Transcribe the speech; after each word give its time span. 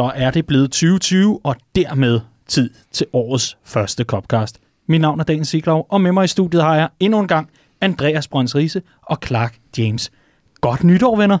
Så 0.00 0.12
er 0.14 0.30
det 0.30 0.46
blevet 0.46 0.70
2020, 0.70 1.40
og 1.44 1.56
dermed 1.76 2.20
tid 2.46 2.70
til 2.92 3.06
årets 3.12 3.56
første 3.64 4.04
Copcast. 4.04 4.58
Mit 4.88 5.00
navn 5.00 5.20
er 5.20 5.24
Daniel 5.24 5.46
Siglov, 5.46 5.86
og 5.88 6.00
med 6.00 6.12
mig 6.12 6.24
i 6.24 6.28
studiet 6.28 6.62
har 6.62 6.76
jeg 6.76 6.88
endnu 7.00 7.20
en 7.20 7.28
gang 7.28 7.48
Andreas 7.80 8.28
Brøns 8.28 8.56
Riese 8.56 8.82
og 9.02 9.18
Clark 9.26 9.56
James. 9.78 10.10
Godt 10.60 10.84
nytår, 10.84 11.16
venner. 11.16 11.38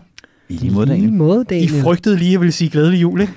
I 0.48 0.52
lige 0.52 0.72
måde, 0.72 0.86
I 0.86 0.90
Daniel. 0.90 1.12
måde, 1.12 1.40
I 1.40 1.44
Daniel. 1.44 1.82
frygtede 1.82 2.16
lige, 2.16 2.28
at 2.28 2.32
jeg 2.32 2.40
ville 2.40 2.52
sige 2.52 2.70
glædelig 2.70 3.02
jul, 3.02 3.20
ikke? 3.20 3.32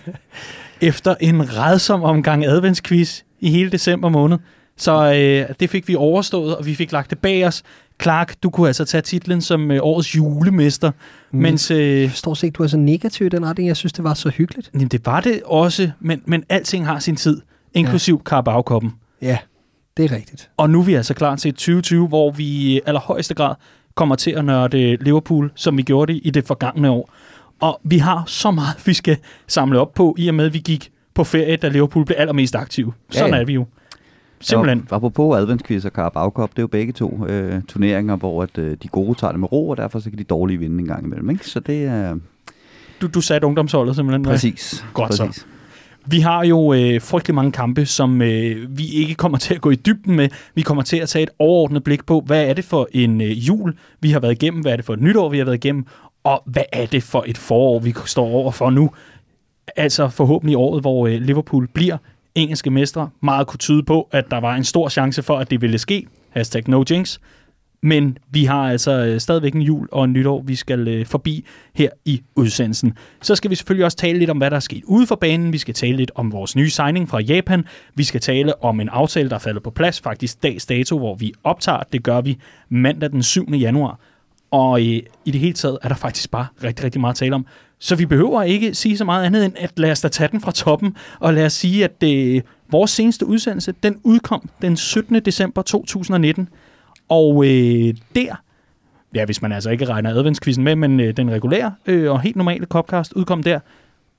Efter 0.90 1.14
en 1.20 1.56
redsom 1.56 2.02
omgang 2.02 2.46
adventsquiz 2.46 3.22
i 3.40 3.50
hele 3.50 3.70
december 3.70 4.08
måned. 4.08 4.38
Så 4.76 5.12
øh, 5.12 5.54
det 5.60 5.70
fik 5.70 5.88
vi 5.88 5.94
overstået, 5.94 6.56
og 6.56 6.66
vi 6.66 6.74
fik 6.74 6.92
lagt 6.92 7.10
det 7.10 7.18
bag 7.18 7.46
os. 7.46 7.62
Clark, 8.02 8.34
du 8.42 8.50
kunne 8.50 8.66
altså 8.66 8.84
tage 8.84 9.02
titlen 9.02 9.40
som 9.40 9.70
øh, 9.70 9.78
årets 9.82 10.16
julemester, 10.16 10.90
mm. 11.30 11.38
mens... 11.40 11.70
Øh, 11.70 12.00
Jeg 12.02 12.10
forstår 12.10 12.44
ikke, 12.44 12.54
du 12.56 12.62
er 12.62 12.66
så 12.66 12.76
negativ 12.76 13.26
i 13.26 13.28
den 13.28 13.46
retning. 13.46 13.68
Jeg 13.68 13.76
synes, 13.76 13.92
det 13.92 14.04
var 14.04 14.14
så 14.14 14.28
hyggeligt. 14.28 14.70
jamen, 14.74 14.88
det 14.88 15.06
var 15.06 15.20
det 15.20 15.42
også, 15.44 15.90
men, 16.00 16.22
men 16.26 16.44
alting 16.48 16.86
har 16.86 16.98
sin 16.98 17.16
tid, 17.16 17.40
inklusiv 17.74 18.14
ja. 18.26 18.30
Carabao-koppen. 18.30 18.92
Ja, 19.22 19.38
det 19.96 20.04
er 20.04 20.12
rigtigt. 20.16 20.50
Og 20.56 20.70
nu 20.70 20.80
er 20.80 20.84
vi 20.84 20.94
altså 20.94 21.14
klar 21.14 21.36
til 21.36 21.52
2020, 21.52 22.08
hvor 22.08 22.30
vi 22.30 22.44
i 22.44 22.80
allerhøjeste 22.86 23.34
grad 23.34 23.54
kommer 23.94 24.14
til 24.16 24.30
at 24.30 24.44
nørde 24.44 24.96
Liverpool, 24.96 25.52
som 25.54 25.76
vi 25.76 25.82
gjorde 25.82 26.12
det 26.12 26.20
i 26.24 26.30
det 26.30 26.46
forgangne 26.46 26.90
år. 26.90 27.10
Og 27.60 27.80
vi 27.84 27.98
har 27.98 28.22
så 28.26 28.50
meget, 28.50 28.86
vi 28.86 28.94
skal 28.94 29.16
samle 29.46 29.80
op 29.80 29.94
på, 29.94 30.14
i 30.18 30.28
og 30.28 30.34
med, 30.34 30.46
at 30.46 30.54
vi 30.54 30.58
gik 30.58 30.90
på 31.14 31.24
ferie, 31.24 31.56
da 31.56 31.68
Liverpool 31.68 32.04
blev 32.04 32.16
allermest 32.18 32.54
aktiv. 32.54 32.92
Sådan 33.10 33.30
Ja, 33.30 33.36
ja. 33.36 33.40
er 33.42 33.46
vi 33.46 33.52
jo. 33.52 33.66
Simpelthen. 34.40 34.86
Og 34.90 34.96
apropos 34.96 35.36
adventsquiz 35.38 35.84
og 35.84 35.90
Carabao 35.90 36.30
Cup, 36.30 36.50
det 36.50 36.58
er 36.58 36.62
jo 36.62 36.66
begge 36.66 36.92
to 36.92 37.26
øh, 37.28 37.62
turneringer, 37.68 38.16
hvor 38.16 38.42
at, 38.42 38.58
øh, 38.58 38.76
de 38.82 38.88
gode 38.88 39.18
tager 39.18 39.30
det 39.30 39.40
med 39.40 39.52
ro, 39.52 39.68
og 39.68 39.76
derfor 39.76 39.98
så 39.98 40.10
kan 40.10 40.18
de 40.18 40.24
dårlige 40.24 40.58
vinde 40.58 40.78
en 40.78 40.86
gang 40.86 41.04
imellem. 41.04 41.30
Ikke? 41.30 41.46
Så 41.46 41.60
det 41.60 41.84
er 41.84 42.16
Du, 43.00 43.06
du 43.06 43.20
satte 43.20 43.46
ungdomsholdet 43.46 43.96
simpelthen. 43.96 44.26
hva'? 44.26 44.30
præcis. 44.30 44.84
Godt 44.94 45.14
så. 45.14 45.26
præcis. 45.26 45.46
Vi 46.06 46.20
har 46.20 46.44
jo 46.44 46.72
øh, 46.72 47.00
frygtelig 47.00 47.34
mange 47.34 47.52
kampe, 47.52 47.86
som 47.86 48.22
øh, 48.22 48.78
vi 48.78 48.86
ikke 48.86 49.14
kommer 49.14 49.38
til 49.46 49.54
at 49.54 49.60
gå 49.60 49.70
i 49.70 49.74
dybden 49.76 50.16
med. 50.16 50.28
Vi 50.54 50.62
kommer 50.62 50.82
til 50.82 50.96
at 50.96 51.08
tage 51.08 51.22
et 51.22 51.30
overordnet 51.38 51.84
blik 51.84 52.06
på, 52.06 52.22
hvad 52.26 52.46
er 52.46 52.52
det 52.54 52.64
for 52.64 52.88
en 52.92 53.20
øh, 53.20 53.48
jul, 53.48 53.74
vi 54.00 54.10
har 54.10 54.20
været 54.20 54.32
igennem, 54.42 54.60
hvad 54.60 54.72
er 54.72 54.76
det 54.76 54.84
for 54.84 54.92
et 54.94 55.00
nytår, 55.00 55.28
vi 55.28 55.38
har 55.38 55.44
været 55.44 55.64
igennem, 55.64 55.86
og 56.24 56.42
hvad 56.46 56.62
er 56.72 56.86
det 56.86 57.02
for 57.02 57.24
et 57.26 57.38
forår, 57.38 57.78
vi 57.78 57.94
står 58.06 58.26
over 58.26 58.50
for 58.50 58.70
nu. 58.70 58.90
Altså 59.76 60.08
forhåbentlig 60.08 60.56
året, 60.56 60.80
hvor 60.80 61.06
øh, 61.06 61.12
Liverpool 61.20 61.68
bliver 61.74 61.96
engelske 62.38 62.70
mestre. 62.70 63.10
Meget 63.22 63.46
kunne 63.46 63.58
tyde 63.58 63.82
på, 63.82 64.08
at 64.12 64.30
der 64.30 64.40
var 64.40 64.54
en 64.54 64.64
stor 64.64 64.88
chance 64.88 65.22
for, 65.22 65.38
at 65.38 65.50
det 65.50 65.60
ville 65.60 65.78
ske. 65.78 66.06
Hashtag 66.30 66.68
no 66.68 66.84
jinx. 66.90 67.18
Men 67.82 68.18
vi 68.30 68.44
har 68.44 68.70
altså 68.70 68.90
øh, 68.90 69.20
stadigvæk 69.20 69.54
en 69.54 69.62
jul 69.62 69.88
og 69.92 70.04
en 70.04 70.12
nytår, 70.12 70.42
vi 70.42 70.54
skal 70.54 70.88
øh, 70.88 71.06
forbi 71.06 71.46
her 71.74 71.90
i 72.04 72.22
udsendelsen. 72.34 72.94
Så 73.22 73.34
skal 73.34 73.50
vi 73.50 73.54
selvfølgelig 73.54 73.84
også 73.84 73.96
tale 73.96 74.18
lidt 74.18 74.30
om, 74.30 74.38
hvad 74.38 74.50
der 74.50 74.56
er 74.56 74.60
sket 74.60 74.84
ude 74.84 75.06
for 75.06 75.14
banen. 75.14 75.52
Vi 75.52 75.58
skal 75.58 75.74
tale 75.74 75.96
lidt 75.96 76.10
om 76.14 76.32
vores 76.32 76.56
nye 76.56 76.70
signing 76.70 77.08
fra 77.08 77.20
Japan. 77.20 77.64
Vi 77.94 78.04
skal 78.04 78.20
tale 78.20 78.64
om 78.64 78.80
en 78.80 78.88
aftale, 78.88 79.28
der 79.28 79.34
er 79.34 79.40
faldet 79.40 79.62
på 79.62 79.70
plads, 79.70 80.00
faktisk 80.00 80.42
dags 80.42 80.66
dato, 80.66 80.98
hvor 80.98 81.14
vi 81.14 81.32
optager. 81.44 81.82
Det 81.92 82.02
gør 82.02 82.20
vi 82.20 82.38
mandag 82.68 83.10
den 83.10 83.22
7. 83.22 83.50
januar. 83.52 83.98
Og 84.50 84.80
øh, 84.80 85.02
i 85.24 85.30
det 85.30 85.40
hele 85.40 85.52
taget 85.52 85.78
er 85.82 85.88
der 85.88 85.96
faktisk 85.96 86.30
bare 86.30 86.46
rigtig, 86.64 86.84
rigtig 86.84 87.00
meget 87.00 87.14
at 87.14 87.18
tale 87.18 87.34
om. 87.34 87.46
Så 87.78 87.96
vi 87.96 88.06
behøver 88.06 88.42
ikke 88.42 88.74
sige 88.74 88.98
så 88.98 89.04
meget 89.04 89.24
andet 89.24 89.44
end, 89.44 89.54
at 89.56 89.78
lad 89.78 89.90
os 89.90 90.00
da 90.00 90.08
tage 90.08 90.28
den 90.32 90.40
fra 90.40 90.52
toppen, 90.52 90.96
og 91.20 91.34
lad 91.34 91.46
os 91.46 91.52
sige, 91.52 91.84
at 91.84 92.00
det, 92.00 92.42
vores 92.70 92.90
seneste 92.90 93.26
udsendelse, 93.26 93.74
den 93.82 94.00
udkom 94.04 94.50
den 94.62 94.76
17. 94.76 95.14
december 95.14 95.62
2019. 95.62 96.48
Og 97.08 97.44
øh, 97.44 97.94
der, 98.14 98.42
ja, 99.14 99.24
hvis 99.24 99.42
man 99.42 99.52
altså 99.52 99.70
ikke 99.70 99.84
regner 99.84 100.10
adventskvisten 100.10 100.64
med, 100.64 100.76
men 100.76 101.00
øh, 101.00 101.16
den 101.16 101.30
regulære 101.30 101.74
øh, 101.86 102.12
og 102.12 102.20
helt 102.20 102.36
normale 102.36 102.66
Copcast 102.66 103.12
udkom 103.12 103.42
der. 103.42 103.60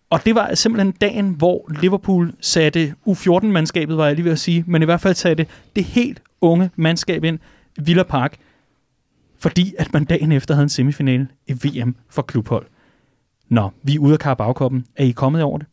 Og 0.09 0.25
det 0.25 0.35
var 0.35 0.55
simpelthen 0.55 0.91
dagen, 0.91 1.29
hvor 1.29 1.71
Liverpool 1.81 2.33
satte 2.41 2.93
U14-mandskabet, 3.07 3.97
var 3.97 4.05
jeg 4.05 4.15
lige 4.15 4.25
ved 4.25 4.31
at 4.31 4.39
sige, 4.39 4.63
men 4.67 4.81
i 4.81 4.85
hvert 4.85 5.01
fald 5.01 5.15
satte 5.15 5.45
det 5.75 5.83
helt 5.83 6.21
unge 6.41 6.69
mandskab 6.75 7.23
ind, 7.23 7.39
Villa 7.77 8.03
Park, 8.03 8.37
fordi 9.39 9.73
at 9.77 9.93
man 9.93 10.05
dagen 10.05 10.31
efter 10.31 10.53
havde 10.53 10.63
en 10.63 10.69
semifinale 10.69 11.27
i 11.47 11.53
VM 11.53 11.95
for 12.09 12.21
klubhold. 12.21 12.65
Nå, 13.49 13.69
vi 13.83 13.95
er 13.95 13.99
ude 13.99 14.13
af 14.13 14.19
Carabao-koppen. 14.19 14.85
Er 14.95 15.03
I 15.03 15.11
kommet 15.11 15.43
over 15.43 15.57
det? 15.57 15.67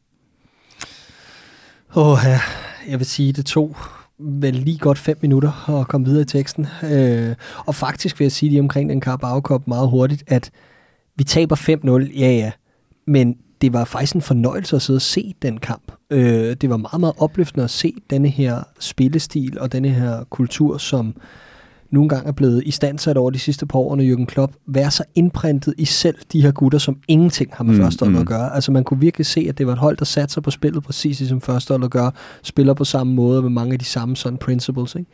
Åh, 1.97 2.19
ja. 2.25 2.41
jeg 2.89 2.99
vil 2.99 3.07
sige, 3.07 3.33
det 3.33 3.47
tog 3.47 3.77
vel 4.19 4.55
lige 4.55 4.79
godt 4.79 4.99
fem 4.99 5.19
minutter 5.23 5.81
at 5.81 5.89
komme 5.89 6.07
videre 6.07 6.23
i 6.23 6.25
teksten. 6.25 6.67
Øh, 6.93 7.35
og 7.67 7.75
faktisk 7.75 8.19
vil 8.19 8.25
jeg 8.25 8.33
sige 8.33 8.51
lige 8.51 8.61
omkring 8.61 8.91
den 8.91 9.03
Carabao 9.03 9.41
Cup 9.41 9.67
meget 9.67 9.91
hurtigt, 9.91 10.25
at 10.27 10.51
vi 11.17 11.25
taber 11.25 11.57
5-0, 12.11 12.19
ja 12.21 12.31
ja, 12.31 12.53
men 13.07 13.37
det 13.61 13.73
var 13.73 13.85
faktisk 13.85 14.15
en 14.15 14.23
fornøjelse 14.23 14.77
at 14.77 14.83
sidde 14.83 14.99
og 14.99 15.03
se 15.03 15.35
den 15.43 15.59
kamp. 15.59 15.93
Øh, 16.11 16.57
det 16.61 16.71
var 16.71 16.77
meget, 16.77 17.01
meget 17.01 17.15
opløftende 17.19 17.65
at 17.65 17.71
se 17.71 17.93
denne 18.11 18.29
her 18.29 18.63
spillestil 18.81 19.59
og 19.61 19.73
denne 19.73 19.89
her 19.89 20.25
kultur, 20.31 20.79
som 20.79 21.17
nogle 21.91 22.09
gange 22.09 22.29
er 22.29 22.33
blevet 22.33 22.63
i 22.67 22.71
standsat 22.71 23.17
over 23.17 23.31
de 23.31 23.39
sidste 23.39 23.67
par 23.67 23.79
år 23.79 23.91
under 23.91 24.15
Jürgen 24.15 24.25
Klopp, 24.25 24.53
være 24.67 24.91
så 24.91 25.05
indprintet 25.15 25.75
i 25.79 25.85
selv 25.85 26.17
de 26.33 26.43
her 26.43 26.51
gutter, 26.51 26.79
som 26.79 26.97
ingenting 27.09 27.51
har 27.53 27.65
med 27.65 27.77
Mm, 27.77 27.79
mm, 27.79 27.85
førsteholdet 27.85 28.17
mm. 28.17 28.21
at 28.21 28.27
gøre. 28.27 28.55
Altså 28.55 28.73
man 28.73 28.85
kunne 28.85 29.01
virkelig 29.01 29.27
se, 29.27 29.47
at 29.49 29.59
det 29.59 29.67
var 29.67 29.73
et 29.73 29.79
hold, 29.79 29.97
der 29.97 30.05
satte 30.05 30.35
sig 30.35 30.43
på 30.43 30.51
spillet 30.51 30.83
præcis 30.83 31.19
ligesom 31.19 31.41
førsteholdet 31.41 31.91
gør, 31.91 32.11
spiller 32.43 32.75
på 32.75 32.85
samme 32.85 33.15
måde 33.15 33.43
med 33.43 33.51
mange 33.51 33.73
af 33.73 33.79
de 33.79 33.85
samme 33.85 34.17
sådan 34.17 34.39
principles. 34.39 34.95
Ikke? 34.95 35.11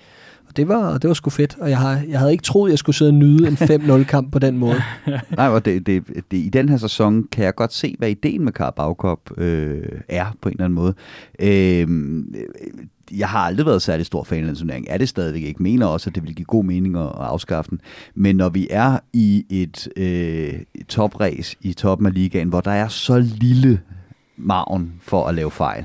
Og 0.49 0.57
det 0.57 0.69
var, 0.69 0.99
det 0.99 1.09
var 1.09 1.15
sgu 1.15 1.31
fedt, 1.31 1.57
og 1.61 1.71
jeg, 1.71 1.79
har, 1.79 2.03
jeg 2.09 2.19
havde 2.19 2.33
ikke 2.33 2.45
troet, 2.45 2.71
jeg 2.71 2.79
skulle 2.79 2.97
sidde 2.97 3.09
og 3.09 3.15
nyde 3.15 3.49
en 3.49 3.55
5-0-kamp 3.55 4.33
på 4.33 4.39
den 4.39 4.59
måde. 4.59 4.83
Nej, 5.37 5.49
og 5.49 5.65
det, 5.65 5.87
det, 5.87 6.05
det, 6.31 6.37
i 6.37 6.49
den 6.49 6.69
her 6.69 6.77
sæson 6.77 7.25
kan 7.33 7.45
jeg 7.45 7.55
godt 7.55 7.73
se, 7.73 7.95
hvad 7.99 8.11
ideen 8.11 8.45
med 8.45 8.53
Carabao 8.53 8.95
Cup 8.95 9.39
øh, 9.39 9.83
er 10.09 10.37
på 10.41 10.49
en 10.49 10.53
eller 10.53 10.65
anden 10.65 10.75
måde. 10.75 10.95
Øh, 11.41 11.89
jeg 13.19 13.29
har 13.29 13.39
aldrig 13.39 13.67
været 13.67 13.83
særlig 13.83 14.07
stor 14.07 14.25
fan 14.25 14.39
af 14.39 14.47
den 14.47 14.57
turnering. 14.57 14.87
Er 14.89 14.99
det 14.99 15.09
stadigvæk 15.09 15.43
ikke. 15.43 15.63
Mener 15.63 15.87
også, 15.87 16.11
at 16.11 16.15
det 16.15 16.23
vil 16.23 16.35
give 16.35 16.47
god 16.47 16.65
mening 16.65 16.97
at, 16.97 17.03
at 17.03 17.13
afskaffe 17.15 17.71
den. 17.71 17.81
Men 18.15 18.37
når 18.37 18.49
vi 18.49 18.69
er 18.71 18.99
i 19.13 19.47
et 19.51 19.89
øh, 19.97 20.55
toprace 20.89 21.57
i 21.61 21.73
toppen 21.73 22.07
af 22.07 22.15
ligaen, 22.15 22.49
hvor 22.49 22.61
der 22.61 22.71
er 22.71 22.89
så 22.89 23.19
lille 23.19 23.81
maven 24.37 24.93
for 25.01 25.27
at 25.27 25.35
lave 25.35 25.51
fejl, 25.51 25.85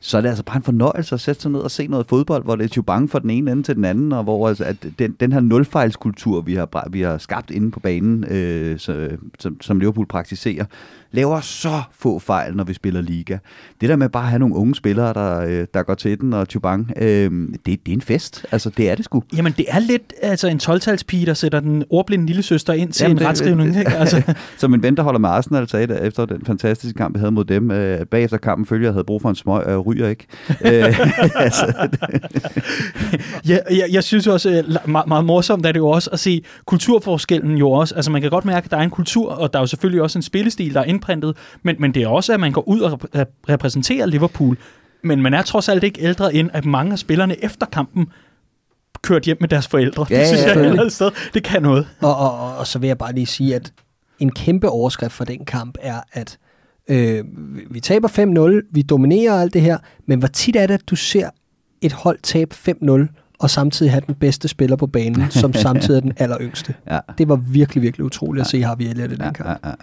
så 0.00 0.16
er 0.16 0.20
det 0.20 0.28
altså 0.28 0.44
bare 0.44 0.56
en 0.56 0.62
fornøjelse 0.62 1.14
at 1.14 1.20
sætte 1.20 1.42
sig 1.42 1.50
ned 1.50 1.60
og 1.60 1.70
se 1.70 1.86
noget 1.86 2.06
fodbold, 2.06 2.44
hvor 2.44 2.56
det 2.56 2.64
er 2.64 2.74
jo 2.76 2.82
bange 2.82 3.08
for 3.08 3.18
den 3.18 3.30
ene 3.30 3.52
ende 3.52 3.62
til 3.62 3.76
den 3.76 3.84
anden, 3.84 4.12
og 4.12 4.22
hvor 4.22 4.48
altså, 4.48 4.64
at 4.64 4.76
den, 4.98 5.16
den 5.20 5.32
her 5.32 5.40
nulfejlskultur, 5.40 6.40
vi 6.40 6.54
har, 6.54 6.88
vi 6.90 7.00
har 7.00 7.18
skabt 7.18 7.50
inde 7.50 7.70
på 7.70 7.80
banen, 7.80 8.24
øh, 8.24 8.78
så, 8.78 9.08
som, 9.38 9.60
som 9.60 9.78
Liverpool 9.80 10.06
praktiserer, 10.06 10.64
laver 11.12 11.40
så 11.40 11.82
få 11.98 12.18
fejl, 12.18 12.56
når 12.56 12.64
vi 12.64 12.74
spiller 12.74 13.00
liga. 13.00 13.38
Det 13.80 13.88
der 13.88 13.96
med 13.96 14.08
bare 14.08 14.22
at 14.22 14.28
have 14.28 14.38
nogle 14.38 14.54
unge 14.54 14.74
spillere, 14.74 15.12
der, 15.14 15.40
øh, 15.40 15.66
der 15.74 15.82
går 15.82 15.94
til 15.94 16.20
den, 16.20 16.32
og 16.32 16.46
Chubang, 16.50 16.92
øh, 16.96 17.30
det, 17.30 17.66
det 17.66 17.76
er 17.88 17.92
en 17.92 18.00
fest. 18.00 18.46
Altså, 18.52 18.70
det 18.76 18.90
er 18.90 18.94
det 18.94 19.04
sgu. 19.04 19.22
Jamen, 19.36 19.54
det 19.56 19.64
er 19.68 19.78
lidt 19.78 20.12
altså 20.22 20.48
en 20.48 20.60
12-talspige, 20.62 21.26
der 21.26 21.34
sætter 21.34 21.60
den 21.60 21.84
ordblinde 21.90 22.26
lille 22.26 22.42
søster 22.42 22.72
ind 22.72 22.92
til 22.92 23.04
Jamen, 23.04 23.18
en 23.22 23.26
retskrivning. 23.28 23.78
ikke? 23.78 23.90
Altså, 23.98 24.34
Som 24.56 24.74
en 24.74 24.82
ven, 24.82 24.96
der 24.96 25.02
holder 25.02 25.20
med 25.20 25.28
Arsenal, 25.28 25.68
sagde 25.68 25.86
det, 25.86 26.06
efter 26.06 26.26
den 26.26 26.44
fantastiske 26.46 26.96
kamp, 26.96 27.14
vi 27.14 27.18
havde 27.18 27.32
mod 27.32 27.44
dem. 27.44 27.70
Øh, 27.70 28.06
bagefter 28.06 28.36
kampen 28.36 28.66
følger, 28.66 28.86
jeg 28.88 28.92
havde 28.92 29.04
brug 29.04 29.22
for 29.22 29.28
en 29.28 29.34
smøg, 29.36 29.64
og 29.64 29.70
jeg 29.70 29.86
ryger 29.86 30.08
ikke. 30.08 30.26
øh, 30.64 31.00
altså, 31.44 31.88
Ja, 33.48 33.58
jeg, 33.70 33.86
jeg 33.92 34.04
synes 34.04 34.26
også, 34.26 34.50
øh, 34.50 34.90
meget, 34.90 35.08
meget 35.08 35.24
morsomt 35.24 35.66
er 35.66 35.72
det 35.72 35.78
jo 35.78 35.88
også 35.88 36.10
at 36.12 36.20
se 36.20 36.44
kulturforskellen 36.66 37.56
jo 37.58 37.70
også. 37.70 37.94
Altså 37.94 38.10
man 38.10 38.20
kan 38.22 38.30
godt 38.30 38.44
mærke, 38.44 38.64
at 38.64 38.70
der 38.70 38.76
er 38.76 38.82
en 38.82 38.90
kultur, 38.90 39.30
og 39.32 39.52
der 39.52 39.58
er 39.58 39.62
jo 39.62 39.66
selvfølgelig 39.66 40.02
også 40.02 40.18
en 40.18 40.22
spillestil, 40.22 40.74
der 40.74 40.80
er 40.80 40.84
indprintet, 40.98 41.36
men, 41.62 41.76
men 41.78 41.94
det 41.94 42.02
er 42.02 42.08
også, 42.08 42.32
at 42.34 42.40
man 42.40 42.52
går 42.52 42.68
ud 42.68 42.80
og 42.80 42.92
rep- 42.92 43.18
rep- 43.20 43.40
repræsenterer 43.48 44.06
Liverpool. 44.06 44.56
Men 45.02 45.22
man 45.22 45.34
er 45.34 45.42
trods 45.42 45.68
alt 45.68 45.84
ikke 45.84 46.00
ældre 46.02 46.34
end, 46.34 46.50
at 46.52 46.64
mange 46.64 46.92
af 46.92 46.98
spillerne 46.98 47.44
efter 47.44 47.66
kampen 47.66 48.06
kørt 49.02 49.22
hjem 49.22 49.36
med 49.40 49.48
deres 49.48 49.66
forældre. 49.68 50.06
Ja, 50.10 50.18
det 50.20 50.26
synes 50.26 50.42
ja, 50.42 50.58
jeg 50.74 50.86
et 50.86 50.92
sted, 50.92 51.10
det 51.34 51.42
kan 51.44 51.62
noget. 51.62 51.88
Og, 52.00 52.16
og, 52.16 52.38
og, 52.40 52.56
og 52.56 52.66
så 52.66 52.78
vil 52.78 52.86
jeg 52.86 52.98
bare 52.98 53.14
lige 53.14 53.26
sige, 53.26 53.54
at 53.54 53.72
en 54.18 54.30
kæmpe 54.32 54.68
overskrift 54.68 55.12
for 55.12 55.24
den 55.24 55.44
kamp 55.44 55.78
er, 55.82 56.00
at 56.12 56.38
øh, 56.88 57.24
vi 57.70 57.80
taber 57.80 58.08
5-0, 58.62 58.68
vi 58.72 58.82
dominerer 58.82 59.40
alt 59.40 59.54
det 59.54 59.62
her, 59.62 59.78
men 60.06 60.18
hvor 60.18 60.28
tit 60.28 60.56
er 60.56 60.66
det, 60.66 60.74
at 60.74 60.90
du 60.90 60.96
ser 60.96 61.30
et 61.80 61.92
hold 61.92 62.18
tabe 62.22 62.54
5-0, 63.08 63.34
og 63.40 63.50
samtidig 63.50 63.92
have 63.92 64.02
den 64.06 64.14
bedste 64.14 64.48
spiller 64.48 64.76
på 64.76 64.86
banen, 64.86 65.30
som 65.30 65.52
samtidig 65.66 65.96
er 65.96 66.00
den 66.00 66.12
alleryngste. 66.16 66.74
ja. 66.90 66.98
Det 67.18 67.28
var 67.28 67.36
virkelig, 67.36 67.82
virkelig 67.82 68.04
utroligt 68.04 68.40
at 68.40 68.50
se 68.50 68.62
Harvey 68.62 68.84
Elliott 68.84 69.12
i 69.12 69.14
den 69.14 69.24
Ja, 69.24 69.32
kamp. 69.32 69.48
ja, 69.48 69.68
ja. 69.68 69.74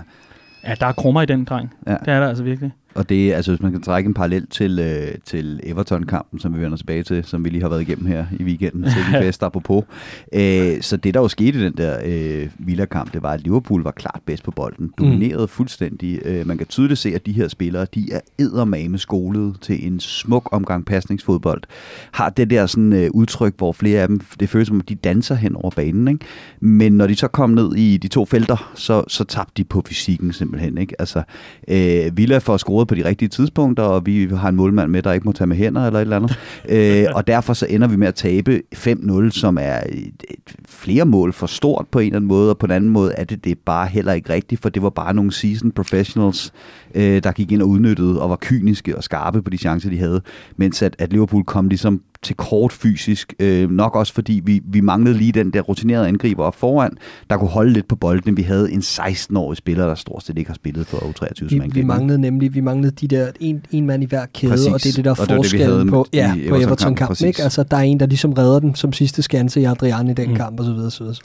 Ja, 0.65 0.75
der 0.79 0.87
er 0.87 0.91
krummer 0.91 1.21
i 1.21 1.25
den 1.25 1.45
dreng. 1.45 1.73
Ja. 1.87 1.91
Det 1.91 2.07
er 2.07 2.19
der 2.19 2.27
altså 2.27 2.43
virkelig. 2.43 2.71
Og 2.95 3.09
det 3.09 3.33
altså 3.33 3.51
hvis 3.51 3.61
man 3.61 3.71
kan 3.71 3.81
trække 3.81 4.07
en 4.07 4.13
parallel 4.13 4.47
til, 4.47 4.79
øh, 4.79 5.07
til 5.25 5.59
Everton-kampen, 5.63 6.39
som 6.39 6.55
vi 6.55 6.61
vender 6.61 6.77
tilbage 6.77 7.03
til, 7.03 7.23
som 7.23 7.45
vi 7.45 7.49
lige 7.49 7.61
har 7.61 7.69
været 7.69 7.81
igennem 7.81 8.05
her 8.05 8.25
i 8.39 8.43
weekenden, 8.43 8.83
til 8.83 9.03
de 9.11 9.19
fest 9.23 9.43
apropos. 9.43 9.83
Øh, 10.33 10.81
så 10.81 10.97
det, 10.97 11.13
der 11.13 11.19
jo 11.19 11.27
skete 11.27 11.59
i 11.59 11.63
den 11.63 11.73
der 11.77 11.99
øh, 12.05 12.49
Villa-kamp, 12.59 13.13
det 13.13 13.23
var, 13.23 13.31
at 13.31 13.41
Liverpool 13.41 13.83
var 13.83 13.91
klart 13.91 14.21
bedst 14.25 14.43
på 14.43 14.51
bolden. 14.51 14.91
Dominerede 14.97 15.41
mm. 15.41 15.47
fuldstændig. 15.47 16.19
Øh, 16.25 16.47
man 16.47 16.57
kan 16.57 16.67
tydeligt 16.67 16.99
se, 16.99 17.15
at 17.15 17.25
de 17.25 17.31
her 17.31 17.47
spillere, 17.47 17.85
de 17.95 18.11
er 18.11 18.19
eddermame 18.37 18.97
skolet 18.97 19.55
til 19.61 19.87
en 19.87 19.99
smuk 19.99 20.49
omgang 20.51 20.85
pasningsfodbold. 20.85 21.61
Har 22.11 22.29
det 22.29 22.49
der 22.49 22.65
sådan 22.65 22.93
øh, 22.93 23.09
udtryk, 23.13 23.53
hvor 23.57 23.71
flere 23.71 24.01
af 24.01 24.07
dem, 24.07 24.21
det 24.39 24.49
føles 24.49 24.67
som, 24.67 24.79
at 24.79 24.89
de 24.89 24.95
danser 24.95 25.35
hen 25.35 25.55
over 25.55 25.69
banen. 25.69 26.07
Ikke? 26.07 26.25
Men 26.59 26.93
når 26.93 27.07
de 27.07 27.15
så 27.15 27.27
kom 27.27 27.49
ned 27.49 27.75
i 27.75 27.97
de 27.97 28.07
to 28.07 28.25
felter, 28.25 28.71
så, 28.75 29.03
så 29.07 29.23
tabte 29.23 29.53
de 29.57 29.63
på 29.63 29.83
fysikken 29.87 30.33
simpelthen. 30.33 30.77
Ikke? 30.77 31.01
Altså, 31.01 31.23
øh, 31.67 32.17
Villa 32.17 32.37
får 32.37 32.57
scoret 32.57 32.84
på 32.85 32.95
de 32.95 33.05
rigtige 33.05 33.29
tidspunkter, 33.29 33.83
og 33.83 34.05
vi 34.05 34.27
har 34.35 34.49
en 34.49 34.55
målmand 34.55 34.91
med, 34.91 35.03
der 35.03 35.13
ikke 35.13 35.25
må 35.25 35.31
tage 35.31 35.47
med 35.47 35.57
hænder 35.57 35.85
eller 35.85 35.99
et 35.99 36.01
eller 36.01 36.15
andet. 36.15 36.39
øh, 36.69 37.05
og 37.15 37.27
derfor 37.27 37.53
så 37.53 37.65
ender 37.69 37.87
vi 37.87 37.95
med 37.95 38.07
at 38.07 38.15
tabe 38.15 38.61
5-0, 38.75 39.29
som 39.29 39.57
er 39.61 39.79
et, 39.89 40.23
et, 40.29 40.55
flere 40.67 41.05
mål 41.05 41.33
for 41.33 41.47
stort 41.47 41.85
på 41.91 41.99
en 41.99 42.05
eller 42.05 42.15
anden 42.15 42.27
måde, 42.27 42.49
og 42.49 42.57
på 42.57 42.65
en 42.65 42.71
anden 42.71 42.89
måde 42.89 43.13
er 43.13 43.23
det 43.23 43.43
det 43.43 43.57
bare 43.59 43.87
heller 43.87 44.13
ikke 44.13 44.33
rigtigt, 44.33 44.61
for 44.61 44.69
det 44.69 44.81
var 44.81 44.89
bare 44.89 45.13
nogle 45.13 45.31
season 45.31 45.71
professionals, 45.71 46.53
øh, 46.95 47.23
der 47.23 47.31
gik 47.31 47.51
ind 47.51 47.61
og 47.61 47.69
udnyttede 47.69 48.21
og 48.21 48.29
var 48.29 48.37
kyniske 48.41 48.97
og 48.97 49.03
skarpe 49.03 49.41
på 49.41 49.49
de 49.49 49.57
chancer, 49.57 49.89
de 49.89 49.99
havde, 49.99 50.21
mens 50.57 50.81
at, 50.81 50.95
at 50.99 51.11
Liverpool 51.11 51.43
kom 51.43 51.67
ligesom 51.67 52.01
til 52.25 52.35
kort 52.35 52.73
fysisk. 52.73 53.33
Øh, 53.39 53.69
nok 53.71 53.95
også 53.95 54.13
fordi 54.13 54.41
vi, 54.45 54.61
vi 54.65 54.81
manglede 54.81 55.17
lige 55.17 55.31
den 55.31 55.51
der 55.51 55.61
rutinerede 55.61 56.07
angriber 56.07 56.43
op 56.43 56.55
foran, 56.55 56.91
der 57.29 57.37
kunne 57.37 57.49
holde 57.49 57.73
lidt 57.73 57.87
på 57.87 57.95
bolden. 57.95 58.37
Vi 58.37 58.41
havde 58.41 58.71
en 58.71 58.79
16-årig 58.79 59.57
spiller, 59.57 59.87
der 59.87 59.95
stort 59.95 60.23
set 60.23 60.37
ikke 60.37 60.49
har 60.49 60.55
spillet 60.55 60.87
for 60.87 60.97
U23. 60.97 61.45
Vi, 61.49 61.61
vi 61.73 61.81
manglede 61.81 62.21
nemlig 62.21 62.55
vi 62.55 62.61
manglede 62.61 62.91
de 62.91 63.07
der 63.07 63.31
en, 63.39 63.65
en 63.71 63.85
mand 63.85 64.03
i 64.03 64.05
hver 64.05 64.25
kæde, 64.33 64.51
Præcis. 64.51 64.67
og 64.67 64.83
det 64.83 64.89
er 64.89 64.93
det 64.95 65.05
der 65.05 65.11
og 65.11 65.17
forskellen 65.17 65.79
det, 65.79 65.89
på, 65.89 66.07
ja, 66.13 66.35
på 66.49 66.55
Everton-kampen. 66.55 67.27
Ikke? 67.27 67.43
Altså, 67.43 67.63
der 67.63 67.77
er 67.77 67.81
en, 67.81 67.99
der 67.99 68.05
ligesom 68.05 68.33
redder 68.33 68.59
den 68.59 68.75
som 68.75 68.93
sidste 68.93 69.21
skanse 69.21 69.61
i 69.61 69.63
Adrian 69.63 70.07
i 70.07 70.13
den 70.13 70.29
mm. 70.29 70.35
kamp, 70.35 70.59
og 70.59 70.65
så 70.65 70.73
videre, 70.73 70.91
så 70.91 71.03
videre. 71.03 71.15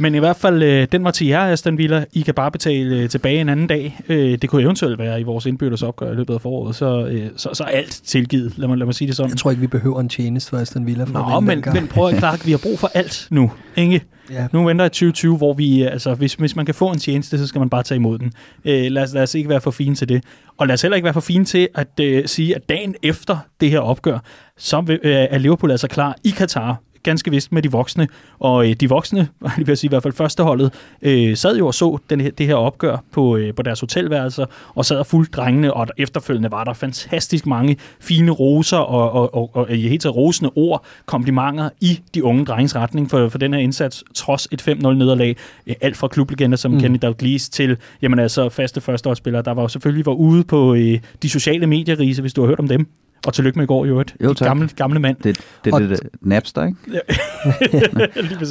Men 0.00 0.14
i 0.14 0.18
hvert 0.18 0.36
fald, 0.36 0.62
øh, 0.62 0.88
den 0.92 1.04
var 1.04 1.10
til 1.10 1.26
jer, 1.26 1.40
Aston 1.40 1.78
Villa. 1.78 2.04
I 2.12 2.20
kan 2.20 2.34
bare 2.34 2.50
betale 2.50 2.96
øh, 2.96 3.08
tilbage 3.08 3.40
en 3.40 3.48
anden 3.48 3.66
dag. 3.66 4.00
Øh, 4.08 4.38
det 4.38 4.50
kunne 4.50 4.62
eventuelt 4.62 4.98
være 4.98 5.20
i 5.20 5.22
vores 5.22 5.46
indbyttes 5.46 5.82
opgør 5.82 6.12
i 6.12 6.14
løbet 6.14 6.34
af 6.34 6.40
foråret. 6.40 6.76
Så, 6.76 7.06
øh, 7.06 7.30
så, 7.36 7.48
så 7.52 7.64
alt 7.64 8.00
tilgivet, 8.04 8.58
lad 8.58 8.68
mig, 8.68 8.78
lad 8.78 8.86
mig 8.86 8.94
sige 8.94 9.08
det 9.08 9.16
sådan. 9.16 9.30
Jeg 9.30 9.38
tror 9.38 9.50
ikke, 9.50 9.60
vi 9.60 9.66
behøver 9.66 10.00
en 10.00 10.08
tjeneste 10.08 10.50
for 10.50 10.56
Aston 10.56 10.86
Villa. 10.86 11.04
For 11.04 11.30
Nå, 11.30 11.40
men, 11.40 11.64
men 11.74 11.88
prøv 11.88 12.08
at 12.08 12.16
klare, 12.16 12.38
vi 12.44 12.50
har 12.50 12.60
brug 12.62 12.78
for 12.78 12.90
alt 12.94 13.26
nu. 13.30 13.52
Ikke? 13.76 14.04
Ja. 14.30 14.46
Nu 14.52 14.64
venter 14.64 14.84
i 14.84 14.88
2020, 14.88 15.36
hvor 15.36 15.52
vi, 15.52 15.82
altså 15.82 16.14
hvis, 16.14 16.34
hvis 16.34 16.56
man 16.56 16.66
kan 16.66 16.74
få 16.74 16.88
en 16.88 16.98
tjeneste, 16.98 17.38
så 17.38 17.46
skal 17.46 17.58
man 17.58 17.70
bare 17.70 17.82
tage 17.82 17.96
imod 17.96 18.18
den. 18.18 18.32
Øh, 18.64 18.92
lad, 18.92 19.02
os, 19.02 19.14
lad 19.14 19.22
os 19.22 19.34
ikke 19.34 19.48
være 19.48 19.60
for 19.60 19.70
fine 19.70 19.94
til 19.94 20.08
det. 20.08 20.24
Og 20.58 20.66
lad 20.66 20.74
os 20.74 20.82
heller 20.82 20.96
ikke 20.96 21.04
være 21.04 21.14
for 21.14 21.20
fine 21.20 21.44
til 21.44 21.68
at 21.74 22.00
øh, 22.00 22.26
sige, 22.26 22.56
at 22.56 22.68
dagen 22.68 22.94
efter 23.02 23.38
det 23.60 23.70
her 23.70 23.80
opgør, 23.80 24.18
så 24.58 24.84
øh, 24.88 25.26
er 25.30 25.38
Liverpool 25.38 25.70
altså 25.70 25.88
klar 25.88 26.16
i 26.24 26.30
Katar 26.30 26.80
ganske 27.02 27.30
vist 27.30 27.52
med 27.52 27.62
de 27.62 27.70
voksne. 27.70 28.08
Og 28.38 28.68
øh, 28.68 28.76
de 28.80 28.88
voksne, 28.88 29.28
jeg 29.58 29.66
vil 29.66 29.76
sige 29.76 29.88
i 29.88 29.92
hvert 29.92 30.02
fald 30.02 30.14
førsteholdet, 30.14 30.74
øh, 31.02 31.36
sad 31.36 31.56
jo 31.56 31.66
og 31.66 31.74
så 31.74 31.98
den 32.10 32.20
her, 32.20 32.30
det 32.30 32.46
her 32.46 32.54
opgør 32.54 32.96
på, 33.12 33.36
øh, 33.36 33.54
på 33.54 33.62
deres 33.62 33.80
hotelværelser, 33.80 34.46
og 34.74 34.84
sad 34.84 34.96
og 34.96 35.06
fulgte 35.06 35.36
drengene, 35.36 35.74
og 35.74 35.86
efterfølgende 35.98 36.50
var 36.50 36.64
der 36.64 36.72
fantastisk 36.72 37.46
mange 37.46 37.76
fine 38.00 38.30
roser 38.30 38.76
og, 38.76 39.12
og, 39.12 39.34
og, 39.34 39.50
og 39.52 39.70
i 39.70 39.88
helt 39.88 40.06
rosende 40.06 40.50
ord, 40.54 40.84
komplimenter 41.06 41.70
i 41.80 42.00
de 42.14 42.24
unge 42.24 42.44
drenges 42.44 42.76
retning 42.76 43.10
for, 43.10 43.28
for 43.28 43.38
den 43.38 43.54
her 43.54 43.60
indsats, 43.60 44.04
trods 44.14 44.48
et 44.52 44.68
5-0 44.68 44.72
nederlag. 44.74 45.36
Øh, 45.66 45.74
alt 45.80 45.96
fra 45.96 46.08
klublegender 46.08 46.56
som 46.56 46.70
mm. 46.70 46.80
Kenny 46.80 46.98
Dalglish 47.02 47.50
til, 47.50 47.76
jamen 48.02 48.18
altså 48.18 48.48
faste 48.48 48.80
førsteholdsspillere, 48.80 49.42
der 49.42 49.50
var 49.54 49.62
jo 49.62 49.68
selvfølgelig 49.68 50.06
var 50.06 50.12
ude 50.12 50.44
på 50.44 50.74
øh, 50.74 50.98
de 51.22 51.28
sociale 51.28 51.66
medier, 51.66 52.00
Riese, 52.00 52.20
hvis 52.20 52.32
du 52.32 52.40
har 52.40 52.48
hørt 52.48 52.58
om 52.58 52.68
dem. 52.68 52.88
Og 53.26 53.34
tillykke 53.34 53.58
med 53.58 53.64
i 53.64 53.66
går, 53.66 53.86
jo. 53.86 54.04
Jo, 54.24 54.34
tak. 54.34 54.46
Gamle, 54.46 54.68
gamle 54.76 55.00
mand. 55.00 55.16
Det, 55.16 55.40
det 55.64 55.74
er 55.74 55.78
det, 55.78 55.88
det 55.90 56.00
Napster, 56.20 56.64
ikke? 56.64 56.78
Ja. 56.92 57.00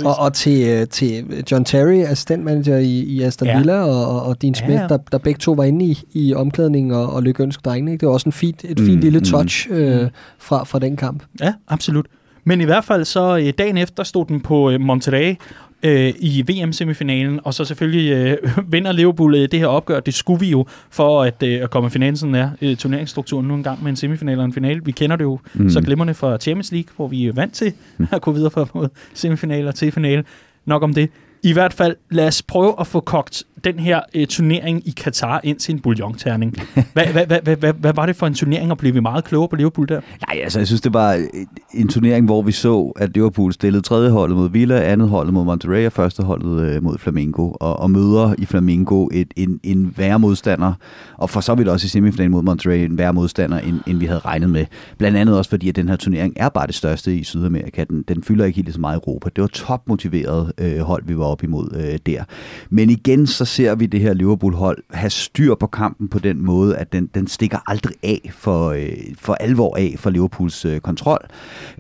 og, 0.10 0.16
og 0.20 0.34
til, 0.34 0.68
øh, 0.68 0.88
til 0.88 1.44
John 1.52 1.66
Terry, 1.66 2.04
assistentmanager 2.04 2.78
i, 2.78 3.00
i 3.00 3.22
Aston 3.22 3.48
ja. 3.48 3.58
Villa, 3.58 3.82
og, 3.82 4.24
og 4.24 4.42
Dean 4.42 4.56
Smith, 4.56 4.82
ja. 4.82 4.88
Der, 4.88 4.98
der 5.12 5.18
begge 5.18 5.38
to 5.38 5.52
var 5.52 5.64
inde 5.64 5.86
i, 5.86 6.00
i 6.12 6.34
omklædningen 6.34 6.92
og, 6.92 7.14
og 7.14 7.24
lykkeønske 7.24 7.62
drengene. 7.66 7.92
Ikke? 7.92 8.02
Det 8.02 8.08
var 8.08 8.14
også 8.14 8.30
en 8.30 8.34
fint, 8.34 8.64
et 8.64 8.80
fint 8.80 8.96
mm, 8.96 9.00
lille 9.00 9.20
mm. 9.20 9.26
touch 9.26 9.70
mm. 9.70 9.76
øh, 9.76 10.10
fra, 10.40 10.64
fra 10.64 10.80
den 10.80 10.98
kamp. 10.98 11.24
Ja, 11.42 11.54
absolut. 11.68 12.06
Men 12.44 12.62
i 12.62 12.66
hvert 12.66 12.84
fald 12.84 13.06
så 13.06 13.38
øh, 13.38 13.54
dagen 13.58 13.78
efter 13.78 14.04
stod 14.04 14.26
den 14.26 14.42
på 14.42 14.72
øh, 14.72 14.82
Monterrey, 14.82 15.36
øh, 15.84 16.14
i 16.20 16.44
VM-semifinalen, 16.48 17.40
og 17.44 17.54
så 17.54 17.66
selvfølgelig 17.66 18.12
øh, 18.12 18.38
vinder 18.74 18.92
Liverpool 18.92 19.36
øh, 19.36 19.48
det 19.52 19.60
her 19.60 19.68
opgør. 19.68 20.00
Det 20.00 20.14
skulle 20.14 20.40
vi 20.40 20.50
jo 20.50 20.66
for 20.90 21.24
at, 21.24 21.44
øh, 21.44 21.64
at 21.64 21.70
komme 21.70 21.88
i 21.88 21.90
finalen, 21.90 22.18
sådan 22.18 22.36
er 22.36 22.50
øh, 22.62 22.78
turneringsstrukturen 22.78 23.48
nu 23.48 23.54
engang 23.54 23.84
med 23.84 23.90
en 23.90 23.96
semifinal 23.96 24.40
og 24.40 24.46
en 24.46 24.54
finale. 24.54 24.86
Vi 24.86 24.92
kender 24.92 25.16
det 25.16 25.24
jo 25.24 25.40
mm. 25.54 25.70
så 25.70 25.82
glimrende 25.82 26.14
fra 26.14 26.38
Champions 26.38 26.72
League, 26.72 26.90
hvor 26.96 27.08
vi 27.08 27.28
er 27.28 27.34
vant 27.34 27.54
til 27.54 27.74
at 28.12 28.22
gå 28.22 28.32
videre 28.32 28.52
fra 28.52 28.66
både 28.66 28.90
semifinaler 29.14 29.72
til 29.72 29.92
finale. 29.92 30.24
Nok 30.66 30.84
om 30.84 30.94
det. 30.94 31.10
I 31.44 31.54
hvert 31.54 31.74
fald, 31.74 31.96
lad 32.10 32.28
os 32.28 32.42
prøve 32.42 32.76
at 32.80 32.88
få 32.88 33.00
kogt 33.00 33.44
den 33.64 33.80
her 33.80 34.02
øh, 34.16 34.28
turnering 34.28 34.88
i 34.88 34.92
Katar 34.92 35.42
ind 35.44 35.58
til 35.58 35.74
en 35.74 35.80
bouillon-terning. 35.80 36.56
Hvad, 36.94 37.06
hvad, 37.06 37.26
hvad, 37.26 37.42
hvad, 37.42 37.56
hvad, 37.56 37.74
hvad 37.74 37.94
var 37.94 38.06
det 38.06 38.16
for 38.16 38.28
en 38.28 38.34
turnering, 38.34 38.72
og 38.72 38.78
blev 38.78 38.94
vi 38.94 39.00
meget 39.00 39.24
klogere 39.24 39.50
på 39.50 39.56
Liverpool 39.56 39.88
der? 39.88 40.02
Nej, 40.28 40.40
altså 40.44 40.60
jeg 40.60 40.68
synes, 40.68 40.82
det 40.82 40.94
var 40.94 41.28
en 41.74 41.88
turnering, 41.88 42.26
hvor 42.26 42.42
vi 42.42 42.52
så, 42.52 42.94
at 42.96 43.14
Liverpool 43.14 43.54
stillede 43.54 43.82
tredje 43.82 44.10
holdet 44.10 44.38
mod 44.38 44.50
Villa, 44.50 44.82
andet 44.82 45.10
holdet 45.10 45.34
mod 45.34 45.46
Monterrey 45.46 45.86
og 45.86 45.92
første 45.92 46.24
holdet 46.24 46.62
øh, 46.62 46.84
mod 46.84 46.98
Flamengo, 46.98 47.52
og, 47.60 47.80
og 47.80 47.92
møder 47.92 48.36
i 48.38 48.46
Flamengo 48.46 49.08
et, 49.12 49.34
en, 49.36 49.60
en 49.64 49.94
værre 49.98 50.20
modstander, 50.20 50.74
og 51.18 51.30
for 51.30 51.42
så 51.42 51.56
vidt 51.56 51.68
også 51.68 51.86
i 51.86 51.90
semifinalen 51.90 52.32
mod 52.32 52.44
Monterrey 52.44 52.78
en 52.78 52.98
værre 52.98 53.14
modstander, 53.14 53.60
end, 53.60 53.80
end 53.88 53.98
vi 53.98 54.06
havde 54.06 54.20
regnet 54.20 54.50
med. 54.50 54.66
Blandt 54.98 55.18
andet 55.18 55.38
også 55.38 55.50
fordi, 55.50 55.70
at 55.70 55.76
den 55.76 55.90
her 55.90 55.96
turnering 55.96 56.34
er 56.36 56.50
bare 56.50 56.68
det 56.68 56.76
største 56.76 57.16
i 57.16 57.24
Sydamerika. 57.24 57.84
Den, 57.84 58.04
den 58.08 58.24
fylder 58.24 58.46
ikke 58.46 58.56
helt 58.56 58.74
så 58.74 58.80
meget 58.80 58.96
i 58.96 59.00
Europa. 59.06 59.30
Det 59.36 59.42
var 59.42 59.48
topmotiveret 59.48 60.52
øh, 60.58 60.80
hold, 60.80 61.04
vi 61.06 61.18
var 61.18 61.26
op 61.26 61.44
imod 61.44 61.70
øh, 61.76 62.00
der. 62.06 62.24
Men 62.70 62.90
igen, 62.90 63.28
så 63.28 63.46
ser 63.50 63.76
vi 63.76 63.86
det 63.86 64.00
her 64.00 64.14
Liverpool-hold 64.14 64.84
have 64.92 65.10
styr 65.10 65.56
på 65.56 65.68
kampen 65.68 66.08
på 66.10 66.20
den 66.20 66.46
måde, 66.46 66.78
at 66.78 66.94
den, 66.94 67.10
den 67.14 67.28
stikker 67.28 67.58
aldrig 67.68 67.96
af 68.04 68.32
for, 68.34 68.70
øh, 68.70 69.16
for 69.18 69.34
alvor 69.34 69.78
af 69.78 69.96
for 69.98 70.10
Liverpools 70.10 70.66
øh, 70.66 70.80
kontrol. 70.80 71.28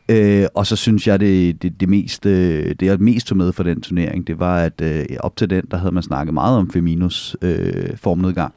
Øh, 0.10 0.45
og 0.56 0.68
så 0.68 0.75
synes 0.75 1.07
jeg, 1.07 1.19
det, 1.19 1.62
det, 1.62 1.80
det, 1.80 1.89
mest, 1.89 2.25
øh, 2.25 2.75
det 2.80 2.81
jeg 2.81 2.98
mest 3.00 3.27
tog 3.27 3.38
med 3.38 3.51
for 3.54 3.63
den 3.63 3.81
turnering, 3.81 4.27
det 4.27 4.39
var, 4.39 4.57
at 4.57 4.81
øh, 4.81 5.06
op 5.19 5.36
til 5.36 5.50
den, 5.50 5.63
der 5.71 5.77
havde 5.77 5.94
man 5.94 6.04
snakket 6.04 6.33
meget 6.33 6.57
om 6.57 6.71
Feminos 6.71 7.36
øh, 7.42 7.98
formnedgang. 7.98 8.54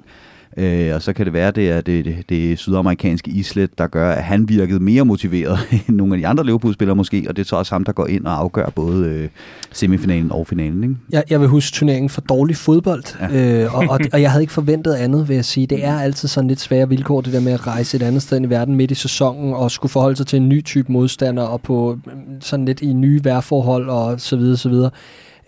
Øh, 0.57 0.95
og 0.95 1.03
så 1.03 1.13
kan 1.13 1.27
det 1.27 1.33
være, 1.33 1.51
det 1.51 1.71
er 1.71 1.81
det, 1.81 2.05
det, 2.05 2.17
det 2.29 2.59
sydamerikanske 2.59 3.31
islet, 3.31 3.79
der 3.79 3.87
gør, 3.87 4.13
at 4.13 4.25
han 4.25 4.49
virkede 4.49 4.81
mere 4.81 5.05
motiveret 5.05 5.59
end 5.89 5.97
nogle 5.97 6.15
af 6.15 6.21
de 6.21 6.27
andre 6.27 6.45
Liverpool-spillere 6.45 6.97
måske, 6.97 7.27
og 7.29 7.37
det 7.37 7.43
er 7.43 7.47
så 7.47 7.57
også 7.57 7.75
ham, 7.75 7.85
der 7.85 7.93
går 7.93 8.07
ind 8.07 8.27
og 8.27 8.39
afgør 8.39 8.69
både 8.69 9.07
øh, 9.07 9.29
semifinalen 9.73 10.33
og 10.33 10.47
finalen. 10.47 10.83
Ikke? 10.83 10.97
Jeg, 11.11 11.25
jeg 11.31 11.41
vil 11.41 11.49
huske 11.49 11.75
turneringen 11.75 12.09
for 12.09 12.21
dårlig 12.21 12.57
fodbold, 12.57 13.05
ja. 13.21 13.63
øh, 13.65 13.75
og, 13.75 13.87
og, 13.89 14.01
og 14.13 14.23
jeg 14.23 14.31
havde 14.31 14.43
ikke 14.43 14.53
forventet 14.53 14.95
andet, 14.95 15.29
vil 15.29 15.35
jeg 15.35 15.45
sige. 15.45 15.67
Det 15.67 15.85
er 15.85 16.01
altid 16.01 16.29
sådan 16.29 16.49
lidt 16.49 16.61
svære 16.61 16.89
vilkår, 16.89 17.21
det 17.21 17.33
der 17.33 17.41
med 17.41 17.53
at 17.53 17.67
rejse 17.67 17.97
et 17.97 18.03
andet 18.03 18.23
sted 18.23 18.41
i 18.41 18.51
verden 18.51 18.75
midt 18.75 18.91
i 18.91 18.95
sæsonen, 18.95 19.55
og 19.55 19.71
skulle 19.71 19.93
forholde 19.93 20.17
sig 20.17 20.27
til 20.27 20.37
en 20.37 20.49
ny 20.49 20.65
type 20.65 20.93
modstander, 20.93 21.43
og 21.43 21.61
på 21.61 21.99
sådan 22.41 22.65
lidt 22.65 22.81
i 22.81 22.93
nye 22.93 23.25
vejrforhold, 23.25 23.89
og 23.89 24.21
så 24.21 24.37
videre, 24.37 24.57
så 24.57 24.69
videre. 24.69 24.91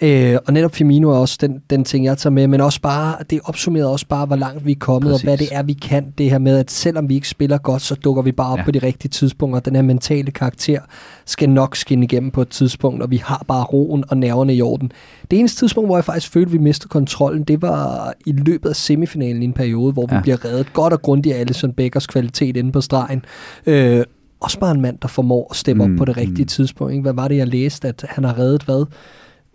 Øh, 0.03 0.37
og 0.47 0.53
netop 0.53 0.75
Firmino 0.75 1.11
er 1.11 1.17
også 1.17 1.39
den, 1.41 1.63
den 1.71 1.85
ting, 1.85 2.05
jeg 2.05 2.19
tager 2.19 2.33
med, 2.33 2.47
men 2.47 2.61
også 2.61 2.81
bare, 2.81 3.17
det 3.31 3.41
opsummerer 3.45 3.87
også 3.87 4.07
bare, 4.07 4.27
hvor 4.27 4.37
langt 4.37 4.67
vi 4.67 4.73
er 4.73 4.77
kommet, 4.81 5.11
Præcis. 5.11 5.25
og 5.25 5.29
hvad 5.29 5.39
det 5.39 5.49
er, 5.53 5.63
vi 5.63 5.73
kan. 5.73 6.13
Det 6.19 6.31
her 6.31 6.39
med, 6.39 6.59
at 6.59 6.71
selvom 6.71 7.09
vi 7.09 7.15
ikke 7.15 7.29
spiller 7.29 7.59
godt, 7.59 7.83
så 7.83 7.95
dukker 7.95 8.23
vi 8.23 8.33
bare 8.33 8.53
op 8.53 8.59
ja. 8.59 8.65
på 8.65 8.71
de 8.71 8.79
rigtige 8.79 9.09
tidspunkter. 9.09 9.61
Den 9.61 9.75
her 9.75 9.83
mentale 9.83 10.31
karakter 10.31 10.81
skal 11.25 11.51
nok 11.51 11.77
skinne 11.77 12.05
igennem 12.05 12.31
på 12.31 12.43
et 12.43 12.49
tidspunkt, 12.49 13.03
og 13.03 13.11
vi 13.11 13.17
har 13.17 13.45
bare 13.49 13.65
roen 13.65 14.05
og 14.09 14.17
nerverne 14.17 14.55
i 14.55 14.63
orden. 14.63 14.93
Det 15.31 15.39
eneste 15.39 15.61
tidspunkt, 15.61 15.89
hvor 15.89 15.97
jeg 15.97 16.05
faktisk 16.05 16.33
følte, 16.33 16.49
at 16.49 16.53
vi 16.53 16.59
mistede 16.59 16.89
kontrollen, 16.89 17.45
det 17.45 17.63
var 17.63 18.13
i 18.27 18.33
løbet 18.33 18.69
af 18.69 18.77
semifinalen 18.77 19.43
i 19.43 19.45
en 19.45 19.53
periode, 19.53 19.93
hvor 19.93 20.09
ja. 20.11 20.17
vi 20.17 20.23
bliver 20.23 20.45
reddet 20.45 20.73
godt 20.73 20.93
og 20.93 21.03
grundigt 21.03 21.37
af 21.37 21.41
Alisson 21.41 21.73
Beckers 21.73 22.07
kvalitet 22.07 22.57
inde 22.57 22.73
på 22.73 22.81
stregen. 22.81 23.25
Øh, 23.67 24.05
også 24.41 24.59
bare 24.59 24.71
en 24.71 24.81
mand, 24.81 24.99
der 25.03 25.09
formår 25.09 25.49
at 25.51 25.57
steppe 25.57 25.87
mm, 25.87 25.93
op 25.93 25.99
på 25.99 26.05
det 26.05 26.17
rigtige 26.17 26.43
mm. 26.43 26.49
tidspunkt. 26.49 26.93
Ikke? 26.93 27.03
Hvad 27.03 27.13
var 27.13 27.29
det, 27.29 27.37
jeg 27.37 27.49
læste, 27.49 27.89
at 27.89 28.05
han 28.09 28.25
har 28.25 28.39
reddet 28.39 28.63
hvad? 28.63 28.87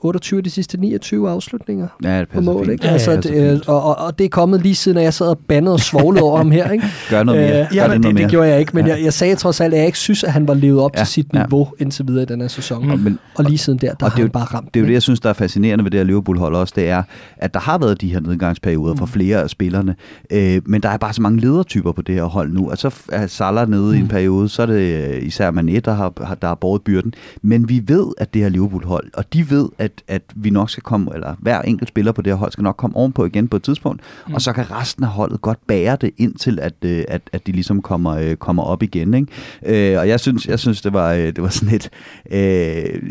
28 0.01 0.37
af 0.37 0.43
de 0.43 0.49
sidste 0.49 0.77
29 0.77 1.29
afslutninger 1.29 1.87
ja, 2.03 2.19
det 2.19 2.29
på 2.29 2.41
mål. 2.41 2.65
Fint. 2.65 2.71
Ikke? 2.71 2.85
Ja, 2.85 2.91
altså, 2.91 3.11
ja, 3.11 3.17
det, 3.17 3.67
og, 3.67 3.83
og, 3.83 3.97
og 3.97 4.19
det 4.19 4.25
er 4.25 4.29
kommet 4.29 4.61
lige 4.61 4.75
siden, 4.75 4.97
at 4.97 5.03
jeg 5.03 5.13
sad 5.13 5.27
og 5.27 5.37
bandede 5.37 5.73
og 5.73 5.79
svoglede 5.79 6.23
over 6.23 6.37
ham 6.37 6.51
her. 6.51 6.71
Ikke? 6.71 6.85
Gør 7.09 7.23
noget 7.23 7.41
mere. 7.41 7.61
Øh, 7.61 7.75
ja, 7.75 7.87
det, 7.87 8.03
det, 8.03 8.17
det 8.17 8.29
gjorde 8.29 8.49
jeg 8.49 8.59
ikke, 8.59 8.71
men 8.75 8.87
ja. 8.87 8.95
jeg, 8.95 9.03
jeg 9.03 9.13
sagde 9.13 9.35
trods 9.35 9.61
alt, 9.61 9.73
at 9.73 9.77
jeg 9.77 9.85
ikke 9.85 9.97
synes, 9.97 10.23
at 10.23 10.31
han 10.31 10.47
var 10.47 10.53
levet 10.53 10.81
op 10.81 10.91
ja, 10.95 10.99
til 10.99 11.07
sit 11.07 11.27
ja. 11.33 11.39
niveau 11.39 11.67
indtil 11.79 12.07
videre 12.07 12.23
i 12.23 12.25
den 12.25 12.41
her 12.41 12.47
sæson. 12.47 12.85
Mm. 12.85 12.91
Og, 12.91 12.99
men, 12.99 13.19
og 13.35 13.43
lige 13.43 13.57
siden 13.57 13.79
der, 13.79 13.93
der 13.93 14.05
har 14.05 14.09
det 14.09 14.19
han 14.19 14.29
bare 14.29 14.43
ramt. 14.45 14.73
Det 14.73 14.79
er 14.79 14.81
jo 14.81 14.87
det, 14.87 14.93
jeg 14.93 15.01
synes, 15.01 15.19
der 15.19 15.29
er 15.29 15.33
fascinerende 15.33 15.83
ved 15.83 15.91
det 15.91 15.99
her 15.99 16.05
Liverpool-hold 16.05 16.55
også, 16.55 16.73
det 16.77 16.89
er, 16.89 17.03
at 17.37 17.53
der 17.53 17.59
har 17.59 17.77
været 17.77 18.01
de 18.01 18.09
her 18.09 18.19
nedgangsperioder 18.19 18.95
for 18.95 19.05
mm. 19.05 19.11
flere 19.11 19.43
af 19.43 19.49
spillerne, 19.49 19.95
øh, 20.31 20.61
men 20.65 20.81
der 20.81 20.89
er 20.89 20.97
bare 20.97 21.13
så 21.13 21.21
mange 21.21 21.39
ledertyper 21.39 21.91
på 21.91 22.01
det 22.01 22.15
her 22.15 22.23
hold 22.23 22.51
nu. 22.51 22.69
Altså 22.69 22.95
er 23.11 23.27
Salah 23.27 23.69
nede 23.69 23.83
mm. 23.83 23.93
i 23.93 23.97
en 23.97 24.03
mm. 24.03 24.07
periode, 24.07 24.49
så 24.49 24.61
er 24.61 24.65
det 24.65 25.13
øh, 25.13 25.23
især 25.23 25.51
Mané, 25.51 25.79
der 25.79 25.93
har, 25.93 26.09
der 26.41 26.47
har 26.47 26.55
båret 26.55 26.81
byrden. 26.81 27.13
Men 27.41 27.69
vi 27.69 27.83
ved, 27.87 28.05
at 28.17 28.33
det 28.33 28.41
her 28.41 28.49
Liverpool-hold, 28.49 29.11
og 29.13 29.33
de 29.33 29.49
ved, 29.49 29.69
at 29.77 29.88
at, 29.89 30.03
at 30.07 30.21
vi 30.35 30.49
nok 30.49 30.69
skal 30.69 30.83
komme, 30.83 31.11
eller 31.13 31.35
hver 31.39 31.61
enkelt 31.61 31.89
spiller 31.89 32.11
på 32.11 32.21
det 32.21 32.31
her 32.31 32.37
hold 32.37 32.51
skal 32.51 32.63
nok 32.63 32.77
komme 32.77 32.95
ovenpå 32.95 33.25
igen 33.25 33.47
på 33.47 33.57
et 33.57 33.63
tidspunkt, 33.63 34.01
mm. 34.27 34.33
og 34.33 34.41
så 34.41 34.53
kan 34.53 34.71
resten 34.71 35.03
af 35.03 35.09
holdet 35.09 35.41
godt 35.41 35.67
bære 35.67 35.97
det 36.01 36.11
indtil, 36.17 36.59
at, 36.59 36.73
øh, 36.81 37.03
at, 37.07 37.21
at 37.33 37.47
de 37.47 37.51
ligesom 37.51 37.81
kommer, 37.81 38.11
øh, 38.11 38.35
kommer 38.35 38.63
op 38.63 38.83
igen. 38.83 39.13
Ikke? 39.13 39.93
Øh, 39.93 39.99
og 39.99 40.07
jeg 40.07 40.19
synes, 40.19 40.47
jeg 40.47 40.59
synes 40.59 40.81
det, 40.81 40.93
var, 40.93 41.13
øh, 41.13 41.25
det 41.25 41.41
var 41.41 41.49
sådan 41.49 41.75
et... 41.75 41.89
Øh, 42.31 43.01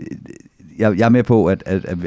jeg, 0.79 0.99
jeg 0.99 1.05
er 1.05 1.09
med 1.09 1.23
på, 1.23 1.47
at, 1.47 1.63
at, 1.67 1.85
at 1.85 1.99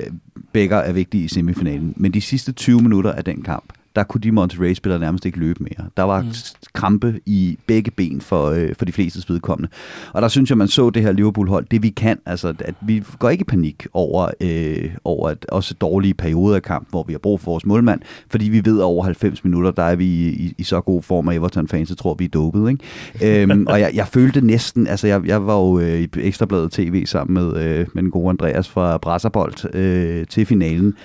begge 0.54 0.76
er 0.76 0.94
vigtige 0.94 1.24
i 1.24 1.28
semifinalen, 1.28 1.94
men 1.98 2.14
de 2.14 2.22
sidste 2.22 2.52
20 2.52 2.82
minutter 2.82 3.12
af 3.12 3.24
den 3.24 3.42
kamp, 3.42 3.74
der 3.96 4.04
kunne 4.04 4.22
de 4.22 4.32
Monterrey-spillere 4.32 5.00
nærmest 5.00 5.26
ikke 5.26 5.40
løbe 5.40 5.64
mere. 5.64 5.90
Der 5.98 6.04
var 6.04 6.22
mm. 6.22 6.28
krampe 6.74 7.20
i 7.26 7.58
begge 7.68 7.92
ben 7.92 8.22
for, 8.22 8.50
øh, 8.50 8.70
for 8.78 8.86
de 8.86 8.92
fleste 8.92 9.34
vedkommende. 9.34 9.70
Og 10.14 10.22
der 10.22 10.28
synes 10.28 10.50
jeg, 10.50 10.58
man 10.58 10.68
så 10.68 10.90
det 10.90 11.02
her 11.02 11.12
Liverpool-hold, 11.12 11.66
det 11.72 11.84
vi 11.84 11.90
kan, 11.90 12.20
altså 12.26 12.54
at 12.60 12.76
vi 12.82 13.04
går 13.20 13.30
ikke 13.30 13.42
i 13.42 13.46
panik 13.46 13.88
over, 13.94 14.30
øh, 14.42 14.92
over 15.04 15.30
at 15.30 15.46
også 15.50 15.74
dårlige 15.74 16.14
perioder 16.14 16.56
af 16.56 16.62
kampen, 16.62 16.88
hvor 16.90 17.04
vi 17.04 17.14
har 17.14 17.20
brug 17.20 17.40
for 17.40 17.52
vores 17.52 17.66
målmand, 17.66 18.02
fordi 18.30 18.50
vi 18.50 18.66
ved, 18.66 18.80
at 18.80 18.84
over 18.84 19.04
90 19.04 19.44
minutter, 19.44 19.72
der 19.72 19.84
er 19.84 19.96
vi 19.96 20.06
i, 20.06 20.30
i, 20.30 20.54
i 20.58 20.64
så 20.64 20.82
god 20.82 21.04
form 21.04 21.30
af 21.30 21.36
Everton-fans, 21.36 21.90
så 21.90 21.96
tror 21.96 22.14
vi 22.14 22.26
er 22.26 22.30
dopet. 22.30 22.72
Ikke? 22.72 23.44
øhm, 23.44 23.68
og 23.72 23.80
jeg, 23.80 23.92
jeg 23.94 24.08
følte 24.08 24.42
næsten, 24.42 24.88
altså 24.88 25.08
jeg, 25.08 25.26
jeg 25.26 25.48
var 25.48 25.56
jo 25.56 25.80
øh, 25.80 26.02
i 26.02 26.08
Ekstrabladet 26.18 26.72
TV 26.72 27.06
sammen 27.06 27.34
med, 27.34 27.64
øh, 27.64 27.88
med 27.94 28.04
den 28.04 28.12
gode 28.12 28.30
Andreas 28.30 28.70
fra 28.70 28.98
Brasserbold 28.98 29.76
øh, 29.76 30.28
til 30.28 30.46
finalen, 30.46 30.96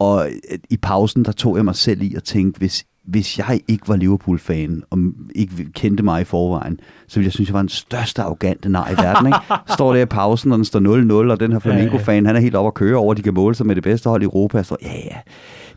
og 0.00 0.26
øh, 0.26 0.58
i 0.70 0.76
pausen, 0.76 1.24
der 1.24 1.32
tog 1.32 1.56
jeg 1.56 1.64
mig 1.64 1.76
selv 1.76 2.02
i 2.02 2.14
at 2.14 2.24
tænke, 2.24 2.58
hvis, 2.58 2.84
hvis 3.04 3.38
jeg 3.38 3.60
ikke 3.68 3.88
var 3.88 3.96
Liverpool-fan, 3.96 4.82
og 4.90 4.98
ikke 5.34 5.72
kendte 5.74 6.02
mig 6.02 6.20
i 6.20 6.24
forvejen, 6.24 6.80
så 7.08 7.16
ville 7.16 7.26
jeg 7.26 7.32
synes, 7.32 7.48
jeg 7.48 7.54
var 7.54 7.62
den 7.62 7.68
største 7.68 8.22
arrogante 8.22 8.68
nar 8.68 8.90
i 8.90 8.96
verden. 8.96 9.26
Ikke? 9.26 9.38
Står 9.74 9.94
der 9.94 10.02
i 10.02 10.06
pausen, 10.06 10.52
og 10.52 10.58
den 10.58 10.64
står 10.64 11.24
0-0, 11.28 11.30
og 11.30 11.40
den 11.40 11.52
her 11.52 11.58
Flamengo-fan, 11.58 12.26
han 12.26 12.36
er 12.36 12.40
helt 12.40 12.54
oppe 12.54 12.66
at 12.66 12.74
køre 12.74 12.96
over, 12.96 13.14
de 13.14 13.22
kan 13.22 13.34
måle 13.34 13.54
sig 13.54 13.66
med 13.66 13.74
det 13.74 13.82
bedste 13.82 14.08
hold 14.08 14.22
i 14.22 14.24
Europa. 14.24 14.56
Jeg 14.56 14.64
står, 14.64 14.78
ja, 14.82 14.92
ja, 14.94 15.16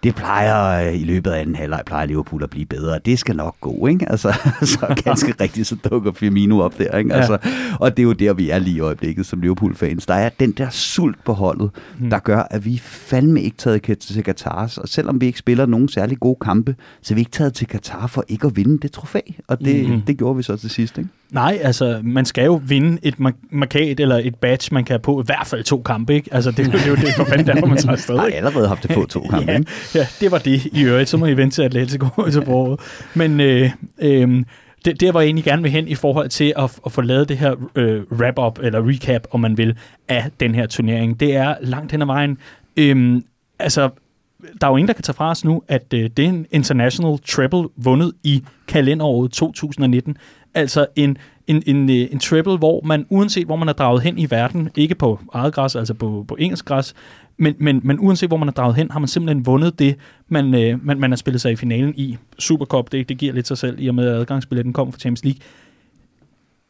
det 0.03 0.15
plejer 0.15 0.87
øh, 0.87 1.01
i 1.01 1.03
løbet 1.03 1.31
af 1.31 1.41
anden 1.41 1.55
halvleg 1.55 1.81
plejer 1.85 2.05
Liverpool 2.05 2.43
at 2.43 2.49
blive 2.49 2.65
bedre. 2.65 2.99
Det 3.05 3.19
skal 3.19 3.35
nok 3.35 3.55
gå, 3.61 3.87
ikke? 3.87 4.09
Altså, 4.09 4.33
så 4.61 5.01
ganske 5.03 5.33
rigtigt, 5.43 5.67
så 5.67 5.75
dukker 5.89 6.11
Firmino 6.11 6.59
op 6.59 6.77
der, 6.77 6.97
ikke? 6.97 7.13
Altså, 7.13 7.37
ja. 7.45 7.51
Og 7.79 7.97
det 7.97 8.03
er 8.03 8.07
jo 8.07 8.13
der, 8.13 8.33
vi 8.33 8.49
er 8.49 8.59
lige 8.59 8.75
i 8.75 8.79
øjeblikket 8.79 9.25
som 9.25 9.41
Liverpool-fans. 9.41 10.05
Der 10.05 10.13
er 10.13 10.29
den 10.39 10.51
der 10.51 10.69
sult 10.69 11.23
på 11.25 11.33
holdet, 11.33 11.69
mm. 11.99 12.09
der 12.09 12.19
gør, 12.19 12.47
at 12.51 12.65
vi 12.65 12.77
fandme 12.83 13.41
ikke 13.41 13.57
taget 13.57 13.99
til 13.99 14.23
Katar. 14.23 14.73
Og 14.77 14.89
selvom 14.89 15.21
vi 15.21 15.25
ikke 15.25 15.39
spiller 15.39 15.65
nogen 15.65 15.87
særlig 15.87 16.19
gode 16.19 16.37
kampe, 16.41 16.75
så 17.01 17.13
er 17.13 17.15
vi 17.15 17.21
ikke 17.21 17.31
taget 17.31 17.53
til 17.53 17.67
Katar 17.67 18.07
for 18.07 18.25
ikke 18.27 18.47
at 18.47 18.55
vinde 18.55 18.77
det 18.77 18.91
trofæ. 18.91 19.19
Og 19.47 19.59
det, 19.59 19.89
mm. 19.89 20.01
det 20.01 20.17
gjorde 20.17 20.37
vi 20.37 20.43
så 20.43 20.57
til 20.57 20.69
sidst, 20.69 20.97
ikke? 20.97 21.09
Nej, 21.33 21.59
altså, 21.61 21.99
man 22.03 22.25
skal 22.25 22.45
jo 22.45 22.61
vinde 22.65 22.97
et 23.03 23.15
markat 23.51 23.99
eller 23.99 24.17
et 24.23 24.35
badge, 24.35 24.73
man 24.73 24.85
kan 24.85 24.93
have 24.93 24.99
på 24.99 25.21
i 25.21 25.23
hvert 25.25 25.47
fald 25.47 25.63
to 25.63 25.81
kampe, 25.81 26.13
ikke? 26.13 26.29
Altså, 26.33 26.51
det, 26.51 26.65
det 26.65 26.81
er 26.81 26.87
jo 26.87 26.95
det, 26.95 27.13
for 27.15 27.23
fanden 27.23 27.47
der, 27.47 27.65
man 27.65 27.77
tager 27.77 27.91
afsted? 27.91 28.15
Jeg 28.15 28.23
har 28.23 28.29
allerede 28.29 28.67
haft 28.67 28.83
det 28.83 28.91
på 28.91 29.05
to 29.09 29.27
kampe, 29.29 29.51
ja, 29.51 29.57
ikke? 29.57 29.71
Ja, 29.95 30.07
det 30.19 30.31
var 30.31 30.37
det 30.37 30.65
i 30.65 30.83
øvrigt. 30.83 31.09
Så 31.09 31.17
må 31.17 31.25
I 31.25 31.37
vente 31.37 31.55
til 31.55 31.61
Atletico 31.61 32.07
til 32.31 32.45
foråret. 32.45 32.79
Men 33.13 33.39
øh, 33.39 33.69
øh, 33.99 34.43
det, 34.85 34.99
det, 34.99 35.13
var 35.13 35.19
jeg 35.21 35.27
egentlig 35.27 35.45
gerne 35.45 35.61
vil 35.61 35.71
hen 35.71 35.87
i 35.87 35.95
forhold 35.95 36.29
til 36.29 36.53
at, 36.57 36.79
at 36.85 36.91
få 36.91 37.01
lavet 37.01 37.29
det 37.29 37.37
her 37.37 37.55
øh, 37.75 38.01
wrap-up, 38.11 38.59
eller 38.63 38.89
recap, 38.89 39.27
om 39.31 39.39
man 39.39 39.57
vil, 39.57 39.77
af 40.07 40.25
den 40.39 40.55
her 40.55 40.65
turnering. 40.67 41.19
Det 41.19 41.35
er 41.35 41.55
langt 41.61 41.91
hen 41.91 42.01
ad 42.01 42.07
vejen. 42.07 42.37
Øh, 42.77 43.21
altså, 43.59 43.89
der 44.61 44.67
er 44.67 44.71
jo 44.71 44.77
ingen, 44.77 44.87
der 44.87 44.93
kan 44.93 45.03
tage 45.03 45.15
fra 45.15 45.29
os 45.29 45.45
nu, 45.45 45.63
at 45.67 45.93
øh, 45.93 46.09
det 46.17 46.25
er 46.25 46.29
en 46.29 46.45
international 46.51 47.17
treble 47.27 47.69
vundet 47.77 48.13
i 48.23 48.43
kalenderåret 48.67 49.31
2019. 49.31 50.17
Altså 50.55 50.85
en, 50.95 51.17
en, 51.47 51.63
en, 51.65 51.89
øh, 51.89 52.07
en 52.11 52.19
treble, 52.19 52.57
hvor 52.57 52.81
man 52.85 53.05
uanset 53.09 53.45
hvor 53.45 53.55
man 53.55 53.69
er 53.69 53.73
draget 53.73 54.01
hen 54.01 54.17
i 54.17 54.31
verden, 54.31 54.69
ikke 54.75 54.95
på 54.95 55.19
eget 55.33 55.53
græs, 55.53 55.75
altså 55.75 55.93
på, 55.93 56.25
på 56.27 56.35
engelsk 56.39 56.65
græs, 56.65 56.93
men, 57.37 57.55
men, 57.59 57.81
men 57.83 57.99
uanset 57.99 58.29
hvor 58.29 58.37
man 58.37 58.47
er 58.47 58.51
draget 58.51 58.75
hen, 58.75 58.91
har 58.91 58.99
man 58.99 59.07
simpelthen 59.07 59.45
vundet 59.45 59.79
det, 59.79 59.95
man, 60.27 60.53
øh, 60.55 60.85
man, 60.85 60.99
man 60.99 61.11
har 61.11 61.15
spillet 61.15 61.41
sig 61.41 61.51
i 61.51 61.55
finalen 61.55 61.93
i. 61.97 62.17
Supercup, 62.39 62.91
det, 62.91 63.09
det 63.09 63.17
giver 63.17 63.33
lidt 63.33 63.47
sig 63.47 63.57
selv, 63.57 63.77
i 63.79 63.87
og 63.87 63.95
med 63.95 64.07
at 64.07 64.15
adgangsbilletten 64.15 64.73
kom 64.73 64.91
fra 64.91 64.99
Champions 64.99 65.23
League 65.23 65.39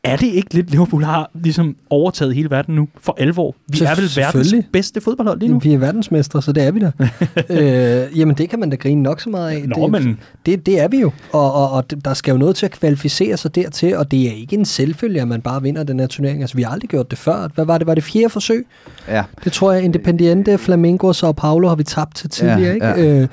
er 0.04 0.16
det 0.16 0.28
ikke 0.28 0.54
lidt, 0.54 0.72
Liverpool 0.72 1.04
har 1.04 1.32
ligesom 1.34 1.76
overtaget 1.90 2.36
hele 2.36 2.50
verden 2.50 2.76
nu 2.76 2.88
for 3.02 3.16
alvor? 3.18 3.56
Vi 3.68 3.80
er 3.82 3.96
vel 3.96 4.10
verdens 4.16 4.54
bedste 4.74 5.02
fodboldhold 5.02 5.40
lige 5.40 5.52
nu? 5.52 5.60
Vi 5.60 5.74
er 5.74 5.78
verdensmestre, 5.78 6.42
så 6.42 6.52
det 6.52 6.64
er 6.64 6.72
vi 6.72 6.80
da. 6.80 6.92
øh, 8.04 8.20
jamen, 8.20 8.38
det 8.38 8.50
kan 8.50 8.60
man 8.60 8.70
da 8.70 8.76
grine 8.76 9.04
nok 9.04 9.22
så 9.22 9.30
meget 9.30 9.52
af. 9.52 9.64
Nå, 9.68 9.84
det, 9.84 9.92
men... 9.92 10.20
det, 10.46 10.66
det 10.66 10.80
er 10.80 10.88
vi 10.88 11.00
jo, 11.00 11.12
og, 11.32 11.54
og, 11.54 11.72
og 11.72 12.06
der 12.06 12.14
skal 12.14 12.32
jo 12.32 12.38
noget 12.38 12.56
til 12.56 12.66
at 12.66 12.72
kvalificere 12.72 13.38
sig 13.38 13.56
dertil, 13.56 13.98
og 13.98 14.12
det 14.12 14.28
er 14.28 14.34
ikke 14.34 14.56
en 14.56 14.66
selvfølge, 14.66 15.22
at 15.22 15.28
man 15.28 15.42
bare 15.42 15.62
vinder 15.62 15.84
den 15.84 16.00
her 16.00 16.08
turnering. 16.08 16.42
Altså, 16.42 16.56
vi 16.56 16.62
har 16.62 16.72
aldrig 16.72 16.90
gjort 16.90 17.12
det 17.12 17.20
før. 17.20 17.48
Hvad 17.56 17.66
var 17.66 17.78
det? 17.78 17.88
Var 17.88 17.96
det 17.96 18.04
fjerde 18.04 18.30
forsøg? 18.30 18.68
Ja. 19.08 19.24
Det 19.44 19.52
tror 19.52 19.72
jeg, 19.72 19.84
Independiente, 19.84 20.58
Flamengo 20.58 21.08
og 21.08 21.16
Sao 21.16 21.32
Paulo 21.32 21.68
har 21.68 21.76
vi 21.76 21.84
tabt 21.84 22.16
til 22.16 22.30
tidligere, 22.30 22.60
ja, 22.62 22.74
ikke? 22.74 22.86
Ja. 22.86 23.22
Øh, 23.22 23.28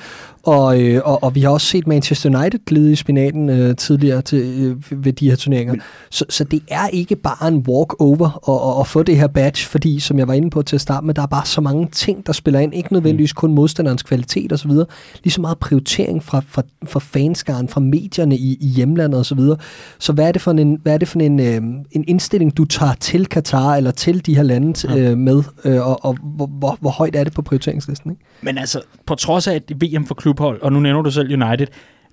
og, 0.51 0.83
øh, 0.83 1.01
og, 1.05 1.23
og 1.23 1.35
vi 1.35 1.41
har 1.41 1.51
også 1.51 1.67
set 1.67 1.87
Manchester 1.87 2.39
United 2.39 2.61
glide 2.67 2.93
i 2.93 2.97
spinaten 2.97 3.49
øh, 3.49 3.77
tidligere 3.77 4.23
til, 4.23 4.39
øh, 4.39 5.05
ved 5.05 5.13
de 5.13 5.31
her 5.31 5.37
turneringer. 5.37 5.75
Så, 6.11 6.25
så 6.29 6.45
det 6.45 6.63
er 6.69 6.89
ikke 6.89 7.17
bare 7.17 7.49
en 7.49 7.57
walk-over 7.69 8.51
at, 8.51 8.77
at, 8.77 8.81
at 8.81 8.87
få 8.87 9.03
det 9.03 9.17
her 9.17 9.27
badge, 9.27 9.67
fordi, 9.67 10.01
som 10.01 10.19
jeg 10.19 10.29
var 10.29 10.35
inde 10.35 10.51
på 10.51 10.63
til 10.63 10.77
at 10.77 10.81
starte 10.81 11.07
med, 11.07 11.15
der 11.15 11.23
er 11.23 11.27
bare 11.27 11.47
så 11.47 11.61
mange 11.61 11.89
ting, 11.93 12.27
der 12.27 12.33
spiller 12.33 12.61
ind. 12.61 12.75
Ikke 12.75 12.93
nødvendigvis 12.93 13.33
kun 13.33 13.55
modstanderens 13.55 14.03
kvalitet 14.03 14.53
osv. 14.53 14.71
Lige 15.25 15.31
så 15.31 15.41
meget 15.41 15.59
prioritering 15.59 16.25
fra, 16.25 16.43
fra, 16.49 16.63
fra 16.85 17.01
fanskaren, 17.01 17.69
fra 17.69 17.81
medierne 17.81 18.37
i, 18.37 18.59
i 18.61 18.67
hjemlandet 18.67 19.21
osv. 19.21 19.39
Så, 19.39 19.57
så 19.99 20.13
hvad 20.13 20.29
er 20.29 20.33
det 20.33 20.43
for 20.43 20.51
en, 20.51 20.79
hvad 20.83 20.95
er 20.95 20.99
det 20.99 21.09
for 21.09 21.19
en, 21.19 21.41
øh, 21.41 21.63
en 21.93 22.05
indstilling, 22.09 22.57
du 22.57 22.65
tager 22.65 22.95
til 22.95 23.27
Katar 23.27 23.77
eller 23.77 23.91
til 23.91 24.27
de 24.27 24.37
her 24.37 24.43
lande 24.43 24.99
øh, 24.99 25.19
med, 25.19 25.43
øh, 25.65 25.87
og, 25.87 26.05
og 26.05 26.17
hvor, 26.23 26.47
hvor, 26.47 26.77
hvor 26.81 26.91
højt 26.91 27.17
er 27.17 27.25
det 27.25 27.33
på 27.33 27.43
prioriteringslisten? 27.43 28.11
Ikke? 28.11 28.23
Men 28.43 28.59
altså, 28.59 28.81
på 29.07 29.15
trods 29.15 29.47
af 29.47 29.55
at 29.55 29.63
VM 29.83 30.07
for 30.07 30.15
klubhold, 30.41 30.63
og 30.63 30.73
nu 30.73 30.81
nævner 30.81 31.03
du 31.03 31.11
selv 31.11 31.43
United, 31.43 31.67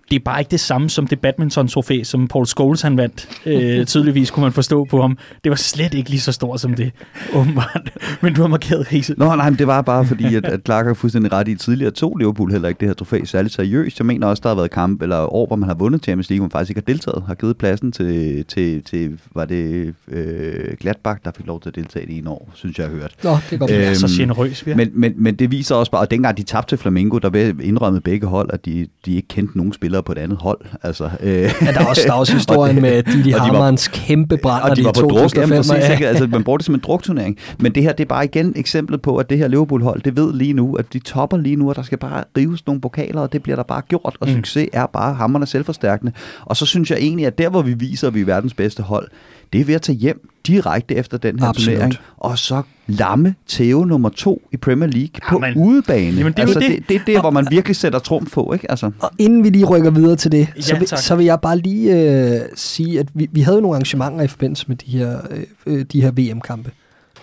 det 0.09 0.15
er 0.15 0.19
bare 0.25 0.39
ikke 0.41 0.51
det 0.51 0.59
samme 0.59 0.89
som 0.89 1.07
det 1.07 1.19
badminton-trofæ, 1.19 2.03
som 2.03 2.27
Paul 2.27 2.45
Scholes 2.45 2.81
han 2.81 2.97
vandt. 2.97 3.41
Øh, 3.45 3.85
tydeligvis 3.93 4.31
kunne 4.31 4.43
man 4.43 4.51
forstå 4.51 4.85
på 4.89 5.01
ham. 5.01 5.17
Det 5.43 5.49
var 5.49 5.55
slet 5.55 5.93
ikke 5.93 6.09
lige 6.09 6.19
så 6.19 6.31
stort 6.31 6.59
som 6.59 6.73
det, 6.73 6.91
åbenbart. 7.33 7.89
Men 8.21 8.33
du 8.33 8.41
har 8.41 8.47
markeret 8.47 8.91
Riese. 8.91 9.15
Nå, 9.17 9.35
nej, 9.35 9.49
men 9.49 9.59
det 9.59 9.67
var 9.67 9.81
bare 9.81 10.05
fordi, 10.05 10.35
at, 10.35 10.45
at 10.45 10.59
Clark 10.65 10.85
har 10.85 10.93
fuldstændig 10.93 11.31
ret 11.31 11.47
i 11.47 11.55
tidligere 11.55 11.91
to 11.91 12.15
Liverpool 12.15 12.51
heller 12.51 12.69
ikke 12.69 12.79
det 12.79 12.87
her 12.87 12.93
trofæ 12.93 13.19
særligt 13.25 13.53
seriøst. 13.53 13.99
Jeg 13.99 14.05
mener 14.05 14.27
også, 14.27 14.41
der 14.41 14.49
har 14.49 14.55
været 14.55 14.71
kamp 14.71 15.01
eller 15.01 15.33
år, 15.33 15.47
hvor 15.47 15.55
man 15.55 15.69
har 15.69 15.75
vundet 15.75 16.03
Champions 16.03 16.29
League, 16.29 16.39
hvor 16.39 16.45
man 16.45 16.51
faktisk 16.51 16.69
ikke 16.69 16.81
har 16.87 16.93
deltaget. 16.93 17.23
Har 17.27 17.35
givet 17.35 17.57
pladsen 17.57 17.91
til, 17.91 18.45
til, 18.45 18.83
til 18.83 19.19
var 19.35 19.45
det 19.45 19.93
øh, 20.07 20.77
Gladbach, 20.79 21.19
der 21.25 21.31
fik 21.37 21.47
lov 21.47 21.61
til 21.61 21.69
at 21.69 21.75
deltage 21.75 22.11
i 22.11 22.17
en 22.17 22.27
år, 22.27 22.49
synes 22.53 22.77
jeg, 22.77 22.87
har 22.87 22.93
hørt. 22.93 23.15
Nå, 23.23 23.37
det 23.49 23.59
går 23.59 23.69
øhm, 23.71 23.95
så 23.95 24.07
generøs, 24.17 24.65
vi 24.65 24.73
men, 24.73 24.89
men, 24.93 25.13
men 25.15 25.35
det 25.35 25.51
viser 25.51 25.75
også 25.75 25.91
bare, 25.91 26.03
at 26.03 26.11
dengang 26.11 26.37
de 26.37 26.43
tabte 26.43 26.71
til 26.71 26.77
Flamengo, 26.77 27.17
der 27.17 27.53
indrømmede 27.61 28.01
begge 28.01 28.27
hold, 28.27 28.49
at 28.53 28.65
de, 28.65 28.87
de 29.05 29.15
ikke 29.15 29.27
kendte 29.27 29.57
nogen 29.57 29.73
spillere 29.73 29.96
på 30.01 30.11
et 30.11 30.17
andet 30.17 30.37
hold. 30.41 30.59
Altså, 30.83 31.09
øh. 31.19 31.31
ja, 31.31 31.49
der 31.71 31.79
er 31.79 31.85
også, 31.85 32.01
der 32.05 32.13
er 32.13 32.17
også 32.17 32.33
historien 32.39 32.81
med 32.81 33.03
Didi 33.03 33.31
Hamanns 33.31 33.87
kæmpe 33.87 34.37
de 34.75 34.83
var 34.83 34.91
på 34.91 35.01
druk, 35.01 35.35
jamen, 35.35 35.57
præcis, 35.57 35.89
ikke? 35.91 36.07
Altså, 36.07 36.27
man 36.27 36.43
bruger 36.43 36.57
det 36.57 36.65
som 36.65 36.75
en 36.75 36.81
drukturnering. 36.83 37.37
Men 37.59 37.75
det 37.75 37.83
her, 37.83 37.91
det 37.91 38.03
er 38.03 38.07
bare 38.07 38.25
igen 38.25 38.53
eksemplet 38.55 39.01
på, 39.01 39.17
at 39.17 39.29
det 39.29 39.37
her 39.37 39.47
Liverpool-hold, 39.47 40.01
det 40.01 40.17
ved 40.17 40.33
lige 40.33 40.53
nu, 40.53 40.75
at 40.75 40.93
de 40.93 40.99
topper 40.99 41.37
lige 41.37 41.55
nu, 41.55 41.69
og 41.69 41.75
der 41.75 41.81
skal 41.81 41.97
bare 41.97 42.23
rives 42.37 42.65
nogle 42.67 42.81
pokaler, 42.81 43.21
og 43.21 43.33
det 43.33 43.43
bliver 43.43 43.55
der 43.55 43.63
bare 43.63 43.81
gjort, 43.81 44.17
og 44.19 44.27
mm. 44.27 44.35
succes 44.35 44.69
er 44.73 44.85
bare 44.85 45.13
hammerne 45.13 45.45
selvforstærkende. 45.45 46.11
Og 46.45 46.57
så 46.57 46.65
synes 46.65 46.91
jeg 46.91 46.97
egentlig, 46.99 47.25
at 47.25 47.37
der, 47.37 47.49
hvor 47.49 47.61
vi 47.61 47.73
viser, 47.73 48.07
at 48.07 48.13
vi 48.13 48.21
er 48.21 48.25
verdens 48.25 48.53
bedste 48.53 48.83
hold, 48.83 49.07
det 49.53 49.61
er 49.61 49.65
ved 49.65 49.75
at 49.75 49.81
tage 49.81 49.97
hjem 49.97 50.29
direkte 50.47 50.95
efter 50.95 51.17
den 51.17 51.39
her 51.39 51.47
Absolut. 51.47 51.75
turnering, 51.75 51.93
og 52.17 52.39
så 52.39 52.61
lamme 52.87 53.35
Theo 53.47 53.85
nummer 53.85 54.09
to 54.09 54.41
i 54.51 54.57
Premier 54.57 54.89
League 54.89 55.19
på 55.29 55.45
jamen, 55.45 55.63
udebane. 55.63 56.17
Jamen, 56.17 56.33
det, 56.33 56.39
altså, 56.39 56.59
det, 56.59 56.69
det, 56.69 56.87
det 56.89 56.95
er 56.95 57.05
der, 57.05 57.21
hvor 57.21 57.29
man 57.29 57.47
virkelig 57.51 57.75
sætter 57.75 57.99
trumf 57.99 58.33
på. 58.33 58.53
Ikke? 58.53 58.71
Altså. 58.71 58.91
Og 58.99 59.11
inden 59.17 59.43
vi 59.43 59.49
lige 59.49 59.65
rykker 59.65 59.91
videre 59.91 60.15
til 60.15 60.31
det, 60.31 60.47
ja, 60.55 60.61
så, 60.61 60.77
vil, 60.79 60.87
så 60.87 61.15
vil 61.15 61.25
jeg 61.25 61.41
bare 61.41 61.57
lige 61.57 62.11
øh, 62.35 62.41
sige, 62.55 62.99
at 62.99 63.07
vi, 63.13 63.29
vi 63.31 63.41
havde 63.41 63.61
nogle 63.61 63.75
arrangementer 63.75 64.21
i 64.23 64.27
forbindelse 64.27 64.65
med 64.67 64.75
de 64.75 64.91
her, 64.91 65.19
øh, 65.65 65.85
de 65.91 66.01
her 66.01 66.11
VM-kampe. 66.11 66.71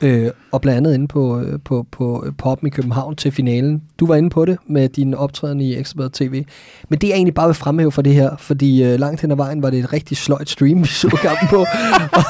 Øh, 0.04 0.30
og 0.52 0.60
blandt 0.60 0.76
andet 0.76 0.94
inde 0.94 1.08
på, 1.08 1.40
øh, 1.40 1.58
på, 1.64 1.86
på 1.90 2.26
Poppen 2.38 2.66
i 2.66 2.70
København 2.70 3.16
til 3.16 3.32
finalen. 3.32 3.82
Du 4.00 4.06
var 4.06 4.14
inde 4.14 4.30
på 4.30 4.44
det 4.44 4.58
med 4.66 4.88
din 4.88 5.14
optræden 5.14 5.60
i 5.60 5.76
Ekstrabladet 5.76 6.12
TV. 6.12 6.44
Men 6.88 6.98
det 6.98 7.10
er 7.10 7.14
egentlig 7.14 7.34
bare 7.34 7.48
vil 7.48 7.54
fremhæve 7.54 7.92
for 7.92 8.02
det 8.02 8.14
her, 8.14 8.36
fordi 8.38 8.84
øh, 8.84 9.00
langt 9.00 9.20
hen 9.20 9.30
ad 9.30 9.36
vejen 9.36 9.62
var 9.62 9.70
det 9.70 9.78
et 9.78 9.92
rigtig 9.92 10.16
sløjt 10.16 10.50
stream, 10.50 10.82
vi 10.82 10.88
så 10.88 11.08
kampen 11.08 11.48
på, 11.48 11.56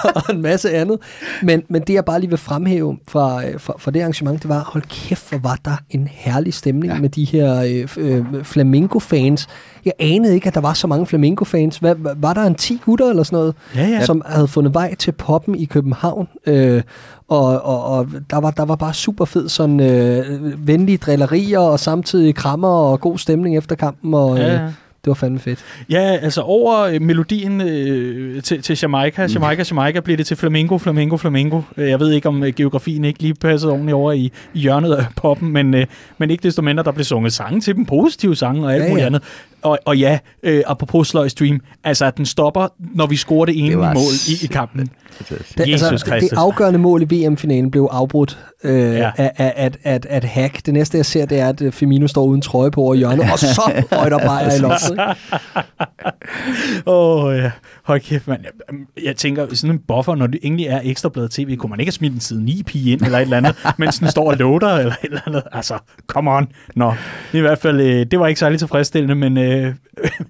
og, 0.05 0.13
og 0.15 0.35
en 0.35 0.43
masse 0.43 0.71
andet. 0.71 0.99
Men, 1.43 1.63
men 1.69 1.83
det 1.83 1.95
jeg 1.95 2.05
bare 2.05 2.21
lige 2.21 2.31
vil 2.31 2.39
fremhæve 2.39 2.99
fra, 3.09 3.47
øh, 3.47 3.61
fra, 3.61 3.75
fra 3.79 3.91
det 3.91 4.01
arrangement, 4.01 4.43
det 4.43 4.49
var, 4.49 4.71
hold 4.73 4.83
kæft, 4.89 5.29
hvor 5.29 5.39
var 5.39 5.59
der 5.65 5.77
en 5.91 6.09
herlig 6.13 6.55
stemning 6.55 6.93
ja. 6.93 7.01
med 7.01 7.09
de 7.09 7.25
her 7.25 7.63
øh, 7.63 7.89
øh, 7.97 8.45
flamingo-fans. 8.45 9.49
Jeg 9.85 9.93
anede 9.99 10.35
ikke, 10.35 10.49
at 10.49 10.55
der 10.55 10.61
var 10.61 10.73
så 10.73 10.87
mange 10.87 11.07
flamingo-fans. 11.07 11.77
Hvad, 11.77 11.95
var 12.17 12.35
der 12.35 12.43
en 12.43 12.55
10 12.55 12.81
gutter 12.85 13.11
eller 13.11 13.23
sådan 13.23 13.37
noget, 13.37 13.55
ja, 13.75 13.89
ja. 13.89 14.05
som 14.05 14.23
havde 14.27 14.49
fundet 14.49 14.75
vej 14.75 14.95
til 14.95 15.13
Poppen 15.13 15.55
i 15.55 15.65
København? 15.65 16.29
Øh, 16.47 16.83
og, 17.29 17.63
og, 17.63 17.85
og 17.85 18.07
der, 18.31 18.41
var, 18.41 18.51
der 18.51 18.65
var 18.65 18.77
bare 18.77 18.95
super 18.95 19.25
fed 19.25 19.49
sådan 19.49 19.81
øh, 19.81 20.67
venlige 20.67 20.99
drillerier, 20.99 21.59
og 21.59 21.81
samtidig 21.81 22.35
krammer 22.35 22.69
og 22.69 23.01
god 23.01 23.19
stemning 23.19 23.57
efter 23.57 23.77
kampen. 23.77 24.15
Og, 24.15 24.37
ja, 24.37 24.53
ja. 24.53 24.69
Det 25.05 25.11
var 25.11 25.15
fandme 25.15 25.39
fedt. 25.39 25.59
Ja, 25.91 25.99
altså 26.23 26.41
over 26.41 26.81
øh, 26.81 27.03
melodien 27.03 27.61
øh, 27.61 28.43
til, 28.43 28.63
til 28.63 28.79
Jamaica, 28.83 29.27
Jamaica, 29.35 29.65
Jamaica, 29.71 30.01
bliver 30.01 30.17
det 30.17 30.27
til 30.27 30.37
Flamingo, 30.37 30.79
Flamingo, 30.79 31.17
Flamingo. 31.17 31.61
Øh, 31.77 31.89
Jeg 31.91 32.01
ved 32.01 32.13
ikke, 32.13 32.29
om 32.29 32.43
øh, 32.45 32.53
geografien 32.55 33.05
ikke 33.05 33.23
lige 33.23 33.35
passede 33.35 33.73
ordentligt 33.73 33.95
over 33.95 34.13
i, 34.13 34.33
i 34.55 34.59
hjørnet 34.61 34.93
af 34.95 35.05
poppen, 35.17 35.49
men, 35.53 35.75
øh, 35.75 35.87
men 36.19 36.31
ikke 36.31 36.43
desto 36.43 36.63
mindre, 36.63 36.83
der 36.85 36.93
blev 36.93 37.05
sunget 37.05 37.33
sange 37.33 37.61
til 37.61 37.75
dem, 37.75 37.87
positive 37.87 38.37
sange 38.37 38.65
og 38.67 38.75
alt 38.75 38.83
Ja, 38.83 38.89
muligt 38.89 39.03
ja. 39.03 39.07
andet. 39.07 39.23
Og, 39.63 39.79
og 39.85 39.99
ja, 39.99 40.19
øh, 40.43 40.63
apropos 40.67 41.09
Sløj 41.09 41.29
Stream, 41.29 41.61
altså 41.85 42.11
den 42.17 42.27
stopper, 42.27 42.69
når 42.95 43.07
vi 43.07 43.17
scorer 43.17 43.45
det 43.47 43.59
ene 43.59 43.71
Det 43.71 43.79
mål 43.79 44.13
i, 44.29 44.45
i 44.45 44.47
kampen. 44.47 44.89
Det, 45.29 45.69
Jesus 45.69 45.83
altså, 45.83 46.05
det, 46.05 46.13
Kristus. 46.13 46.31
det 46.31 46.37
afgørende 46.39 46.79
mål 46.79 47.03
i 47.03 47.05
VM-finalen 47.27 47.71
blev 47.71 47.89
afbrudt 47.93 48.39
øh, 48.65 48.95
Ja. 48.95 49.11
af, 49.17 49.33
af, 49.37 49.71
af 49.85 50.17
et 50.17 50.25
hack. 50.25 50.67
Det 50.67 50.75
næste, 50.75 50.97
jeg 50.97 51.07
ser, 51.07 51.27
det 51.27 51.39
er, 51.39 51.49
at 51.49 51.63
øh, 51.63 51.73
Firmino 51.73 52.07
står 52.07 52.25
uden 52.25 52.41
trøje 52.41 52.71
på 52.71 52.81
over 52.81 52.95
i 52.95 52.99
hjørnet, 52.99 53.27
og 53.33 53.39
så 53.39 53.63
røg 53.93 54.11
der 54.11 54.19
bare 54.19 54.57
i 54.57 54.59
loftet. 54.61 54.94
Åh, 56.87 57.25
oh, 57.25 57.37
ja. 57.37 57.51
Hold 57.85 58.01
kæft, 58.01 58.29
mand. 58.29 58.41
Jeg, 58.45 59.05
jeg 59.05 59.17
tænker, 59.17 59.55
sådan 59.55 59.75
en 59.75 59.81
buffer, 59.89 60.15
når 60.15 60.27
det 60.27 60.41
egentlig 60.43 60.67
er 60.67 60.81
ekstrabladet 60.85 61.31
tv, 61.31 61.57
kunne 61.57 61.71
man 61.71 61.81
ikke 61.81 61.89
have 61.89 61.93
smidt 61.93 62.13
en 62.13 62.21
side 62.21 62.45
9 62.45 62.63
pige 62.67 62.93
ind, 62.93 63.03
eller 63.03 63.19
et 63.19 63.23
eller 63.23 63.37
andet, 63.37 63.57
mens 63.79 63.99
den 63.99 64.09
står 64.09 64.31
og 64.31 64.37
loader, 64.37 64.79
eller 64.79 64.93
et 64.93 64.97
eller 65.03 65.21
andet. 65.27 65.43
Altså, 65.53 65.79
come 66.07 66.31
on. 66.31 66.49
Nå, 66.77 66.95
i 67.33 67.41
hvert 67.41 67.59
fald, 67.59 67.81
øh, 67.81 68.07
det 68.11 68.19
var 68.21 68.27
ikke 68.27 68.41
særlig 68.41 68.59
tilfredsstillende, 68.59 69.15
men 69.15 69.39
øh, 69.39 69.75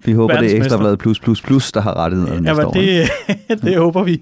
Vi 0.04 0.12
håber, 0.12 0.40
det 0.40 0.52
er. 0.52 0.56
Ekstrabladet 0.56 0.98
plus 0.98 1.20
plus 1.20 1.42
plus, 1.42 1.72
der 1.72 1.80
har 1.80 1.96
rettigheden 1.96 2.34
ja, 2.34 2.40
næste 2.40 2.56
men 2.56 2.66
år. 2.66 2.72
det, 2.72 3.62
det 3.64 3.76
håber 3.76 4.02
vi. 4.02 4.20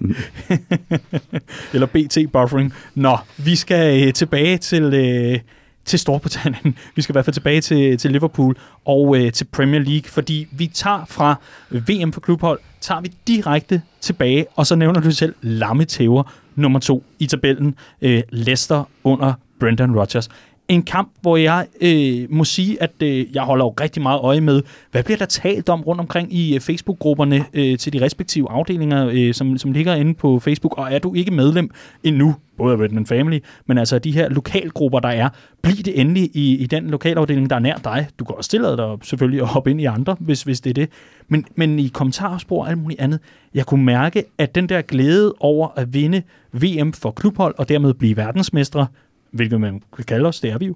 eller 1.73 1.87
BT 1.87 2.17
buffering. 2.33 2.73
Nå, 2.95 3.17
vi 3.37 3.55
skal 3.55 4.07
øh, 4.07 4.13
tilbage 4.13 4.57
til... 4.57 4.83
Øh, 4.93 5.39
til 5.85 5.99
Storbritannien. 5.99 6.77
Vi 6.95 7.01
skal 7.01 7.13
i 7.13 7.15
hvert 7.15 7.25
fald 7.25 7.33
tilbage 7.33 7.61
til, 7.61 7.97
til 7.97 8.11
Liverpool 8.11 8.57
og 8.85 9.17
øh, 9.17 9.31
til 9.31 9.45
Premier 9.45 9.81
League, 9.81 10.09
fordi 10.09 10.47
vi 10.51 10.67
tager 10.67 11.05
fra 11.05 11.35
VM 11.69 12.13
for 12.13 12.21
klubhold, 12.21 12.59
tager 12.81 13.01
vi 13.01 13.11
direkte 13.27 13.81
tilbage, 14.01 14.45
og 14.55 14.67
så 14.67 14.75
nævner 14.75 15.01
du 15.01 15.11
selv 15.11 15.35
Lamme 15.41 15.85
Tæver, 15.85 16.23
nummer 16.55 16.79
to 16.79 17.03
i 17.19 17.27
tabellen, 17.27 17.75
øh, 18.01 18.23
Leicester 18.29 18.83
under 19.03 19.33
Brendan 19.59 19.95
Rodgers. 19.99 20.29
En 20.67 20.83
kamp, 20.83 21.11
hvor 21.21 21.37
jeg 21.37 21.67
øh, 21.81 22.27
må 22.29 22.43
sige, 22.43 22.83
at 22.83 22.91
øh, 23.03 23.35
jeg 23.35 23.43
holder 23.43 23.65
jo 23.65 23.73
rigtig 23.81 24.01
meget 24.01 24.19
øje 24.19 24.41
med, 24.41 24.61
hvad 24.91 25.03
bliver 25.03 25.17
der 25.17 25.25
talt 25.25 25.69
om 25.69 25.81
rundt 25.81 26.01
omkring 26.01 26.33
i 26.33 26.55
øh, 26.55 26.61
Facebook-grupperne 26.61 27.45
øh, 27.53 27.77
til 27.77 27.93
de 27.93 28.01
respektive 28.01 28.51
afdelinger, 28.51 29.09
øh, 29.13 29.33
som, 29.33 29.57
som 29.57 29.71
ligger 29.71 29.95
inde 29.95 30.13
på 30.13 30.39
Facebook. 30.39 30.77
Og 30.77 30.93
er 30.93 30.99
du 30.99 31.13
ikke 31.13 31.31
medlem 31.31 31.69
endnu, 32.03 32.35
både 32.57 32.73
af 32.73 32.79
Redman 32.79 33.05
Family, 33.05 33.39
men 33.65 33.77
altså 33.77 33.99
de 33.99 34.11
her 34.11 34.29
lokalgrupper, 34.29 34.99
der 34.99 35.09
er, 35.09 35.29
bliv 35.61 35.75
det 35.75 35.99
endelig 35.99 36.29
i, 36.33 36.57
i 36.57 36.65
den 36.65 36.89
lokalafdeling, 36.89 37.49
der 37.49 37.55
er 37.55 37.59
nær 37.59 37.77
dig. 37.77 38.07
Du 38.19 38.25
kan 38.25 38.35
også 38.35 38.49
tillade 38.49 38.77
dig 38.77 38.97
selvfølgelig 39.01 39.41
at 39.41 39.47
hoppe 39.47 39.71
ind 39.71 39.81
i 39.81 39.85
andre, 39.85 40.15
hvis, 40.19 40.43
hvis 40.43 40.61
det 40.61 40.69
er 40.69 40.73
det. 40.73 40.89
Men, 41.27 41.45
men 41.55 41.79
i 41.79 41.87
kommentarspor 41.87 42.63
og 42.63 42.69
alt 42.69 42.77
muligt 42.77 42.99
andet, 42.99 43.19
jeg 43.53 43.65
kunne 43.65 43.85
mærke, 43.85 44.23
at 44.37 44.55
den 44.55 44.69
der 44.69 44.81
glæde 44.81 45.33
over 45.39 45.67
at 45.75 45.93
vinde 45.93 46.21
VM 46.51 46.93
for 46.93 47.11
klubhold 47.11 47.55
og 47.57 47.69
dermed 47.69 47.93
blive 47.93 48.17
verdensmestre, 48.17 48.87
hvilket 49.33 49.61
man 49.61 49.81
kan 49.95 50.05
kalde 50.05 50.27
os, 50.27 50.39
det 50.39 50.51
er 50.51 50.57
vi 50.57 50.65
jo, 50.65 50.75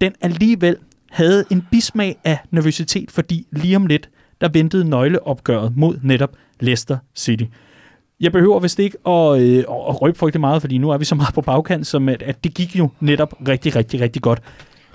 den 0.00 0.12
alligevel 0.20 0.76
havde 1.10 1.44
en 1.50 1.66
bismag 1.70 2.16
af 2.24 2.38
nervøsitet, 2.50 3.10
fordi 3.10 3.46
lige 3.52 3.76
om 3.76 3.86
lidt, 3.86 4.10
der 4.40 4.48
ventede 4.48 4.84
nøgleopgøret 4.84 5.76
mod 5.76 5.98
netop 6.02 6.36
Leicester 6.60 6.98
City. 7.16 7.44
Jeg 8.20 8.32
behøver 8.32 8.60
vist 8.60 8.78
ikke 8.78 9.08
at, 9.08 9.40
øh, 9.40 9.58
at 9.58 10.02
røbe 10.02 10.18
frygtelig 10.18 10.40
meget, 10.40 10.60
fordi 10.60 10.78
nu 10.78 10.90
er 10.90 10.98
vi 10.98 11.04
så 11.04 11.14
meget 11.14 11.34
på 11.34 11.40
bagkant, 11.40 11.86
som 11.86 12.08
at, 12.08 12.22
at 12.22 12.44
det 12.44 12.54
gik 12.54 12.78
jo 12.78 12.88
netop 13.00 13.34
rigtig, 13.48 13.76
rigtig, 13.76 14.00
rigtig 14.00 14.22
godt. 14.22 14.42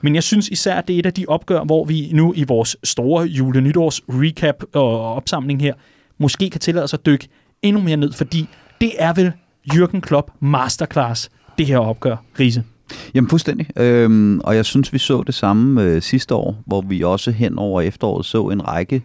Men 0.02 0.16
jeg 0.16 0.24
synes 0.24 0.50
især, 0.50 0.76
at 0.76 0.88
det 0.88 0.96
er 0.96 1.00
et 1.00 1.06
af 1.06 1.14
de 1.14 1.26
opgør, 1.28 1.64
hvor 1.64 1.86
vi 1.86 2.10
nu 2.14 2.34
i 2.36 2.44
vores 2.44 2.78
store 2.84 3.26
jule-nytårs 3.26 4.02
recap 4.10 4.64
og 4.74 5.16
opsamling 5.16 5.62
her, 5.62 5.74
måske 6.18 6.50
kan 6.50 6.62
tillade 6.62 6.84
os 6.84 6.94
at 6.94 7.06
dykke 7.06 7.28
endnu 7.62 7.82
mere 7.82 7.98
ned, 7.98 8.14
fordi 8.14 8.50
det 8.82 8.92
er 9.00 9.14
vel 9.14 9.32
Jürgen 9.74 10.00
Klopp 10.00 10.32
Masterclass, 10.40 11.30
det 11.58 11.66
her 11.66 11.78
opgør, 11.78 12.16
Riese. 12.40 12.64
Jamen 13.14 13.30
fuldstændig. 13.30 13.68
Øhm, 13.78 14.40
og 14.40 14.56
jeg 14.56 14.66
synes, 14.66 14.94
vi 14.94 14.98
så 14.98 15.24
det 15.24 15.36
samme 15.36 15.84
øh, 15.84 16.02
sidste 16.02 16.36
år, 16.36 16.64
hvor 16.68 16.82
vi 16.82 17.02
også 17.02 17.32
hen 17.32 17.58
over 17.58 17.82
efteråret 17.82 18.26
så 18.26 18.48
en 18.48 18.68
række 18.68 19.04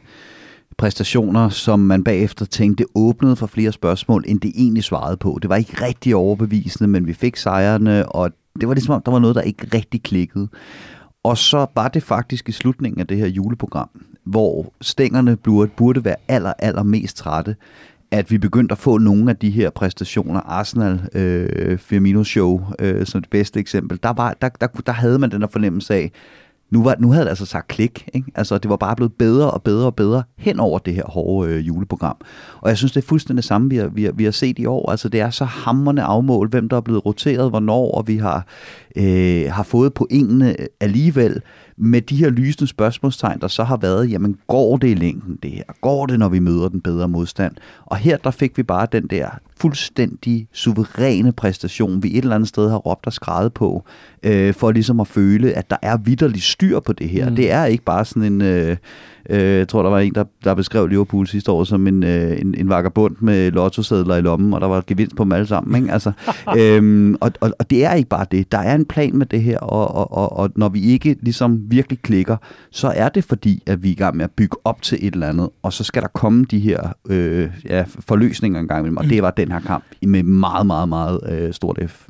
præstationer, 0.78 1.48
som 1.48 1.80
man 1.80 2.04
bagefter 2.04 2.44
tænkte 2.44 2.84
åbnede 2.94 3.36
for 3.36 3.46
flere 3.46 3.72
spørgsmål, 3.72 4.24
end 4.26 4.40
det 4.40 4.52
egentlig 4.54 4.84
svarede 4.84 5.16
på. 5.16 5.38
Det 5.42 5.50
var 5.50 5.56
ikke 5.56 5.84
rigtig 5.84 6.16
overbevisende, 6.16 6.88
men 6.88 7.06
vi 7.06 7.12
fik 7.12 7.36
sejrene, 7.36 8.08
og 8.08 8.30
det 8.60 8.68
var 8.68 8.74
ligesom 8.74 9.02
der 9.02 9.12
var 9.12 9.18
noget, 9.18 9.36
der 9.36 9.42
ikke 9.42 9.66
rigtig 9.74 10.02
klikkede. 10.02 10.48
Og 11.22 11.38
så 11.38 11.66
var 11.74 11.88
det 11.88 12.02
faktisk 12.02 12.48
i 12.48 12.52
slutningen 12.52 13.00
af 13.00 13.06
det 13.06 13.16
her 13.16 13.26
juleprogram, 13.26 13.88
hvor 14.24 14.72
stængerne 14.80 15.36
burde, 15.36 15.70
burde 15.76 16.04
være 16.04 16.16
aller, 16.28 16.52
aller 16.58 16.82
mest 16.82 17.16
trætte, 17.16 17.56
at 18.10 18.30
vi 18.30 18.38
begyndte 18.38 18.72
at 18.72 18.78
få 18.78 18.98
nogle 18.98 19.30
af 19.30 19.36
de 19.36 19.50
her 19.50 19.70
præstationer, 19.70 20.40
Arsenal 20.40 21.00
øh, 21.14 21.78
Firmino 21.78 22.24
Show 22.24 22.60
øh, 22.78 23.06
som 23.06 23.20
det 23.20 23.30
bedste 23.30 23.60
eksempel, 23.60 23.98
der, 24.02 24.12
var, 24.12 24.36
der, 24.42 24.48
der, 24.48 24.66
der 24.66 24.92
havde 24.92 25.18
man 25.18 25.30
den 25.30 25.40
her 25.40 25.48
fornemmelse 25.48 25.94
af, 25.94 26.12
nu, 26.70 26.82
var, 26.82 26.96
nu 26.98 27.12
havde 27.12 27.24
det 27.24 27.30
altså 27.30 27.46
sagt 27.46 27.68
klik. 27.68 28.08
Ikke? 28.14 28.32
Altså, 28.34 28.58
det 28.58 28.68
var 28.70 28.76
bare 28.76 28.96
blevet 28.96 29.12
bedre 29.12 29.50
og 29.50 29.62
bedre 29.62 29.86
og 29.86 29.94
bedre 29.96 30.22
hen 30.38 30.60
over 30.60 30.78
det 30.78 30.94
her 30.94 31.04
hårde 31.06 31.52
øh, 31.52 31.66
juleprogram. 31.66 32.16
Og 32.60 32.68
jeg 32.68 32.78
synes, 32.78 32.92
det 32.92 33.02
er 33.02 33.06
fuldstændig 33.06 33.42
det 33.42 33.48
samme, 33.48 33.70
vi 33.70 33.76
har, 33.76 33.88
vi, 33.88 34.04
har, 34.04 34.12
vi 34.12 34.24
har 34.24 34.30
set 34.30 34.58
i 34.58 34.66
år. 34.66 34.90
Altså, 34.90 35.08
det 35.08 35.20
er 35.20 35.30
så 35.30 35.44
hammerne 35.44 36.02
afmål, 36.02 36.48
hvem 36.48 36.68
der 36.68 36.76
er 36.76 36.80
blevet 36.80 37.06
roteret, 37.06 37.50
hvornår, 37.50 37.90
og 37.90 38.08
vi 38.08 38.16
har, 38.16 38.46
øh, 38.96 39.44
har 39.50 39.62
fået 39.62 39.94
pointene 39.94 40.56
alligevel 40.80 41.40
med 41.82 42.02
de 42.02 42.16
her 42.16 42.30
lysende 42.30 42.66
spørgsmålstegn, 42.66 43.40
der 43.40 43.48
så 43.48 43.64
har 43.64 43.76
været, 43.76 44.10
jamen 44.10 44.36
går 44.46 44.76
det 44.76 44.88
i 44.88 44.94
længden 44.94 45.38
det 45.42 45.50
her? 45.50 45.62
Går 45.80 46.06
det, 46.06 46.18
når 46.18 46.28
vi 46.28 46.38
møder 46.38 46.68
den 46.68 46.80
bedre 46.80 47.08
modstand? 47.08 47.54
Og 47.86 47.96
her, 47.96 48.16
der 48.16 48.30
fik 48.30 48.58
vi 48.58 48.62
bare 48.62 48.86
den 48.92 49.06
der 49.06 49.28
fuldstændig 49.60 50.48
suveræne 50.52 51.32
præstation, 51.32 52.02
vi 52.02 52.08
et 52.10 52.22
eller 52.22 52.34
andet 52.34 52.48
sted 52.48 52.70
har 52.70 52.76
råbt 52.76 53.06
og 53.06 53.12
skrevet 53.12 53.54
på, 53.54 53.84
øh, 54.22 54.54
for 54.54 54.70
ligesom 54.70 55.00
at 55.00 55.06
føle, 55.06 55.52
at 55.52 55.70
der 55.70 55.76
er 55.82 55.96
vidderlig 55.96 56.42
styr 56.42 56.80
på 56.80 56.92
det 56.92 57.08
her. 57.08 57.30
Mm. 57.30 57.36
Det 57.36 57.50
er 57.50 57.64
ikke 57.64 57.84
bare 57.84 58.04
sådan 58.04 58.32
en, 58.32 58.42
øh, 58.42 58.76
øh, 59.30 59.40
jeg 59.40 59.68
tror, 59.68 59.82
der 59.82 59.90
var 59.90 59.98
en, 59.98 60.14
der, 60.14 60.24
der 60.44 60.54
beskrev 60.54 60.86
Liverpool 60.86 61.26
sidste 61.26 61.52
år 61.52 61.64
som 61.64 61.86
en, 61.86 62.02
øh, 62.02 62.40
en, 62.40 62.54
en 62.54 62.68
vagabond 62.68 63.16
med 63.20 63.50
lottosedler 63.50 64.16
i 64.16 64.20
lommen, 64.20 64.54
og 64.54 64.60
der 64.60 64.66
var 64.66 64.84
gevinst 64.86 65.16
på 65.16 65.24
dem 65.24 65.32
alle 65.32 65.46
sammen. 65.46 65.82
Ikke? 65.82 65.92
Altså, 65.92 66.12
øhm, 66.58 67.16
og, 67.20 67.32
og, 67.40 67.50
og 67.58 67.70
det 67.70 67.84
er 67.84 67.94
ikke 67.94 68.08
bare 68.08 68.26
det. 68.30 68.52
Der 68.52 68.58
er 68.58 68.74
en 68.74 68.84
plan 68.84 69.16
med 69.16 69.26
det 69.26 69.42
her, 69.42 69.58
og, 69.58 69.94
og, 69.94 70.12
og, 70.12 70.36
og 70.36 70.50
når 70.56 70.68
vi 70.68 70.80
ikke 70.80 71.16
ligesom 71.22 71.60
virkelig 71.70 72.02
klikker, 72.02 72.36
så 72.70 72.92
er 72.96 73.08
det 73.08 73.24
fordi, 73.24 73.62
at 73.66 73.82
vi 73.82 73.88
er 73.88 73.92
i 73.92 73.94
gang 73.94 74.16
med 74.16 74.24
at 74.24 74.30
bygge 74.30 74.56
op 74.64 74.82
til 74.82 74.98
et 75.00 75.14
eller 75.14 75.28
andet, 75.28 75.50
og 75.62 75.72
så 75.72 75.84
skal 75.84 76.02
der 76.02 76.08
komme 76.08 76.44
de 76.44 76.58
her 76.58 76.92
øh, 77.08 77.50
ja, 77.68 77.84
forløsninger 78.00 78.60
en 78.60 78.68
gang 78.68 78.80
imellem, 78.80 78.96
og 78.96 79.04
det 79.04 79.22
var 79.22 79.30
den 79.30 79.52
her 79.52 79.60
kamp 79.60 79.84
med 80.02 80.22
meget, 80.22 80.66
meget, 80.66 80.88
meget 80.88 81.20
øh, 81.28 81.52
stort 81.52 81.78
F. 81.88 82.06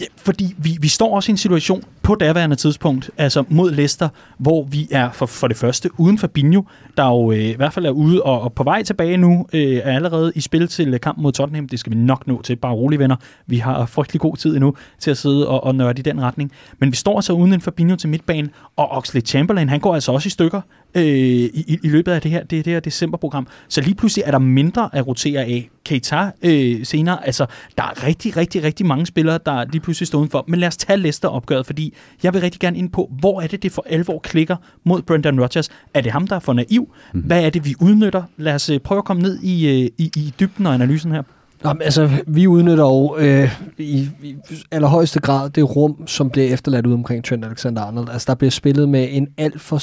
Ja, 0.00 0.04
fordi 0.16 0.54
vi, 0.58 0.76
vi 0.80 0.88
står 0.88 1.16
også 1.16 1.30
i 1.30 1.32
en 1.32 1.36
situation 1.36 1.82
på 2.02 2.14
daværende 2.14 2.56
tidspunkt, 2.56 3.10
altså 3.18 3.44
mod 3.48 3.70
Leicester, 3.70 4.08
hvor 4.38 4.64
vi 4.64 4.88
er 4.90 5.10
for, 5.10 5.26
for 5.26 5.48
det 5.48 5.56
første 5.56 5.90
uden 5.98 6.18
for 6.18 6.26
Binho, 6.26 6.62
der 6.96 7.06
jo 7.06 7.32
øh, 7.32 7.38
i 7.38 7.52
hvert 7.52 7.72
fald 7.72 7.86
er 7.86 7.90
ude 7.90 8.22
og, 8.22 8.40
og 8.40 8.52
på 8.52 8.62
vej 8.62 8.82
tilbage 8.82 9.16
nu, 9.16 9.46
øh, 9.52 9.76
er 9.76 9.94
allerede 9.94 10.32
i 10.34 10.40
spil 10.40 10.68
til 10.68 10.94
øh, 10.94 11.00
kampen 11.00 11.22
mod 11.22 11.32
Tottenham. 11.32 11.68
Det 11.68 11.80
skal 11.80 11.92
vi 11.92 11.96
nok 11.96 12.26
nå 12.26 12.42
til, 12.42 12.56
bare 12.56 12.72
rolig 12.72 12.98
venner. 12.98 13.16
Vi 13.46 13.58
har 13.58 13.86
frygtelig 13.86 14.20
god 14.20 14.36
tid 14.36 14.56
endnu 14.56 14.76
til 14.98 15.10
at 15.10 15.16
sidde 15.16 15.48
og, 15.48 15.64
og 15.64 15.74
nørde 15.74 16.00
i 16.00 16.02
den 16.02 16.20
retning. 16.20 16.52
Men 16.78 16.90
vi 16.90 16.96
står 16.96 17.16
altså 17.16 17.32
uden 17.32 17.52
en 17.52 17.60
Fabinho 17.60 17.96
til 17.96 18.08
midtbanen, 18.08 18.50
og 18.76 18.90
Oxley 18.90 19.22
Chamberlain, 19.22 19.68
han 19.68 19.80
går 19.80 19.94
altså 19.94 20.12
også 20.12 20.26
i 20.26 20.30
stykker 20.30 20.60
øh, 20.94 21.04
i, 21.04 21.78
i 21.82 21.88
løbet 21.88 22.12
af 22.12 22.20
det 22.20 22.30
her, 22.30 22.44
det, 22.44 22.64
det 22.64 22.72
her 22.72 22.80
decemberprogram. 22.80 23.46
Så 23.68 23.80
lige 23.80 23.94
pludselig 23.94 24.24
er 24.26 24.30
der 24.30 24.38
mindre 24.38 24.90
at 24.92 25.06
rotere 25.06 25.40
af. 25.40 25.70
Keita 25.84 26.30
øh, 26.42 26.86
senere, 26.86 27.26
altså 27.26 27.46
der 27.78 27.82
er 27.82 28.06
rigtig, 28.06 28.36
rigtig, 28.36 28.62
rigtig 28.62 28.86
mange 28.86 29.06
spillere, 29.06 29.38
der 29.46 29.64
lige 29.64 29.80
pludselig 29.80 30.06
står 30.06 30.18
udenfor. 30.18 30.44
Men 30.48 30.60
lad 30.60 30.68
os 30.68 30.76
tage 30.76 30.96
Leicester-opgøret, 30.96 31.66
fordi 31.66 31.94
jeg 32.22 32.34
vil 32.34 32.40
rigtig 32.40 32.60
gerne 32.60 32.78
ind 32.78 32.90
på, 32.90 33.10
hvor 33.20 33.40
er 33.40 33.46
det, 33.46 33.62
det 33.62 33.72
for 33.72 33.84
alvor 33.88 34.18
klikker 34.18 34.56
mod 34.84 35.02
Brendan 35.02 35.40
Rodgers? 35.40 35.68
Er 35.94 36.00
det 36.00 36.12
ham, 36.12 36.26
der 36.26 36.36
er 36.36 36.40
for 36.40 36.52
naiv? 36.52 36.94
Mm. 37.14 37.20
Hvad 37.20 37.44
er 37.44 37.50
det, 37.50 37.64
vi 37.64 37.74
udnytter? 37.80 38.22
Lad 38.36 38.54
os 38.54 38.70
øh, 38.70 38.80
prøve 38.80 38.98
at 38.98 39.04
komme 39.04 39.22
ned 39.22 39.38
i, 39.42 39.68
øh, 39.68 39.90
i, 39.98 40.10
i 40.16 40.34
dybden 40.40 40.66
og 40.66 40.74
analysen 40.74 41.12
her. 41.12 41.22
Jamen, 41.64 41.82
altså, 41.82 42.10
vi 42.26 42.46
udnytter 42.46 42.84
jo 42.84 43.16
øh, 43.18 43.58
i, 43.78 44.08
i 44.22 44.36
allerhøjeste 44.70 45.20
grad 45.20 45.50
det 45.50 45.76
rum, 45.76 46.06
som 46.06 46.30
bliver 46.30 46.46
efterladt 46.48 46.86
ud 46.86 46.92
omkring 46.92 47.24
Trent 47.24 47.44
Alexander-Arnold. 47.44 48.12
Altså, 48.12 48.24
der 48.28 48.34
bliver 48.34 48.50
spillet 48.50 48.88
med 48.88 49.08
en 49.10 49.28
alt 49.38 49.60
for 49.60 49.80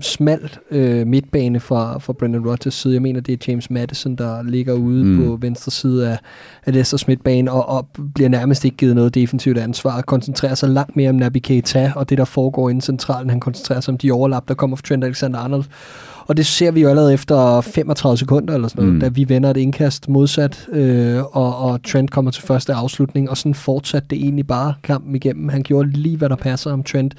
smal 0.00 0.50
øh, 0.70 1.06
midtbane 1.06 1.60
fra, 1.60 1.98
fra 1.98 2.12
Brendan 2.12 2.46
Rodgers 2.48 2.74
side. 2.74 2.94
Jeg 2.94 3.02
mener, 3.02 3.20
det 3.20 3.32
er 3.32 3.36
James 3.48 3.70
Madison, 3.70 4.16
der 4.16 4.42
ligger 4.42 4.72
ude 4.72 5.04
Mm. 5.04 5.10
mm. 5.10 5.26
på 5.26 5.36
venstre 5.40 5.70
side 5.72 6.08
af, 6.08 6.18
af 6.66 6.72
Leicesters 6.72 7.08
midtbane, 7.08 7.52
og, 7.52 7.68
og 7.68 7.88
bliver 8.14 8.28
nærmest 8.28 8.64
ikke 8.64 8.76
givet 8.76 8.94
noget 8.94 9.14
defensivt 9.14 9.58
ansvar. 9.58 10.00
Koncentrerer 10.02 10.54
sig 10.54 10.68
langt 10.68 10.96
mere 10.96 11.08
om 11.10 11.14
Naby 11.16 11.38
Keita, 11.38 11.92
og 11.96 12.08
det, 12.10 12.18
der 12.18 12.24
foregår 12.24 12.68
inden 12.70 12.80
centralen. 12.82 13.30
Han 13.30 13.40
koncentrerer 13.40 13.80
sig 13.80 13.92
om 13.92 13.98
de 13.98 14.12
overlap, 14.12 14.48
der 14.48 14.54
kommer 14.54 14.76
fra 14.76 14.82
Trent 14.88 15.04
Alexander-Arnold. 15.04 15.64
Og 16.26 16.36
det 16.36 16.46
ser 16.46 16.70
vi 16.70 16.80
jo 16.80 16.88
allerede 16.88 17.14
efter 17.14 17.60
35 17.60 18.16
sekunder 18.18 18.54
eller 18.54 18.68
sådan 18.68 18.82
noget, 18.82 18.94
Mm. 18.94 19.00
da 19.00 19.08
vi 19.08 19.28
vender 19.28 19.50
et 19.50 19.56
indkast 19.56 20.08
modsat, 20.08 20.68
øh, 20.72 21.22
og, 21.22 21.56
og 21.58 21.82
Trent 21.84 22.10
kommer 22.10 22.30
til 22.30 22.42
første 22.42 22.72
afslutning, 22.74 23.30
og 23.30 23.36
sådan 23.36 23.54
fortsatte 23.54 24.08
det 24.10 24.18
egentlig 24.18 24.46
bare 24.46 24.74
kampen 24.82 25.14
igennem. 25.16 25.48
Han 25.48 25.62
gjorde 25.62 25.90
lige, 25.90 26.16
hvad 26.16 26.28
der 26.28 26.36
passer 26.36 26.72
om 26.72 26.82
Trent, 26.82 27.14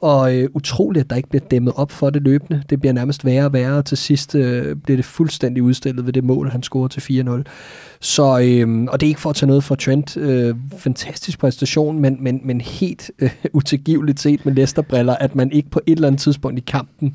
og 0.00 0.34
øh, 0.36 0.48
utroligt, 0.54 1.04
at 1.04 1.10
der 1.10 1.16
ikke 1.16 1.28
bliver 1.28 1.44
dæmmet 1.50 1.72
op 1.76 1.92
for 1.92 2.10
det 2.10 2.22
løbende. 2.22 2.62
Det 2.70 2.80
bliver 2.80 2.92
nærmest 2.92 3.24
værre 3.24 3.44
og 3.44 3.52
værre, 3.52 3.78
og 3.78 3.84
til 3.84 3.96
sidst 3.98 4.34
øh, 4.34 4.76
bliver 4.76 4.96
det 4.96 5.04
fuldstændig 5.04 5.62
udstillet 5.62 6.06
ved 6.06 6.12
det 6.12 6.24
mål, 6.24 6.50
han 6.50 6.62
scorer 6.62 6.88
til 6.88 7.00
4-0. 7.00 7.42
Så, 8.00 8.22
øh, 8.38 8.84
og 8.88 9.00
det 9.00 9.06
er 9.06 9.08
ikke 9.08 9.20
for 9.20 9.30
at 9.30 9.36
tage 9.36 9.46
noget 9.46 9.64
fra 9.64 9.74
Trent. 9.76 10.16
Øh, 10.16 10.54
fantastisk 10.78 11.38
præstation, 11.38 12.00
men, 12.00 12.16
men, 12.20 12.40
men 12.44 12.60
helt 12.60 13.10
øh, 13.18 13.30
utilgiveligt 13.52 14.20
set 14.20 14.46
med 14.46 14.54
Leicester-briller, 14.54 15.14
at 15.14 15.34
man 15.34 15.52
ikke 15.52 15.70
på 15.70 15.80
et 15.86 15.96
eller 15.96 16.06
andet 16.08 16.20
tidspunkt 16.20 16.58
i 16.58 16.64
kampen 16.66 17.14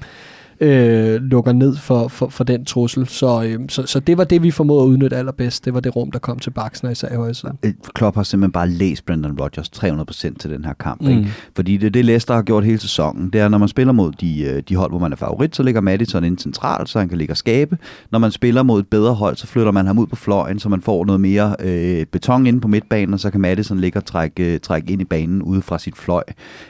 øh, 0.61 1.21
lukker 1.21 1.53
ned 1.53 1.75
for, 1.75 2.07
for, 2.07 2.29
for 2.29 2.43
den 2.43 2.65
trussel. 2.65 3.07
Så, 3.07 3.43
øh, 3.43 3.59
så, 3.69 3.85
så 3.85 3.99
det 3.99 4.17
var 4.17 4.23
det, 4.23 4.43
vi 4.43 4.51
formåede 4.51 4.83
at 4.83 4.87
udnytte 4.87 5.17
allerbedst. 5.17 5.65
Det 5.65 5.73
var 5.73 5.79
det 5.79 5.95
rum, 5.95 6.11
der 6.11 6.19
kom 6.19 6.39
til 6.39 6.51
Baksner 6.51 6.89
især 6.89 7.13
i 7.13 7.15
højre 7.15 7.33
side. 7.33 7.53
Øh, 7.63 7.73
Klopp 7.95 8.15
har 8.15 8.23
simpelthen 8.23 8.51
bare 8.51 8.69
læst 8.69 9.05
Brendan 9.05 9.41
Rodgers 9.41 9.69
300% 9.69 10.37
til 10.39 10.49
den 10.49 10.65
her 10.65 10.73
kamp. 10.73 11.01
Mm. 11.01 11.09
Ikke? 11.09 11.31
Fordi 11.55 11.77
det 11.77 11.93
det, 11.93 12.05
Leicester 12.05 12.33
har 12.33 12.41
gjort 12.41 12.65
hele 12.65 12.79
sæsonen. 12.79 13.29
Det 13.29 13.41
er, 13.41 13.47
når 13.47 13.57
man 13.57 13.67
spiller 13.67 13.93
mod 13.93 14.11
de, 14.11 14.41
øh, 14.43 14.63
de 14.69 14.75
hold, 14.75 14.91
hvor 14.91 14.99
man 14.99 15.11
er 15.11 15.15
favorit, 15.15 15.55
så 15.55 15.63
ligger 15.63 15.81
Madison 15.81 16.23
ind 16.23 16.37
centralt, 16.37 16.89
så 16.89 16.99
han 16.99 17.09
kan 17.09 17.17
ligge 17.17 17.33
og 17.33 17.37
skabe. 17.37 17.77
Når 18.11 18.19
man 18.19 18.31
spiller 18.31 18.63
mod 18.63 18.79
et 18.79 18.87
bedre 18.87 19.13
hold, 19.13 19.35
så 19.35 19.47
flytter 19.47 19.71
man 19.71 19.87
ham 19.87 19.99
ud 19.99 20.07
på 20.07 20.15
fløjen, 20.15 20.59
så 20.59 20.69
man 20.69 20.81
får 20.81 21.05
noget 21.05 21.21
mere 21.21 21.55
øh, 21.59 22.05
beton 22.05 22.47
inde 22.47 22.61
på 22.61 22.67
midtbanen, 22.67 23.13
og 23.13 23.19
så 23.19 23.31
kan 23.31 23.41
Madison 23.41 23.79
ligge 23.79 23.99
og 23.99 24.05
trække, 24.05 24.53
øh, 24.53 24.59
trække 24.59 24.93
ind 24.93 25.01
i 25.01 25.05
banen 25.05 25.41
ude 25.41 25.61
fra 25.61 25.79
sit 25.79 25.97
fløj. 25.97 26.23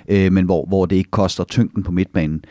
Øh, 0.07 0.31
men 0.31 0.45
hvor, 0.45 0.65
hvor 0.67 0.85
det 0.85 0.95
ikke 0.95 1.11
koster 1.11 1.43
tyngden 1.43 1.83
på 1.83 1.91
midtbanen 1.91 2.41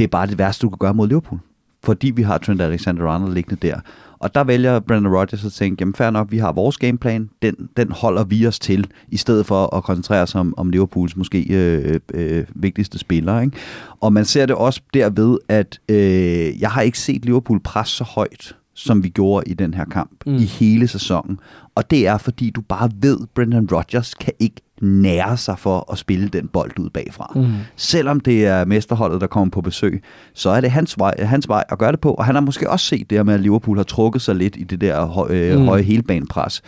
det 0.00 0.06
er 0.06 0.08
bare 0.08 0.26
det 0.26 0.38
værste, 0.38 0.62
du 0.62 0.68
kan 0.68 0.78
gøre 0.78 0.94
mod 0.94 1.08
Liverpool. 1.08 1.40
Fordi 1.84 2.10
vi 2.10 2.22
har 2.22 2.38
Trent 2.38 2.60
Alexander-Arnold 2.60 3.34
liggende 3.34 3.66
der. 3.68 3.80
Og 4.18 4.34
der 4.34 4.44
vælger 4.44 4.80
Brendan 4.80 5.12
Rodgers 5.12 5.44
at 5.44 5.52
tænke, 5.52 5.80
jamen 5.80 5.94
fair 5.94 6.10
nok, 6.10 6.30
vi 6.30 6.38
har 6.38 6.52
vores 6.52 6.78
gameplan, 6.78 7.30
den, 7.42 7.54
den 7.76 7.92
holder 7.92 8.24
vi 8.24 8.46
os 8.46 8.58
til, 8.58 8.86
i 9.08 9.16
stedet 9.16 9.46
for 9.46 9.76
at 9.76 9.84
koncentrere 9.84 10.22
os 10.22 10.34
om, 10.34 10.54
om 10.56 10.70
Liverpools 10.70 11.16
måske 11.16 11.46
øh, 11.50 12.00
øh, 12.14 12.44
vigtigste 12.54 12.98
spillere. 12.98 13.44
Ikke? 13.44 13.56
Og 14.00 14.12
man 14.12 14.24
ser 14.24 14.46
det 14.46 14.56
også 14.56 14.80
derved, 14.94 15.38
at 15.48 15.80
øh, 15.88 16.60
jeg 16.60 16.70
har 16.70 16.80
ikke 16.80 16.98
set 16.98 17.24
Liverpool 17.24 17.60
presse 17.60 17.96
så 17.96 18.04
højt, 18.04 18.56
som 18.74 19.04
vi 19.04 19.08
gjorde 19.08 19.50
i 19.50 19.54
den 19.54 19.74
her 19.74 19.84
kamp, 19.84 20.26
mm. 20.26 20.34
i 20.34 20.44
hele 20.44 20.88
sæsonen. 20.88 21.40
Og 21.74 21.90
det 21.90 22.06
er, 22.06 22.18
fordi 22.18 22.50
du 22.50 22.60
bare 22.60 22.90
ved, 22.94 23.18
Brendan 23.34 23.68
Rodgers 23.72 24.14
kan 24.14 24.32
ikke 24.38 24.60
nære 24.80 25.36
sig 25.36 25.58
for 25.58 25.92
at 25.92 25.98
spille 25.98 26.28
den 26.28 26.48
bold 26.48 26.78
ud 26.78 26.90
bagfra. 26.90 27.32
Mm. 27.34 27.46
Selvom 27.76 28.20
det 28.20 28.46
er 28.46 28.64
mesterholdet, 28.64 29.20
der 29.20 29.26
kommer 29.26 29.50
på 29.50 29.60
besøg, 29.60 30.02
så 30.34 30.50
er 30.50 30.60
det 30.60 30.70
hans 30.70 30.98
vej, 30.98 31.14
hans 31.18 31.48
vej 31.48 31.64
at 31.68 31.78
gøre 31.78 31.92
det 31.92 32.00
på. 32.00 32.14
Og 32.14 32.24
han 32.24 32.34
har 32.34 32.42
måske 32.42 32.70
også 32.70 32.86
set 32.86 33.10
det 33.10 33.18
her 33.18 33.22
med, 33.22 33.34
at 33.34 33.40
Liverpool 33.40 33.76
har 33.76 33.84
trukket 33.84 34.22
sig 34.22 34.34
lidt 34.34 34.56
i 34.56 34.64
det 34.64 34.80
der 34.80 35.04
høj, 35.04 35.28
øh, 35.30 35.58
mm. 35.58 35.64
høje 35.64 35.82
helbanepres 35.82 36.62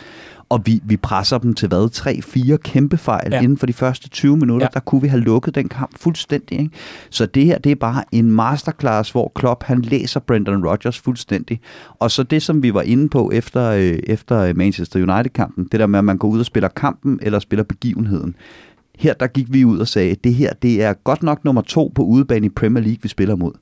og 0.52 0.66
vi, 0.66 0.80
vi 0.84 0.96
presser 0.96 1.38
dem 1.38 1.54
til 1.54 1.68
hvad? 1.68 1.90
Tre, 1.90 2.22
fire 2.22 2.58
kæmpe 2.58 2.96
fejl 2.96 3.32
ja. 3.32 3.40
inden 3.40 3.58
for 3.58 3.66
de 3.66 3.72
første 3.72 4.08
20 4.08 4.36
minutter. 4.36 4.66
Ja. 4.66 4.70
Der 4.74 4.80
kunne 4.80 5.02
vi 5.02 5.08
have 5.08 5.20
lukket 5.20 5.54
den 5.54 5.68
kamp 5.68 5.98
fuldstændig. 5.98 6.58
Ikke? 6.58 6.70
Så 7.10 7.26
det 7.26 7.44
her, 7.44 7.58
det 7.58 7.72
er 7.72 7.76
bare 7.76 8.04
en 8.12 8.30
masterclass, 8.30 9.10
hvor 9.10 9.32
Klopp 9.34 9.62
han 9.62 9.82
læser 9.82 10.20
Brendan 10.20 10.66
Rodgers 10.66 10.98
fuldstændig. 10.98 11.60
Og 11.98 12.10
så 12.10 12.22
det, 12.22 12.42
som 12.42 12.62
vi 12.62 12.74
var 12.74 12.82
inde 12.82 13.08
på 13.08 13.30
efter, 13.30 13.70
øh, 13.70 13.98
efter 14.06 14.54
Manchester 14.54 15.12
United-kampen, 15.12 15.68
det 15.72 15.80
der 15.80 15.86
med, 15.86 15.98
at 15.98 16.04
man 16.04 16.18
går 16.18 16.28
ud 16.28 16.38
og 16.38 16.46
spiller 16.46 16.68
kampen 16.68 17.18
eller 17.22 17.38
spiller 17.38 17.62
begivenheden. 17.62 18.34
Her 18.98 19.14
der 19.14 19.26
gik 19.26 19.46
vi 19.52 19.64
ud 19.64 19.78
og 19.78 19.88
sagde, 19.88 20.10
at 20.10 20.24
det 20.24 20.34
her 20.34 20.52
det 20.52 20.82
er 20.82 20.92
godt 20.92 21.22
nok 21.22 21.44
nummer 21.44 21.62
to 21.62 21.92
på 21.94 22.02
udebane 22.02 22.46
i 22.46 22.48
Premier 22.48 22.84
League, 22.84 22.98
vi 23.02 23.08
spiller 23.08 23.36
mod. 23.36 23.52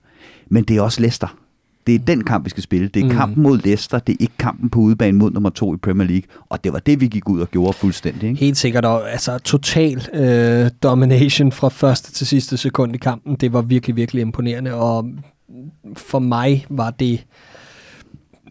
Men 0.49 0.65
det 0.65 0.77
er 0.77 0.83
også 0.83 1.01
Leicester 1.01 1.37
det 1.87 1.95
er 1.95 1.99
den 1.99 2.25
kamp, 2.25 2.45
vi 2.45 2.51
skal 2.51 2.63
spille. 2.63 2.89
Det 2.89 3.01
er 3.01 3.05
mm. 3.05 3.11
kampen 3.17 3.43
mod 3.43 3.59
Leicester, 3.59 3.99
det 3.99 4.13
er 4.13 4.17
ikke 4.21 4.37
kampen 4.39 4.71
på 4.71 4.81
udebane 4.81 5.19
mod 5.19 5.31
nummer 5.31 5.51
to 5.51 5.75
i 5.75 5.77
Premier 5.77 6.09
League. 6.09 6.29
Og 6.49 6.65
det 6.65 6.73
var 6.73 6.79
det, 6.79 7.01
vi 7.01 7.07
gik 7.07 7.29
ud 7.29 7.41
og 7.41 7.51
gjorde 7.51 7.73
fuldstændig. 7.73 8.29
Ikke? 8.29 8.41
Helt 8.41 8.57
sikkert, 8.57 8.85
og 8.85 9.13
altså 9.13 9.39
total 9.39 10.09
øh, 10.13 10.71
domination 10.83 11.53
fra 11.53 11.69
første 11.69 12.13
til 12.13 12.27
sidste 12.27 12.57
sekund 12.57 12.95
i 12.95 12.99
kampen. 12.99 13.35
Det 13.35 13.53
var 13.53 13.63
virkelig, 13.63 13.97
virkelig 13.97 14.21
imponerende, 14.21 14.75
og 14.75 15.07
for 15.97 16.19
mig 16.19 16.67
var 16.69 16.91
det 16.91 17.27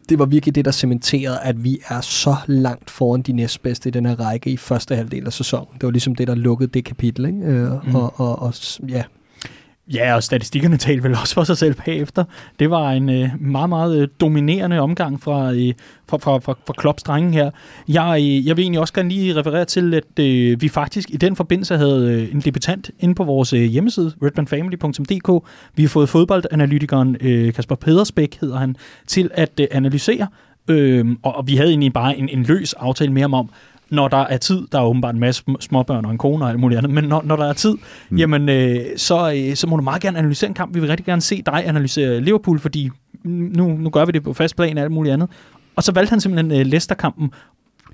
det 0.09 0.19
var 0.19 0.25
virkelig 0.25 0.55
det, 0.55 0.65
der 0.65 0.71
cementerede, 0.71 1.39
at 1.39 1.63
vi 1.63 1.79
er 1.87 2.01
så 2.01 2.35
langt 2.47 2.89
foran 2.89 3.21
de 3.21 3.31
næstbedste 3.31 3.89
i 3.89 3.91
den 3.91 4.05
her 4.05 4.19
række 4.19 4.49
i 4.49 4.57
første 4.57 4.95
halvdel 4.95 5.25
af 5.25 5.33
sæsonen. 5.33 5.73
Det 5.73 5.83
var 5.83 5.91
ligesom 5.91 6.15
det, 6.15 6.27
der 6.27 6.35
lukkede 6.35 6.69
det 6.73 6.85
kapitel. 6.85 7.25
Ikke? 7.25 7.39
Øh, 7.39 7.87
mm. 7.87 7.95
og, 7.95 8.19
og, 8.19 8.41
og 8.41 8.53
ja, 8.87 9.03
Ja, 9.93 10.15
og 10.15 10.23
statistikkerne 10.23 10.77
talte 10.77 11.03
vel 11.03 11.11
også 11.11 11.33
for 11.33 11.43
sig 11.43 11.57
selv 11.57 11.75
bagefter. 11.85 12.23
Det 12.59 12.69
var 12.69 12.91
en 12.91 13.09
øh, 13.09 13.29
meget, 13.39 13.69
meget 13.69 14.01
øh, 14.01 14.07
dominerende 14.21 14.79
omgang 14.79 15.21
fra, 15.21 15.53
øh, 15.53 15.73
fra, 16.07 16.17
fra, 16.17 16.37
fra, 16.37 16.55
fra 16.67 16.73
Klopps 16.77 17.03
drenge 17.03 17.33
her. 17.33 17.51
Jeg, 17.87 18.19
øh, 18.21 18.47
jeg 18.47 18.57
vil 18.57 18.63
egentlig 18.63 18.79
også 18.79 18.93
gerne 18.93 19.09
lige 19.09 19.35
referere 19.35 19.65
til, 19.65 19.93
at 19.93 20.19
øh, 20.19 20.61
vi 20.61 20.69
faktisk 20.69 21.09
i 21.09 21.17
den 21.17 21.35
forbindelse 21.35 21.77
havde 21.77 22.13
øh, 22.13 22.35
en 22.35 22.41
debutant 22.41 22.91
inde 22.99 23.15
på 23.15 23.23
vores 23.23 23.53
øh, 23.53 23.61
hjemmeside, 23.61 24.13
redmanfamily.dk. 24.23 25.47
Vi 25.75 25.83
har 25.83 25.89
fået 25.89 26.09
fodboldanalytikeren 26.09 27.17
øh, 27.21 27.53
Kasper 27.53 27.75
Pedersbæk, 27.75 28.37
hedder 28.41 28.57
han, 28.57 28.75
til 29.07 29.29
at 29.33 29.59
øh, 29.59 29.67
analysere 29.71 30.27
Øh, 30.69 31.05
og, 31.23 31.35
og 31.35 31.47
vi 31.47 31.55
havde 31.55 31.69
egentlig 31.69 31.93
bare 31.93 32.17
en, 32.17 32.29
en 32.29 32.43
løs 32.43 32.73
aftale 32.73 33.11
med 33.13 33.21
ham 33.21 33.33
om, 33.33 33.49
når 33.91 34.07
der 34.07 34.17
er 34.17 34.37
tid, 34.37 34.67
der 34.71 34.79
er 34.79 34.83
åbenbart 34.83 35.13
en 35.15 35.19
masse 35.19 35.43
småbørn 35.59 36.05
og 36.05 36.11
en 36.11 36.17
kone 36.17 36.45
og 36.45 36.49
alt 36.49 36.59
muligt 36.59 36.77
andet, 36.77 36.93
men 36.93 37.03
når, 37.03 37.21
når 37.25 37.35
der 37.35 37.45
er 37.45 37.53
tid, 37.53 37.77
mm. 38.09 38.17
jamen, 38.17 38.49
øh, 38.49 38.85
så, 38.97 39.33
øh, 39.35 39.55
så 39.55 39.67
må 39.67 39.75
du 39.75 39.83
meget 39.83 40.01
gerne 40.01 40.17
analysere 40.17 40.47
en 40.47 40.53
kamp. 40.53 40.75
Vi 40.75 40.79
vil 40.79 40.89
rigtig 40.89 41.05
gerne 41.05 41.21
se 41.21 41.41
dig 41.45 41.67
analysere 41.67 42.21
Liverpool, 42.21 42.59
fordi 42.59 42.89
nu, 43.23 43.67
nu 43.67 43.89
gør 43.89 44.05
vi 44.05 44.11
det 44.11 44.23
på 44.23 44.33
fast 44.33 44.55
plan 44.55 44.77
og 44.77 44.83
alt 44.83 44.91
muligt 44.91 45.13
andet. 45.13 45.29
Og 45.75 45.83
så 45.83 45.91
valgte 45.91 46.09
han 46.09 46.21
simpelthen 46.21 46.59
øh, 46.59 46.65
Leicester-kampen, 46.65 47.31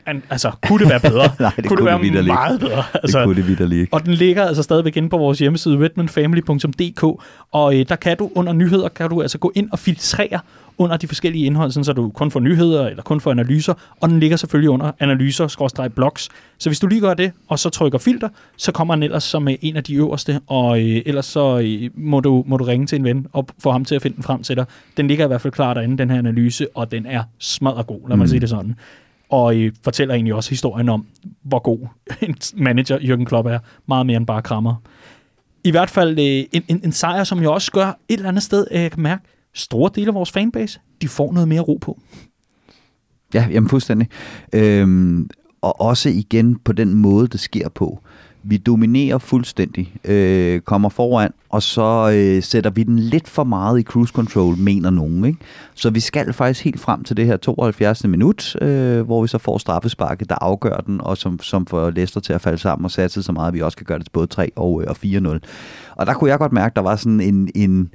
an, 0.05 0.23
altså, 0.29 0.51
kunne 0.67 0.79
det 0.79 0.89
være 0.89 0.99
bedre? 1.11 1.29
Nej, 1.39 1.51
det 1.55 1.55
kunne, 1.55 1.77
kunne 1.77 1.77
det 1.77 2.03
være 2.03 2.21
det 2.21 2.25
meget 2.25 2.59
bedre? 2.59 2.83
Altså, 2.93 3.19
det 3.19 3.25
kunne 3.25 3.35
det 3.35 3.47
vidderligt 3.47 3.81
ikke. 3.81 3.93
Og 3.93 4.05
den 4.05 4.13
ligger 4.13 4.45
altså 4.45 4.63
stadigvæk 4.63 4.97
inde 4.97 5.09
på 5.09 5.17
vores 5.17 5.39
hjemmeside, 5.39 5.77
redmanfamily.dk, 5.79 7.03
og 7.51 7.79
øh, 7.79 7.85
der 7.89 7.95
kan 7.95 8.17
du 8.17 8.31
under 8.35 8.53
nyheder, 8.53 8.89
kan 8.89 9.09
du 9.09 9.21
altså 9.21 9.37
gå 9.37 9.51
ind 9.55 9.69
og 9.71 9.79
filtrere 9.79 10.39
under 10.77 10.97
de 10.97 11.07
forskellige 11.07 11.45
indhold, 11.45 11.71
sådan, 11.71 11.83
så 11.83 11.93
du 11.93 12.09
kun 12.09 12.31
får 12.31 12.39
nyheder 12.39 12.87
eller 12.87 13.03
kun 13.03 13.21
får 13.21 13.31
analyser, 13.31 13.73
og 14.01 14.09
den 14.09 14.19
ligger 14.19 14.37
selvfølgelig 14.37 14.69
under 14.69 14.91
analyser 14.99 15.89
blogs. 15.95 16.29
Så 16.57 16.69
hvis 16.69 16.79
du 16.79 16.87
lige 16.87 17.01
gør 17.01 17.13
det, 17.13 17.31
og 17.47 17.59
så 17.59 17.69
trykker 17.69 17.99
filter, 17.99 18.29
så 18.57 18.71
kommer 18.71 18.95
den 18.95 19.03
ellers 19.03 19.23
som 19.23 19.47
en 19.61 19.77
af 19.77 19.83
de 19.83 19.95
øverste, 19.95 20.39
og 20.47 20.79
øh, 20.79 21.01
ellers 21.05 21.25
så 21.25 21.59
øh, 21.59 21.89
må, 21.95 22.19
du, 22.19 22.43
må 22.47 22.57
du 22.57 22.63
ringe 22.63 22.87
til 22.87 22.95
en 22.95 23.03
ven 23.03 23.27
og 23.33 23.47
få 23.59 23.71
ham 23.71 23.85
til 23.85 23.95
at 23.95 24.01
finde 24.01 24.15
den 24.15 24.23
frem 24.23 24.43
til 24.43 24.55
dig. 24.55 24.65
Den 24.97 25.07
ligger 25.07 25.25
i 25.25 25.27
hvert 25.27 25.41
fald 25.41 25.53
klar 25.53 25.73
derinde, 25.73 25.97
den 25.97 26.09
her 26.09 26.17
analyse, 26.17 26.67
og 26.75 26.91
den 26.91 27.05
er 27.05 27.23
smadret 27.39 27.87
god, 27.87 28.09
lad 28.09 28.17
mig 28.17 28.23
mm. 28.23 28.27
sige 28.27 28.39
det 28.39 28.49
sådan. 28.49 28.75
Og 29.29 29.55
øh, 29.55 29.73
fortæller 29.83 30.13
egentlig 30.13 30.33
også 30.33 30.49
historien 30.49 30.89
om, 30.89 31.05
hvor 31.43 31.59
god 31.59 31.79
en 32.21 32.35
manager 32.63 32.97
Jürgen 32.97 33.25
Klopp 33.25 33.47
er. 33.47 33.59
Meget 33.87 34.05
mere 34.05 34.17
end 34.17 34.27
bare 34.27 34.41
krammer. 34.41 34.75
I 35.63 35.71
hvert 35.71 35.89
fald 35.89 36.19
øh, 36.19 36.45
en, 36.51 36.63
en, 36.67 36.81
en 36.83 36.91
sejr, 36.91 37.23
som 37.23 37.41
jeg 37.41 37.49
også 37.49 37.71
gør 37.71 37.85
et 37.85 38.13
eller 38.13 38.29
andet 38.29 38.43
sted, 38.43 38.67
øh, 38.71 38.81
jeg 38.81 38.91
kan 38.91 39.03
mærke, 39.03 39.23
store 39.53 39.91
dele 39.95 40.07
af 40.07 40.13
vores 40.13 40.31
fanbase, 40.31 40.79
de 41.01 41.07
får 41.07 41.33
noget 41.33 41.47
mere 41.47 41.61
ro 41.61 41.77
på. 41.81 41.99
Ja, 43.33 43.47
jamen 43.51 43.69
fuldstændig. 43.69 44.07
Øhm, 44.53 45.29
og 45.61 45.81
også 45.81 46.09
igen 46.09 46.59
på 46.59 46.71
den 46.71 46.93
måde, 46.93 47.27
det 47.27 47.39
sker 47.39 47.69
på. 47.69 47.99
Vi 48.47 48.57
dominerer 48.57 49.17
fuldstændig, 49.17 49.93
øh, 50.03 50.59
kommer 50.61 50.89
foran, 50.89 51.31
og 51.49 51.63
så 51.63 52.11
øh, 52.15 52.43
sætter 52.43 52.69
vi 52.69 52.83
den 52.83 52.99
lidt 52.99 53.27
for 53.27 53.43
meget 53.43 53.79
i 53.79 53.83
cruise 53.83 54.13
control, 54.13 54.57
mener 54.57 54.89
nogen. 54.89 55.25
Ikke? 55.25 55.39
Så 55.73 55.89
vi 55.89 55.99
skal 55.99 56.33
faktisk 56.33 56.63
helt 56.63 56.79
frem 56.79 57.03
til 57.03 57.17
det 57.17 57.25
her 57.25 57.37
72. 57.37 58.07
minut, 58.07 58.55
øh, 58.61 59.01
hvor 59.01 59.21
vi 59.21 59.27
så 59.27 59.37
får 59.37 59.57
straffesparket, 59.57 60.29
der 60.29 60.35
afgør 60.41 60.77
den, 60.77 61.01
og 61.01 61.17
som, 61.17 61.39
som 61.41 61.65
får 61.65 61.89
Leicester 61.89 62.19
til 62.19 62.33
at 62.33 62.41
falde 62.41 62.57
sammen 62.57 62.85
og 62.85 62.91
satse 62.91 63.23
så 63.23 63.31
meget, 63.31 63.47
at 63.47 63.53
vi 63.53 63.61
også 63.61 63.77
kan 63.77 63.85
gøre 63.85 63.97
det 63.97 64.05
til 64.05 64.11
både 64.11 64.27
3 64.27 64.51
og, 64.55 64.81
øh, 64.81 64.87
og 64.89 64.97
4-0. 65.03 65.39
Og 65.95 66.05
der 66.05 66.13
kunne 66.13 66.29
jeg 66.29 66.39
godt 66.39 66.53
mærke, 66.53 66.71
at 66.71 66.75
der 66.75 66.81
var 66.81 66.95
sådan 66.95 67.21
en, 67.21 67.49
en, 67.55 67.89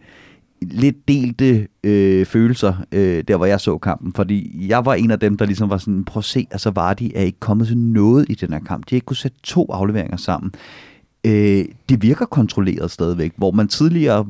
lidt 0.62 1.08
delte 1.08 1.68
øh, 1.84 2.26
følelser, 2.26 2.74
øh, 2.92 3.24
der 3.28 3.36
hvor 3.36 3.46
jeg 3.46 3.60
så 3.60 3.78
kampen, 3.78 4.12
fordi 4.12 4.66
jeg 4.68 4.84
var 4.84 4.94
en 4.94 5.10
af 5.10 5.20
dem, 5.20 5.36
der 5.36 5.44
ligesom 5.46 5.70
var 5.70 5.78
sådan, 5.78 6.04
prøv 6.04 6.18
at 6.18 6.24
se, 6.24 6.46
altså 6.50 6.70
Vardy 6.70 7.10
er 7.14 7.22
ikke 7.22 7.40
kommet 7.40 7.66
til 7.66 7.78
noget 7.78 8.26
i 8.28 8.34
den 8.34 8.52
her 8.52 8.60
kamp. 8.60 8.84
De 8.84 8.94
har 8.94 8.96
ikke 8.96 9.04
kunne 9.04 9.16
sætte 9.16 9.36
to 9.42 9.66
afleveringer 9.72 10.16
sammen. 10.16 10.52
Øh, 11.26 11.64
det 11.88 12.02
virker 12.02 12.26
kontrolleret 12.26 12.90
stadigvæk, 12.90 13.32
hvor 13.36 13.50
man 13.50 13.68
tidligere 13.68 14.26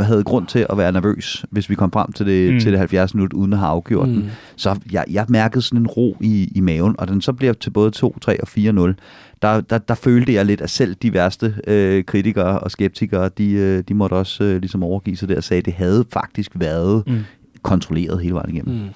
havde 0.00 0.24
grund 0.24 0.46
til 0.46 0.66
at 0.70 0.78
være 0.78 0.92
nervøs, 0.92 1.44
hvis 1.50 1.70
vi 1.70 1.74
kom 1.74 1.92
frem 1.92 2.12
til 2.12 2.26
det, 2.26 2.54
mm. 2.54 2.60
til 2.60 2.70
det 2.72 2.78
70 2.78 3.14
minutter, 3.14 3.38
uden 3.38 3.52
at 3.52 3.58
have 3.58 3.68
afgjort 3.68 4.08
mm. 4.08 4.14
den. 4.14 4.30
Så 4.56 4.78
jeg, 4.92 5.04
jeg 5.10 5.26
mærkede 5.28 5.62
sådan 5.62 5.78
en 5.78 5.86
ro 5.86 6.16
i, 6.20 6.52
i 6.54 6.60
maven, 6.60 6.94
og 6.98 7.08
den 7.08 7.20
så 7.20 7.32
bliver 7.32 7.52
til 7.52 7.70
både 7.70 7.90
2, 7.90 8.18
3 8.18 8.40
og 8.40 8.48
4-0 8.48 8.94
der, 9.42 9.60
der, 9.60 9.78
der 9.78 9.94
følte 9.94 10.34
jeg 10.34 10.46
lidt, 10.46 10.60
at 10.60 10.70
selv 10.70 10.94
de 10.94 11.12
værste 11.12 11.54
øh, 11.66 12.04
kritikere 12.04 12.58
og 12.58 12.70
skeptikere, 12.70 13.28
de, 13.38 13.50
øh, 13.50 13.84
de 13.88 13.94
måtte 13.94 14.14
også 14.14 14.44
øh, 14.44 14.60
ligesom 14.60 14.82
overgive 14.82 15.16
sig 15.16 15.28
der 15.28 15.36
og 15.36 15.44
sagde, 15.44 15.58
at 15.58 15.64
det 15.64 15.72
havde 15.72 16.04
faktisk 16.12 16.50
været 16.54 17.02
mm. 17.06 17.24
kontrolleret 17.62 18.22
hele 18.22 18.34
vejen 18.34 18.54
igennem. 18.54 18.74
Mm. 18.74 18.88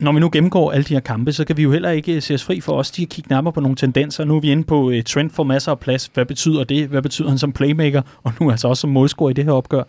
Når 0.00 0.12
vi 0.12 0.20
nu 0.20 0.30
gennemgår 0.32 0.72
alle 0.72 0.84
de 0.84 0.94
her 0.94 1.00
kampe, 1.00 1.32
så 1.32 1.44
kan 1.44 1.56
vi 1.56 1.62
jo 1.62 1.72
heller 1.72 1.90
ikke 1.90 2.20
se 2.20 2.34
os 2.34 2.44
fri 2.44 2.60
for 2.60 2.72
os 2.72 2.90
at 2.90 3.08
kigge 3.08 3.28
nærmere 3.30 3.52
på 3.52 3.60
nogle 3.60 3.76
tendenser. 3.76 4.24
Nu 4.24 4.36
er 4.36 4.40
vi 4.40 4.50
inde 4.50 4.64
på 4.64 4.82
uh, 4.82 5.02
Trent 5.06 5.32
for 5.32 5.44
masser 5.44 5.72
af 5.72 5.80
plads. 5.80 6.10
Hvad 6.14 6.26
betyder 6.26 6.64
det? 6.64 6.88
Hvad 6.88 7.02
betyder 7.02 7.28
han 7.28 7.38
som 7.38 7.52
playmaker? 7.52 8.02
Og 8.22 8.32
nu 8.40 8.50
altså 8.50 8.68
også 8.68 8.80
som 8.80 8.90
målscorer 8.90 9.30
i 9.30 9.32
det 9.32 9.44
her 9.44 9.52
opgør. 9.52 9.82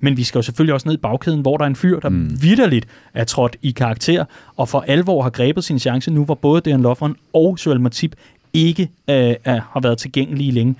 Men 0.00 0.16
vi 0.16 0.24
skal 0.24 0.38
jo 0.38 0.42
selvfølgelig 0.42 0.74
også 0.74 0.88
ned 0.88 0.94
i 0.94 1.00
bagkæden, 1.00 1.40
hvor 1.40 1.56
der 1.56 1.64
er 1.64 1.68
en 1.68 1.76
fyr, 1.76 2.00
der 2.00 2.08
mm. 2.08 2.42
vidderligt 2.42 2.86
er 3.14 3.24
trådt 3.24 3.56
i 3.62 3.70
karakter, 3.70 4.24
og 4.56 4.68
for 4.68 4.84
alvor 4.88 5.22
har 5.22 5.30
grebet 5.30 5.64
sin 5.64 5.78
chance 5.78 6.10
nu, 6.10 6.24
hvor 6.24 6.34
både 6.34 6.60
Dejan 6.60 6.82
Lovren 6.82 7.16
og 7.32 7.58
Joel 7.66 7.80
Matip 7.80 8.14
ikke 8.54 8.90
øh, 9.10 9.34
har 9.46 9.80
været 9.80 9.98
tilgængelige 9.98 10.50
længe. 10.50 10.74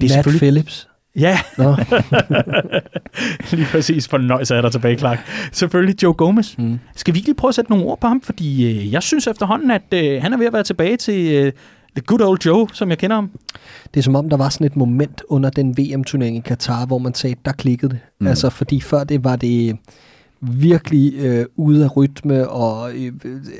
Det 0.00 0.10
er 0.10 0.16
Matt 0.16 0.38
Phillips. 0.38 0.88
Ja, 1.16 1.38
lige 3.56 3.66
præcis. 3.70 4.08
For 4.08 4.18
nøjs 4.18 4.50
er 4.50 4.60
der 4.60 4.68
tilbage, 4.68 4.98
Clark. 4.98 5.18
Selvfølgelig 5.52 6.02
Joe 6.02 6.14
Gomez. 6.14 6.58
Mm. 6.58 6.78
Skal 6.96 7.14
vi 7.14 7.18
ikke 7.18 7.28
lige 7.28 7.36
prøve 7.36 7.48
at 7.48 7.54
sætte 7.54 7.70
nogle 7.70 7.86
ord 7.86 8.00
på 8.00 8.06
ham? 8.06 8.20
Fordi 8.20 8.70
øh, 8.70 8.92
jeg 8.92 9.02
synes 9.02 9.26
efterhånden, 9.26 9.70
at 9.70 9.82
øh, 9.94 10.22
han 10.22 10.32
er 10.32 10.36
ved 10.36 10.46
at 10.46 10.52
være 10.52 10.62
tilbage 10.62 10.96
til 10.96 11.32
øh, 11.32 11.52
the 11.96 12.02
good 12.06 12.20
old 12.20 12.38
Joe, 12.46 12.68
som 12.72 12.90
jeg 12.90 12.98
kender 12.98 13.16
ham. 13.16 13.30
Det 13.94 14.00
er 14.00 14.02
som 14.02 14.16
om, 14.16 14.30
der 14.30 14.36
var 14.36 14.48
sådan 14.48 14.66
et 14.66 14.76
moment 14.76 15.22
under 15.28 15.50
den 15.50 15.78
VM-turnering 15.78 16.36
i 16.36 16.40
Katar, 16.40 16.86
hvor 16.86 16.98
man 16.98 17.14
sagde, 17.14 17.36
der 17.44 17.52
klikkede 17.52 17.90
det. 17.90 18.00
Mm. 18.20 18.26
Altså, 18.26 18.50
fordi 18.50 18.80
før 18.80 19.04
det 19.04 19.24
var 19.24 19.36
det 19.36 19.76
virkelig 20.42 21.14
øh, 21.14 21.46
ude 21.56 21.84
af 21.84 21.96
rytme 21.96 22.48
og 22.48 22.92
øh, 22.94 23.12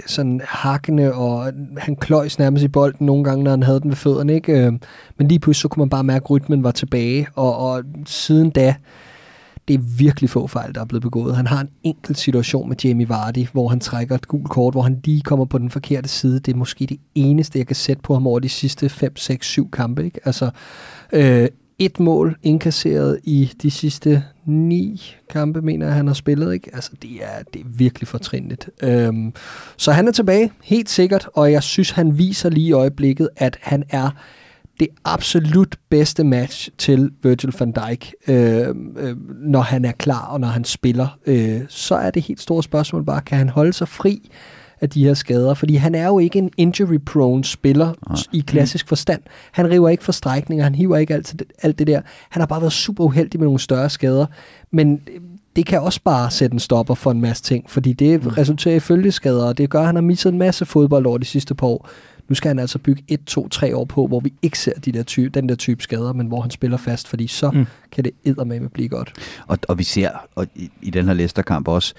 sådan 0.07 0.40
hakkende, 0.45 1.14
og 1.14 1.53
han 1.79 1.97
kløjs 1.97 2.38
nærmest 2.38 2.64
i 2.64 2.68
bolden 2.68 3.07
nogle 3.07 3.25
gange, 3.25 3.45
når 3.45 3.51
han 3.51 3.62
havde 3.62 3.81
den 3.81 3.90
ved 3.90 3.97
fødderne. 3.97 4.35
Ikke? 4.35 4.66
Øh, 4.66 4.73
men 5.18 5.29
lige 5.29 5.38
pludselig 5.38 5.62
så 5.62 5.68
kunne 5.68 5.81
man 5.81 5.90
bare 5.90 6.05
mærke, 6.05 6.25
at 6.25 6.31
rytmen 6.31 6.64
var 6.64 6.71
tilbage, 6.71 7.27
og, 7.35 7.57
og 7.57 7.83
siden 8.07 8.51
da, 8.51 8.75
det 9.68 9.75
er 9.75 9.79
virkelig 9.99 10.31
få 10.31 10.47
fejl, 10.47 10.75
der 10.75 10.81
er 10.81 10.85
blevet 10.85 11.03
begået. 11.03 11.37
Han 11.37 11.47
har 11.47 11.61
en 11.61 11.68
enkelt 11.83 12.18
situation 12.18 12.68
med 12.68 12.77
Jamie 12.85 13.09
Vardy, 13.09 13.47
hvor 13.53 13.68
han 13.68 13.81
trækker 13.81 14.14
et 14.14 14.29
gult 14.29 14.51
kort, 14.51 14.75
hvor 14.75 14.83
han 14.83 15.01
lige 15.05 15.21
kommer 15.21 15.45
på 15.45 15.59
den 15.59 15.71
forkerte 15.71 16.09
side. 16.09 16.40
Det 16.40 16.53
er 16.53 16.57
måske 16.57 16.87
det 16.87 16.99
eneste, 17.14 17.59
jeg 17.59 17.66
kan 17.66 17.77
sætte 17.77 18.03
på 18.03 18.14
ham 18.14 18.27
over 18.27 18.38
de 18.38 18.49
sidste 18.49 18.88
5, 18.88 19.16
6, 19.16 19.47
7 19.47 19.71
kampe. 19.71 20.05
Ikke? 20.05 20.21
Altså, 20.25 20.51
øh, 21.12 21.49
et 21.85 22.01
mål 22.01 22.37
indkasseret 22.42 23.21
i 23.25 23.53
de 23.62 23.71
sidste 23.71 24.25
ni 24.47 25.14
kampe, 25.31 25.62
mener 25.62 25.87
jeg, 25.87 25.95
han 25.95 26.07
har 26.07 26.14
spillet. 26.14 26.55
Ikke? 26.55 26.71
Altså, 26.75 26.90
det 27.03 27.11
er, 27.11 27.42
det 27.55 27.61
er 27.61 27.64
virkelig 27.66 28.09
fortrinligt. 28.09 28.71
Øhm, 28.83 29.33
så 29.77 29.92
han 29.92 30.09
er 30.09 30.12
tilbage, 30.12 30.53
helt 30.62 30.90
sikkert, 30.90 31.29
og 31.35 31.53
jeg 31.53 31.62
synes, 31.62 31.90
han 31.90 32.18
viser 32.18 32.51
lige 32.51 32.68
i 32.68 32.73
øjeblikket, 32.73 33.29
at 33.37 33.59
han 33.61 33.85
er 33.90 34.11
det 34.81 34.88
absolut 35.05 35.77
bedste 35.88 36.25
match 36.25 36.71
til 36.79 37.11
Virgil 37.23 37.55
van 37.59 37.73
Dijk, 37.73 38.14
øh, 38.29 38.68
øh, 38.97 39.16
når 39.38 39.61
han 39.61 39.85
er 39.85 39.92
klar 39.92 40.27
og 40.27 40.40
når 40.40 40.49
han 40.49 40.64
spiller. 40.64 41.18
Øh, 41.27 41.61
så 41.68 41.95
er 41.95 42.11
det 42.11 42.23
helt 42.23 42.40
store 42.40 42.62
spørgsmål 42.62 43.05
bare, 43.05 43.21
kan 43.21 43.38
han 43.38 43.49
holde 43.49 43.73
sig 43.73 43.88
fri 43.88 44.31
af 44.83 44.90
de 44.90 45.05
her 45.05 45.14
skader? 45.14 45.55
Fordi 45.55 45.75
han 45.75 45.95
er 45.95 46.07
jo 46.07 46.18
ikke 46.18 46.38
en 46.38 46.51
injury-prone 46.57 47.45
spiller 47.45 47.95
Nej. 48.09 48.18
i 48.33 48.40
klassisk 48.40 48.88
forstand. 48.88 49.23
Han 49.53 49.71
river 49.71 49.88
ikke 49.88 50.05
for 50.05 50.12
strækninger, 50.12 50.64
han 50.64 50.75
hiver 50.75 50.97
ikke 50.97 51.14
alt, 51.14 51.42
alt 51.62 51.79
det 51.79 51.87
der. 51.87 52.01
Han 52.29 52.40
har 52.40 52.47
bare 52.47 52.61
været 52.61 52.73
super 52.73 53.05
uheldig 53.05 53.40
med 53.40 53.47
nogle 53.47 53.61
større 53.61 53.90
skader. 53.90 54.27
Men 54.71 55.01
det 55.57 55.66
kan 55.66 55.81
også 55.81 56.01
bare 56.05 56.31
sætte 56.31 56.55
en 56.55 56.61
stopper 56.61 56.95
for 56.95 57.11
en 57.11 57.21
masse 57.21 57.42
ting, 57.42 57.71
fordi 57.71 57.92
det 57.92 58.25
mm. 58.25 58.29
resulterer 58.29 58.77
i 58.77 58.81
følgeskader, 58.81 59.45
og 59.45 59.59
det 59.59 59.71
gør, 59.71 59.81
at 59.81 59.87
han 59.87 59.95
har 59.95 60.03
misset 60.03 60.33
en 60.33 60.38
masse 60.38 60.66
fodbold 60.66 61.07
over 61.07 61.18
de 61.18 61.25
sidste 61.25 61.55
par 61.55 61.66
år. 61.66 61.88
Nu 62.29 62.35
skal 62.35 62.49
han 62.49 62.59
altså 62.59 62.79
bygge 62.79 63.03
1, 63.09 63.25
2, 63.25 63.49
3 63.49 63.77
år 63.77 63.85
på, 63.85 64.07
hvor 64.07 64.21
vi 64.21 64.33
ikke 64.42 64.59
ser 64.59 64.73
de 64.73 64.92
der 64.92 65.03
type, 65.03 65.29
den 65.29 65.49
der 65.49 65.55
type 65.55 65.83
skader, 65.83 66.12
men 66.12 66.27
hvor 66.27 66.40
han 66.40 66.51
spiller 66.51 66.77
fast, 66.77 67.09
fordi 67.09 67.27
så 67.27 67.51
mm. 67.51 67.66
kan 67.92 68.05
det 68.05 68.12
eddermame 68.25 68.68
blive 68.68 68.88
godt. 68.88 69.12
Og, 69.47 69.59
og 69.68 69.79
vi 69.79 69.85
ser 69.85 70.11
og 70.35 70.47
i, 70.55 70.71
i 70.83 70.90
den 70.90 71.07
her 71.07 71.14
Leicester-kamp 71.14 71.68
også, 71.68 71.95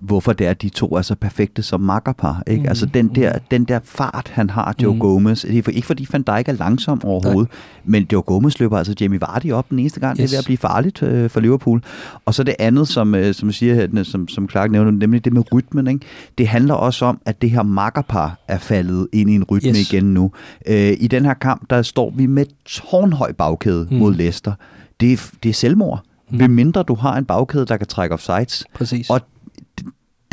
hvorfor 0.00 0.32
det 0.32 0.46
er, 0.46 0.54
de 0.54 0.68
to 0.68 0.86
er 0.86 1.02
så 1.02 1.14
perfekte 1.14 1.62
som 1.62 1.80
makkerpar. 1.80 2.42
Ikke? 2.46 2.62
Mm. 2.62 2.68
Altså 2.68 2.86
den 2.86 3.08
der, 3.08 3.38
den 3.50 3.64
der 3.64 3.80
fart, 3.84 4.30
han 4.34 4.50
har, 4.50 4.74
Joe 4.82 4.94
mm. 4.94 5.00
Gomez, 5.00 5.42
det 5.42 5.58
er 5.58 5.62
for, 5.62 5.70
ikke 5.70 5.86
fordi 5.86 6.06
Van 6.12 6.22
Dijk 6.22 6.48
er 6.48 6.52
langsom 6.52 7.04
overhovedet, 7.04 7.50
Nej. 7.50 7.58
men 7.84 8.06
Joe 8.12 8.22
Gomez 8.22 8.58
løber 8.58 8.78
altså 8.78 8.94
Jamie 9.00 9.20
Vardy 9.20 9.52
op 9.52 9.70
den 9.70 9.78
eneste 9.78 10.00
gang, 10.00 10.20
yes. 10.20 10.30
det 10.30 10.36
er 10.36 10.36
ved 10.36 10.38
at 10.38 10.44
blive 10.44 10.58
farligt 10.58 11.02
øh, 11.02 11.30
for 11.30 11.40
Liverpool. 11.40 11.82
Og 12.24 12.34
så 12.34 12.42
det 12.42 12.54
andet, 12.58 12.88
som, 12.88 13.14
øh, 13.14 13.34
som 13.34 13.52
siger, 13.52 14.02
som, 14.02 14.28
som 14.28 14.48
Clark 14.48 14.70
nævner, 14.70 14.90
nemlig 14.90 15.24
det 15.24 15.32
med 15.32 15.42
rytmen. 15.52 15.86
Ikke? 15.86 16.00
Det 16.38 16.48
handler 16.48 16.74
også 16.74 17.04
om, 17.04 17.20
at 17.24 17.42
det 17.42 17.50
her 17.50 17.62
makkerpar 17.62 18.38
er 18.48 18.58
faldet 18.58 19.08
ind 19.12 19.30
i 19.30 19.34
en 19.34 19.44
rytme 19.44 19.70
yes. 19.70 19.92
igen 19.92 20.14
nu. 20.14 20.30
Øh, 20.66 20.92
I 21.00 21.06
den 21.06 21.24
her 21.24 21.34
kamp, 21.34 21.70
der 21.70 21.82
står 21.82 22.12
vi 22.16 22.26
med 22.26 22.46
tårnhøj 22.64 23.32
bagkæde 23.32 23.88
mm. 23.90 23.96
mod 23.96 24.14
Leicester. 24.14 24.52
Det 25.00 25.12
er, 25.12 25.30
det 25.42 25.48
er 25.48 25.52
selvmord. 25.54 26.02
Mm. 26.30 26.50
mindre 26.50 26.82
du 26.82 26.94
har 26.94 27.16
en 27.16 27.24
bagkæde, 27.24 27.66
der 27.66 27.76
kan 27.76 27.86
trække 27.86 28.12
offsides. 28.12 28.64
Præcis. 28.74 29.10
Og 29.10 29.20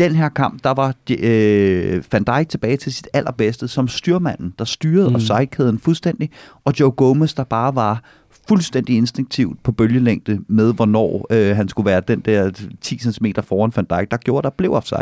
den 0.02 0.16
her 0.16 0.30
kamp, 0.30 0.64
der 0.64 0.72
var 0.72 0.94
øh, 1.20 2.04
Van 2.12 2.24
Dijk 2.24 2.50
tilbage 2.50 2.78
til 2.78 2.94
sit 2.94 3.08
allerbedste 3.14 3.68
som 3.68 3.88
styrmanden, 3.88 4.54
der 4.60 4.66
styrede 4.66 5.10
mm. 5.10 5.16
offside-kæden 5.16 5.80
fuldstændig, 5.80 6.30
og 6.66 6.74
Joe 6.80 6.92
Gomez, 6.92 7.34
der 7.34 7.44
bare 7.44 7.76
var 7.76 8.04
fuldstændig 8.48 8.98
instinktivt 8.98 9.64
på 9.64 9.72
bølgelængde 9.72 10.40
med, 10.48 10.74
hvornår 10.74 11.28
øh, 11.30 11.56
han 11.56 11.70
skulle 11.70 11.86
være 11.86 12.02
den 12.08 12.20
der 12.20 12.52
10 12.82 12.98
cm 13.00 13.26
foran 13.44 13.72
Van 13.76 13.86
Dijk, 13.86 14.12
der 14.12 14.18
gjorde, 14.18 14.44
der 14.44 14.50
blev 14.50 14.74
offside. 14.74 15.02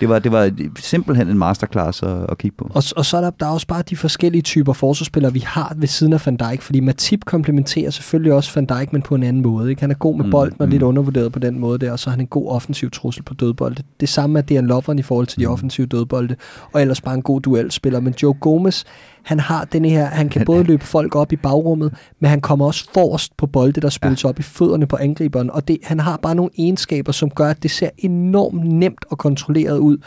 Det 0.00 0.08
var, 0.08 0.18
det 0.18 0.32
var 0.32 0.50
simpelthen 0.78 1.28
en 1.28 1.38
masterclass 1.38 2.02
at, 2.02 2.26
at 2.28 2.38
kigge 2.38 2.56
på. 2.56 2.70
Og, 2.74 2.82
og 2.96 3.04
så 3.04 3.16
er 3.16 3.20
der, 3.20 3.30
der 3.30 3.46
er 3.46 3.50
også 3.50 3.66
bare 3.66 3.82
de 3.82 3.96
forskellige 3.96 4.42
typer 4.42 4.72
forsvarsspillere, 4.72 5.32
vi 5.32 5.40
har 5.40 5.74
ved 5.76 5.88
siden 5.88 6.12
af 6.12 6.26
Van 6.26 6.36
Dijk, 6.36 6.62
fordi 6.62 6.80
Matip 6.80 7.24
komplementerer 7.24 7.90
selvfølgelig 7.90 8.32
også 8.32 8.50
Van 8.54 8.66
Dijk, 8.66 8.92
men 8.92 9.02
på 9.02 9.14
en 9.14 9.22
anden 9.22 9.42
måde. 9.42 9.70
Ikke? 9.70 9.82
Han 9.82 9.90
er 9.90 9.94
god 9.94 10.16
med 10.16 10.24
mm, 10.24 10.30
bolden 10.30 10.56
og 10.60 10.66
mm. 10.66 10.70
lidt 10.70 10.82
undervurderet 10.82 11.32
på 11.32 11.38
den 11.38 11.58
måde 11.58 11.78
der, 11.78 11.92
og 11.92 11.98
så 11.98 12.10
har 12.10 12.12
han 12.12 12.20
en 12.20 12.26
god 12.26 12.48
offensiv 12.48 12.90
trussel 12.90 13.22
på 13.22 13.34
dødbolde. 13.34 13.82
Det 14.00 14.08
samme 14.08 14.38
er 14.38 14.42
Dejan 14.42 14.66
Lovren 14.66 14.98
i 14.98 15.02
forhold 15.02 15.26
til 15.26 15.40
de 15.40 15.46
mm. 15.46 15.52
offensive 15.52 15.86
dødbolde, 15.86 16.36
og 16.72 16.80
ellers 16.80 17.00
bare 17.00 17.14
en 17.14 17.22
god 17.22 17.40
duelspiller. 17.40 18.00
Men 18.00 18.14
Joe 18.22 18.34
Gomez, 18.34 18.84
han 19.28 19.40
har 19.40 19.64
den 19.64 19.84
her, 19.84 20.06
han 20.06 20.28
kan 20.28 20.44
både 20.46 20.64
løbe 20.64 20.84
folk 20.84 21.16
op 21.16 21.32
i 21.32 21.36
bagrummet, 21.36 21.94
men 22.20 22.30
han 22.30 22.40
kommer 22.40 22.66
også 22.66 22.88
forrest 22.94 23.36
på 23.36 23.46
bolde, 23.46 23.80
der 23.80 23.88
spilles 23.88 24.24
ja. 24.24 24.28
op 24.28 24.38
i 24.38 24.42
fødderne 24.42 24.86
på 24.86 24.96
angriberen, 24.96 25.50
og 25.50 25.68
det, 25.68 25.78
han 25.82 26.00
har 26.00 26.16
bare 26.16 26.34
nogle 26.34 26.50
egenskaber, 26.58 27.12
som 27.12 27.30
gør, 27.30 27.50
at 27.50 27.62
det 27.62 27.70
ser 27.70 27.90
enormt 27.98 28.64
nemt 28.64 29.04
og 29.10 29.18
kontrolleret 29.18 29.78
ud. 29.78 29.98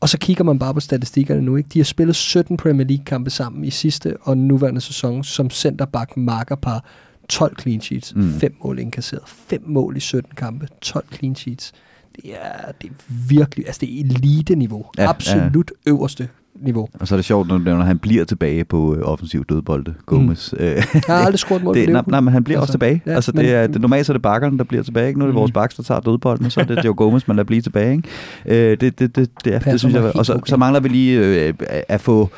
Og 0.00 0.08
så 0.08 0.18
kigger 0.18 0.44
man 0.44 0.58
bare 0.58 0.74
på 0.74 0.80
statistikkerne 0.80 1.42
nu. 1.42 1.56
Ikke? 1.56 1.68
De 1.72 1.78
har 1.78 1.84
spillet 1.84 2.16
17 2.16 2.56
Premier 2.56 2.86
League-kampe 2.86 3.30
sammen 3.30 3.64
i 3.64 3.70
sidste 3.70 4.16
og 4.20 4.38
nuværende 4.38 4.80
sæson 4.80 5.24
som 5.24 5.50
centerback 5.50 6.16
markerpar. 6.16 6.84
12 7.28 7.60
clean 7.60 7.80
sheets, 7.80 8.14
mm. 8.14 8.32
5 8.32 8.56
mål 8.64 8.78
indkasseret, 8.78 9.22
5 9.26 9.62
mål 9.66 9.96
i 9.96 10.00
17 10.00 10.32
kampe, 10.36 10.68
12 10.80 11.04
clean 11.14 11.34
sheets. 11.34 11.72
Det 12.16 12.24
er, 12.30 12.72
det 12.82 12.90
er 12.90 12.94
virkelig, 13.28 13.66
altså 13.66 13.78
det 13.80 14.00
er 14.00 14.04
elite-niveau. 14.04 14.86
Ja, 14.98 15.08
Absolut 15.08 15.72
ja. 15.86 15.90
øverste 15.90 16.28
niveau. 16.62 16.88
Og 17.00 17.08
så 17.08 17.14
er 17.14 17.16
det 17.16 17.24
sjovt, 17.24 17.64
når, 17.64 17.82
han 17.82 17.98
bliver 17.98 18.24
tilbage 18.24 18.64
på 18.64 18.94
øh, 18.94 19.02
offensiv 19.02 19.44
dødbolde, 19.44 19.94
Gomez. 20.06 20.52
Mm. 20.52 20.58
jeg 20.60 20.84
har 21.06 21.14
aldrig 21.14 21.38
scoret 21.38 21.64
mål 21.64 21.74
det, 21.78 21.88
nej, 21.88 22.02
nej, 22.06 22.20
men 22.20 22.32
han 22.32 22.44
bliver 22.44 22.60
altså, 22.60 22.62
også 22.62 22.72
tilbage. 22.72 23.02
Ja, 23.06 23.14
altså, 23.14 23.32
det 23.32 23.40
men, 23.40 23.46
er, 23.46 23.66
det, 23.66 23.80
normalt 23.80 24.06
så 24.06 24.12
er 24.12 24.14
det 24.14 24.22
bakkerne, 24.22 24.58
der 24.58 24.64
bliver 24.64 24.82
tilbage. 24.82 25.08
Ikke? 25.08 25.18
Nu 25.18 25.24
er 25.24 25.28
det 25.28 25.34
mm. 25.34 25.40
vores 25.40 25.52
baks, 25.52 25.74
der 25.74 25.82
tager 25.82 26.00
dødbolden, 26.00 26.46
og 26.46 26.52
så 26.52 26.60
er 26.60 26.64
det 26.64 26.84
jo 26.84 26.94
Gomez, 26.96 27.28
man 27.28 27.36
lader 27.36 27.46
blive 27.46 27.60
tilbage. 27.60 27.92
Ikke? 27.92 28.70
Øh, 28.70 28.70
det, 28.70 28.80
det, 28.80 28.98
det, 28.98 29.16
det, 29.16 29.44
det, 29.44 29.64
det 29.64 29.80
synes 29.80 29.94
jeg. 29.94 30.16
Og 30.16 30.26
så, 30.26 30.34
okay. 30.34 30.42
så 30.46 30.56
mangler 30.56 30.80
vi 30.80 30.88
lige 30.88 31.20
øh, 31.20 31.54
at 31.88 32.00
få 32.00 32.30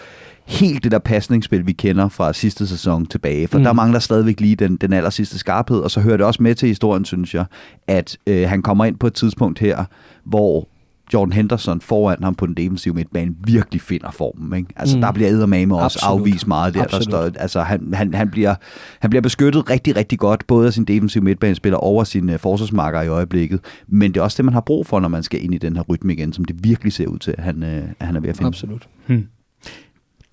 helt 0.50 0.84
det 0.84 0.92
der 0.92 0.98
pasningsspil, 0.98 1.66
vi 1.66 1.72
kender 1.72 2.08
fra 2.08 2.32
sidste 2.32 2.66
sæson 2.66 3.06
tilbage. 3.06 3.48
For 3.48 3.58
mm. 3.58 3.64
der 3.64 3.72
mangler 3.72 3.98
stadigvæk 3.98 4.40
lige 4.40 4.56
den, 4.56 4.76
den 4.76 4.92
aller 4.92 5.10
sidste 5.10 5.38
skarphed, 5.38 5.78
og 5.78 5.90
så 5.90 6.00
hører 6.00 6.16
det 6.16 6.26
også 6.26 6.42
med 6.42 6.54
til 6.54 6.68
historien, 6.68 7.04
synes 7.04 7.34
jeg, 7.34 7.44
at 7.86 8.16
øh, 8.26 8.48
han 8.48 8.62
kommer 8.62 8.84
ind 8.84 8.96
på 8.96 9.06
et 9.06 9.14
tidspunkt 9.14 9.58
her, 9.58 9.84
hvor 10.24 10.68
Jordan 11.14 11.32
Henderson 11.32 11.80
foran 11.80 12.22
ham 12.22 12.34
på 12.34 12.46
den 12.46 12.54
defensive 12.54 12.94
midtbane 12.94 13.34
virkelig 13.44 13.80
finder 13.80 14.10
formen. 14.10 14.58
Ikke? 14.58 14.72
Altså, 14.76 14.96
mm. 14.96 15.00
der 15.00 15.12
bliver 15.12 15.28
eddermame 15.28 15.76
også 15.76 15.98
Absolut. 16.02 16.20
afvist 16.20 16.46
meget 16.46 16.74
der. 16.74 16.84
der 16.84 17.00
står, 17.00 17.30
altså, 17.36 17.62
han, 17.62 17.94
han, 17.94 18.14
han, 18.14 18.30
bliver, 18.30 18.54
han 19.00 19.10
bliver 19.10 19.22
beskyttet 19.22 19.70
rigtig, 19.70 19.96
rigtig 19.96 20.18
godt, 20.18 20.46
både 20.46 20.66
af 20.66 20.72
sin 20.72 20.84
defensive 20.84 21.24
midtbanespiller 21.24 21.78
og 21.78 22.00
af 22.00 22.06
sine 22.06 22.34
uh, 22.34 22.40
forsvarsmarker 22.40 23.02
i 23.02 23.08
øjeblikket. 23.08 23.60
Men 23.88 24.14
det 24.14 24.20
er 24.20 24.24
også 24.24 24.36
det, 24.36 24.44
man 24.44 24.54
har 24.54 24.60
brug 24.60 24.86
for, 24.86 25.00
når 25.00 25.08
man 25.08 25.22
skal 25.22 25.44
ind 25.44 25.54
i 25.54 25.58
den 25.58 25.76
her 25.76 25.82
rytme 25.82 26.12
igen, 26.12 26.32
som 26.32 26.44
det 26.44 26.64
virkelig 26.64 26.92
ser 26.92 27.06
ud 27.06 27.18
til, 27.18 27.34
at 27.38 27.44
han, 27.44 27.62
uh, 27.62 27.68
at 27.68 28.06
han 28.06 28.16
er 28.16 28.20
ved 28.20 28.28
at 28.28 28.36
finde. 28.36 28.48
Absolut. 28.48 28.88
Hmm 29.06 29.26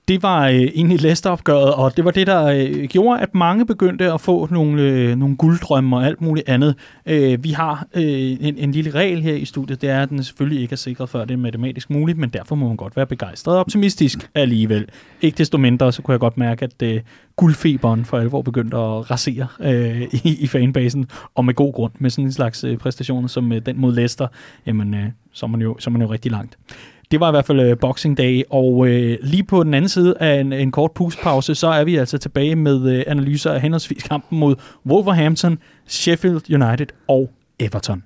det 0.07 0.23
var 0.23 0.47
øh, 0.47 0.55
egentlig 0.55 1.01
Leicester-opgøret, 1.01 1.73
og 1.73 1.97
det 1.97 2.05
var 2.05 2.11
det, 2.11 2.27
der 2.27 2.45
øh, 2.45 2.83
gjorde, 2.83 3.21
at 3.21 3.35
mange 3.35 3.65
begyndte 3.65 4.13
at 4.13 4.21
få 4.21 4.47
nogle, 4.51 4.81
øh, 4.81 5.15
nogle 5.15 5.35
gulddrømme 5.35 5.95
og 5.95 6.05
alt 6.05 6.21
muligt 6.21 6.49
andet. 6.49 6.75
Øh, 7.05 7.43
vi 7.43 7.49
har 7.49 7.87
øh, 7.93 8.03
en, 8.03 8.57
en 8.57 8.71
lille 8.71 8.89
regel 8.91 9.21
her 9.21 9.33
i 9.33 9.45
studiet, 9.45 9.81
det 9.81 9.89
er, 9.89 10.01
at 10.01 10.09
den 10.09 10.23
selvfølgelig 10.23 10.61
ikke 10.61 10.73
er 10.73 10.77
sikret, 10.77 11.09
før 11.09 11.25
det 11.25 11.33
er 11.33 11.37
matematisk 11.37 11.89
muligt, 11.89 12.17
men 12.17 12.29
derfor 12.29 12.55
må 12.55 12.67
man 12.67 12.77
godt 12.77 12.95
være 12.95 13.05
begejstret 13.05 13.55
og 13.55 13.59
optimistisk 13.59 14.29
alligevel. 14.35 14.85
Ikke 15.21 15.37
desto 15.37 15.57
mindre, 15.57 15.91
så 15.91 16.01
kunne 16.01 16.13
jeg 16.13 16.19
godt 16.19 16.37
mærke, 16.37 16.65
at 16.65 16.81
øh, 16.83 17.01
guldfeberen 17.35 18.05
for 18.05 18.17
alvor 18.17 18.41
begyndte 18.41 18.77
at 18.77 19.11
rasere 19.11 19.47
øh, 19.59 20.01
i, 20.01 20.37
i 20.39 20.47
fanbasen, 20.47 21.09
og 21.35 21.45
med 21.45 21.53
god 21.53 21.73
grund, 21.73 21.91
med 21.99 22.09
sådan 22.09 22.25
en 22.25 22.31
slags 22.31 22.63
øh, 22.63 22.77
præstation 22.77 23.29
som 23.29 23.51
øh, 23.51 23.61
den 23.65 23.81
mod 23.81 23.95
Leicester, 23.95 24.27
jamen 24.65 24.93
øh, 24.93 25.05
så, 25.33 25.45
er 25.45 25.49
man 25.49 25.61
jo, 25.61 25.75
så 25.79 25.89
er 25.89 25.91
man 25.91 26.01
jo 26.01 26.11
rigtig 26.11 26.31
langt. 26.31 26.57
Det 27.11 27.19
var 27.19 27.27
i 27.27 27.31
hvert 27.31 27.45
fald 27.45 27.71
uh, 27.71 27.77
Boxing 27.77 28.17
Day, 28.17 28.43
og 28.49 28.73
uh, 28.73 28.87
lige 29.21 29.43
på 29.43 29.63
den 29.63 29.73
anden 29.73 29.89
side 29.89 30.15
af 30.19 30.39
en, 30.39 30.53
en 30.53 30.71
kort 30.71 30.91
puspause, 30.91 31.55
så 31.55 31.67
er 31.67 31.83
vi 31.83 31.95
altså 31.95 32.17
tilbage 32.17 32.55
med 32.55 32.97
uh, 32.97 33.03
analyser 33.07 33.51
af 33.51 33.61
henholdsvis 33.61 34.03
kampen 34.03 34.39
mod 34.39 34.55
Wolverhampton, 34.85 35.59
Sheffield 35.87 36.53
United 36.53 36.87
og 37.07 37.29
Everton. 37.59 38.03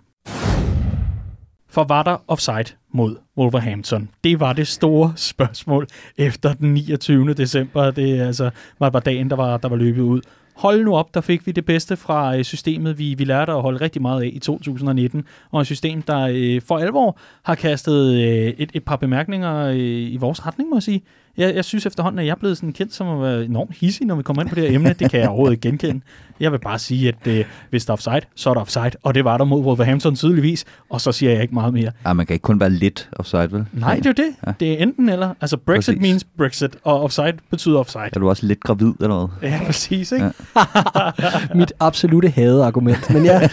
For 1.69 1.83
var 1.83 2.03
der 2.03 2.17
offside 2.27 2.75
mod 2.93 3.15
Wolverhampton? 3.37 4.09
Det 4.23 4.39
var 4.39 4.53
det 4.53 4.67
store 4.67 5.13
spørgsmål 5.15 5.87
efter 6.17 6.53
den 6.53 6.73
29. 6.73 7.33
december. 7.33 7.91
Det 7.91 8.21
altså, 8.21 8.49
var, 8.79 8.89
var 8.89 8.99
dagen, 8.99 9.29
der 9.29 9.35
var, 9.35 9.57
der 9.57 9.69
var 9.69 9.75
løbet 9.75 10.01
ud 10.01 10.21
hold 10.55 10.83
nu 10.83 10.95
op, 10.95 11.13
der 11.13 11.21
fik 11.21 11.47
vi 11.47 11.51
det 11.51 11.65
bedste 11.65 11.97
fra 11.97 12.37
øh, 12.37 12.43
systemet, 12.43 12.99
vi, 12.99 13.13
vi 13.13 13.23
lærte 13.23 13.51
at 13.51 13.61
holde 13.61 13.81
rigtig 13.81 14.01
meget 14.01 14.23
af 14.23 14.29
i 14.33 14.39
2019, 14.39 15.23
og 15.51 15.61
et 15.61 15.67
system, 15.67 16.01
der 16.01 16.29
øh, 16.33 16.61
for 16.61 16.77
alvor 16.77 17.17
har 17.43 17.55
kastet 17.55 18.13
øh, 18.13 18.53
et, 18.57 18.71
et 18.73 18.83
par 18.83 18.95
bemærkninger 18.95 19.65
øh, 19.65 19.77
i 20.13 20.17
vores 20.19 20.45
retning, 20.45 20.69
må 20.69 20.75
jeg 20.75 20.83
sige. 20.83 21.03
Jeg, 21.37 21.55
jeg 21.55 21.65
synes 21.65 21.85
efterhånden, 21.85 22.19
at 22.19 22.25
jeg 22.25 22.31
er 22.31 22.35
blevet 22.35 22.57
sådan 22.57 22.73
kendt 22.73 22.93
som 22.93 23.07
at 23.07 23.21
være 23.21 23.45
enormt 23.45 23.77
hissig, 23.77 24.07
når 24.07 24.15
vi 24.15 24.23
kommer 24.23 24.43
ind 24.43 24.49
på 24.49 24.55
det 24.55 24.63
her 24.63 24.75
emne. 24.75 24.93
Det 24.99 25.11
kan 25.11 25.19
jeg 25.19 25.29
overhovedet 25.29 25.53
ikke 25.53 25.69
genkende. 25.69 26.01
Jeg 26.39 26.51
vil 26.51 26.59
bare 26.59 26.79
sige, 26.79 27.07
at 27.07 27.27
øh, 27.27 27.45
hvis 27.69 27.85
der 27.85 27.91
er 27.91 27.93
offside, 27.93 28.21
så 28.35 28.49
er 28.49 28.53
der 28.53 28.61
offside. 28.61 28.91
Og 29.03 29.15
det 29.15 29.25
var 29.25 29.37
der 29.37 29.45
mod 29.45 29.61
Wolverhampton 29.61 30.15
tydeligvis. 30.15 30.65
Og 30.89 31.01
så 31.01 31.11
siger 31.11 31.31
jeg 31.31 31.41
ikke 31.41 31.53
meget 31.53 31.73
mere. 31.73 31.91
Ja, 32.05 32.13
man 32.13 32.25
kan 32.25 32.33
ikke 32.33 32.43
kun 32.43 32.59
være 32.59 32.69
lidt 32.69 33.09
offside, 33.11 33.51
vel? 33.51 33.65
Nej, 33.73 33.95
det 33.95 34.05
er 34.05 34.09
jo 34.09 34.25
det. 34.25 34.35
Ja. 34.47 34.53
Det 34.59 34.73
er 34.73 34.77
enten 34.77 35.09
eller. 35.09 35.33
Altså 35.41 35.57
Brexit 35.57 35.95
Præcis. 35.95 36.01
means 36.01 36.23
Brexit, 36.37 36.77
og 36.83 37.01
offside 37.03 37.33
betyder 37.49 37.79
offside. 37.79 38.03
Er 38.03 38.19
du 38.19 38.29
også 38.29 38.45
lidt 38.45 38.59
gravid 38.59 38.93
eller 39.01 39.27
hvad? 39.27 39.49
Ja, 39.49 39.59
præcis, 39.65 40.11
ikke? 40.11 40.25
Ja. 40.25 41.51
Mit 41.59 41.73
absolute 41.79 42.29
hadeargument. 42.29 43.13
Men 43.13 43.25
jeg, 43.25 43.41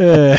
øh, 0.00 0.38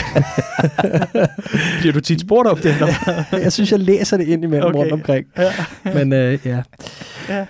Bliver 1.79 1.93
du 1.93 1.99
tit 1.99 2.21
spurgt 2.21 2.47
om 2.49 2.57
det? 2.57 2.75
Jeg 3.43 3.53
synes, 3.53 3.71
jeg 3.71 3.79
læser 3.79 4.17
det 4.17 4.27
ind 4.27 4.43
imellem 4.43 4.67
okay. 4.67 4.79
rundt 4.79 4.91
omkring. 4.91 5.25
Ja. 5.37 5.51
Men 5.93 6.13
øh, 6.13 6.39
ja. 6.45 6.61
Ja. 7.29 7.45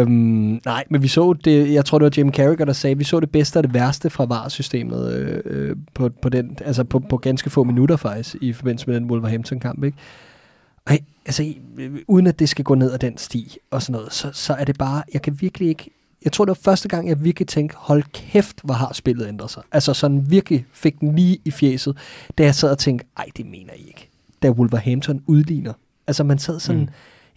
Øhm, 0.00 0.60
nej, 0.64 0.84
men 0.90 1.02
vi 1.02 1.08
så 1.08 1.32
det, 1.32 1.72
jeg 1.72 1.84
tror 1.84 1.98
det 1.98 2.04
var 2.04 2.12
Jim 2.16 2.32
Carragher, 2.32 2.64
der 2.64 2.72
sagde, 2.72 2.98
vi 2.98 3.04
så 3.04 3.20
det 3.20 3.30
bedste 3.30 3.56
og 3.56 3.64
det 3.64 3.74
værste 3.74 4.10
fra 4.10 4.24
VAR-systemet 4.24 5.12
øh, 5.12 5.40
øh, 5.44 5.76
på, 5.94 6.08
på, 6.22 6.28
den, 6.28 6.56
altså 6.64 6.84
på, 6.84 6.98
på 6.98 7.16
ganske 7.16 7.50
få 7.50 7.64
minutter 7.64 7.96
faktisk, 7.96 8.36
i 8.40 8.52
forbindelse 8.52 8.86
med 8.86 8.94
den 8.96 9.10
Wolverhampton-kamp, 9.10 9.84
ikke? 9.84 9.98
Og 10.86 10.92
jeg- 10.92 11.00
altså, 11.26 11.52
øh, 11.78 11.90
uden 12.08 12.26
at 12.26 12.38
det 12.38 12.48
skal 12.48 12.64
gå 12.64 12.74
ned 12.74 12.92
ad 12.92 12.98
den 12.98 13.18
sti 13.18 13.56
og 13.70 13.82
sådan 13.82 13.92
noget, 13.92 14.12
så, 14.12 14.30
så 14.32 14.52
er 14.54 14.64
det 14.64 14.78
bare, 14.78 15.02
jeg 15.12 15.22
kan 15.22 15.36
virkelig 15.40 15.68
ikke, 15.68 15.90
jeg 16.24 16.32
tror 16.32 16.44
det 16.44 16.50
var 16.50 16.70
første 16.70 16.88
gang, 16.88 17.08
jeg 17.08 17.24
virkelig 17.24 17.48
tænkte, 17.48 17.76
hold 17.78 18.02
kæft, 18.12 18.60
hvor 18.64 18.74
har 18.74 18.92
spillet 18.92 19.28
ændret 19.28 19.50
sig. 19.50 19.62
Altså 19.72 19.94
sådan 19.94 20.30
virkelig 20.30 20.64
fik 20.72 21.00
den 21.00 21.16
lige 21.16 21.38
i 21.44 21.50
fjeset, 21.50 21.96
da 22.38 22.42
jeg 22.44 22.54
sad 22.54 22.70
og 22.70 22.78
tænkte, 22.78 23.06
ej, 23.16 23.26
det 23.36 23.46
mener 23.46 23.72
I 23.76 23.86
ikke. 23.88 24.08
Da 24.42 24.50
Wolverhampton 24.50 25.22
udligner. 25.26 25.72
Altså 26.06 26.24
man 26.24 26.38
sad 26.38 26.60
sådan, 26.60 26.80
Mm 26.80 26.88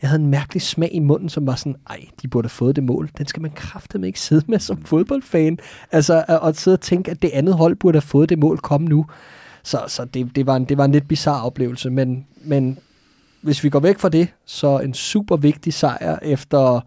jeg 0.04 0.10
havde 0.10 0.24
en 0.24 0.30
mærkelig 0.30 0.62
smag 0.62 0.90
i 0.94 1.00
munden, 1.00 1.30
som 1.30 1.48
var 1.48 1.56
sådan, 1.56 1.76
ej, 1.90 2.06
de 2.22 2.28
burde 2.28 2.46
have 2.46 2.50
fået 2.50 2.76
det 2.76 2.84
mål. 2.84 3.10
Den 3.18 3.28
skal 3.28 3.42
man 3.42 3.52
kraftedeme 3.52 4.08
ikke 4.08 4.20
sidde 4.20 4.46
med 4.48 4.60
som 4.60 4.86
fodboldfan. 4.86 5.60
Altså 5.92 6.24
at, 6.28 6.58
sidde 6.58 6.76
og 6.76 6.82
tænke, 6.82 7.12
at 7.12 7.22
det 7.22 7.32
andet 7.34 7.54
hold 7.54 7.76
burde 7.76 7.96
have 7.96 8.02
fået 8.02 8.30
det 8.30 8.40
mål, 8.40 8.60
kom 8.60 8.82
nu. 8.82 9.06
Så, 9.64 9.80
så 9.88 10.06
det, 10.06 10.36
det, 10.36 10.48
var 10.48 10.56
en, 10.56 10.66
det 10.66 10.78
var 10.78 10.86
en 10.86 10.92
lidt 10.92 11.08
bizarre 11.08 11.44
oplevelse, 11.44 11.90
men, 11.90 12.26
men 12.46 12.78
hvis 13.42 13.64
vi 13.64 13.70
går 13.70 13.80
væk 13.80 14.00
fra 14.00 14.10
det, 14.10 14.28
så 14.46 14.80
en 14.80 14.94
super 14.94 15.38
vigtig 15.38 15.74
sejr 15.74 16.20
efter 16.22 16.82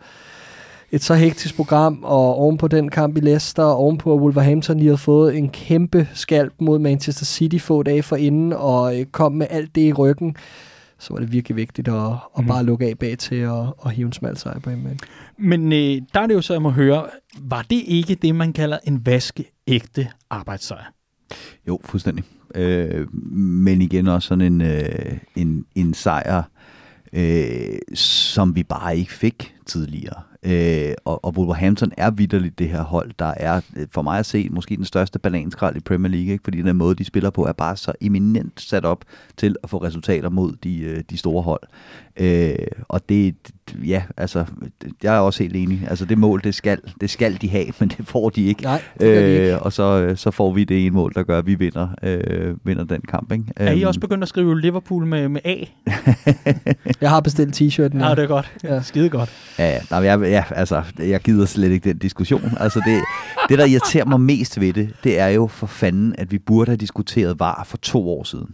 et 0.92 1.02
så 1.02 1.14
hektisk 1.14 1.56
program, 1.56 1.98
og 2.02 2.34
ovenpå 2.34 2.68
den 2.68 2.88
kamp 2.88 3.16
i 3.16 3.20
Leicester, 3.20 3.62
og 3.62 3.76
ovenpå 3.76 4.14
at 4.14 4.20
Wolverhampton 4.20 4.76
lige 4.76 4.88
havde 4.88 4.98
fået 4.98 5.36
en 5.36 5.48
kæmpe 5.48 6.08
skalp 6.14 6.52
mod 6.58 6.78
Manchester 6.78 7.24
City 7.24 7.58
få 7.58 7.82
dage 7.82 8.02
forinden, 8.02 8.52
og 8.52 9.00
øh, 9.00 9.06
kom 9.06 9.32
med 9.32 9.46
alt 9.50 9.74
det 9.74 9.80
i 9.80 9.92
ryggen, 9.92 10.36
så 10.98 11.14
var 11.14 11.20
det 11.20 11.32
virkelig 11.32 11.56
vigtigt 11.56 11.88
at, 11.88 12.12
at 12.12 12.18
mm. 12.38 12.46
bare 12.46 12.64
lukke 12.64 12.86
af 12.86 12.98
bag 12.98 13.18
til 13.18 13.34
at, 13.34 13.72
at 13.86 13.92
hive 13.92 14.06
en 14.06 14.12
smal 14.12 14.36
sejr 14.36 14.58
på 14.58 14.70
hjemmebane. 14.70 14.98
Men 15.38 15.72
øh, 15.72 16.02
der 16.14 16.20
er 16.20 16.26
det 16.26 16.34
jo 16.34 16.42
så, 16.42 16.52
jeg 16.52 16.62
må 16.62 16.70
høre, 16.70 17.06
var 17.40 17.62
det 17.62 17.82
ikke 17.86 18.14
det, 18.14 18.34
man 18.34 18.52
kalder 18.52 18.78
en 18.84 19.06
vaskeægte 19.06 20.08
arbejdssejr? 20.30 20.92
Jo, 21.68 21.80
fuldstændig. 21.84 22.24
Øh, 22.54 23.12
men 23.32 23.82
igen 23.82 24.08
også 24.08 24.28
sådan 24.28 24.52
en, 24.52 24.60
øh, 24.60 25.18
en, 25.36 25.64
en 25.74 25.94
sejr, 25.94 26.42
øh, 27.12 27.78
som 27.94 28.56
vi 28.56 28.62
bare 28.62 28.96
ikke 28.96 29.12
fik 29.12 29.54
tidligere. 29.66 30.22
Øh, 30.46 30.94
og, 31.04 31.24
og 31.24 31.34
Wolverhampton 31.36 31.92
er 31.96 32.10
vidderligt 32.10 32.58
det 32.58 32.68
her 32.68 32.82
hold, 32.82 33.10
der 33.18 33.34
er 33.36 33.60
øh, 33.76 33.86
for 33.90 34.02
mig 34.02 34.18
at 34.18 34.26
se 34.26 34.48
måske 34.50 34.76
den 34.76 34.84
største 34.84 35.18
bananskrald 35.18 35.76
i 35.76 35.80
Premier 35.80 36.10
League, 36.10 36.32
ikke? 36.32 36.44
fordi 36.44 36.62
den 36.62 36.76
måde, 36.76 36.94
de 36.94 37.04
spiller 37.04 37.30
på, 37.30 37.46
er 37.46 37.52
bare 37.52 37.76
så 37.76 37.92
eminent 38.00 38.60
sat 38.60 38.84
op 38.84 39.04
til 39.36 39.56
at 39.62 39.70
få 39.70 39.78
resultater 39.78 40.28
mod 40.28 40.52
de, 40.52 40.78
øh, 40.80 41.02
de 41.10 41.16
store 41.16 41.42
hold. 41.42 41.62
Øh, 42.20 42.54
og 42.88 43.08
det, 43.08 43.34
ja, 43.86 44.02
altså, 44.16 44.44
jeg 45.02 45.16
er 45.16 45.18
også 45.20 45.42
helt 45.42 45.56
enig. 45.56 45.86
Altså 45.90 46.04
det 46.04 46.18
mål, 46.18 46.40
det 46.44 46.54
skal, 46.54 46.78
det 47.00 47.10
skal 47.10 47.38
de 47.40 47.48
have, 47.48 47.66
men 47.80 47.88
det 47.88 48.06
får 48.08 48.30
de 48.30 48.44
ikke. 48.46 48.62
Nej, 48.62 48.82
det 49.00 49.00
de 49.00 49.32
ikke. 49.32 49.52
Øh, 49.54 49.58
og 49.62 49.72
så, 49.72 50.12
så 50.16 50.30
får 50.30 50.52
vi 50.52 50.64
det 50.64 50.86
ene 50.86 50.94
mål, 50.94 51.12
der 51.14 51.22
gør, 51.22 51.38
at 51.38 51.46
vi 51.46 51.54
vinder, 51.54 51.88
øh, 52.02 52.54
vinder 52.64 52.84
den 52.84 53.00
kamp. 53.00 53.32
Ikke? 53.32 53.44
Er 53.56 53.72
I 53.72 53.78
Øhm, 53.80 53.86
også 53.86 54.00
begyndt 54.00 54.22
at 54.22 54.28
skrive 54.28 54.60
Liverpool 54.60 55.06
med, 55.06 55.28
med 55.28 55.40
A? 55.44 55.56
Jeg 57.00 57.10
har 57.10 57.20
bestilt 57.20 57.60
t-shirten. 57.60 58.04
Ja, 58.04 58.10
det 58.10 58.18
er 58.18 58.26
godt. 58.26 58.52
Ja. 58.64 58.82
Skide 58.82 59.08
godt. 59.08 59.30
Ja, 59.58 59.68
ja, 59.68 59.78
nej, 59.90 60.00
jeg, 60.00 60.20
ja, 60.20 60.44
altså, 60.50 60.82
jeg 60.98 61.20
gider 61.20 61.46
slet 61.46 61.70
ikke 61.70 61.88
den 61.88 61.98
diskussion. 61.98 62.42
Altså, 62.60 62.82
det, 62.86 63.00
det, 63.48 63.58
der 63.58 63.64
irriterer 63.64 64.04
mig 64.04 64.20
mest 64.20 64.60
ved 64.60 64.72
det, 64.72 64.90
det 65.04 65.18
er 65.18 65.28
jo 65.28 65.46
for 65.46 65.66
fanden, 65.66 66.14
at 66.18 66.32
vi 66.32 66.38
burde 66.38 66.70
have 66.70 66.76
diskuteret 66.76 67.40
VAR 67.40 67.64
for 67.66 67.76
to 67.76 68.08
år 68.10 68.24
siden. 68.24 68.46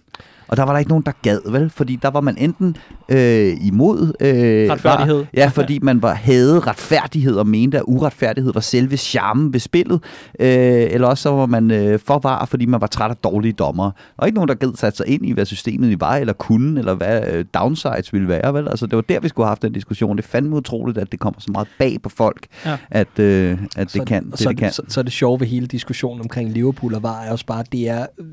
Og 0.52 0.58
der 0.58 0.62
var 0.62 0.72
der 0.72 0.78
ikke 0.78 0.88
nogen, 0.88 1.04
der 1.06 1.12
gad, 1.22 1.40
vel? 1.50 1.70
Fordi 1.70 1.98
der 2.02 2.10
var 2.10 2.20
man 2.20 2.36
enten 2.38 2.76
øh, 3.08 3.56
imod... 3.66 4.12
Øh, 4.20 4.70
Retfærdighed. 4.70 5.16
VAR, 5.16 5.26
ja, 5.34 5.46
fordi 5.48 5.78
man 5.82 6.02
var, 6.02 6.14
havde 6.14 6.60
retfærdighed 6.60 7.34
og 7.36 7.46
mente, 7.46 7.78
at 7.78 7.84
uretfærdighed 7.86 8.52
var 8.52 8.60
selve 8.60 8.96
charmen 8.96 9.52
ved 9.52 9.60
spillet. 9.60 10.00
Øh, 10.40 10.48
eller 10.90 11.08
også 11.08 11.22
så 11.22 11.30
var 11.30 11.46
man 11.46 11.70
øh, 11.70 11.98
for 11.98 12.18
VAR, 12.18 12.44
fordi 12.44 12.66
man 12.66 12.80
var 12.80 12.86
træt 12.86 13.10
af 13.10 13.16
dårlige 13.16 13.52
dommere. 13.52 13.92
Og 14.16 14.26
ikke 14.26 14.34
nogen, 14.34 14.48
der 14.48 14.54
gad 14.54 14.76
sat 14.76 14.96
sig 14.96 15.06
ind 15.06 15.26
i, 15.26 15.32
hvad 15.32 15.44
systemet 15.46 16.00
var, 16.00 16.16
eller 16.16 16.32
kunne, 16.32 16.78
eller 16.78 16.94
hvad 16.94 17.22
øh, 17.32 17.44
downsides 17.54 18.12
ville 18.12 18.28
være, 18.28 18.54
vel? 18.54 18.68
Altså, 18.68 18.86
det 18.86 18.96
var 18.96 19.02
der, 19.02 19.20
vi 19.20 19.28
skulle 19.28 19.44
have 19.46 19.50
haft 19.50 19.62
den 19.62 19.72
diskussion. 19.72 20.16
Det 20.16 20.24
er 20.24 20.28
fandme 20.28 20.56
utroligt, 20.56 20.98
at 20.98 21.12
det 21.12 21.20
kommer 21.20 21.40
så 21.40 21.50
meget 21.52 21.68
bag 21.78 21.96
på 22.02 22.08
folk, 22.08 22.46
Ja. 22.66 22.76
at, 22.90 23.18
øh, 23.18 23.58
at 23.76 23.82
det 23.82 23.90
så, 23.90 24.04
kan. 24.04 24.30
Det, 24.30 24.38
så, 24.38 24.48
det 24.48 24.58
kan. 24.58 24.72
Så, 24.72 24.82
så 24.88 25.00
er 25.00 25.04
det 25.04 25.12
sjove 25.12 25.40
ved 25.40 25.46
hele 25.46 25.66
diskussionen 25.66 26.20
omkring 26.20 26.50
Liverpool 26.52 26.94
og 26.94 27.02
VAR 27.02 27.22
er 27.22 27.32
også 27.32 27.46
bare, 27.46 27.64
det 27.72 27.88
er 27.88 28.06
øh, 28.18 28.26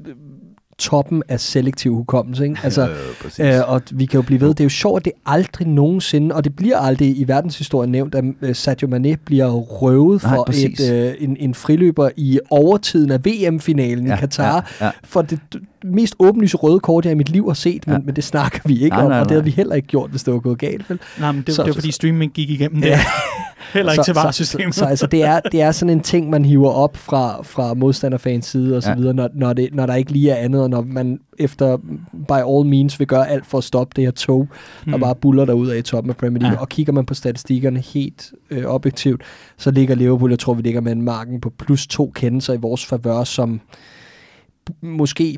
toppen 0.80 1.24
af 1.28 1.40
selektiv 1.40 1.96
hukommelse. 1.96 2.44
Ikke? 2.44 2.58
Altså, 2.70 2.90
præcis. 3.22 3.40
Øh, 3.40 3.54
og 3.68 3.82
vi 3.92 4.06
kan 4.06 4.18
jo 4.18 4.22
blive 4.22 4.42
ved. 4.42 4.50
Det 4.50 4.60
er 4.60 4.66
jo 4.66 4.70
sjovt, 4.70 5.00
at 5.00 5.06
det 5.06 5.14
aldrig 5.26 5.68
nogensinde, 5.68 6.36
og 6.36 6.44
det 6.44 6.56
bliver 6.56 6.78
aldrig 6.78 7.18
i 7.20 7.28
verdenshistorien 7.28 7.92
nævnt, 7.92 8.16
at 8.16 8.24
øh, 8.42 8.56
Sadio 8.56 8.88
Mane 8.88 9.18
bliver 9.26 9.48
røvet 9.52 10.24
Nej, 10.24 10.36
for 10.36 10.44
præcis. 10.44 10.80
et, 10.80 10.94
øh, 10.94 11.14
en, 11.20 11.38
en 11.40 11.54
friløber 11.54 12.10
i 12.18 12.40
overtiden 12.50 13.12
af 13.12 13.26
VM-finalen 13.26 14.08
Ja, 14.08 14.16
i 14.16 14.18
Katar. 14.20 14.70
ja, 14.80 14.86
ja. 14.86 14.92
For 15.04 15.22
det 15.22 15.40
mest 15.84 16.16
åbenlyse 16.20 16.58
røde 16.58 16.80
kort, 16.80 17.06
jeg 17.06 17.12
i 17.12 17.16
mit 17.16 17.30
liv 17.30 17.48
har 17.48 17.54
set, 17.54 17.88
men, 17.88 17.96
Ja. 17.96 18.02
men 18.06 18.16
det 18.16 18.24
snakker 18.24 18.60
vi 18.66 18.74
ikke 18.74 18.88
Nej, 18.96 19.04
om, 19.04 19.10
nej, 19.10 19.20
og 19.20 19.26
det 19.26 19.30
nej. 19.30 19.34
havde 19.36 19.44
vi 19.46 19.52
heller 19.52 19.76
ikke 19.76 19.88
gjort, 19.88 20.10
hvis 20.10 20.24
det 20.24 20.34
var 20.34 20.40
gået 20.40 20.58
galt. 20.60 20.90
Vel? 20.90 21.00
Nej, 21.20 21.32
men 21.32 21.44
det, 21.48 21.56
Så- 21.56 21.62
det 21.64 21.68
var 21.68 21.74
så- 21.74 21.80
fordi 21.80 21.92
streaming 21.92 22.32
gik 22.34 22.50
igennem 22.50 22.82
det. 22.82 22.88
Ja. 22.90 23.00
Heller 23.74 23.92
ikke 23.92 24.04
til 24.04 24.14
så, 24.14 24.22
VAR-systemet. 24.22 24.76
så, 24.76 24.80
så 24.80 24.86
altså, 24.86 25.08
det 25.08 25.24
er, 25.24 25.40
det 25.52 25.62
er 25.62 25.72
sådan 25.72 25.90
en 25.90 26.02
ting, 26.02 26.30
man 26.30 26.46
hiver 26.46 26.70
op 26.70 26.98
fra, 26.98 27.44
fra 27.44 27.74
modstanderfans 27.74 28.46
side 28.46 28.78
og 28.78 28.84
så 28.84 28.90
Ja. 28.90 28.96
videre, 28.96 29.14
når, 29.14 29.30
når, 29.36 29.54
det, 29.54 29.70
når 29.74 29.86
der 29.86 29.96
ikke 29.96 30.12
lige 30.12 30.30
er 30.32 30.36
andet, 30.36 30.62
og 30.64 30.70
når 30.70 30.82
man 30.82 31.20
efter 31.40 31.78
by 32.28 32.32
all 32.32 32.66
means 32.70 33.00
vil 33.00 33.08
gøre 33.08 33.30
alt 33.30 33.46
for 33.46 33.58
at 33.58 33.64
stoppe 33.64 33.94
det 33.96 34.04
her 34.04 34.12
tog, 34.12 34.48
der 34.86 34.96
Mm. 34.96 35.02
bare 35.02 35.16
buller 35.16 35.46
derud 35.46 35.68
af 35.70 35.78
i 35.78 35.82
toppen 35.82 36.10
af 36.10 36.18
Premier 36.18 36.40
League. 36.42 36.56
Ja. 36.56 36.62
Og 36.62 36.70
kigger 36.70 36.94
man 36.94 37.06
på 37.06 37.14
statistikkerne 37.14 37.80
helt 37.80 38.32
øh, 38.52 38.66
objektivt, 38.66 39.22
så 39.58 39.72
ligger 39.72 39.96
Liverpool, 39.96 40.30
jeg 40.30 40.40
tror 40.40 40.54
vi 40.54 40.62
ligger 40.62 40.82
med 40.82 40.92
en 40.92 41.02
marken 41.02 41.42
på 41.42 41.54
plus 41.60 41.88
to 41.88 42.12
kendelser 42.16 42.54
i 42.54 42.58
vores 42.58 42.86
favør, 42.86 43.24
som 43.24 43.62
måske 44.82 45.38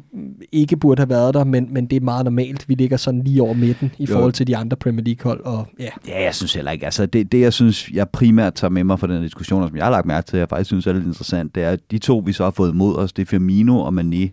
ikke 0.52 0.78
burde 0.78 1.00
have 1.00 1.10
været 1.10 1.34
der, 1.34 1.44
men, 1.44 1.67
men 1.74 1.86
det 1.86 1.96
er 1.96 2.02
meget 2.02 2.26
normalt. 2.26 2.70
Vi 2.70 2.76
ligger 2.76 2.98
sådan 2.98 3.24
lige 3.24 3.41
over 3.41 3.54
midten 3.54 3.91
i 3.98 4.06
Jo. 4.06 4.13
forhold 4.13 4.34
til 4.34 4.48
de 4.48 4.58
andre 4.58 4.78
Premier 4.78 5.04
League-hold. 5.04 5.41
Og, 5.46 5.67
ja. 5.80 5.89
Ja, 6.08 6.24
jeg 6.24 6.36
synes 6.36 6.54
heller 6.54 6.72
ikke. 6.72 6.86
Altså, 6.86 7.06
det, 7.06 7.32
det, 7.32 7.41
jeg 7.41 7.54
synes, 7.54 7.89
jeg 7.91 8.10
primært 8.10 8.54
tager 8.54 8.72
med 8.72 8.84
mig 8.84 9.00
fra 9.00 9.08
den 9.08 9.22
diskussion, 9.24 9.63
og 9.63 9.70
som 9.70 9.78
jeg 9.78 9.86
har 9.86 9.91
lagt 9.91 10.06
mærke 10.06 10.28
til, 10.28 10.39
jeg 10.39 10.50
faktisk 10.50 10.67
synes 10.67 10.88
er 10.88 10.94
lidt 10.94 11.06
interessant, 11.06 11.56
det 11.56 11.63
er, 11.63 11.70
at 11.70 11.80
de 11.91 11.98
to, 11.98 12.24
vi 12.26 12.34
så 12.34 12.44
har 12.44 12.52
fået 12.52 12.76
mod 12.76 12.96
os, 12.96 13.13
det 13.13 13.22
er 13.22 13.26
Firmino 13.26 13.80
og 13.80 13.94
Mané, 14.00 14.30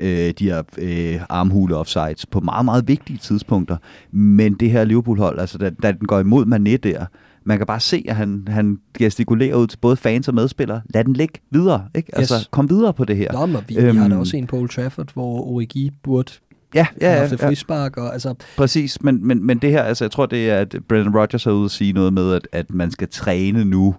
øh, 0.00 0.32
de 0.38 0.44
her 0.44 0.62
øh, 0.78 1.20
armhule 1.28 1.76
offsides 1.76 2.26
på 2.26 2.40
meget, 2.40 2.64
meget 2.64 2.88
vigtige 2.88 3.18
tidspunkter. 3.18 3.76
Men 4.10 4.54
det 4.54 4.70
her 4.70 4.84
Liverpool-hold, 4.84 5.38
altså, 5.38 5.58
da, 5.58 5.70
da 5.70 5.92
den 5.92 6.06
går 6.06 6.20
imod 6.20 6.46
Mané 6.46 6.76
der, 6.76 7.06
man 7.44 7.58
kan 7.58 7.66
bare 7.66 7.80
se, 7.80 8.04
at 8.08 8.16
han, 8.16 8.48
han 8.50 8.78
gestikulerer 8.98 9.54
ud 9.56 9.66
til 9.66 9.78
både 9.78 9.96
fans 9.96 10.28
og 10.28 10.34
medspillere. 10.34 10.80
Lad 10.94 11.04
den 11.04 11.12
ligge 11.12 11.40
videre, 11.50 11.84
ikke? 11.94 12.16
Altså, 12.18 12.34
Yes. 12.34 12.48
kom 12.52 12.70
videre 12.70 12.92
på 12.94 13.04
det 13.04 13.16
her. 13.16 13.32
Nå, 13.32 13.46
men 13.46 13.56
vi, 13.68 13.76
øhm, 13.76 13.86
vi 13.94 13.98
har 14.00 14.08
da 14.08 14.14
Øhm, 14.14 14.20
også 14.20 14.36
en 14.36 14.46
på 14.46 14.56
Old 14.56 14.68
Trafford, 14.68 15.10
hvor 15.14 15.46
Origi 15.48 15.90
burde 16.02 16.32
Ja, 16.74 16.86
ja, 17.00 17.12
ja, 17.12 17.18
haft 17.26 17.40
frispark. 17.40 17.96
Og, 17.96 18.12
altså, 18.12 18.34
Præcis, 18.56 19.02
men, 19.02 19.26
men, 19.26 19.46
men 19.46 19.58
det 19.58 19.70
her, 19.70 19.82
altså 19.82 20.04
jeg 20.04 20.10
tror, 20.10 20.26
det 20.26 20.50
er, 20.50 20.56
at 20.58 20.76
Brendan 20.88 21.16
Rodgers 21.16 21.44
har 21.44 21.52
ude 21.52 21.64
at 21.64 21.70
sige 21.70 21.92
noget 21.92 22.12
med, 22.12 22.32
at, 22.32 22.48
at 22.52 22.70
man 22.70 22.90
skal 22.90 23.08
træne 23.08 23.64
nu 23.64 23.94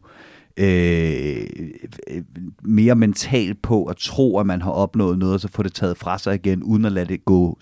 øh, 0.57 1.41
mere 2.63 2.95
mentalt 2.95 3.61
på 3.61 3.83
at 3.85 3.95
tro, 3.97 4.39
at 4.39 4.45
man 4.45 4.61
har 4.61 4.71
opnået 4.71 5.17
noget, 5.19 5.33
og 5.33 5.39
så 5.39 5.47
få 5.53 5.63
det 5.63 5.73
taget 5.73 5.97
fra 5.97 6.17
sig 6.17 6.35
igen, 6.35 6.63
uden 6.63 6.85
at 6.85 6.91
lade 6.91 7.05
det 7.05 7.25
gå 7.25 7.57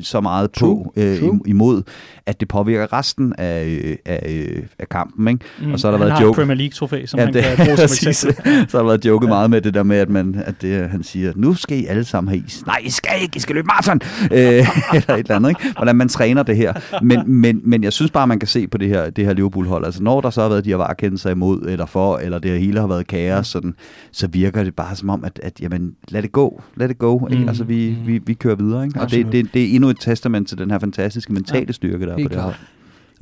så 0.00 0.20
meget 0.20 0.50
på 0.52 0.58
True, 0.58 0.84
øh, 0.96 1.20
true. 1.20 1.34
im- 1.34 1.40
imod, 1.46 1.82
at 2.26 2.40
det 2.40 2.48
påvirker 2.48 2.92
resten 2.92 3.32
af, 3.38 3.64
øh, 3.84 3.96
af, 4.04 4.46
øh, 4.48 4.62
af 4.78 4.88
kampen. 4.88 5.28
Ikke? 5.28 5.40
Mm, 5.62 5.72
og 5.72 5.80
så 5.80 5.86
har 5.86 5.92
der 5.92 5.98
han 5.98 6.06
været 6.06 6.18
har 6.18 6.24
joke. 6.26 6.36
Premier 6.36 6.56
League-trofæ, 6.56 7.06
som 7.06 7.18
Ja, 7.20 7.24
han 7.24 7.34
det- 7.34 7.42
kan 7.44 7.66
bruge 7.66 7.76
som 7.76 7.84
eksempel. 8.08 8.44
så 8.70 8.76
har 8.76 8.78
der 8.78 8.86
været 8.90 9.04
joket 9.04 9.28
meget 9.28 9.50
med 9.50 9.60
det 9.60 9.74
der 9.74 9.82
med, 9.82 9.96
at, 9.96 10.10
man, 10.10 10.42
at 10.46 10.54
det, 10.62 10.88
han 10.90 11.02
siger, 11.02 11.32
nu 11.36 11.54
skal 11.54 11.78
I 11.78 11.86
alle 11.86 12.04
sammen 12.04 12.28
have 12.28 12.42
is. 12.46 12.66
Nej, 12.66 12.78
I 12.84 12.90
skal 12.90 13.10
ikke, 13.22 13.36
I 13.36 13.40
skal 13.40 13.54
løbe 13.54 13.66
maraton. 13.66 14.00
øh, 14.32 14.38
eller 14.96 15.14
et 15.14 15.18
eller 15.18 15.36
andet, 15.36 15.48
ikke? 15.48 15.60
Hvordan 15.76 15.96
man 15.96 16.08
træner 16.08 16.42
det 16.42 16.56
her. 16.56 16.72
Men, 17.02 17.20
men, 17.26 17.60
men 17.64 17.84
jeg 17.84 17.92
synes 17.92 18.10
bare, 18.10 18.26
man 18.26 18.38
kan 18.38 18.48
se 18.48 18.68
på 18.68 18.78
det 18.78 18.88
her, 18.88 19.10
det 19.10 19.24
her 19.24 19.32
Liverpool-hold. 19.34 19.84
Altså 19.84 20.02
når 20.02 20.20
der 20.20 20.30
så 20.30 20.42
har 20.42 20.48
været 20.48 20.64
de 20.64 20.70
her 20.70 20.76
varekendelser 20.76 21.30
imod, 21.30 21.62
eller 21.68 21.86
for, 21.86 22.16
eller 22.16 22.35
det 22.42 22.60
hele 22.60 22.80
har 22.80 22.86
været 22.86 23.06
kaos, 23.06 23.46
sådan, 23.46 23.74
så 24.12 24.26
virker 24.26 24.64
det 24.64 24.74
bare 24.74 24.96
som 24.96 25.10
om, 25.10 25.24
at, 25.24 25.40
at 25.42 25.60
jamen, 25.60 25.94
lad 26.08 26.22
det 26.22 26.32
gå. 26.32 26.62
Lad 26.76 26.88
det 26.88 26.98
gå. 26.98 27.28
Ikke? 27.30 27.42
Mm. 27.42 27.48
Altså 27.48 27.64
vi, 27.64 27.96
vi, 28.06 28.18
vi 28.18 28.34
kører 28.34 28.54
videre. 28.54 28.84
Ikke? 28.84 29.00
Og 29.00 29.10
det, 29.10 29.32
det, 29.32 29.54
det 29.54 29.64
er 29.64 29.74
endnu 29.74 29.88
et 29.88 30.00
testament 30.00 30.48
til 30.48 30.58
den 30.58 30.70
her 30.70 30.78
fantastiske 30.78 31.32
mentale 31.32 31.72
styrke, 31.72 32.06
der 32.06 32.12
er 32.12 32.14
på 32.14 32.18
Helt 32.18 32.30
det 32.30 32.38
her 32.38 32.44
klart. 32.44 32.60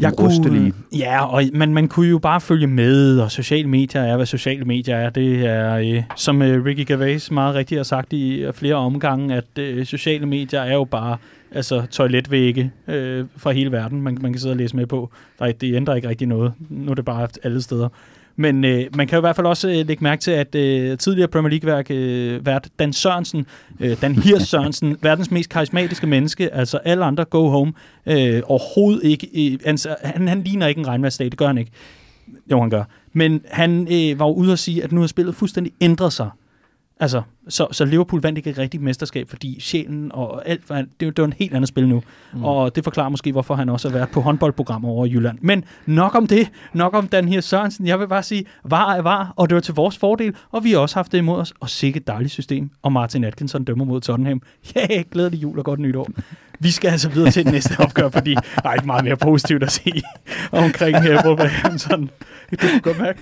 Jeg 0.00 0.12
kunne, 0.16 0.72
ja, 0.98 1.26
og 1.26 1.42
man, 1.54 1.74
man 1.74 1.88
kunne 1.88 2.08
jo 2.08 2.18
bare 2.18 2.40
følge 2.40 2.66
med, 2.66 3.18
og 3.18 3.30
sociale 3.30 3.68
medier 3.68 4.02
er, 4.02 4.16
hvad 4.16 4.26
sociale 4.26 4.64
medier 4.64 4.96
er. 4.96 5.10
Det 5.10 5.46
er, 5.46 5.74
øh, 5.74 6.02
som 6.16 6.42
øh, 6.42 6.64
Ricky 6.64 6.84
Gervais 6.86 7.30
meget 7.30 7.54
rigtigt 7.54 7.78
har 7.78 7.84
sagt 7.84 8.12
i 8.12 8.42
øh, 8.42 8.52
flere 8.52 8.74
omgange, 8.74 9.34
at 9.34 9.58
øh, 9.58 9.86
sociale 9.86 10.26
medier 10.26 10.60
er 10.60 10.74
jo 10.74 10.84
bare 10.84 11.16
altså 11.52 11.86
toiletvægge 11.90 12.72
øh, 12.88 13.24
fra 13.36 13.52
hele 13.52 13.72
verden, 13.72 14.02
man, 14.02 14.18
man 14.20 14.32
kan 14.32 14.40
sidde 14.40 14.52
og 14.52 14.56
læse 14.56 14.76
med 14.76 14.86
på. 14.86 15.10
Der, 15.38 15.52
det 15.52 15.74
ændrer 15.74 15.94
ikke 15.94 16.08
rigtig 16.08 16.28
noget. 16.28 16.52
Nu 16.70 16.90
er 16.90 16.94
det 16.94 17.04
bare 17.04 17.28
alle 17.42 17.62
steder. 17.62 17.88
Men 18.36 18.64
øh, 18.64 18.84
man 18.96 19.06
kan 19.06 19.18
i 19.18 19.20
hvert 19.20 19.36
fald 19.36 19.46
også 19.46 19.68
øh, 19.68 19.86
lægge 19.86 20.04
mærke 20.04 20.20
til, 20.20 20.30
at 20.30 20.54
øh, 20.54 20.98
tidligere 20.98 21.28
Premier 21.28 21.50
League-vært 21.50 21.90
øh, 21.90 22.46
vært 22.46 22.68
Dan 22.78 22.92
Sørensen, 22.92 23.46
øh, 23.80 24.00
Dan 24.00 24.14
Hirs 24.14 24.42
Sørensen, 24.50 24.96
verdens 25.02 25.30
mest 25.30 25.50
karismatiske 25.50 26.06
menneske, 26.06 26.54
altså 26.54 26.78
alle 26.78 27.04
andre 27.04 27.24
go 27.24 27.48
home, 27.48 27.72
øh, 28.06 28.42
overhovedet 28.44 29.04
ikke, 29.04 29.52
øh, 29.52 29.58
altså, 29.64 29.96
han, 30.02 30.28
han 30.28 30.42
ligner 30.42 30.66
ikke 30.66 30.78
en 30.78 30.86
regnværsdag, 30.86 31.30
det 31.30 31.38
gør 31.38 31.46
han 31.46 31.58
ikke. 31.58 31.70
Jo, 32.50 32.60
han 32.60 32.70
gør. 32.70 32.84
Men 33.12 33.40
han 33.50 33.80
øh, 33.80 34.18
var 34.18 34.26
jo 34.26 34.32
ude 34.32 34.52
at 34.52 34.58
sige, 34.58 34.84
at 34.84 34.92
nu 34.92 35.00
har 35.00 35.06
spillet 35.06 35.34
fuldstændig 35.34 35.72
ændret 35.80 36.12
sig. 36.12 36.30
Altså, 37.04 37.22
så, 37.48 37.66
så 37.72 37.84
Liverpool 37.84 38.22
vandt 38.22 38.38
ikke 38.38 38.50
et 38.50 38.58
rigtigt 38.58 38.82
mesterskab, 38.82 39.28
fordi 39.28 39.60
sjælen 39.60 40.10
og 40.14 40.48
alt, 40.48 40.68
det, 40.68 40.86
det 41.00 41.18
var 41.18 41.24
en 41.24 41.32
helt 41.38 41.54
andet 41.54 41.68
spil 41.68 41.88
nu. 41.88 42.02
Mm. 42.32 42.44
Og 42.44 42.76
det 42.76 42.84
forklarer 42.84 43.08
måske, 43.08 43.32
hvorfor 43.32 43.54
han 43.54 43.68
også 43.68 43.88
har 43.88 43.96
været 43.96 44.08
på 44.08 44.20
håndboldprogrammer 44.20 44.88
over 44.88 45.06
i 45.06 45.10
Jylland. 45.10 45.38
Men 45.40 45.64
nok 45.86 46.14
om 46.14 46.26
det, 46.26 46.50
nok 46.72 46.94
om 46.94 47.08
den 47.08 47.28
her 47.28 47.40
Sørensen. 47.40 47.86
Jeg 47.86 48.00
vil 48.00 48.08
bare 48.08 48.22
sige, 48.22 48.44
var 48.64 48.94
er 48.94 49.02
var, 49.02 49.32
og 49.36 49.48
det 49.48 49.54
var 49.54 49.60
til 49.60 49.74
vores 49.74 49.98
fordel, 49.98 50.34
og 50.50 50.64
vi 50.64 50.72
har 50.72 50.78
også 50.78 50.96
haft 50.96 51.12
det 51.12 51.18
imod 51.18 51.40
os. 51.40 51.52
Og 51.60 51.70
sikkert 51.70 52.00
et 52.00 52.06
dejligt 52.06 52.32
system. 52.32 52.70
Og 52.82 52.92
Martin 52.92 53.24
Atkinson 53.24 53.64
dømmer 53.64 53.84
mod 53.84 54.00
Tottenham. 54.00 54.42
Ja, 54.76 54.86
yeah, 54.90 55.04
glædelig 55.10 55.42
jul 55.42 55.58
og 55.58 55.64
godt 55.64 55.80
nytår. 55.80 56.08
Vi 56.58 56.70
skal 56.70 56.90
altså 56.90 57.08
videre 57.08 57.30
til 57.30 57.46
næste 57.46 57.80
opgør, 57.80 58.08
fordi 58.08 58.34
der 58.34 58.68
er 58.68 58.74
ikke 58.74 58.86
meget 58.86 59.04
mere 59.04 59.16
positivt 59.16 59.62
at 59.62 59.72
sige 59.72 60.02
omkring 60.52 61.02
her, 61.02 61.26
Wolverhampton. 61.26 62.10
Du 62.50 62.56
kan 62.56 62.80
godt 62.80 62.98
mærke 62.98 63.20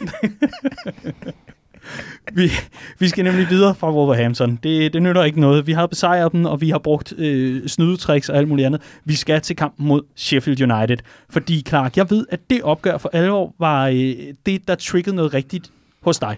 vi, 2.33 2.51
vi 2.99 3.09
skal 3.09 3.25
nemlig 3.25 3.51
videre 3.51 3.75
fra 3.75 3.93
Wolverhampton. 3.93 4.59
Det, 4.63 4.93
det 4.93 5.03
nytter 5.03 5.25
ikke 5.25 5.41
noget. 5.41 5.67
Vi 5.67 5.73
har 5.73 5.87
besejret 5.87 6.33
dem, 6.33 6.45
og 6.45 6.61
vi 6.61 6.71
har 6.71 6.79
brugt 6.79 7.15
øh, 7.19 7.69
snydetricks 7.69 8.29
og 8.29 8.37
alt 8.37 8.49
muligt 8.49 8.67
andet. 8.67 8.81
Vi 9.05 9.15
skal 9.15 9.41
til 9.41 9.57
kampen 9.57 9.87
mod 9.87 10.03
Sheffield 10.17 10.73
United. 10.73 10.97
Fordi, 11.31 11.65
Clark, 11.69 11.97
jeg 11.97 12.11
ved, 12.11 12.27
at 12.31 12.41
det 12.51 12.63
opgør 12.63 12.99
for 12.99 13.11
alvor 13.13 13.55
var 13.59 13.87
øh, 13.87 14.15
det, 14.47 14.69
der 14.69 14.75
triggede 14.75 15.17
noget 15.17 15.35
rigtigt 15.35 15.71
hos 16.01 16.19
dig. 16.19 16.37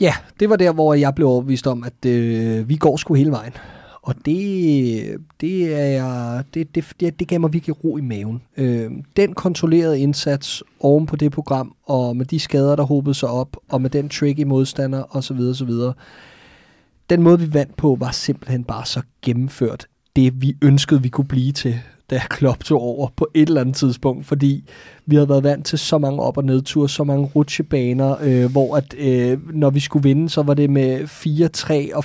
Ja, 0.00 0.14
det 0.40 0.50
var 0.50 0.56
der, 0.56 0.72
hvor 0.72 0.94
jeg 0.94 1.14
blev 1.14 1.28
overbevist 1.28 1.66
om, 1.66 1.84
at 1.84 2.10
øh, 2.10 2.68
vi 2.68 2.76
går 2.76 2.96
sgu 2.96 3.14
hele 3.14 3.30
vejen. 3.30 3.52
Og 4.06 4.14
det, 4.26 5.16
det, 5.40 5.74
er, 5.74 6.42
det, 6.54 6.74
det, 6.74 6.84
det, 7.00 7.20
det 7.20 7.28
gav 7.28 7.40
mig 7.40 7.52
virkelig 7.52 7.84
ro 7.84 7.96
i 7.96 8.00
maven. 8.00 8.42
Øh, 8.56 8.90
den 9.16 9.34
kontrollerede 9.34 10.00
indsats 10.00 10.62
oven 10.80 11.06
på 11.06 11.16
det 11.16 11.32
program, 11.32 11.74
og 11.86 12.16
med 12.16 12.26
de 12.26 12.38
skader, 12.38 12.76
der 12.76 12.82
hobede 12.82 13.14
sig 13.14 13.28
op, 13.28 13.56
og 13.68 13.82
med 13.82 13.90
den 13.90 14.08
tricky 14.08 14.42
modstander 14.42 15.16
osv. 15.16 15.38
osv. 15.38 15.70
Den 17.10 17.22
måde, 17.22 17.40
vi 17.40 17.54
vandt 17.54 17.76
på, 17.76 17.96
var 18.00 18.10
simpelthen 18.10 18.64
bare 18.64 18.86
så 18.86 19.02
gennemført 19.22 19.86
det, 20.16 20.42
vi 20.42 20.56
ønskede, 20.62 21.02
vi 21.02 21.08
kunne 21.08 21.28
blive 21.28 21.52
til 21.52 21.80
da 22.10 22.20
Klopp 22.30 22.64
tog 22.64 22.80
over 22.80 23.08
på 23.16 23.28
et 23.34 23.48
eller 23.48 23.60
andet 23.60 23.76
tidspunkt, 23.76 24.26
fordi 24.26 24.64
vi 25.06 25.16
havde 25.16 25.28
været 25.28 25.44
vant 25.44 25.66
til 25.66 25.78
så 25.78 25.98
mange 25.98 26.22
op- 26.22 26.36
og 26.36 26.44
nedture, 26.44 26.88
så 26.88 27.04
mange 27.04 27.30
rutsjebaner, 27.34 28.16
øh, 28.22 28.52
hvor 28.52 28.76
at 28.76 28.94
øh, 28.98 29.54
når 29.54 29.70
vi 29.70 29.80
skulle 29.80 30.02
vinde, 30.02 30.28
så 30.28 30.42
var 30.42 30.54
det 30.54 30.70
med 30.70 31.00
4-3 31.92 31.96
og 31.96 32.04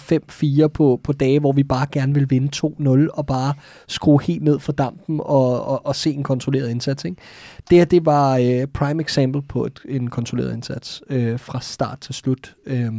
5-4 0.64 0.68
på, 0.68 1.00
på 1.04 1.14
dage, 1.14 1.40
hvor 1.40 1.52
vi 1.52 1.64
bare 1.64 1.88
gerne 1.92 2.14
ville 2.14 2.30
vinde 2.30 2.50
2-0 2.56 3.08
og 3.14 3.26
bare 3.26 3.54
skrue 3.88 4.22
helt 4.22 4.44
ned 4.44 4.60
for 4.60 4.72
dampen 4.72 5.20
og, 5.24 5.66
og, 5.66 5.86
og 5.86 5.96
se 5.96 6.12
en 6.14 6.24
kontrolleret 6.24 6.70
indsats. 6.70 7.06
Ikke? 7.06 7.22
Det 7.70 7.78
her, 7.78 7.86
det 7.86 8.06
var 8.06 8.38
øh, 8.38 8.68
prime 8.68 9.04
example 9.04 9.42
på 9.42 9.66
et, 9.66 9.80
en 9.90 10.10
kontrolleret 10.10 10.54
indsats 10.54 11.02
øh, 11.10 11.40
fra 11.40 11.60
start 11.62 12.00
til 12.02 12.16
slut. 12.16 12.56
Øh, 12.66 12.92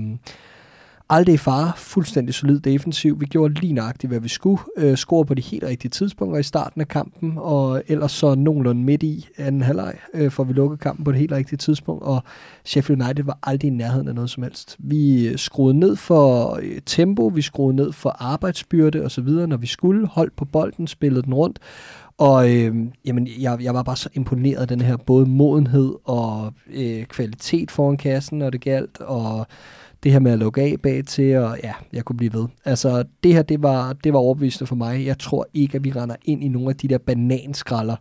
aldrig 1.12 1.34
i 1.34 1.38
fare, 1.38 1.72
fuldstændig 1.76 2.34
solid 2.34 2.60
defensiv. 2.60 3.20
Vi 3.20 3.26
gjorde 3.26 3.54
lige 3.54 3.72
nøjagtigt, 3.72 4.10
hvad 4.10 4.20
vi 4.20 4.28
skulle. 4.28 4.62
Øh, 4.76 4.96
score 4.96 5.24
på 5.24 5.34
de 5.34 5.42
helt 5.42 5.64
rigtige 5.64 5.90
tidspunkter 5.90 6.38
i 6.38 6.42
starten 6.42 6.80
af 6.80 6.88
kampen, 6.88 7.32
og 7.36 7.82
ellers 7.88 8.12
så 8.12 8.34
nogenlunde 8.34 8.82
midt 8.82 9.02
i 9.02 9.28
anden 9.38 9.62
halvleg, 9.62 9.94
øh, 10.14 10.30
for 10.30 10.44
vi 10.44 10.52
lukkede 10.52 10.78
kampen 10.78 11.04
på 11.04 11.12
det 11.12 11.20
helt 11.20 11.32
rigtige 11.32 11.56
tidspunkt, 11.56 12.02
og 12.02 12.22
Sheffield 12.64 13.02
United 13.02 13.24
var 13.24 13.38
aldrig 13.42 13.68
i 13.68 13.70
nærheden 13.70 14.08
af 14.08 14.14
noget 14.14 14.30
som 14.30 14.42
helst. 14.42 14.76
Vi 14.78 15.28
øh, 15.28 15.38
skruede 15.38 15.78
ned 15.78 15.96
for 15.96 16.58
øh, 16.62 16.80
tempo, 16.86 17.26
vi 17.26 17.42
skruede 17.42 17.76
ned 17.76 17.92
for 17.92 18.16
arbejdsbyrde 18.18 19.04
osv., 19.04 19.28
når 19.28 19.56
vi 19.56 19.66
skulle. 19.66 20.06
Holdt 20.06 20.36
på 20.36 20.44
bolden, 20.44 20.86
spillede 20.86 21.22
den 21.22 21.34
rundt, 21.34 21.58
og 22.18 22.50
øh, 22.56 22.76
jamen, 23.04 23.28
jeg, 23.38 23.58
jeg 23.62 23.74
var 23.74 23.82
bare 23.82 23.96
så 23.96 24.08
imponeret 24.14 24.60
af 24.60 24.68
den 24.68 24.80
her 24.80 24.96
både 24.96 25.26
modenhed 25.26 25.94
og 26.04 26.52
øh, 26.74 27.04
kvalitet 27.04 27.70
foran 27.70 27.96
kassen, 27.96 28.38
når 28.38 28.50
det 28.50 28.60
galt, 28.60 29.00
og 29.00 29.46
det 30.03 30.12
her 30.12 30.18
med 30.18 30.32
at 30.32 30.38
lukke 30.38 30.61
af 30.62 30.76
bag 30.82 31.05
til, 31.07 31.36
og 31.36 31.59
ja, 31.62 31.72
jeg 31.92 32.05
kunne 32.05 32.16
blive 32.16 32.32
ved. 32.32 32.46
Altså, 32.64 33.05
det 33.24 33.34
her, 33.34 33.42
det 33.42 33.62
var, 33.62 33.92
det 33.92 34.12
var 34.12 34.18
overbevisende 34.18 34.66
for 34.66 34.76
mig. 34.76 35.07
Jeg 35.07 35.18
tror 35.18 35.46
ikke, 35.55 35.76
at 35.76 35.84
vi 35.84 35.92
render 35.92 36.16
ind 36.24 36.44
i 36.44 36.48
nogle 36.48 36.68
af 36.68 36.76
de 36.76 36.88
der 36.88 36.98
bananskralder 36.98 37.96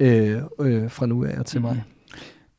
øh, 0.00 0.42
øh, 0.60 0.90
fra 0.90 1.06
nu 1.06 1.24
af 1.24 1.44
til 1.44 1.60
mig. 1.60 1.72
Mm-hmm. 1.72 1.91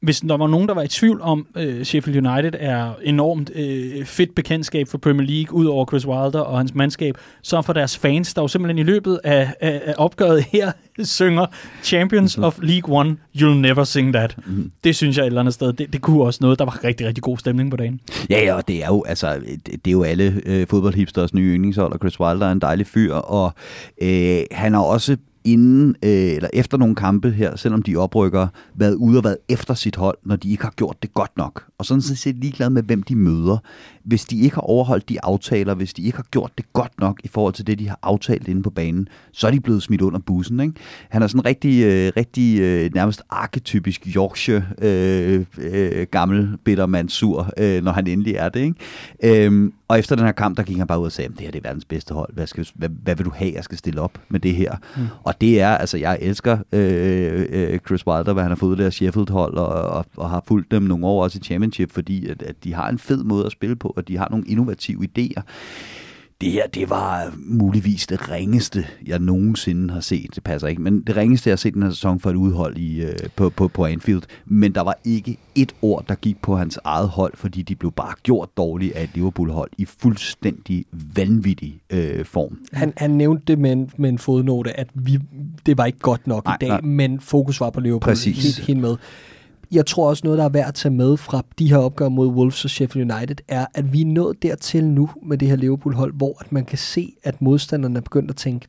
Mm 0.03 0.13
hvis 0.13 0.19
der 0.19 0.37
var 0.37 0.47
nogen, 0.47 0.67
der 0.67 0.73
var 0.73 0.81
i 0.81 0.87
tvivl 0.87 1.21
om, 1.21 1.47
øh, 1.57 1.83
Sheffield 1.83 2.27
United 2.27 2.51
er 2.59 2.93
enormt 3.03 3.51
øh, 3.55 4.05
fedt 4.05 4.35
bekendtskab 4.35 4.87
for 4.87 4.97
Premier 4.97 5.27
League, 5.27 5.53
ud 5.53 5.65
over 5.65 5.85
Chris 5.85 6.07
Wilder 6.07 6.39
og 6.39 6.57
hans 6.57 6.75
mandskab, 6.75 7.17
så 7.41 7.61
for 7.61 7.73
deres 7.73 7.97
fans, 7.97 8.33
der 8.33 8.41
jo 8.41 8.47
simpelthen 8.47 8.77
i 8.77 8.83
løbet 8.83 9.19
af, 9.23 9.53
af, 9.61 9.81
af 9.85 9.93
opgøret 9.97 10.43
her 10.43 10.71
synger 11.03 11.45
Champions 11.83 12.37
mm-hmm. 12.37 12.47
of 12.47 12.59
League 12.61 12.99
One, 12.99 13.17
You'll 13.35 13.45
Never 13.45 13.83
Sing 13.83 14.13
That. 14.13 14.35
Mm-hmm. 14.37 14.71
Det 14.83 14.95
synes 14.95 15.17
jeg 15.17 15.23
et 15.23 15.27
eller 15.27 15.39
andet 15.39 15.53
sted, 15.53 15.73
det, 15.73 15.93
det 15.93 16.01
kunne 16.01 16.23
også 16.23 16.39
noget, 16.41 16.59
der 16.59 16.65
var 16.65 16.83
rigtig, 16.83 17.07
rigtig 17.07 17.23
god 17.23 17.37
stemning 17.37 17.71
på 17.71 17.77
dagen. 17.77 17.99
Ja, 18.29 18.43
ja, 18.43 18.53
og 18.53 18.67
det 18.67 18.83
er 18.83 18.87
jo, 18.87 19.03
altså, 19.07 19.39
det, 19.65 19.67
det 19.85 19.87
er 19.87 19.91
jo 19.91 20.03
alle 20.03 20.41
øh, 20.45 20.67
fodboldhipsters 20.67 21.33
nye 21.33 21.55
yndlingshold, 21.55 21.93
og 21.93 21.99
Chris 21.99 22.19
Wilder 22.19 22.47
er 22.47 22.51
en 22.51 22.61
dejlig 22.61 22.87
fyr, 22.87 23.13
og 23.13 23.53
øh, 24.01 24.41
han 24.51 24.73
har 24.73 24.81
også 24.81 25.17
inden 25.45 25.95
øh, 26.03 26.11
eller 26.11 26.49
efter 26.53 26.77
nogle 26.77 26.95
kampe 26.95 27.31
her, 27.31 27.55
selvom 27.55 27.81
de 27.81 27.95
oprykker, 27.95 28.47
været 28.75 28.95
ude 28.95 29.17
og 29.17 29.23
været 29.23 29.37
efter 29.49 29.73
sit 29.73 29.95
hold, 29.95 30.17
når 30.25 30.35
de 30.35 30.51
ikke 30.51 30.63
har 30.63 30.73
gjort 30.75 30.97
det 31.01 31.13
godt 31.13 31.37
nok. 31.37 31.63
Og 31.77 31.85
sådan 31.85 32.01
set 32.01 32.35
ligeglad 32.35 32.69
med, 32.69 32.83
hvem 32.83 33.03
de 33.03 33.15
møder. 33.15 33.57
Hvis 34.03 34.25
de 34.25 34.39
ikke 34.39 34.55
har 34.55 34.61
overholdt 34.61 35.09
de 35.09 35.23
aftaler, 35.23 35.73
hvis 35.73 35.93
de 35.93 36.01
ikke 36.01 36.15
har 36.15 36.25
gjort 36.31 36.51
det 36.57 36.73
godt 36.73 36.91
nok 36.99 37.21
i 37.23 37.27
forhold 37.27 37.53
til 37.53 37.67
det, 37.67 37.79
de 37.79 37.89
har 37.89 37.99
aftalt 38.01 38.47
inde 38.47 38.63
på 38.63 38.69
banen, 38.69 39.07
så 39.31 39.47
er 39.47 39.51
de 39.51 39.59
blevet 39.59 39.83
smidt 39.83 40.01
under 40.01 40.19
bussen. 40.19 40.59
Ikke? 40.59 40.73
Han 41.09 41.23
er 41.23 41.27
sådan 41.27 41.45
rigtig, 41.45 41.83
øh, 41.83 42.11
rigtig 42.17 42.59
øh, 42.59 42.91
nærmest 42.95 43.21
arketypisk 43.29 44.07
Yorkshire 44.15 44.63
øh, 44.81 45.45
øh, 45.57 46.07
gammel 46.11 46.57
bitter 46.63 46.85
mand 46.85 47.09
sur, 47.09 47.49
øh, 47.57 47.83
når 47.83 47.91
han 47.91 48.07
endelig 48.07 48.35
er 48.35 48.49
det. 48.49 48.59
Ikke? 48.59 49.45
Øhm, 49.45 49.73
og 49.87 49.99
efter 49.99 50.15
den 50.15 50.25
her 50.25 50.31
kamp, 50.31 50.57
der 50.57 50.63
gik 50.63 50.77
han 50.77 50.87
bare 50.87 50.99
ud 50.99 51.05
og 51.05 51.11
sagde, 51.11 51.29
det 51.29 51.39
her 51.39 51.51
det 51.51 51.59
er 51.59 51.69
verdens 51.69 51.85
bedste 51.85 52.13
hold. 52.13 52.33
Hvad, 52.33 52.47
skal, 52.47 52.67
hvad, 52.75 52.89
hvad 52.89 53.15
vil 53.15 53.25
du 53.25 53.31
have, 53.35 53.53
jeg 53.55 53.63
skal 53.63 53.77
stille 53.77 54.01
op 54.01 54.17
med 54.29 54.39
det 54.39 54.55
her? 54.55 54.75
Mm. 54.97 55.03
Og 55.23 55.41
det 55.41 55.61
er, 55.61 55.69
altså 55.69 55.97
jeg 55.97 56.17
elsker 56.21 56.57
øh, 56.71 57.45
øh, 57.49 57.79
Chris 57.79 58.07
Wilder, 58.07 58.33
hvad 58.33 58.43
han 58.43 58.51
har 58.51 58.55
fået 58.55 58.77
der 58.77 58.89
Sheffield-hold, 58.89 59.53
og, 59.53 59.67
og, 59.67 60.05
og 60.17 60.29
har 60.29 60.43
fulgt 60.47 60.71
dem 60.71 60.83
nogle 60.83 61.05
år 61.05 61.23
også 61.23 61.39
i 61.41 61.43
Championship, 61.43 61.91
fordi 61.91 62.27
at, 62.27 62.41
at 62.41 62.55
de 62.63 62.73
har 62.73 62.89
en 62.89 62.99
fed 62.99 63.23
måde 63.23 63.45
at 63.45 63.51
spille 63.51 63.75
på, 63.75 63.92
og 63.95 64.07
de 64.07 64.17
har 64.17 64.27
nogle 64.31 64.45
innovative 64.47 65.07
idéer 65.07 65.41
det 66.43 66.51
her, 66.51 66.67
det 66.67 66.89
var 66.89 67.33
muligvis 67.37 68.07
det 68.07 68.31
ringeste, 68.31 68.85
jeg 69.05 69.19
nogensinde 69.19 69.93
har 69.93 69.99
set. 69.99 70.29
Det 70.35 70.43
passer 70.43 70.67
ikke, 70.67 70.81
men 70.81 71.01
det 71.01 71.17
ringeste, 71.17 71.49
jeg 71.49 71.51
har 71.51 71.57
set 71.57 71.73
den 71.73 71.83
her 71.83 71.89
sæson 71.89 72.19
for 72.19 72.29
et 72.29 72.35
udhold 72.35 72.77
i, 72.77 73.03
øh, 73.03 73.15
på, 73.35 73.49
på, 73.49 73.67
på 73.67 73.85
Anfield. 73.85 74.21
Men 74.45 74.75
der 74.75 74.81
var 74.81 74.97
ikke 75.05 75.37
et 75.55 75.75
ord, 75.81 76.05
der 76.09 76.15
gik 76.15 76.41
på 76.41 76.55
hans 76.55 76.79
eget 76.83 77.09
hold, 77.09 77.33
fordi 77.35 77.61
de 77.61 77.75
blev 77.75 77.91
bare 77.91 78.13
gjort 78.23 78.49
dårligt 78.57 78.93
af 78.93 79.03
et 79.03 79.09
Liverpool-hold 79.13 79.69
i 79.77 79.85
fuldstændig 79.85 80.85
vanvittig 81.15 81.81
øh, 81.89 82.25
form. 82.25 82.59
Han, 82.73 82.93
han 82.97 83.11
nævnte 83.11 83.43
det 83.47 83.59
med 83.59 83.71
en, 83.71 83.89
med 83.97 84.09
en 84.09 84.17
fodnote, 84.17 84.79
at 84.79 84.87
vi, 84.93 85.19
det 85.65 85.77
var 85.77 85.85
ikke 85.85 85.99
godt 85.99 86.27
nok 86.27 86.45
nej, 86.45 86.55
i 86.55 86.57
dag, 86.61 86.69
nej. 86.69 86.81
men 86.81 87.19
fokus 87.19 87.59
var 87.59 87.69
på 87.69 87.79
Liverpool 87.79 88.11
Præcis. 88.11 88.43
helt, 88.43 88.67
helt 88.67 88.79
med 88.79 88.95
jeg 89.74 89.86
tror 89.86 90.09
også 90.09 90.21
noget, 90.24 90.38
der 90.38 90.45
er 90.45 90.49
værd 90.49 90.67
at 90.67 90.74
tage 90.74 90.93
med 90.93 91.17
fra 91.17 91.41
de 91.59 91.69
her 91.69 91.78
opgør 91.78 92.09
mod 92.09 92.28
Wolves 92.28 92.63
og 92.63 92.69
Sheffield 92.69 93.11
United, 93.11 93.36
er, 93.47 93.65
at 93.74 93.93
vi 93.93 94.01
er 94.01 94.05
nået 94.05 94.43
dertil 94.43 94.84
nu 94.84 95.09
med 95.24 95.38
det 95.38 95.47
her 95.47 95.55
Liverpool-hold, 95.55 96.13
hvor 96.13 96.38
at 96.39 96.51
man 96.51 96.65
kan 96.65 96.78
se, 96.78 97.13
at 97.24 97.41
modstanderne 97.41 97.97
er 97.97 98.01
begyndt 98.01 98.30
at 98.30 98.36
tænke, 98.36 98.67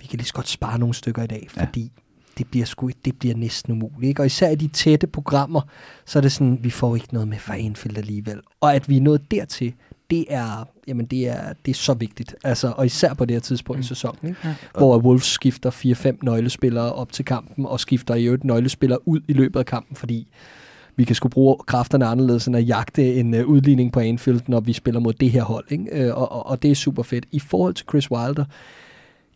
vi 0.00 0.06
kan 0.06 0.16
lige 0.16 0.26
så 0.26 0.34
godt 0.34 0.48
spare 0.48 0.78
nogle 0.78 0.94
stykker 0.94 1.22
i 1.22 1.26
dag, 1.26 1.46
fordi 1.50 1.80
ja. 1.80 2.02
det 2.38 2.46
bliver 2.50 2.66
sgu 2.66 2.90
det 3.04 3.18
bliver 3.18 3.34
næsten 3.34 3.72
umuligt. 3.72 4.08
Ikke? 4.08 4.22
Og 4.22 4.26
især 4.26 4.50
i 4.50 4.54
de 4.54 4.68
tætte 4.68 5.06
programmer, 5.06 5.60
så 6.06 6.18
er 6.18 6.20
det 6.20 6.32
sådan, 6.32 6.58
vi 6.62 6.70
får 6.70 6.94
ikke 6.94 7.08
noget 7.12 7.28
med 7.28 7.38
fra 7.38 7.56
Anfield 7.56 7.98
alligevel. 7.98 8.40
Og 8.60 8.74
at 8.74 8.88
vi 8.88 8.96
er 8.96 9.00
nået 9.00 9.30
dertil, 9.30 9.74
det 10.10 10.24
er, 10.28 10.68
jamen 10.88 11.06
det 11.06 11.28
er, 11.28 11.52
det 11.66 11.70
er 11.70 11.74
så 11.74 11.94
vigtigt. 11.94 12.34
Altså, 12.44 12.72
og 12.76 12.86
især 12.86 13.14
på 13.14 13.24
det 13.24 13.34
her 13.34 13.40
tidspunkt 13.40 13.78
mm. 13.78 13.80
i 13.80 13.84
sæsonen, 13.84 14.28
ikke? 14.28 14.40
Ja. 14.44 14.54
hvor 14.78 14.98
Wolves 14.98 15.24
skifter 15.24 15.70
4-5 15.70 16.18
nøglespillere 16.22 16.92
op 16.92 17.12
til 17.12 17.24
kampen, 17.24 17.66
og 17.66 17.80
skifter 17.80 18.14
i 18.14 18.24
øvrigt 18.24 18.44
nøglespillere 18.44 19.08
ud 19.08 19.20
i 19.28 19.32
løbet 19.32 19.60
af 19.60 19.66
kampen, 19.66 19.96
fordi 19.96 20.26
vi 20.96 21.04
kan 21.04 21.16
skulle 21.16 21.32
bruge 21.32 21.56
kræfterne 21.66 22.06
anderledes 22.06 22.46
end 22.46 22.56
at 22.56 22.68
jagte 22.68 23.14
en 23.14 23.34
uh, 23.34 23.40
udligning 23.40 23.92
på 23.92 24.00
Anfield, 24.00 24.40
når 24.46 24.60
vi 24.60 24.72
spiller 24.72 25.00
mod 25.00 25.12
det 25.12 25.30
her 25.30 25.42
hold. 25.42 25.64
Ikke? 25.70 26.10
Uh, 26.10 26.20
og, 26.20 26.32
og, 26.32 26.46
og 26.46 26.62
det 26.62 26.70
er 26.70 26.74
super 26.74 27.02
fedt. 27.02 27.24
I 27.32 27.38
forhold 27.38 27.74
til 27.74 27.86
Chris 27.88 28.10
Wilder, 28.10 28.44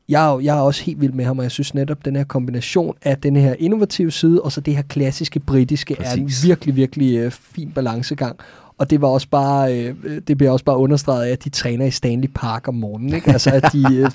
jeg 0.08 0.34
er, 0.34 0.40
jeg 0.40 0.56
er 0.56 0.60
også 0.60 0.84
helt 0.84 1.00
vild 1.00 1.12
med 1.12 1.24
ham, 1.24 1.38
og 1.38 1.42
jeg 1.42 1.50
synes 1.50 1.74
netop, 1.74 2.04
den 2.04 2.16
her 2.16 2.24
kombination 2.24 2.94
af 3.02 3.18
den 3.18 3.36
her 3.36 3.54
innovative 3.58 4.10
side, 4.10 4.42
og 4.42 4.52
så 4.52 4.60
det 4.60 4.76
her 4.76 4.82
klassiske 4.82 5.40
britiske, 5.40 5.94
Præcis. 5.94 6.12
er 6.12 6.22
en 6.22 6.48
virkelig, 6.48 6.76
virkelig 6.76 7.16
øh, 7.18 7.30
fin 7.30 7.72
balancegang. 7.72 8.36
Og 8.80 8.90
det 8.90 9.00
var 9.00 9.08
også 9.08 9.28
bare, 9.30 9.78
øh, 9.78 9.94
det 10.28 10.38
bliver 10.38 10.50
også 10.50 10.64
bare 10.64 10.76
understreget 10.76 11.24
af, 11.24 11.30
at 11.30 11.44
de 11.44 11.50
træner 11.50 11.86
i 11.86 11.90
Stanley 11.90 12.28
Park 12.34 12.68
om 12.68 12.74
morgenen. 12.74 13.14
Ikke? 13.14 13.30
Altså, 13.30 13.50
at 13.50 13.72
de 13.72 13.84
øh, 13.96 14.10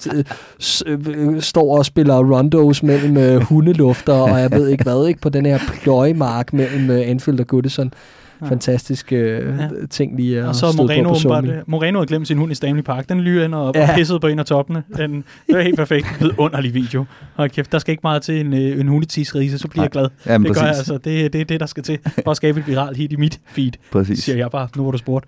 øh, 0.85 0.99
øh, 1.07 1.41
står 1.41 1.77
og 1.77 1.85
spiller 1.85 2.35
rondos 2.35 2.83
mellem 2.83 3.17
øh, 3.17 3.41
hundelufter, 3.41 4.13
og 4.13 4.39
jeg 4.39 4.51
ved 4.51 4.67
ikke 4.67 4.83
hvad, 4.83 5.07
ikke? 5.07 5.21
på 5.21 5.29
den 5.29 5.45
her 5.45 5.59
pløjemark 5.83 6.53
mellem 6.53 6.89
øh, 6.89 7.09
Anfield 7.09 7.39
og 7.39 7.47
Goodison 7.47 7.93
ja. 8.41 8.47
fantastiske 8.47 9.15
øh, 9.15 9.57
ja. 9.59 9.69
ting 9.89 10.17
lige 10.17 10.39
at 10.39 10.47
Og 10.47 10.55
så 10.55 10.73
Moreno, 10.77 11.13
på 11.13 11.29
bare, 11.29 11.63
Moreno 11.67 11.99
havde 11.99 12.07
glemt 12.07 12.27
sin 12.27 12.37
hund 12.37 12.51
i 12.51 12.55
Stanley 12.55 12.83
Park. 12.83 13.09
Den 13.09 13.21
lyre 13.21 13.45
ind 13.45 13.55
og, 13.55 13.71
ja. 13.75 13.89
og 13.89 13.95
pissede 13.95 14.19
på 14.19 14.27
en 14.27 14.39
af 14.39 14.45
toppene. 14.45 14.83
Den, 14.97 15.23
det 15.47 15.55
er 15.55 15.61
helt 15.61 15.75
perfekt. 15.75 16.05
underlig 16.37 16.73
video. 16.73 17.05
Og 17.35 17.49
kæft, 17.49 17.71
der 17.71 17.79
skal 17.79 17.91
ikke 17.91 18.01
meget 18.03 18.21
til 18.21 18.39
en, 18.39 18.53
øh, 18.53 18.79
en 18.79 18.87
hundetisrise, 18.87 19.57
så 19.57 19.67
bliver 19.67 19.81
Nej. 19.81 19.83
jeg 19.83 19.91
glad. 19.91 20.09
Jamen, 20.25 20.45
det 20.45 20.49
præcis. 20.49 20.61
gør 20.61 20.67
jeg 20.67 20.77
altså. 20.77 20.93
Det, 20.97 21.33
det 21.33 21.41
er 21.41 21.45
det, 21.45 21.59
der 21.59 21.65
skal 21.65 21.83
til 21.83 21.99
for 22.23 22.31
at 22.31 22.37
skabe 22.37 22.59
et 22.59 22.67
viralt 22.67 22.97
hit 22.97 23.11
i 23.11 23.15
mit 23.15 23.39
feed. 23.45 23.71
Præcis. 23.91 24.23
Siger 24.23 24.37
jeg 24.37 24.51
bare, 24.51 24.67
nu 24.75 24.81
hvor 24.81 24.91
du 24.91 24.97
spurgt. 24.97 25.25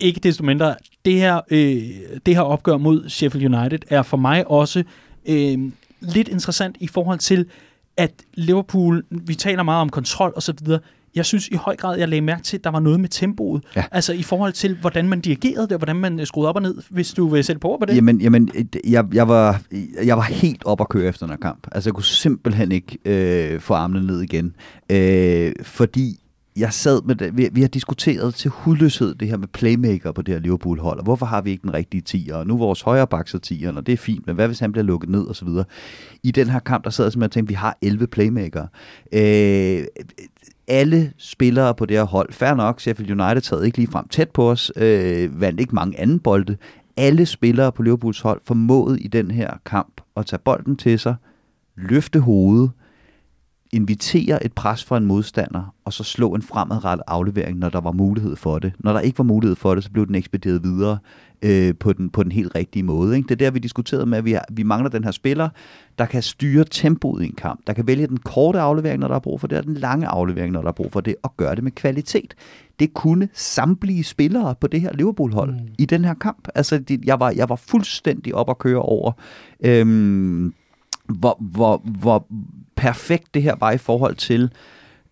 Ikke 0.00 0.20
desto 0.22 0.44
mindre, 0.44 0.74
det 1.04 1.14
her, 1.14 1.40
øh, 1.50 1.76
det 2.26 2.34
her 2.34 2.42
opgør 2.42 2.76
mod 2.76 3.08
Sheffield 3.08 3.54
United 3.54 3.78
er 3.88 4.02
for 4.02 4.16
mig 4.16 4.50
også 4.50 4.82
øh, 5.28 5.58
lidt 6.00 6.28
interessant 6.28 6.76
i 6.80 6.86
forhold 6.86 7.18
til, 7.18 7.46
at 7.96 8.10
Liverpool, 8.34 9.04
vi 9.10 9.34
taler 9.34 9.62
meget 9.62 9.80
om 9.80 9.88
kontrol 9.88 10.32
og 10.36 10.42
så 10.42 10.54
videre, 10.62 10.80
jeg 11.14 11.24
synes 11.24 11.48
i 11.48 11.54
høj 11.54 11.76
grad, 11.76 11.98
jeg 11.98 12.08
lagde 12.08 12.20
mærke 12.20 12.42
til, 12.42 12.56
at 12.56 12.64
der 12.64 12.70
var 12.70 12.80
noget 12.80 13.00
med 13.00 13.08
tempoet. 13.08 13.64
Ja. 13.76 13.84
Altså 13.92 14.12
i 14.12 14.22
forhold 14.22 14.52
til, 14.52 14.76
hvordan 14.80 15.08
man 15.08 15.20
dirigerede 15.20 15.62
det, 15.62 15.72
og 15.72 15.78
hvordan 15.78 15.96
man 15.96 16.26
skruede 16.26 16.48
op 16.48 16.56
og 16.56 16.62
ned, 16.62 16.74
hvis 16.90 17.12
du 17.12 17.28
vil 17.28 17.44
sætte 17.44 17.60
på 17.60 17.76
på 17.80 17.86
det. 17.86 17.96
Jamen, 17.96 18.20
jamen 18.20 18.50
jeg, 18.84 19.04
jeg, 19.12 19.28
var, 19.28 19.62
jeg 20.04 20.16
var 20.16 20.22
helt 20.22 20.62
op 20.64 20.80
at 20.80 20.88
køre 20.88 21.08
efter 21.08 21.26
den 21.26 21.32
her 21.32 21.40
kamp. 21.40 21.66
Altså 21.72 21.90
jeg 21.90 21.94
kunne 21.94 22.04
simpelthen 22.04 22.72
ikke 22.72 22.98
øh, 23.04 23.60
få 23.60 23.74
armene 23.74 24.06
ned 24.06 24.20
igen. 24.20 24.54
Øh, 24.90 25.52
fordi 25.62 26.20
jeg 26.56 26.72
sad 26.72 27.02
med 27.02 27.14
det, 27.14 27.36
vi, 27.36 27.48
vi 27.52 27.60
har 27.60 27.68
diskuteret 27.68 28.34
til 28.34 28.50
hudløshed 28.50 29.14
det 29.14 29.28
her 29.28 29.36
med 29.36 29.48
playmaker 29.48 30.12
på 30.12 30.22
det 30.22 30.34
her 30.34 30.40
Liverpool-hold, 30.40 30.98
og 30.98 31.04
hvorfor 31.04 31.26
har 31.26 31.40
vi 31.40 31.50
ikke 31.50 31.62
den 31.62 31.74
rigtige 31.74 32.02
10'er, 32.10 32.34
og 32.34 32.46
nu 32.46 32.56
vores 32.56 32.82
højre 32.82 33.06
bak 33.06 33.28
så 33.28 33.38
10'eren, 33.46 33.76
og 33.76 33.86
det 33.86 33.92
er 33.92 33.96
fint, 33.96 34.26
men 34.26 34.34
hvad 34.34 34.46
hvis 34.46 34.58
han 34.58 34.72
bliver 34.72 34.84
lukket 34.84 35.10
ned, 35.10 35.26
og 35.26 35.36
så 35.36 35.44
videre. 35.44 35.64
I 36.22 36.30
den 36.30 36.50
her 36.50 36.58
kamp, 36.58 36.84
der 36.84 36.90
sad 36.90 37.04
jeg 37.04 37.12
simpelthen 37.12 37.28
og 37.28 37.32
tænkte, 37.32 37.48
vi 37.48 37.54
har 37.54 37.78
11 37.82 38.06
playmaker. 38.06 38.66
Øh, 39.12 39.84
alle 40.70 41.12
spillere 41.18 41.74
på 41.74 41.86
det 41.86 41.96
her 41.96 42.04
hold, 42.04 42.32
fair 42.32 42.54
nok, 42.54 42.80
Sheffield 42.80 43.20
United 43.20 43.40
sad 43.40 43.62
ikke 43.62 43.78
lige 43.78 43.90
frem 43.90 44.08
tæt 44.08 44.30
på 44.30 44.50
os, 44.50 44.72
øh, 44.76 45.40
vandt 45.40 45.60
ikke 45.60 45.74
mange 45.74 46.00
anden 46.00 46.18
bolde. 46.18 46.56
Alle 46.96 47.26
spillere 47.26 47.72
på 47.72 47.82
Liverpools 47.82 48.20
hold 48.20 48.40
formåede 48.44 49.00
i 49.00 49.08
den 49.08 49.30
her 49.30 49.50
kamp 49.66 50.00
at 50.16 50.26
tage 50.26 50.40
bolden 50.44 50.76
til 50.76 50.98
sig, 50.98 51.14
løfte 51.76 52.20
hovedet, 52.20 52.70
invitere 53.72 54.44
et 54.44 54.52
pres 54.52 54.84
fra 54.84 54.96
en 54.96 55.06
modstander, 55.06 55.74
og 55.84 55.92
så 55.92 56.04
slå 56.04 56.34
en 56.34 56.42
fremadrettet 56.42 57.04
aflevering, 57.06 57.58
når 57.58 57.68
der 57.68 57.80
var 57.80 57.92
mulighed 57.92 58.36
for 58.36 58.58
det. 58.58 58.72
Når 58.78 58.92
der 58.92 59.00
ikke 59.00 59.18
var 59.18 59.24
mulighed 59.24 59.56
for 59.56 59.74
det, 59.74 59.84
så 59.84 59.90
blev 59.90 60.06
den 60.06 60.14
ekspederet 60.14 60.62
videre 60.62 60.98
øh, 61.42 61.74
på, 61.80 61.92
den, 61.92 62.10
på 62.10 62.22
den 62.22 62.32
helt 62.32 62.54
rigtige 62.54 62.82
måde. 62.82 63.16
Ikke? 63.16 63.26
Det 63.26 63.32
er 63.32 63.36
der, 63.36 63.50
vi 63.50 63.58
diskuterede 63.58 64.06
med, 64.06 64.18
at 64.18 64.24
vi, 64.24 64.32
har, 64.32 64.44
vi 64.50 64.62
mangler 64.62 64.90
den 64.90 65.04
her 65.04 65.10
spiller, 65.10 65.48
der 65.98 66.06
kan 66.06 66.22
styre 66.22 66.64
tempoet 66.70 67.22
i 67.22 67.26
en 67.26 67.34
kamp, 67.34 67.60
der 67.66 67.72
kan 67.72 67.86
vælge 67.86 68.06
den 68.06 68.16
korte 68.16 68.60
aflevering, 68.60 69.00
når 69.00 69.08
der 69.08 69.14
er 69.14 69.20
brug 69.20 69.40
for 69.40 69.46
det, 69.46 69.58
og 69.58 69.64
den 69.64 69.74
lange 69.74 70.06
aflevering, 70.06 70.52
når 70.52 70.60
der 70.60 70.68
er 70.68 70.72
brug 70.72 70.92
for 70.92 71.00
det, 71.00 71.14
og 71.22 71.36
gøre 71.36 71.54
det 71.54 71.64
med 71.64 71.72
kvalitet. 71.72 72.34
Det 72.80 72.94
kunne 72.94 73.28
samtlige 73.32 74.04
spillere 74.04 74.54
på 74.60 74.66
det 74.66 74.80
her 74.80 74.92
Liverpool-hold 74.92 75.52
mm. 75.52 75.68
i 75.78 75.84
den 75.84 76.04
her 76.04 76.14
kamp. 76.14 76.48
Altså, 76.54 76.78
det, 76.78 77.04
jeg, 77.04 77.20
var, 77.20 77.30
jeg 77.30 77.48
var 77.48 77.56
fuldstændig 77.56 78.34
op 78.34 78.50
at 78.50 78.58
køre 78.58 78.82
over, 78.82 79.12
øhm, 79.64 80.54
hvor, 81.08 81.36
hvor, 81.40 81.82
hvor 81.84 82.26
perfekt 82.80 83.34
det 83.34 83.42
her 83.42 83.54
var 83.60 83.70
i 83.70 83.78
forhold 83.78 84.14
til 84.14 84.50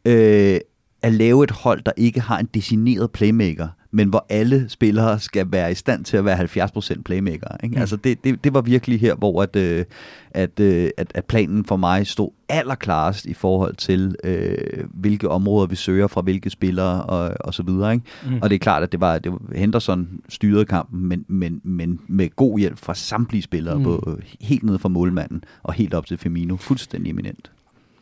øh, 0.04 0.60
at 1.02 1.12
lave 1.12 1.44
et 1.44 1.50
hold, 1.50 1.82
der 1.82 1.92
ikke 1.96 2.20
har 2.20 2.38
en 2.38 2.48
designeret 2.54 3.10
playmaker, 3.10 3.68
men 3.90 4.08
hvor 4.08 4.26
alle 4.28 4.68
spillere 4.68 5.20
skal 5.20 5.46
være 5.52 5.72
i 5.72 5.74
stand 5.74 6.04
til 6.04 6.16
at 6.16 6.24
være 6.24 6.66
70% 6.66 7.02
playmaker. 7.02 7.56
Ikke? 7.62 7.74
Mm. 7.74 7.80
Altså 7.80 7.96
det, 7.96 8.24
det, 8.24 8.44
det 8.44 8.54
var 8.54 8.60
virkelig 8.60 9.00
her, 9.00 9.14
hvor 9.14 9.42
at, 9.42 9.56
øh, 9.56 9.84
at, 10.30 10.60
øh, 10.60 10.90
at, 10.96 11.12
at 11.14 11.24
planen 11.24 11.64
for 11.64 11.76
mig 11.76 12.06
stod 12.06 12.30
allerklarest 12.48 13.26
i 13.26 13.34
forhold 13.34 13.76
til, 13.76 14.16
øh, 14.24 14.84
hvilke 14.94 15.28
områder 15.28 15.66
vi 15.66 15.76
søger 15.76 16.06
fra 16.06 16.20
hvilke 16.20 16.50
spillere 16.50 17.02
og, 17.02 17.34
og 17.40 17.54
så 17.54 17.62
videre. 17.62 17.92
Ikke? 17.92 18.04
Mm. 18.26 18.38
Og 18.42 18.50
det 18.50 18.54
er 18.54 18.60
klart, 18.60 18.82
at 18.82 18.92
det 18.92 19.00
var, 19.00 19.18
det 19.18 19.32
var 19.32 19.40
Henderson 19.54 20.08
styrede 20.28 20.64
kampen, 20.64 21.06
men, 21.06 21.24
men, 21.28 21.60
men 21.64 22.00
med 22.06 22.36
god 22.36 22.58
hjælp 22.58 22.78
fra 22.78 22.94
samtlige 22.94 23.42
spillere, 23.42 23.78
mm. 23.78 23.84
på, 23.84 24.18
helt 24.40 24.62
ned 24.62 24.78
fra 24.78 24.88
målmanden 24.88 25.44
og 25.62 25.72
helt 25.72 25.94
op 25.94 26.06
til 26.06 26.18
Firmino. 26.18 26.56
Fuldstændig 26.56 27.10
eminent. 27.10 27.50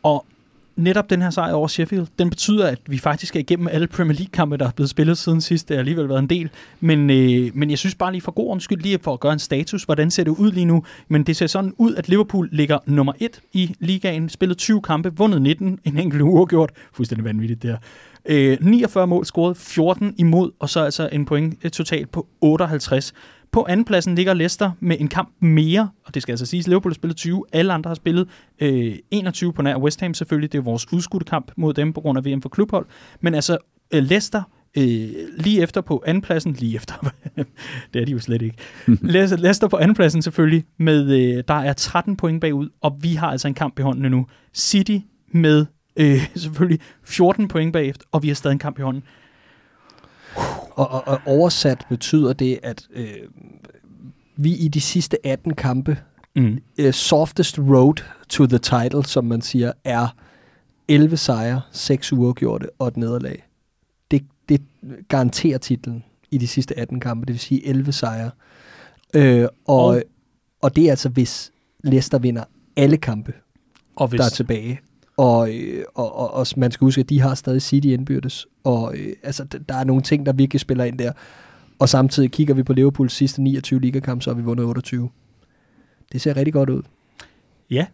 Og 0.03 0.25
netop 0.77 1.09
den 1.09 1.21
her 1.21 1.29
sejr 1.29 1.53
over 1.53 1.67
Sheffield, 1.67 2.07
den 2.19 2.29
betyder, 2.29 2.67
at 2.67 2.79
vi 2.87 2.97
faktisk 2.97 3.35
er 3.35 3.39
igennem 3.39 3.67
alle 3.67 3.87
Premier 3.87 4.17
League-kampe, 4.17 4.57
der 4.57 4.67
er 4.67 4.71
blevet 4.71 4.89
spillet 4.89 5.17
siden 5.17 5.41
sidst. 5.41 5.67
Det 5.67 5.75
har 5.75 5.79
alligevel 5.79 6.09
været 6.09 6.19
en 6.19 6.29
del. 6.29 6.49
Men, 6.79 7.09
øh, 7.09 7.51
men 7.53 7.69
jeg 7.69 7.77
synes 7.77 7.95
bare 7.95 8.11
lige 8.11 8.21
for 8.21 8.31
god 8.31 8.51
undskyld, 8.51 8.81
lige 8.81 8.99
for 9.01 9.13
at 9.13 9.19
gøre 9.19 9.33
en 9.33 9.39
status, 9.39 9.83
hvordan 9.83 10.11
ser 10.11 10.23
det 10.23 10.31
ud 10.31 10.51
lige 10.51 10.65
nu? 10.65 10.83
Men 11.07 11.23
det 11.23 11.35
ser 11.35 11.47
sådan 11.47 11.73
ud, 11.77 11.95
at 11.95 12.09
Liverpool 12.09 12.49
ligger 12.51 12.77
nummer 12.85 13.13
1 13.19 13.39
i 13.53 13.75
ligaen, 13.79 14.29
spillet 14.29 14.57
20 14.57 14.81
kampe, 14.81 15.15
vundet 15.15 15.41
19, 15.41 15.79
en 15.83 15.97
enkelt 15.97 16.21
uafgjort. 16.21 16.71
Fuldstændig 16.93 17.25
vanvittigt 17.25 17.63
der. 17.63 17.77
Øh, 18.25 18.57
49 18.61 19.07
mål 19.07 19.25
scoret, 19.25 19.57
14 19.57 20.13
imod, 20.17 20.51
og 20.59 20.69
så 20.69 20.79
altså 20.79 21.09
en 21.11 21.25
point 21.25 21.59
øh, 21.63 21.71
totalt 21.71 22.11
på 22.11 22.27
58. 22.41 23.13
På 23.51 23.65
andenpladsen 23.69 24.15
ligger 24.15 24.33
Leicester 24.33 24.71
med 24.79 24.97
en 24.99 25.07
kamp 25.07 25.29
mere, 25.39 25.89
og 26.05 26.13
det 26.13 26.21
skal 26.21 26.33
altså 26.33 26.45
siges, 26.45 26.67
Liverpool 26.67 26.91
har 26.91 26.95
spillet 26.95 27.17
20, 27.17 27.43
alle 27.53 27.73
andre 27.73 27.89
har 27.89 27.95
spillet 27.95 28.29
øh, 28.61 28.95
21 29.11 29.53
på 29.53 29.61
nær 29.61 29.77
West 29.77 30.01
Ham 30.01 30.13
selvfølgelig, 30.13 30.51
det 30.51 30.57
er 30.57 30.61
vores 30.61 30.93
udskudte 30.93 31.25
kamp 31.25 31.51
mod 31.57 31.73
dem 31.73 31.93
på 31.93 32.01
grund 32.01 32.17
af 32.17 32.25
VM 32.25 32.41
for 32.41 32.49
klubhold, 32.49 32.85
men 33.21 33.35
altså 33.35 33.57
øh, 33.93 34.03
Leicester 34.03 34.43
øh, 34.77 35.09
lige 35.37 35.61
efter 35.61 35.81
på 35.81 36.03
andenpladsen, 36.05 36.53
lige 36.53 36.75
efter, 36.75 37.11
det 37.93 38.01
er 38.01 38.05
de 38.05 38.11
jo 38.11 38.19
slet 38.19 38.41
ikke, 38.41 38.57
Leicester 39.41 39.67
på 39.67 39.77
andenpladsen 39.77 40.21
selvfølgelig, 40.21 40.65
med, 40.77 41.35
øh, 41.37 41.43
der 41.47 41.53
er 41.53 41.73
13 41.73 42.15
point 42.15 42.41
bagud, 42.41 42.69
og 42.81 42.97
vi 43.01 43.13
har 43.13 43.27
altså 43.27 43.47
en 43.47 43.53
kamp 43.53 43.79
i 43.79 43.81
hånden 43.81 44.11
nu. 44.11 44.27
City 44.53 44.97
med 45.31 45.65
øh, 45.99 46.29
selvfølgelig 46.35 46.79
14 47.03 47.47
point 47.47 47.73
bagefter, 47.73 48.05
og 48.11 48.23
vi 48.23 48.27
har 48.27 48.35
stadig 48.35 48.53
en 48.53 48.59
kamp 48.59 48.79
i 48.79 48.81
hånden. 48.81 49.03
Og, 50.71 50.89
og, 50.91 51.07
og 51.07 51.19
oversat 51.25 51.85
betyder 51.89 52.33
det, 52.33 52.59
at 52.63 52.87
øh, 52.93 53.07
vi 54.35 54.55
i 54.55 54.67
de 54.67 54.81
sidste 54.81 55.25
18 55.25 55.53
kampe, 55.53 55.97
mm. 56.35 56.59
uh, 56.79 56.91
softest 56.91 57.59
road 57.59 58.03
to 58.29 58.45
the 58.45 58.57
title, 58.57 59.05
som 59.05 59.25
man 59.25 59.41
siger, 59.41 59.71
er 59.83 60.15
11 60.87 61.17
sejre, 61.17 61.61
6 61.71 62.13
uafgjorte 62.13 62.69
og 62.79 62.87
et 62.87 62.97
nederlag. 62.97 63.47
Det, 64.11 64.25
det 64.49 64.61
garanterer 65.09 65.57
titlen 65.57 66.03
i 66.31 66.37
de 66.37 66.47
sidste 66.47 66.79
18 66.79 66.99
kampe, 66.99 67.25
det 67.25 67.33
vil 67.33 67.39
sige 67.39 67.67
11 67.67 67.91
sejre. 67.91 68.31
Øh, 69.13 69.47
og, 69.65 69.85
og, 69.85 70.03
og 70.61 70.75
det 70.75 70.85
er 70.85 70.89
altså, 70.89 71.09
hvis 71.09 71.51
Leicester 71.83 72.17
vinder 72.17 72.43
alle 72.75 72.97
kampe, 72.97 73.33
og 73.95 74.07
hvis, 74.07 74.17
der 74.19 74.25
er 74.25 74.29
tilbage. 74.29 74.79
Og, 75.17 75.55
øh, 75.55 75.83
og, 75.95 76.15
og, 76.15 76.33
og 76.33 76.47
man 76.57 76.71
skal 76.71 76.85
huske, 76.85 77.01
at 77.01 77.09
de 77.09 77.21
har 77.21 77.35
stadig 77.35 77.61
City 77.61 77.87
indbyrdes. 77.87 78.47
Og 78.63 78.97
øh, 78.97 79.13
altså, 79.23 79.43
der 79.43 79.75
er 79.75 79.83
nogle 79.83 80.01
ting, 80.01 80.25
der 80.25 80.33
virkelig 80.33 80.59
spiller 80.59 80.83
ind 80.83 80.97
der. 80.99 81.11
Og 81.79 81.89
samtidig 81.89 82.31
kigger 82.31 82.53
vi 82.53 82.63
på 82.63 82.73
Liverpools 82.73 83.13
sidste 83.13 83.41
29 83.41 83.81
ligakampe, 83.81 84.23
så 84.23 84.29
har 84.29 84.35
vi 84.35 84.43
vundet 84.43 84.65
28. 84.65 85.09
Det 86.11 86.21
ser 86.21 86.37
rigtig 86.37 86.53
godt 86.53 86.69
ud. 86.69 86.81
Ja. 87.69 87.85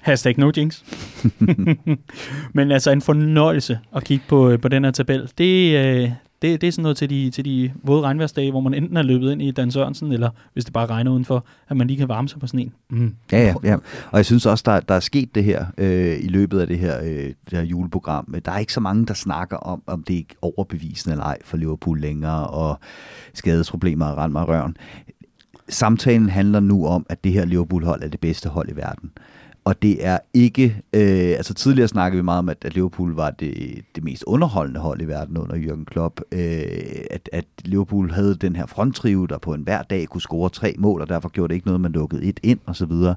Hashtag 0.00 0.38
no 0.38 0.52
jinx. 0.56 0.82
Men 2.54 2.70
altså 2.70 2.90
en 2.90 3.02
fornøjelse 3.02 3.78
at 3.96 4.04
kigge 4.04 4.24
på, 4.28 4.56
på 4.62 4.68
den 4.68 4.84
her 4.84 4.90
tabel. 4.90 5.30
Det, 5.38 5.76
øh, 5.76 6.10
det, 6.42 6.60
det 6.60 6.66
er 6.66 6.72
sådan 6.72 6.82
noget 6.82 6.96
til 6.96 7.10
de, 7.10 7.30
til 7.30 7.44
de 7.44 7.72
våde 7.82 8.02
regnværsdage, 8.02 8.50
hvor 8.50 8.60
man 8.60 8.74
enten 8.74 8.96
er 8.96 9.02
løbet 9.02 9.32
ind 9.32 9.42
i 9.42 9.50
Dan 9.50 9.70
Sørensen, 9.70 10.12
eller 10.12 10.30
hvis 10.52 10.64
det 10.64 10.72
bare 10.72 10.86
regner 10.86 11.10
udenfor, 11.10 11.44
at 11.68 11.76
man 11.76 11.86
lige 11.86 11.96
kan 11.96 12.08
varme 12.08 12.28
sig 12.28 12.40
på 12.40 12.46
sådan 12.46 12.60
en. 12.60 12.72
Mm. 12.90 13.14
Ja, 13.32 13.38
ja, 13.42 13.54
ja. 13.64 13.74
Og 14.10 14.16
jeg 14.16 14.26
synes 14.26 14.46
også, 14.46 14.62
der, 14.66 14.80
der 14.80 14.94
er 14.94 15.00
sket 15.00 15.34
det 15.34 15.44
her 15.44 15.66
øh, 15.78 16.24
i 16.24 16.28
løbet 16.28 16.60
af 16.60 16.66
det 16.66 16.78
her, 16.78 17.00
øh, 17.02 17.24
det 17.50 17.52
her 17.52 17.62
juleprogram. 17.62 18.34
Der 18.44 18.52
er 18.52 18.58
ikke 18.58 18.72
så 18.72 18.80
mange, 18.80 19.06
der 19.06 19.14
snakker 19.14 19.56
om, 19.56 19.82
om 19.86 20.02
det 20.02 20.18
er 20.18 20.22
overbevisende 20.42 21.12
eller 21.12 21.24
ej 21.24 21.38
for 21.44 21.56
Liverpool 21.56 22.00
længere, 22.00 22.46
og 22.46 22.78
skadesproblemer 23.34 24.06
og 24.06 24.16
rand 24.16 24.32
mig 24.32 24.48
røven. 24.48 24.76
Samtalen 25.68 26.28
handler 26.28 26.60
nu 26.60 26.86
om, 26.86 27.06
at 27.08 27.24
det 27.24 27.32
her 27.32 27.44
Liverpool-hold 27.44 28.02
er 28.02 28.08
det 28.08 28.20
bedste 28.20 28.48
hold 28.48 28.68
i 28.68 28.76
verden 28.76 29.10
og 29.70 29.82
det 29.82 30.06
er 30.06 30.18
ikke... 30.34 30.82
Øh, 30.92 31.28
altså 31.36 31.54
tidligere 31.54 31.88
snakkede 31.88 32.18
vi 32.18 32.24
meget 32.24 32.38
om, 32.38 32.48
at, 32.48 32.64
at 32.64 32.74
Liverpool 32.74 33.14
var 33.14 33.30
det, 33.30 33.82
det 33.94 34.04
mest 34.04 34.24
underholdende 34.26 34.80
hold 34.80 35.02
i 35.02 35.04
verden 35.04 35.36
under 35.36 35.56
Jürgen 35.56 35.84
Klopp. 35.84 36.20
Øh, 36.32 36.62
at, 37.10 37.28
at 37.32 37.44
Liverpool 37.64 38.10
havde 38.10 38.34
den 38.34 38.56
her 38.56 38.66
fronttrive, 38.66 39.26
der 39.26 39.38
på 39.38 39.54
en 39.54 39.62
hver 39.62 39.82
dag 39.82 40.06
kunne 40.06 40.20
score 40.20 40.50
tre 40.50 40.74
mål, 40.78 41.00
og 41.00 41.08
derfor 41.08 41.28
gjorde 41.28 41.48
det 41.48 41.54
ikke 41.54 41.66
noget, 41.66 41.80
man 41.80 41.92
lukkede 41.92 42.22
et 42.22 42.40
ind 42.42 42.58
og 42.66 42.76
så 42.76 42.86
videre. 42.86 43.14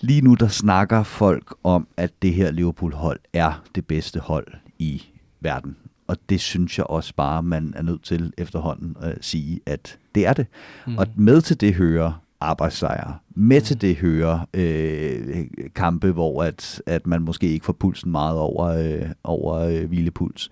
Lige 0.00 0.20
nu 0.20 0.34
der 0.34 0.48
snakker 0.48 1.02
folk 1.02 1.54
om, 1.64 1.86
at 1.96 2.12
det 2.22 2.34
her 2.34 2.50
Liverpool-hold 2.50 3.20
er 3.32 3.62
det 3.74 3.86
bedste 3.86 4.20
hold 4.20 4.46
i 4.78 5.02
verden. 5.40 5.76
Og 6.06 6.16
det 6.28 6.40
synes 6.40 6.78
jeg 6.78 6.86
også 6.86 7.14
bare, 7.14 7.42
man 7.42 7.74
er 7.76 7.82
nødt 7.82 8.02
til 8.02 8.32
efterhånden 8.38 8.96
at 9.00 9.18
sige, 9.20 9.60
at 9.66 9.98
det 10.14 10.26
er 10.26 10.32
det. 10.32 10.46
Mm. 10.86 10.98
Og 10.98 11.06
med 11.16 11.40
til 11.40 11.60
det 11.60 11.74
hører, 11.74 12.20
arbejdssejre. 12.40 13.14
Med 13.34 13.60
til 13.60 13.80
det 13.80 13.96
hører 13.96 14.40
øh, 14.54 15.46
kampe, 15.74 16.12
hvor 16.12 16.42
at, 16.42 16.82
at 16.86 17.06
man 17.06 17.22
måske 17.22 17.48
ikke 17.48 17.64
får 17.66 17.72
pulsen 17.72 18.10
meget 18.10 18.38
over, 18.38 18.64
øh, 18.66 19.10
over 19.24 19.54
øh, 19.54 19.84
hvilepuls. 19.84 20.50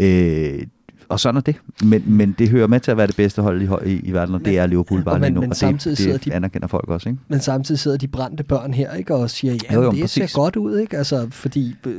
Øh, 0.00 0.62
og 1.08 1.20
sådan 1.20 1.36
er 1.36 1.40
det. 1.40 1.56
Men, 1.84 2.02
men 2.06 2.34
det 2.38 2.48
hører 2.48 2.66
med 2.66 2.80
til 2.80 2.90
at 2.90 2.96
være 2.96 3.06
det 3.06 3.16
bedste 3.16 3.42
hold 3.42 3.62
i, 3.86 3.90
i, 3.92 4.00
i 4.04 4.12
verden, 4.12 4.34
og 4.34 4.44
det 4.44 4.58
er 4.58 4.66
Liverpool 4.66 5.02
bare 5.04 5.14
men, 5.18 5.22
lige 5.22 5.34
nu. 5.34 5.40
men 5.40 5.50
og 5.50 5.56
samtidig 5.56 5.96
det, 5.96 6.04
sidder 6.04 6.18
det 6.18 6.24
de- 6.26 6.34
anerkender 6.34 6.68
folk 6.68 6.88
også, 6.88 7.08
ikke? 7.08 7.20
Men 7.28 7.40
samtidig 7.40 7.78
sidder 7.78 7.96
de 7.96 8.08
brændte 8.08 8.44
børn 8.44 8.74
her, 8.74 8.92
ikke? 8.94 9.14
Og 9.14 9.30
siger, 9.30 9.54
ja, 9.70 9.74
Jo, 9.74 9.82
jo, 9.82 9.90
det 9.90 10.00
præcis. 10.00 10.30
ser 10.30 10.38
godt 10.40 10.56
ud, 10.56 10.78
ikke? 10.78 10.96
Altså, 10.98 11.26
fordi 11.30 11.74
øh, 11.86 11.94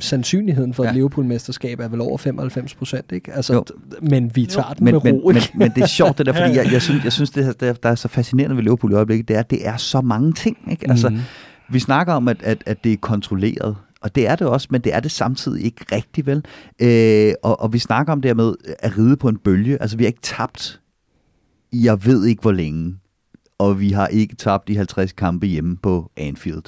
sandsynligheden 0.00 0.74
for 0.74 0.82
et 0.84 0.86
Ja. 0.88 0.92
Liverpool-mesterskab 0.92 1.80
er 1.80 1.88
vel 1.88 2.00
over 2.00 2.18
95 2.18 2.74
procent, 2.74 3.12
ikke? 3.12 3.32
Altså, 3.34 3.52
Jo. 3.54 3.64
men 4.02 4.30
vi 4.34 4.46
tager 4.46 4.72
den 4.72 4.84
Men, 4.84 4.94
med 4.94 5.00
men, 5.04 5.14
ro, 5.14 5.28
men, 5.28 5.36
ikke? 5.36 5.50
men 5.54 5.70
det 5.74 5.82
er 5.82 5.86
sjovt 5.86 6.18
det 6.18 6.26
der, 6.26 6.32
fordi 6.42 6.54
jeg, 6.56 6.72
jeg 6.72 6.82
synes, 6.82 7.04
jeg 7.04 7.12
synes 7.12 7.30
det, 7.30 7.60
der, 7.60 7.72
der 7.72 7.88
er 7.88 7.94
så 7.94 8.08
fascinerende 8.08 8.56
ved 8.56 8.62
Liverpool 8.62 8.92
i 8.92 8.94
øjeblikket, 8.94 9.28
det 9.28 9.36
er, 9.36 9.40
at 9.40 9.50
det 9.50 9.68
er 9.68 9.76
så 9.76 10.00
mange 10.00 10.32
ting. 10.32 10.56
Ikke? 10.70 10.90
Altså, 10.90 11.08
Mhm. 11.08 11.18
Vi 11.68 11.78
snakker 11.78 12.12
om, 12.12 12.28
at, 12.28 12.36
at, 12.42 12.62
at 12.66 12.84
det 12.84 12.92
er 12.92 12.96
kontrolleret, 12.96 13.76
og 14.02 14.14
det 14.14 14.26
er 14.26 14.36
det 14.36 14.46
også, 14.46 14.68
men 14.70 14.80
det 14.80 14.94
er 14.94 15.00
det 15.00 15.10
samtidig 15.10 15.64
ikke 15.64 15.84
rigtigt, 15.92 16.26
vel. 16.26 16.44
Øh, 16.80 17.34
og, 17.42 17.60
og 17.60 17.72
vi 17.72 17.78
snakker 17.78 18.12
om 18.12 18.22
det 18.22 18.28
her 18.28 18.34
med 18.34 18.54
at 18.78 18.98
ride 18.98 19.16
på 19.16 19.28
en 19.28 19.38
bølge. 19.38 19.82
Altså, 19.82 19.96
vi 19.96 20.04
har 20.04 20.08
ikke 20.08 20.22
tabt 20.22 20.80
i 21.72 21.84
jeg 21.84 22.04
ved 22.04 22.24
ikke 22.26 22.42
hvor 22.42 22.52
længe, 22.52 22.96
og 23.58 23.80
vi 23.80 23.92
har 23.92 24.06
ikke 24.06 24.36
tabt 24.36 24.68
de 24.68 24.76
50 24.76 25.12
kampe 25.12 25.46
hjemme 25.46 25.76
på 25.76 26.10
Anfield. 26.16 26.62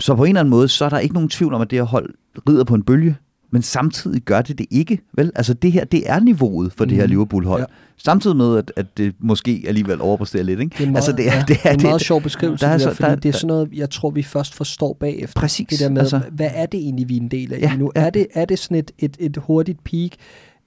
Så 0.00 0.14
på 0.14 0.24
en 0.24 0.28
eller 0.28 0.40
anden 0.40 0.50
måde, 0.50 0.68
så 0.68 0.84
er 0.84 0.88
der 0.88 0.98
ikke 0.98 1.14
nogen 1.14 1.28
tvivl 1.28 1.54
om, 1.54 1.60
at 1.60 1.70
det 1.70 1.78
her 1.78 1.84
hold 1.84 2.14
rider 2.48 2.64
på 2.64 2.74
en 2.74 2.82
bølge, 2.82 3.16
men 3.52 3.62
samtidig 3.62 4.22
gør 4.22 4.42
det 4.42 4.58
det 4.58 4.66
ikke, 4.70 4.98
vel? 5.16 5.32
Altså 5.34 5.54
det 5.54 5.72
her, 5.72 5.84
det 5.84 6.10
er 6.10 6.20
niveauet 6.20 6.72
for 6.72 6.84
det 6.84 6.96
her 6.96 7.02
Mhm. 7.04 7.10
Liverpool-hold. 7.10 7.60
Ja. 7.60 7.66
Samtidig 7.96 8.36
med, 8.36 8.58
at, 8.58 8.72
at 8.76 8.86
det 8.98 9.14
måske 9.20 9.64
alligevel 9.66 10.00
overpræsterer 10.00 10.42
lidt, 10.42 10.60
ikke? 10.60 10.74
Det 10.78 10.82
er 10.86 10.90
meget, 10.90 10.96
altså 10.96 11.12
det 11.12 11.28
er, 11.28 11.34
ja, 11.34 11.44
det 11.48 11.56
er, 11.64 11.70
en 11.72 11.82
meget 11.82 11.98
det, 12.00 12.06
sjov 12.06 12.22
beskrivelse, 12.22 12.66
der 12.66 12.72
er 12.72 12.78
det 12.78 12.86
der, 12.86 12.92
fordi 12.94 13.08
der- 13.10 13.16
det 13.16 13.28
er 13.28 13.32
sådan 13.32 13.46
noget, 13.48 13.68
jeg 13.74 13.90
tror, 13.90 14.10
vi 14.10 14.22
først 14.22 14.54
forstår 14.54 14.96
bagefter. 15.00 15.40
Præcis, 15.40 15.66
Det 15.68 15.80
der 15.80 15.88
med, 15.90 16.00
altså. 16.00 16.20
hvad 16.32 16.50
er 16.54 16.66
det 16.66 16.80
egentlig, 16.80 17.08
vi 17.08 17.16
er 17.16 17.20
en 17.20 17.28
del 17.28 17.52
af 17.52 17.58
Ja, 17.60 17.76
nu? 17.76 17.92
ja. 17.96 18.00
Er, 18.00 18.10
det, 18.10 18.26
er 18.34 18.44
det 18.44 18.58
sådan 18.58 18.76
et, 18.76 18.90
et, 18.98 19.16
et 19.20 19.36
hurtigt 19.40 19.84
peak, 19.84 20.10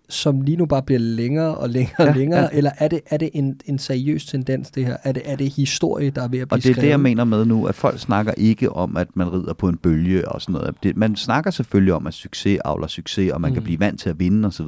som 0.10 0.42
lige 0.42 0.58
nu 0.58 0.66
bare 0.66 0.82
bliver 0.84 1.00
længere 1.00 1.56
og 1.56 1.70
længere 1.70 1.96
og 2.00 2.06
Ja, 2.06 2.14
længere, 2.14 2.42
ja. 2.42 2.48
eller 2.54 2.72
er 2.78 2.88
det, 2.88 3.02
er 3.06 3.18
det 3.18 3.30
en, 3.34 3.60
en 3.66 3.80
seriøs 3.80 4.26
tendens, 4.26 4.72
det 4.72 4.86
her? 4.86 4.98
Er 5.04 5.12
det, 5.12 5.22
er 5.26 5.36
det 5.36 5.50
historie, 5.50 6.10
der 6.10 6.22
er 6.24 6.28
ved 6.28 6.40
at 6.40 6.48
blive 6.48 6.58
Og 6.58 6.64
det 6.64 6.70
er 6.70 6.74
skrevet? 6.74 6.84
det, 6.84 6.90
jeg 6.90 7.00
mener 7.00 7.24
med 7.24 7.46
nu, 7.46 7.66
at 7.66 7.76
folk 7.76 8.00
snakker 8.00 8.34
ikke 8.38 8.72
om, 8.72 8.98
at 8.98 9.08
man 9.14 9.34
rider 9.34 9.54
på 9.54 9.70
en 9.70 9.78
bølge 9.78 10.30
og 10.30 10.42
sådan 10.42 10.54
noget. 10.54 10.76
Det, 10.84 10.98
man 10.98 11.16
snakker 11.16 11.52
selvfølgelig 11.52 11.94
om, 11.94 12.08
at 12.08 12.14
succes 12.14 12.60
avler 12.66 12.88
succes, 12.88 13.32
og 13.32 13.42
man 13.42 13.52
mm. 13.52 13.54
kan 13.54 13.64
blive 13.64 13.80
vant 13.80 14.00
til 14.00 14.10
at 14.10 14.20
vinde 14.20 14.48
osv. 14.48 14.68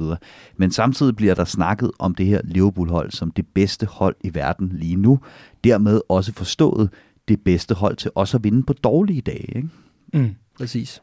Men 0.56 0.70
samtidig 0.70 1.16
bliver 1.16 1.34
der 1.34 1.44
snakket 1.44 1.90
om 1.98 2.14
det 2.14 2.26
her 2.26 2.40
Liverpool-hold 2.44 3.10
som 3.10 3.30
det 3.30 3.46
bedste 3.54 3.86
hold 3.86 4.16
i 4.24 4.34
verden 4.34 4.72
lige 4.74 4.96
nu. 4.96 5.18
Dermed 5.64 6.00
også 6.08 6.32
forstået 6.32 6.90
det 7.28 7.40
bedste 7.44 7.74
hold 7.74 7.96
til 7.96 8.10
også 8.14 8.36
at 8.36 8.44
vinde 8.44 8.62
på 8.62 8.72
dårlige 8.72 9.20
dage. 9.20 9.56
Ikke? 9.56 9.68
Mm. 10.14 10.30
Præcis. 10.58 11.02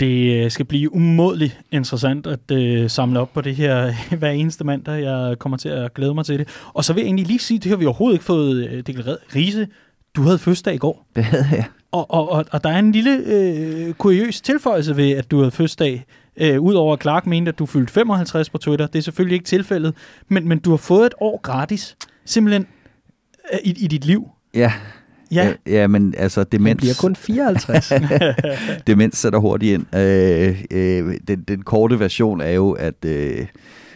Det 0.00 0.44
øh, 0.44 0.50
skal 0.50 0.66
blive 0.66 0.94
umådeligt 0.94 1.60
interessant 1.72 2.26
at 2.26 2.50
øh, 2.52 2.90
samle 2.90 3.20
op 3.20 3.32
på 3.32 3.40
det 3.40 3.56
her 3.56 3.92
hver 4.18 4.30
eneste 4.30 4.64
mandag. 4.64 5.02
Jeg 5.02 5.38
kommer 5.38 5.58
til 5.58 5.68
at 5.68 5.94
glæde 5.94 6.14
mig 6.14 6.24
til 6.24 6.38
det. 6.38 6.48
Og 6.74 6.84
så 6.84 6.92
vil 6.92 7.00
jeg 7.00 7.06
egentlig 7.06 7.26
lige 7.26 7.38
sige, 7.38 7.58
det 7.58 7.70
har 7.70 7.76
vi 7.76 7.86
overhovedet 7.86 8.14
ikke 8.14 8.24
fået 8.24 8.68
øh, 8.68 8.82
deklareret. 8.86 9.18
Riese, 9.34 9.68
du 10.16 10.22
havde 10.22 10.38
fødselsdag 10.38 10.74
i 10.74 10.78
går. 10.78 11.06
Det 11.16 11.24
havde 11.24 11.46
jeg. 11.50 11.64
Og, 11.92 12.10
og, 12.10 12.30
og, 12.30 12.44
og 12.50 12.64
der 12.64 12.70
er 12.70 12.78
en 12.78 12.92
lille 12.92 13.16
øh, 13.26 13.94
kuriøs 13.94 14.40
tilføjelse 14.40 14.96
ved, 14.96 15.10
at 15.10 15.30
du 15.30 15.38
havde 15.38 15.50
fødselsdag. 15.50 16.04
Øh, 16.36 16.60
Udover 16.60 16.92
at 16.92 17.02
Clark 17.02 17.26
mente, 17.26 17.48
at 17.48 17.58
du 17.58 17.66
fyldte 17.66 17.92
55 17.92 18.50
på 18.50 18.58
Twitter. 18.58 18.86
Det 18.86 18.98
er 18.98 19.02
selvfølgelig 19.02 19.34
ikke 19.34 19.46
tilfældet. 19.46 19.94
Men, 20.28 20.48
men 20.48 20.58
du 20.58 20.70
har 20.70 20.76
fået 20.76 21.06
et 21.06 21.14
år 21.20 21.40
gratis. 21.42 21.96
Simpelthen 22.24 22.66
øh, 23.52 23.58
i, 23.64 23.84
i 23.84 23.86
dit 23.86 24.04
liv. 24.04 24.28
Ja, 24.54 24.72
Ja, 25.32 25.46
ja, 25.46 25.72
ja 25.72 25.86
men 25.86 26.14
altså 26.18 26.44
demens, 26.44 26.76
bliver 26.76 26.94
kun 27.00 27.16
54. 27.16 27.92
demens 28.86 29.16
sætter 29.16 29.38
hurtigt 29.38 29.74
ind. 29.74 29.96
Øh, 29.96 30.64
øh, 30.70 31.14
den, 31.28 31.42
den 31.48 31.62
korte 31.62 32.00
version 32.00 32.40
er 32.40 32.50
jo, 32.50 32.70
at, 32.70 33.04
øh, 33.04 33.46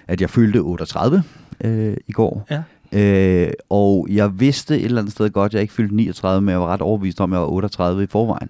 at 0.09 0.21
jeg 0.21 0.31
fyldte 0.31 0.59
38 0.59 1.23
øh, 1.65 1.97
i 2.07 2.13
går. 2.13 2.47
Ja. 2.51 2.63
Øh, 2.93 3.53
og 3.71 4.07
jeg 4.11 4.41
vidste 4.41 4.79
et 4.79 4.85
eller 4.85 5.01
andet 5.01 5.13
sted 5.13 5.31
godt, 5.31 5.51
at 5.51 5.55
jeg 5.55 5.63
ikke 5.63 5.75
fyldte 5.75 5.97
39, 5.97 6.41
men 6.41 6.53
jeg 6.53 6.61
var 6.61 6.67
ret 6.67 6.81
overbevist 6.83 7.21
om, 7.21 7.33
at 7.33 7.37
jeg 7.37 7.43
var 7.43 7.49
38 7.49 8.03
i 8.03 8.07
forvejen. 8.07 8.49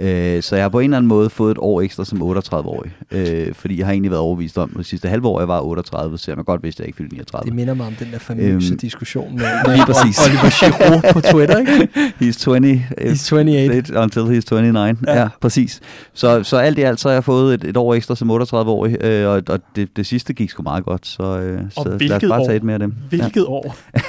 Øh, 0.00 0.42
så 0.42 0.56
jeg 0.56 0.64
har 0.64 0.68
på 0.68 0.78
en 0.78 0.84
eller 0.84 0.96
anden 0.96 1.08
måde 1.08 1.30
fået 1.30 1.50
et 1.50 1.58
år 1.60 1.80
ekstra 1.80 2.04
som 2.04 2.22
38-årig. 2.22 2.92
Øh, 3.10 3.54
fordi 3.54 3.78
jeg 3.78 3.86
har 3.86 3.92
egentlig 3.92 4.10
været 4.10 4.20
overbevist 4.22 4.58
om, 4.58 4.70
at 4.72 4.78
det 4.78 4.86
sidste 4.86 5.08
halve 5.08 5.28
år, 5.28 5.40
jeg 5.40 5.48
var 5.48 5.60
38, 5.60 6.18
så 6.18 6.30
jeg 6.36 6.44
godt 6.44 6.62
vidste, 6.62 6.80
at 6.80 6.84
jeg 6.84 6.88
ikke 6.88 6.96
fyldte 6.96 7.14
39. 7.14 7.46
det 7.46 7.54
minder 7.56 7.74
mig 7.74 7.86
om 7.86 7.92
den 7.94 8.08
der 8.12 8.18
famøse 8.18 8.70
Øhm, 8.72 8.78
diskussion 8.78 9.32
med, 9.36 9.44
med 9.66 9.74
lige 9.76 9.86
præcis. 9.86 10.18
Oliver 10.26 10.50
Giroud 10.60 11.12
på 11.12 11.20
Twitter, 11.20 11.58
ikke? 11.58 11.88
He's 12.22 12.38
20, 12.38 12.84
He's 13.00 13.34
28. 13.34 14.02
until 14.02 14.20
he's 14.20 14.44
29. 14.50 14.96
Ja, 15.06 15.12
Ja. 15.14 15.20
ja 15.20 15.28
præcis. 15.40 15.80
Så, 16.14 16.42
så 16.42 16.56
alt 16.56 16.78
i 16.78 16.82
alt, 16.82 17.00
så 17.00 17.08
har 17.08 17.12
jeg 17.14 17.24
fået 17.24 17.54
et, 17.54 17.64
et 17.64 17.76
år 17.76 17.94
ekstra 17.94 18.16
som 18.16 18.30
38-årig, 18.30 19.04
øh, 19.04 19.28
og, 19.28 19.42
og 19.48 19.60
det, 19.76 19.96
det 19.96 20.06
sidste 20.06 20.32
gik 20.32 20.50
sgu 20.50 20.62
meget 20.62 20.84
godt, 20.84 21.06
så, 21.06 21.22
øh, 21.22 21.60
så 21.70 21.82
lad 22.00 22.12
os 22.16 22.22
bare 22.28 22.40
år? 22.40 22.46
tage 22.46 22.56
et 22.56 22.62
mere 22.62 22.74
af 22.74 22.80
dem. 22.80 22.94
hvilket 23.08 23.44
år. 23.46 23.76
Ja, 23.96 24.00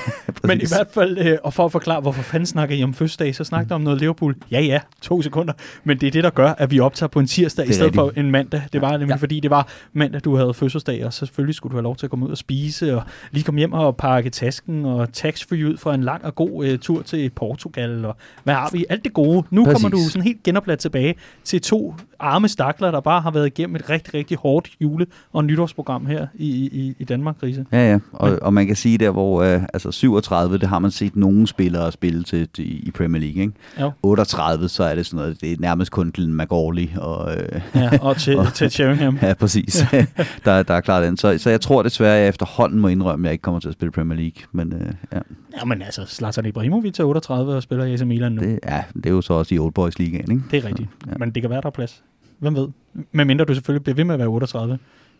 Men 0.47 0.61
i 0.61 0.65
hvert 0.67 0.87
fald, 0.93 1.17
øh, 1.17 1.37
og 1.43 1.53
for 1.53 1.65
at 1.65 1.71
forklare, 1.71 2.01
hvorfor 2.01 2.21
fanden 2.21 2.45
snakker 2.47 2.75
I 2.75 2.83
om 2.83 2.93
fødselsdag, 2.93 3.35
så 3.35 3.43
snakker 3.43 3.75
om 3.75 3.81
noget 3.81 3.99
Liverpool. 3.99 4.35
Ja, 4.51 4.61
ja, 4.61 4.79
to 5.01 5.21
sekunder. 5.21 5.53
Men 5.83 5.97
det 5.97 6.07
er 6.07 6.11
det, 6.11 6.23
der 6.23 6.29
gør, 6.29 6.53
at 6.57 6.71
vi 6.71 6.79
optager 6.79 7.07
på 7.07 7.19
en 7.19 7.27
tirsdag 7.27 7.65
i 7.65 7.67
Det 7.67 7.75
stedet 7.75 7.95
for 7.95 8.11
en 8.15 8.31
mandag. 8.31 8.61
Det 8.73 8.81
var 8.81 8.91
nemlig, 8.91 9.09
Ja. 9.09 9.15
fordi 9.15 9.39
det 9.39 9.51
var 9.51 9.67
mandag, 9.93 10.21
du 10.23 10.35
havde 10.35 10.53
fødselsdag, 10.53 11.05
og 11.05 11.13
selvfølgelig 11.13 11.55
skulle 11.55 11.71
du 11.71 11.77
have 11.77 11.83
lov 11.83 11.95
til 11.95 12.05
at 12.05 12.09
komme 12.09 12.25
ud 12.25 12.31
og 12.31 12.37
spise, 12.37 12.95
og 12.95 13.03
lige 13.31 13.43
komme 13.43 13.59
hjem 13.59 13.73
og 13.73 13.97
pakke 13.97 14.29
tasken, 14.29 14.85
og 14.85 15.13
tax-free 15.13 15.67
ud 15.67 15.77
fra 15.77 15.93
en 15.95 16.03
lang 16.03 16.25
og 16.25 16.35
god 16.35 16.65
øh, 16.65 16.79
tur 16.79 17.01
til 17.01 17.29
Portugal, 17.29 18.05
og 18.05 18.15
hvad 18.43 18.53
har 18.53 18.69
vi? 18.73 18.85
Alt 18.89 19.03
det 19.03 19.13
gode. 19.13 19.43
Nu 19.49 19.65
Præcis. 19.65 19.81
kommer 19.83 19.97
du 19.97 20.09
sådan 20.09 20.21
helt 20.23 20.43
genopladt 20.43 20.79
tilbage 20.79 21.15
til 21.43 21.61
to 21.61 21.95
arme 22.19 22.47
stakler, 22.47 22.91
der 22.91 22.99
bare 22.99 23.21
har 23.21 23.31
været 23.31 23.47
igennem 23.47 23.75
et 23.75 23.89
rigtig, 23.89 24.13
rigtig 24.13 24.37
hårdt 24.37 24.69
jule- 24.81 25.05
og 25.33 25.45
nytårsprogram 25.45 26.05
her 26.05 26.27
i, 26.35 26.47
i, 26.49 26.95
i 26.99 27.03
Danmark, 27.03 27.35
Riese. 27.43 27.65
Ja, 27.71 27.91
ja. 27.91 27.99
Og, 28.13 28.39
og 28.41 28.53
man 28.53 28.67
kan 28.67 28.75
sige 28.75 28.97
der, 28.97 29.09
hvor 29.11 29.43
øh, 29.43 29.61
altså 29.73 29.91
37, 29.91 30.57
det 30.57 30.67
har 30.69 30.79
man 30.79 30.91
set 30.91 31.15
nogle 31.15 31.47
spillere 31.47 31.91
spille 31.91 32.23
til, 32.23 32.47
til 32.53 32.87
i 32.87 32.91
Premier 32.91 33.21
League. 33.21 33.41
Ikke? 33.41 33.53
Jo. 33.79 33.91
38, 34.03 34.69
så 34.69 34.83
er 34.83 34.95
det 34.95 35.05
sådan 35.05 35.17
noget, 35.17 35.41
det 35.41 35.51
er 35.51 35.57
nærmest 35.71 35.91
kun 35.91 36.11
Glenn 36.11 36.37
McAuley. 36.37 36.87
Og, 36.97 37.35
øh, 37.37 37.61
Ja, 37.75 37.89
og 38.01 38.17
til, 38.17 38.37
til 38.55 38.71
Sheringham. 38.71 39.17
ja, 39.21 39.33
præcis. 39.33 39.85
der, 40.45 40.63
der 40.63 40.73
er 40.73 40.81
klart 40.81 41.03
den. 41.03 41.17
Så, 41.17 41.37
så 41.37 41.49
jeg 41.49 41.61
tror 41.61 41.83
desværre, 41.83 42.15
at 42.15 42.21
jeg 42.21 42.27
efterhånden 42.29 42.79
må 42.79 42.87
indrømme, 42.87 43.27
at 43.27 43.29
jeg 43.29 43.33
ikke 43.33 43.41
kommer 43.41 43.59
til 43.59 43.67
at 43.67 43.73
spille 43.73 43.91
Premier 43.91 44.19
League. 44.19 44.43
Men 44.51 44.73
øh, 44.73 44.93
ja, 45.13 45.19
Ja, 45.59 45.65
men 45.65 45.81
altså, 45.81 46.05
Zlatan 46.05 46.45
Ibrahimovic 46.45 46.99
er 46.99 47.03
38 47.03 47.55
og 47.55 47.63
spiller 47.63 47.85
i 47.85 47.93
AC 47.93 48.01
Milan 48.01 48.31
nu. 48.31 48.41
Det, 48.41 48.49
det, 48.49 48.59
ja, 48.65 48.83
det 48.93 49.05
er 49.05 49.09
jo 49.09 49.21
så 49.21 49.33
også 49.33 49.55
i 49.55 49.59
Old 49.59 49.73
Boys 49.73 49.99
Ligaen, 49.99 50.31
ikke? 50.31 50.43
det 50.51 50.63
er 50.63 50.67
rigtigt. 50.67 50.89
Ja. 51.05 51.11
Ja. 51.11 51.17
Men 51.17 51.31
det 51.31 51.43
kan 51.43 51.49
være, 51.49 51.61
der 51.61 51.67
er 51.67 51.71
plads. 51.71 52.03
Hvem 52.39 52.55
ved? 52.55 52.67
Men 53.11 53.27
mindre 53.27 53.45
du 53.45 53.53
selvfølgelig 53.53 53.83
bliver 53.83 53.95
ved 53.95 54.03
med 54.03 54.13
at 54.13 54.19
være 54.19 54.27
38. 54.27 54.77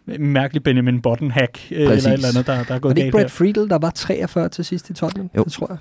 En 0.08 0.28
mærkelig 0.28 0.64
Benjamin 0.64 1.02
Button-hack, 1.02 1.72
øh, 1.72 1.82
eller 1.82 1.92
et 1.94 2.14
eller 2.14 2.28
andet, 2.28 2.48
der, 2.48 2.54
der 2.54 2.60
er 2.62 2.66
Var 2.70 2.80
gået 2.80 2.96
det 2.96 3.02
ikke 3.04 3.12
galt 3.18 3.22
her. 3.22 3.28
Brad 3.28 3.30
Friedel, 3.30 3.70
der 3.70 3.78
var 3.78 3.90
43 3.90 4.50
til 4.50 4.66
sidst 4.66 4.90
i 4.90 4.94
Tottenham? 4.94 5.30
Jo. 5.38 5.44
Det 5.44 5.52
tror 5.52 5.68
jeg. 5.70 5.78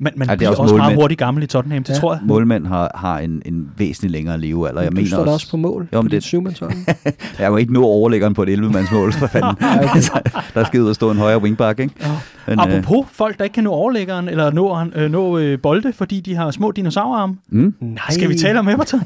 Men 0.00 0.12
man 0.16 0.28
Ja, 0.28 0.32
det 0.32 0.32
er 0.32 0.36
bliver 0.36 0.50
også 0.50 0.62
også, 0.62 0.74
meget 0.74 0.84
målmænd. 0.86 1.00
hurtigt 1.02 1.18
gammel 1.18 1.42
i 1.42 1.46
Tottenham, 1.46 1.82
det 1.84 1.94
Ja. 1.94 1.98
tror 1.98 2.12
jeg. 2.14 2.20
Målmænd 2.24 2.66
har, 2.66 2.90
har 2.94 3.18
en, 3.18 3.42
en 3.46 3.68
væsentlig 3.76 4.10
længere 4.10 4.40
levealder. 4.40 4.82
Jeg 4.82 4.90
du 4.90 4.94
mener 4.94 5.08
står 5.08 5.18
også, 5.18 5.30
også 5.32 5.50
på 5.50 5.56
mål 5.56 5.88
Jo, 5.92 6.02
på 6.02 6.08
dit 6.08 6.22
syvmandshold. 6.22 6.72
jeg 7.38 7.52
var 7.52 7.58
ikke 7.58 7.72
nu 7.72 7.84
overlæggeren 7.84 8.34
på 8.34 8.42
et 8.42 8.48
11-mandsmål, 8.58 9.12
for 9.12 9.26
fanden. 9.26 9.56
der 10.54 10.64
skal 10.64 10.80
ud 10.80 10.88
og 10.88 10.94
stå 10.94 11.10
en 11.10 11.16
højere 11.18 11.42
wingback, 11.42 11.78
ikke? 11.80 11.94
Ja. 12.00 12.06
Men, 12.48 12.60
Apropos 12.60 13.06
folk, 13.12 13.38
der 13.38 13.44
ikke 13.44 13.54
kan 13.54 13.64
nå 13.64 13.70
overlæggeren, 13.70 14.28
eller 14.28 14.50
nå, 14.50 14.78
øh, 14.96 15.10
nå 15.10 15.38
øh, 15.38 15.58
bolde, 15.58 15.92
fordi 15.92 16.20
de 16.20 16.34
har 16.34 16.50
små 16.50 16.70
dinosaurarme. 16.70 17.36
mm, 17.48 17.74
Nej, 17.80 17.98
Skal 18.10 18.28
vi 18.28 18.34
tale 18.34 18.58
om 18.58 18.68
Everton? 18.68 19.00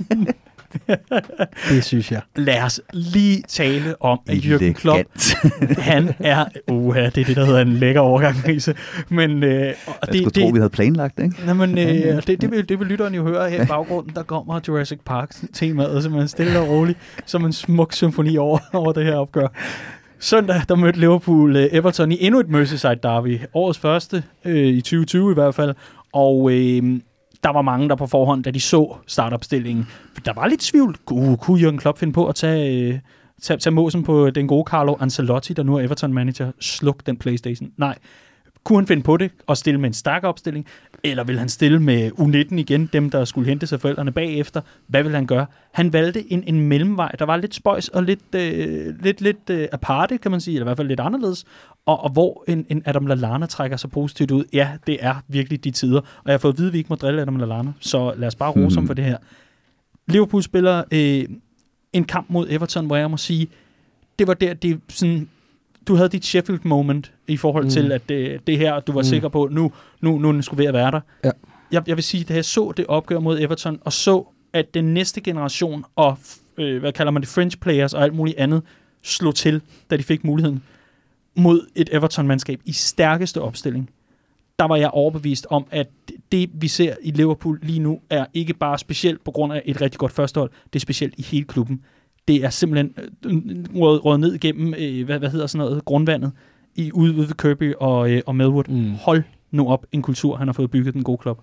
Det 1.68 1.84
synes 1.84 2.12
jeg. 2.12 2.20
Lad 2.36 2.62
os 2.62 2.80
lige 2.92 3.42
tale 3.48 4.02
om, 4.02 4.20
at 4.28 4.36
Jürgen 4.36 4.72
Klopp 4.72 5.00
han 5.78 6.14
er, 6.18 6.44
uha, 6.68 7.04
det 7.04 7.18
er 7.18 7.24
det, 7.24 7.36
der 7.36 7.44
hedder 7.44 7.60
en 7.60 7.72
lækker 7.72 8.00
overgang, 8.00 8.36
Riese. 8.48 8.74
Men 9.08 9.42
øh, 9.42 9.74
og 9.86 9.94
Jeg 10.02 10.12
det, 10.12 10.22
skulle 10.22 10.44
tro, 10.44 10.48
vi 10.52 10.58
havde 10.58 10.70
planlagt, 10.70 11.20
ikke? 11.20 11.36
Nå, 11.46 11.54
men, 11.54 11.78
øh, 11.78 12.22
det, 12.26 12.40
det, 12.40 12.50
vil, 12.50 12.68
det 12.68 12.78
vil 12.78 12.86
lytteren 12.86 13.14
jo 13.14 13.22
høre 13.22 13.50
her 13.50 13.62
i 13.62 13.66
baggrunden. 13.66 14.14
Der 14.14 14.22
kommer 14.22 14.60
Jurassic 14.68 14.98
Park-temaet, 15.06 16.02
som 16.02 16.14
er 16.14 16.26
stille 16.26 16.60
og 16.60 16.68
roligt, 16.68 16.98
som 17.26 17.44
en 17.44 17.52
smuk 17.52 17.92
symfoni 17.92 18.36
over, 18.36 18.58
over 18.72 18.92
det 18.92 19.04
her 19.04 19.14
opgør. 19.16 19.46
Søndag, 20.18 20.62
der 20.68 20.74
mødte 20.76 21.00
Liverpool 21.00 21.56
øh, 21.56 21.68
Everton 21.72 22.12
i 22.12 22.16
endnu 22.20 22.40
et 22.40 22.48
Merseyside 22.48 22.98
derby. 23.02 23.40
Årets 23.54 23.78
første, 23.78 24.22
øh, 24.44 24.66
i 24.66 24.80
2020 24.80 25.30
i 25.30 25.34
hvert 25.34 25.54
fald. 25.54 25.74
Og 26.12 26.52
øh, 26.52 27.00
der 27.42 27.50
var 27.50 27.62
mange, 27.62 27.88
der 27.88 27.94
på 27.94 28.06
forhånd, 28.06 28.44
da 28.44 28.50
de 28.50 28.60
så 28.60 28.96
startopstillingen, 29.06 29.88
der 30.24 30.32
var 30.32 30.46
lidt 30.46 30.60
tvivl. 30.60 30.96
Uh, 31.10 31.36
kunne 31.36 31.68
Jürgen 31.68 31.78
Klopp 31.78 31.98
finde 31.98 32.12
på 32.12 32.26
at 32.26 32.34
tage, 32.34 32.92
øh, 32.92 32.98
tage, 33.42 33.58
tage 33.58 33.74
måsen 33.74 34.02
på 34.02 34.30
den 34.30 34.48
gode 34.48 34.64
Carlo 34.70 34.96
Ancelotti, 35.00 35.52
der 35.52 35.62
nu 35.62 35.76
er 35.76 35.80
Everton-manager, 35.80 36.50
sluk 36.60 37.06
den 37.06 37.16
Playstation? 37.16 37.70
Nej. 37.76 37.98
Kunne 38.64 38.78
han 38.78 38.86
finde 38.86 39.02
på 39.02 39.16
det 39.16 39.30
og 39.46 39.56
stille 39.56 39.80
med 39.80 39.88
en 39.88 39.94
stærk 39.94 40.24
opstilling? 40.24 40.66
Eller 41.04 41.24
vil 41.24 41.38
han 41.38 41.48
stille 41.48 41.80
med 41.82 42.10
U19 42.12 42.54
igen, 42.54 42.86
dem 42.92 43.10
der 43.10 43.24
skulle 43.24 43.48
hente 43.48 43.66
sig 43.66 43.80
forældrene 43.80 44.12
bagefter? 44.12 44.60
Hvad 44.86 45.02
vil 45.02 45.14
han 45.14 45.26
gøre? 45.26 45.46
Han 45.72 45.92
valgte 45.92 46.32
en, 46.32 46.44
en 46.46 46.60
mellemvej, 46.60 47.12
der 47.18 47.24
var 47.24 47.36
lidt 47.36 47.54
spøjs 47.54 47.88
og 47.88 48.02
lidt, 48.02 48.34
øh, 48.34 48.94
lidt, 49.00 49.20
lidt 49.20 49.50
øh, 49.50 49.68
aparte, 49.72 50.18
kan 50.18 50.30
man 50.30 50.40
sige, 50.40 50.54
eller 50.54 50.64
i 50.64 50.68
hvert 50.68 50.76
fald 50.76 50.88
lidt 50.88 51.00
anderledes. 51.00 51.44
Og, 51.86 52.04
og 52.04 52.10
hvor 52.10 52.44
en, 52.48 52.66
en 52.68 52.82
Adam 52.84 53.06
Lallana 53.06 53.46
trækker 53.46 53.76
sig 53.76 53.90
positivt 53.90 54.30
ud. 54.30 54.44
Ja, 54.52 54.70
det 54.86 54.98
er 55.00 55.14
virkelig 55.28 55.64
de 55.64 55.70
tider. 55.70 56.00
Og 56.00 56.22
jeg 56.26 56.32
har 56.32 56.38
fået 56.38 56.52
at 56.52 56.58
vide, 56.58 56.68
at 56.68 56.72
vi 56.72 56.78
ikke 56.78 56.88
må 56.90 56.96
drille 56.96 57.22
Adam 57.22 57.36
Lallana, 57.36 57.72
så 57.80 58.14
lad 58.16 58.28
os 58.28 58.34
bare 58.34 58.50
rose 58.50 58.80
mm. 58.80 58.86
for 58.86 58.94
det 58.94 59.04
her. 59.04 59.16
Liverpool 60.08 60.42
spiller 60.42 60.84
øh, 60.92 61.24
en 61.92 62.04
kamp 62.04 62.26
mod 62.30 62.46
Everton, 62.50 62.86
hvor 62.86 62.96
jeg 62.96 63.10
må 63.10 63.16
sige, 63.16 63.48
det 64.18 64.26
var 64.26 64.34
der, 64.34 64.54
det 64.54 64.80
sådan, 64.88 65.28
du 65.88 65.94
havde 65.94 66.08
dit 66.08 66.24
Sheffield 66.24 66.60
moment 66.64 67.12
i 67.28 67.36
forhold 67.36 67.64
mm. 67.64 67.70
til, 67.70 67.92
at 67.92 68.08
det, 68.08 68.46
det 68.46 68.58
her, 68.58 68.80
du 68.80 68.92
var 68.92 69.00
mm. 69.00 69.04
sikker 69.04 69.28
på, 69.28 69.48
nu, 69.50 69.72
nu, 70.00 70.18
nu 70.18 70.32
den 70.32 70.42
skulle 70.42 70.58
ved 70.58 70.66
at 70.66 70.74
være 70.74 70.90
der. 70.90 71.00
Ja. 71.24 71.30
Jeg, 71.72 71.82
jeg 71.86 71.96
vil 71.96 72.04
sige, 72.04 72.24
da 72.24 72.34
jeg 72.34 72.44
så 72.44 72.72
det 72.76 72.86
opgør 72.86 73.20
mod 73.20 73.40
Everton, 73.40 73.78
og 73.84 73.92
så, 73.92 74.24
at 74.52 74.74
den 74.74 74.84
næste 74.94 75.20
generation, 75.20 75.84
og 75.96 76.18
øh, 76.58 76.80
hvad 76.80 76.92
kalder 76.92 77.12
man 77.12 77.22
det, 77.22 77.28
French 77.28 77.58
players 77.58 77.94
og 77.94 78.02
alt 78.02 78.14
muligt 78.14 78.38
andet, 78.38 78.62
slog 79.02 79.34
til, 79.34 79.60
da 79.90 79.96
de 79.96 80.02
fik 80.02 80.24
muligheden, 80.24 80.62
mod 81.34 81.66
et 81.74 81.88
Everton-mandskab 81.92 82.60
i 82.64 82.72
stærkeste 82.72 83.40
opstilling, 83.40 83.90
der 84.58 84.64
var 84.64 84.76
jeg 84.76 84.90
overbevist 84.90 85.46
om, 85.50 85.66
at 85.70 85.88
det, 86.32 86.50
vi 86.54 86.68
ser 86.68 86.94
i 87.02 87.10
Liverpool 87.10 87.58
lige 87.62 87.78
nu, 87.78 88.00
er 88.10 88.26
ikke 88.34 88.54
bare 88.54 88.78
specielt 88.78 89.24
på 89.24 89.30
grund 89.30 89.52
af 89.52 89.62
et 89.64 89.80
rigtig 89.80 89.98
godt 89.98 90.12
førstehold, 90.12 90.50
det 90.72 90.78
er 90.78 90.80
specielt 90.80 91.14
i 91.18 91.22
hele 91.22 91.44
klubben. 91.44 91.80
Det 92.28 92.44
er 92.44 92.50
simpelthen 92.50 92.94
øh, 93.24 93.76
rådet 93.80 94.20
ned 94.20 94.34
igennem, 94.34 94.74
øh, 94.78 95.04
hvad, 95.04 95.18
hvad 95.18 95.30
hedder 95.30 95.46
sådan 95.46 95.66
noget, 95.66 95.84
grundvandet, 95.84 96.32
i 96.74 96.90
ude, 96.92 97.14
ude 97.14 97.28
ved 97.28 97.34
Kirby 97.34 97.74
og, 97.74 98.10
øh, 98.10 98.22
og 98.26 98.36
Melwood. 98.36 98.64
Mm. 98.68 98.90
Hold 98.90 99.22
nu 99.50 99.68
op 99.68 99.86
en 99.92 100.02
kultur, 100.02 100.36
han 100.36 100.48
har 100.48 100.52
fået 100.52 100.70
bygget 100.70 100.94
den 100.94 101.04
gode 101.04 101.18
klub. 101.18 101.40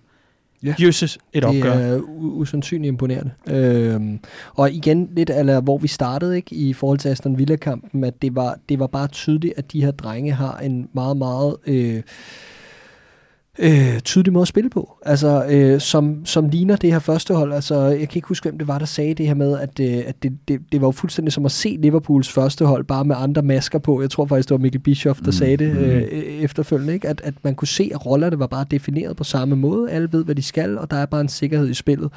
Ja. 0.63 0.73
Jøsses 0.81 1.17
et 1.33 1.43
opgør. 1.43 1.77
Det 1.77 1.89
er 1.89 2.01
usandsynligt 2.17 2.87
imponerende. 2.87 3.31
Øhm, 3.47 4.19
og 4.55 4.71
igen 4.71 5.09
lidt 5.15 5.29
eller 5.29 5.61
hvor 5.61 5.77
vi 5.77 5.87
startede 5.87 6.35
ikke 6.35 6.55
i 6.55 6.73
forhold 6.73 6.99
til 6.99 7.09
Aston 7.09 7.37
Villa-kampen, 7.37 8.03
at 8.03 8.21
det 8.21 8.35
var, 8.35 8.57
det 8.69 8.79
var 8.79 8.87
bare 8.87 9.07
tydeligt, 9.07 9.53
at 9.57 9.71
de 9.71 9.83
her 9.83 9.91
drenge 9.91 10.31
har 10.31 10.57
en 10.57 10.89
meget, 10.93 11.17
meget... 11.17 11.55
Øh, 11.67 12.01
øh, 13.59 13.99
tydelig 13.99 14.33
måde 14.33 14.41
at 14.41 14.47
spille 14.47 14.69
på, 14.69 14.97
altså, 15.05 15.45
øh, 15.49 15.81
som, 15.81 16.25
som 16.25 16.49
ligner 16.49 16.75
det 16.75 16.91
her 16.91 16.99
første 16.99 17.33
hold. 17.33 17.53
Altså, 17.53 17.75
jeg 17.81 18.09
kan 18.09 18.17
ikke 18.17 18.27
huske, 18.27 18.49
hvem 18.49 18.57
det 18.57 18.67
var, 18.67 18.79
der 18.79 18.85
sagde 18.85 19.13
det 19.13 19.27
her 19.27 19.33
med, 19.33 19.59
at, 19.59 19.79
øh, 19.79 20.03
at 20.07 20.23
det, 20.23 20.37
det, 20.47 20.61
det 20.71 20.81
var 20.81 20.87
jo 20.87 20.91
fuldstændig 20.91 21.33
som 21.33 21.45
at 21.45 21.51
se 21.51 21.77
Liverpools 21.79 22.31
første 22.31 22.65
hold, 22.65 22.83
bare 22.83 23.05
med 23.05 23.15
andre 23.19 23.41
masker 23.41 23.79
på. 23.79 24.01
Jeg 24.01 24.09
tror 24.09 24.25
faktisk, 24.25 24.49
det 24.49 24.55
var 24.55 24.61
Mikkel 24.61 24.79
Bischoff, 24.79 25.19
der 25.19 25.25
mm. 25.25 25.31
sagde 25.31 25.57
det 25.57 25.77
øh, 25.77 26.01
efterfølgende, 26.43 26.93
ikke? 26.93 27.07
At, 27.07 27.21
at 27.23 27.33
man 27.43 27.55
kunne 27.55 27.67
se, 27.67 27.91
at 27.93 28.05
rollerne 28.05 28.39
var 28.39 28.47
bare 28.47 28.65
defineret 28.71 29.17
på 29.17 29.23
samme 29.23 29.55
måde. 29.55 29.91
Alle 29.91 30.09
ved, 30.11 30.25
hvad 30.25 30.35
de 30.35 30.43
skal, 30.43 30.77
og 30.77 30.91
der 30.91 30.97
er 30.97 31.05
bare 31.05 31.21
en 31.21 31.29
sikkerhed 31.29 31.69
i 31.69 31.73
spillet 31.73 32.09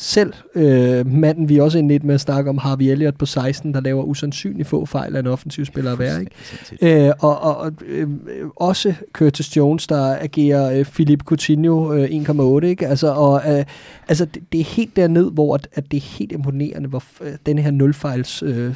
selv 0.00 0.32
øh, 0.54 1.06
manden, 1.06 1.48
vi 1.48 1.58
også 1.58 1.82
lidt 1.82 2.04
med 2.04 2.14
at 2.14 2.20
snakke 2.20 2.50
om, 2.50 2.58
Harvey 2.58 2.84
Elliott 2.84 3.18
på 3.18 3.26
16, 3.26 3.74
der 3.74 3.80
laver 3.80 4.02
usandsynligt 4.02 4.68
få 4.68 4.86
fejl 4.86 5.16
af 5.16 5.20
en 5.20 5.26
offensiv 5.26 5.64
spiller 5.64 5.92
at 5.92 5.98
være. 5.98 6.20
Ikke? 6.20 7.06
Øh, 7.06 7.12
og 7.20 7.40
og 7.40 7.72
øh, 7.86 8.08
også 8.56 8.94
Curtis 9.12 9.56
Jones, 9.56 9.86
der 9.86 10.16
agerer 10.20 10.78
øh, 10.78 10.84
Philippe 10.84 11.24
Coutinho 11.24 11.94
øh, 11.94 12.04
1,8. 12.04 12.64
Ikke? 12.64 12.86
Altså, 12.86 13.12
og, 13.12 13.42
øh, 13.48 13.64
altså 14.08 14.24
det, 14.24 14.42
det 14.52 14.60
er 14.60 14.64
helt 14.64 14.96
derned, 14.96 15.30
hvor 15.32 15.54
at, 15.54 15.68
at 15.72 15.90
det 15.90 15.96
er 15.96 16.18
helt 16.18 16.32
imponerende, 16.32 16.88
hvor 16.88 17.02
øh, 17.20 17.32
den 17.46 17.58
her 17.58 17.70
nulfejls 17.70 18.42
øh, 18.42 18.74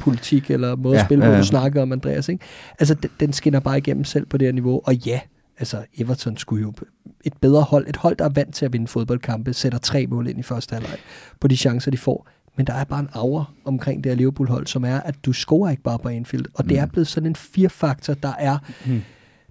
politik, 0.00 0.50
eller 0.50 0.76
måde 0.76 0.94
ja, 0.94 1.00
at 1.00 1.06
spille, 1.06 1.24
ja, 1.24 1.30
ja. 1.30 1.36
hvor 1.36 1.42
du 1.42 1.48
snakker 1.48 1.82
om, 1.82 1.92
Andreas. 1.92 2.28
Ikke? 2.28 2.44
Altså, 2.78 2.94
den, 2.94 3.10
den 3.20 3.32
skinner 3.32 3.60
bare 3.60 3.78
igennem 3.78 4.04
selv 4.04 4.26
på 4.26 4.38
det 4.38 4.46
her 4.46 4.52
niveau. 4.52 4.80
Og 4.84 4.94
ja, 4.94 5.20
altså 5.58 5.84
Everton 5.98 6.36
skulle 6.36 6.62
jo 6.62 6.72
et 7.24 7.32
bedre 7.40 7.62
hold, 7.62 7.88
et 7.88 7.96
hold, 7.96 8.16
der 8.16 8.24
er 8.24 8.28
vant 8.28 8.54
til 8.54 8.64
at 8.64 8.72
vinde 8.72 8.88
fodboldkampe, 8.88 9.52
sætter 9.52 9.78
tre 9.78 10.06
mål 10.06 10.28
ind 10.28 10.38
i 10.38 10.42
første 10.42 10.74
halvleg 10.74 10.98
på 11.40 11.48
de 11.48 11.56
chancer, 11.56 11.90
de 11.90 11.98
får. 11.98 12.28
Men 12.56 12.66
der 12.66 12.72
er 12.72 12.84
bare 12.84 13.00
en 13.00 13.08
aura 13.12 13.44
omkring 13.64 14.04
det 14.04 14.12
her 14.12 14.16
Liverpool-hold, 14.16 14.66
som 14.66 14.84
er, 14.84 15.00
at 15.00 15.14
du 15.24 15.32
scorer 15.32 15.70
ikke 15.70 15.82
bare 15.82 15.98
på 15.98 16.08
Anfield. 16.08 16.46
Og 16.54 16.64
mm. 16.64 16.68
det 16.68 16.78
er 16.78 16.86
blevet 16.86 17.08
sådan 17.08 17.26
en 17.26 17.36
fire-faktor, 17.36 18.14
der 18.14 18.32
er... 18.38 18.58
Mm 18.86 19.02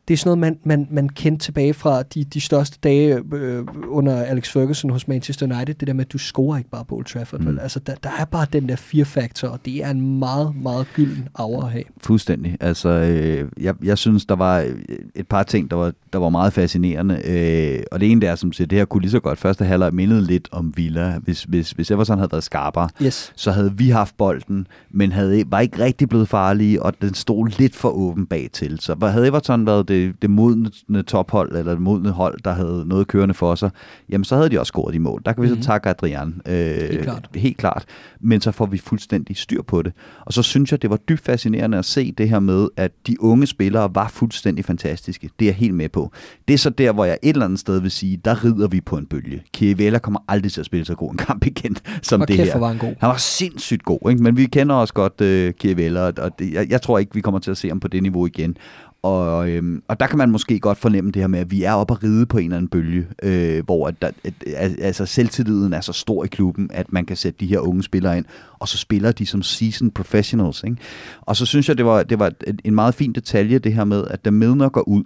det 0.08 0.14
er 0.14 0.18
sådan 0.18 0.40
noget, 0.40 0.40
man, 0.40 0.78
man, 0.78 0.88
man 0.92 1.10
kendte 1.10 1.46
tilbage 1.46 1.74
fra 1.74 2.04
de, 2.04 2.24
de 2.24 2.42
største 2.42 2.78
dage 2.84 3.22
øh, 3.34 3.64
under 3.88 4.24
Alex 4.24 4.52
Ferguson 4.52 4.92
hos 4.92 5.08
Manchester 5.08 5.46
United. 5.46 5.74
Det 5.74 5.88
der 5.88 5.94
med, 5.94 6.06
at 6.06 6.14
du 6.14 6.18
scorer 6.18 6.58
ikke 6.58 6.70
bare 6.70 6.86
på 6.86 6.96
Old 6.96 7.06
Trafford. 7.06 7.40
Mm. 7.40 7.48
Vel? 7.48 7.60
Altså, 7.60 7.80
der, 7.80 7.96
der 8.04 8.10
er 8.20 8.26
bare 8.26 8.46
den 8.54 8.70
der 8.70 8.76
fire-faktor, 8.76 9.48
og 9.48 9.60
det 9.66 9.84
er 9.84 9.90
en 9.90 10.20
meget, 10.20 10.56
meget 10.62 10.88
gylden 10.94 11.28
aura 11.36 11.66
at 11.66 11.72
have. 11.72 11.84
Fuldstændig. 11.98 12.58
Altså, 12.60 12.90
øh, 12.90 13.50
jeg, 13.64 13.76
jeg 13.84 13.98
synes, 13.98 14.26
der 14.26 14.36
var 14.36 14.68
et 15.16 15.28
par 15.28 15.44
ting, 15.44 15.72
der 15.72 15.78
var, 15.78 15.94
der 16.14 16.20
var 16.20 16.30
meget 16.30 16.54
fascinerende. 16.54 17.22
Øh, 17.26 17.84
og 17.92 18.00
det 18.00 18.12
ene 18.12 18.22
der, 18.22 18.36
som 18.36 18.54
siger, 18.54 18.68
det 18.68 18.78
her 18.78 18.86
kunne 18.86 19.02
lige 19.02 19.12
så 19.12 19.20
godt 19.20 19.40
første 19.40 19.66
halvleg 19.66 19.94
mindede 19.94 20.26
lidt 20.26 20.48
om 20.52 20.74
Villa. 20.76 21.18
Hvis, 21.24 21.44
hvis, 21.44 21.72
hvis 21.72 21.92
Everton 21.92 22.18
havde 22.18 22.32
været 22.32 22.44
skarpere, 22.44 22.90
yes. 23.02 23.34
så 23.36 23.52
havde 23.52 23.78
vi 23.78 23.90
haft 23.90 24.18
bolden, 24.18 24.68
men 24.90 25.12
havde, 25.12 25.44
var 25.48 25.60
ikke 25.60 25.80
rigtig 25.80 26.10
blevet 26.10 26.30
farlige, 26.30 26.84
og 26.84 26.94
den 27.02 27.14
stod 27.14 27.48
lidt 27.60 27.76
for 27.76 27.90
åben 27.90 28.26
bag 28.26 28.50
til. 28.54 28.80
Så 28.80 28.96
havde 29.02 29.28
Everton 29.28 29.66
været 29.66 29.88
det 29.88 29.95
det, 29.96 30.22
det 30.22 30.30
modne 30.30 31.04
tophold, 31.04 31.56
eller 31.56 31.72
det 31.72 31.82
modne 31.82 32.12
hold, 32.12 32.40
der 32.46 32.54
havde 32.54 32.86
noget 32.88 33.08
kørende 33.08 33.34
for 33.34 33.56
sig, 33.56 33.70
jamen 34.10 34.26
så 34.26 34.36
havde 34.36 34.50
de 34.50 34.60
også 34.60 34.70
scoret 34.70 34.96
i 34.96 34.98
mål. 34.98 35.22
Der 35.26 35.34
kan 35.34 35.44
vi 35.44 35.48
mm-hmm. 35.48 35.62
så 35.62 35.68
mhm. 35.68 35.82
takke 35.82 35.90
Adrian. 35.90 36.42
Øh, 36.48 36.56
helt, 36.56 37.04
klart. 37.04 37.30
helt 37.36 37.58
klart. 37.58 37.86
Men 38.20 38.42
så 38.42 38.52
får 38.52 38.66
vi 38.66 38.78
fuldstændig 38.78 39.38
styr 39.38 39.62
på 39.62 39.82
det. 39.82 39.94
Og 40.22 40.34
så 40.34 40.44
synes 40.44 40.72
jeg, 40.72 40.82
det 40.82 40.90
var 40.90 40.98
dybt 40.98 41.22
fascinerende 41.22 41.78
at 41.78 41.86
se 41.86 42.12
det 42.12 42.30
her 42.30 42.40
med, 42.40 42.68
at 42.78 42.92
de 43.08 43.22
unge 43.22 43.48
spillere 43.48 43.96
var 43.96 44.08
fuldstændig 44.08 44.66
fantastiske. 44.66 45.30
Det 45.40 45.46
er 45.46 45.50
jeg 45.50 45.56
helt 45.56 45.74
med 45.74 45.90
på. 45.90 46.12
Det 46.48 46.54
er 46.54 46.58
så 46.58 46.70
der, 46.70 46.92
hvor 46.92 47.06
jeg 47.06 47.18
et 47.24 47.30
eller 47.30 47.46
andet 47.46 47.60
sted 47.60 47.82
vil 47.82 47.92
sige, 47.92 48.18
der 48.26 48.44
rider 48.44 48.68
vi 48.68 48.82
på 48.82 48.98
en 48.98 49.06
bølge. 49.06 49.44
Kievela 49.54 50.00
kommer 50.00 50.20
aldrig 50.28 50.52
til 50.52 50.60
at 50.60 50.66
spille 50.66 50.86
så 50.86 50.96
god 50.96 51.12
en 51.12 51.18
kamp 51.18 51.46
igen, 51.46 51.78
som 52.02 52.22
og 52.22 52.28
det 52.28 52.38
her. 52.38 52.58
Var 52.58 52.68
han, 52.68 52.78
god. 52.78 52.94
han 53.00 53.10
var 53.10 53.18
sindssygt 53.18 53.84
god, 53.84 54.10
ikke? 54.10 54.24
men 54.24 54.38
vi 54.38 54.46
kender 54.46 54.76
også 54.76 54.94
godt 54.94 55.22
uh, 55.22 55.54
Kievela, 55.60 56.02
og 56.02 56.40
det, 56.40 56.54
jeg, 56.54 56.70
jeg 56.70 56.82
tror 56.82 57.00
ikke, 57.00 57.14
vi 57.14 57.22
kommer 57.22 57.40
til 57.40 57.52
at 57.52 57.58
se 57.58 57.68
ham 57.68 57.80
på 57.80 57.88
det 57.88 58.04
niveau 58.04 58.26
igen. 58.26 58.58
Og, 59.06 59.50
øhm, 59.50 59.84
og 59.88 60.00
der 60.00 60.08
kan 60.08 60.18
man 60.18 60.32
måske 60.32 60.60
godt 60.60 60.78
fornemme 60.78 61.12
det 61.12 61.22
her 61.22 61.28
med, 61.28 61.40
at 61.40 61.52
vi 61.52 61.64
er 61.64 61.74
oppe 61.74 61.94
at 61.94 62.04
ride 62.04 62.26
på 62.26 62.38
en 62.38 62.44
eller 62.44 62.58
anden 62.58 62.70
bølge, 62.70 63.08
øh, 63.24 63.66
hvor 63.66 63.88
at 63.88 64.02
der, 64.02 64.10
at, 64.56 64.76
altså 64.82 65.06
selvtilliden 65.06 65.74
er 65.74 65.82
så 65.82 65.94
stor 65.94 66.24
i 66.24 66.28
klubben, 66.28 66.70
at 66.74 66.94
man 66.94 67.06
kan 67.06 67.18
sætte 67.18 67.40
de 67.40 67.48
her 67.48 67.60
unge 67.60 67.84
spillere 67.84 68.18
ind, 68.18 68.26
og 68.60 68.68
så 68.68 68.78
spiller 68.78 69.12
de 69.12 69.26
som 69.26 69.42
seasoned 69.42 69.92
professionals. 69.92 70.64
Ikke? 70.64 70.78
Og 71.22 71.36
så 71.36 71.46
synes 71.46 71.70
jeg, 71.70 71.78
det 71.78 71.86
var, 71.86 72.04
det 72.04 72.20
var 72.20 72.32
en 72.66 72.76
meget 72.76 72.96
fin 72.96 73.14
detalje, 73.14 73.60
det 73.60 73.74
her 73.74 73.84
med, 73.84 74.04
at 74.08 74.26
da 74.26 74.32
Midner 74.32 74.70
går 74.70 74.88
ud, 74.88 75.04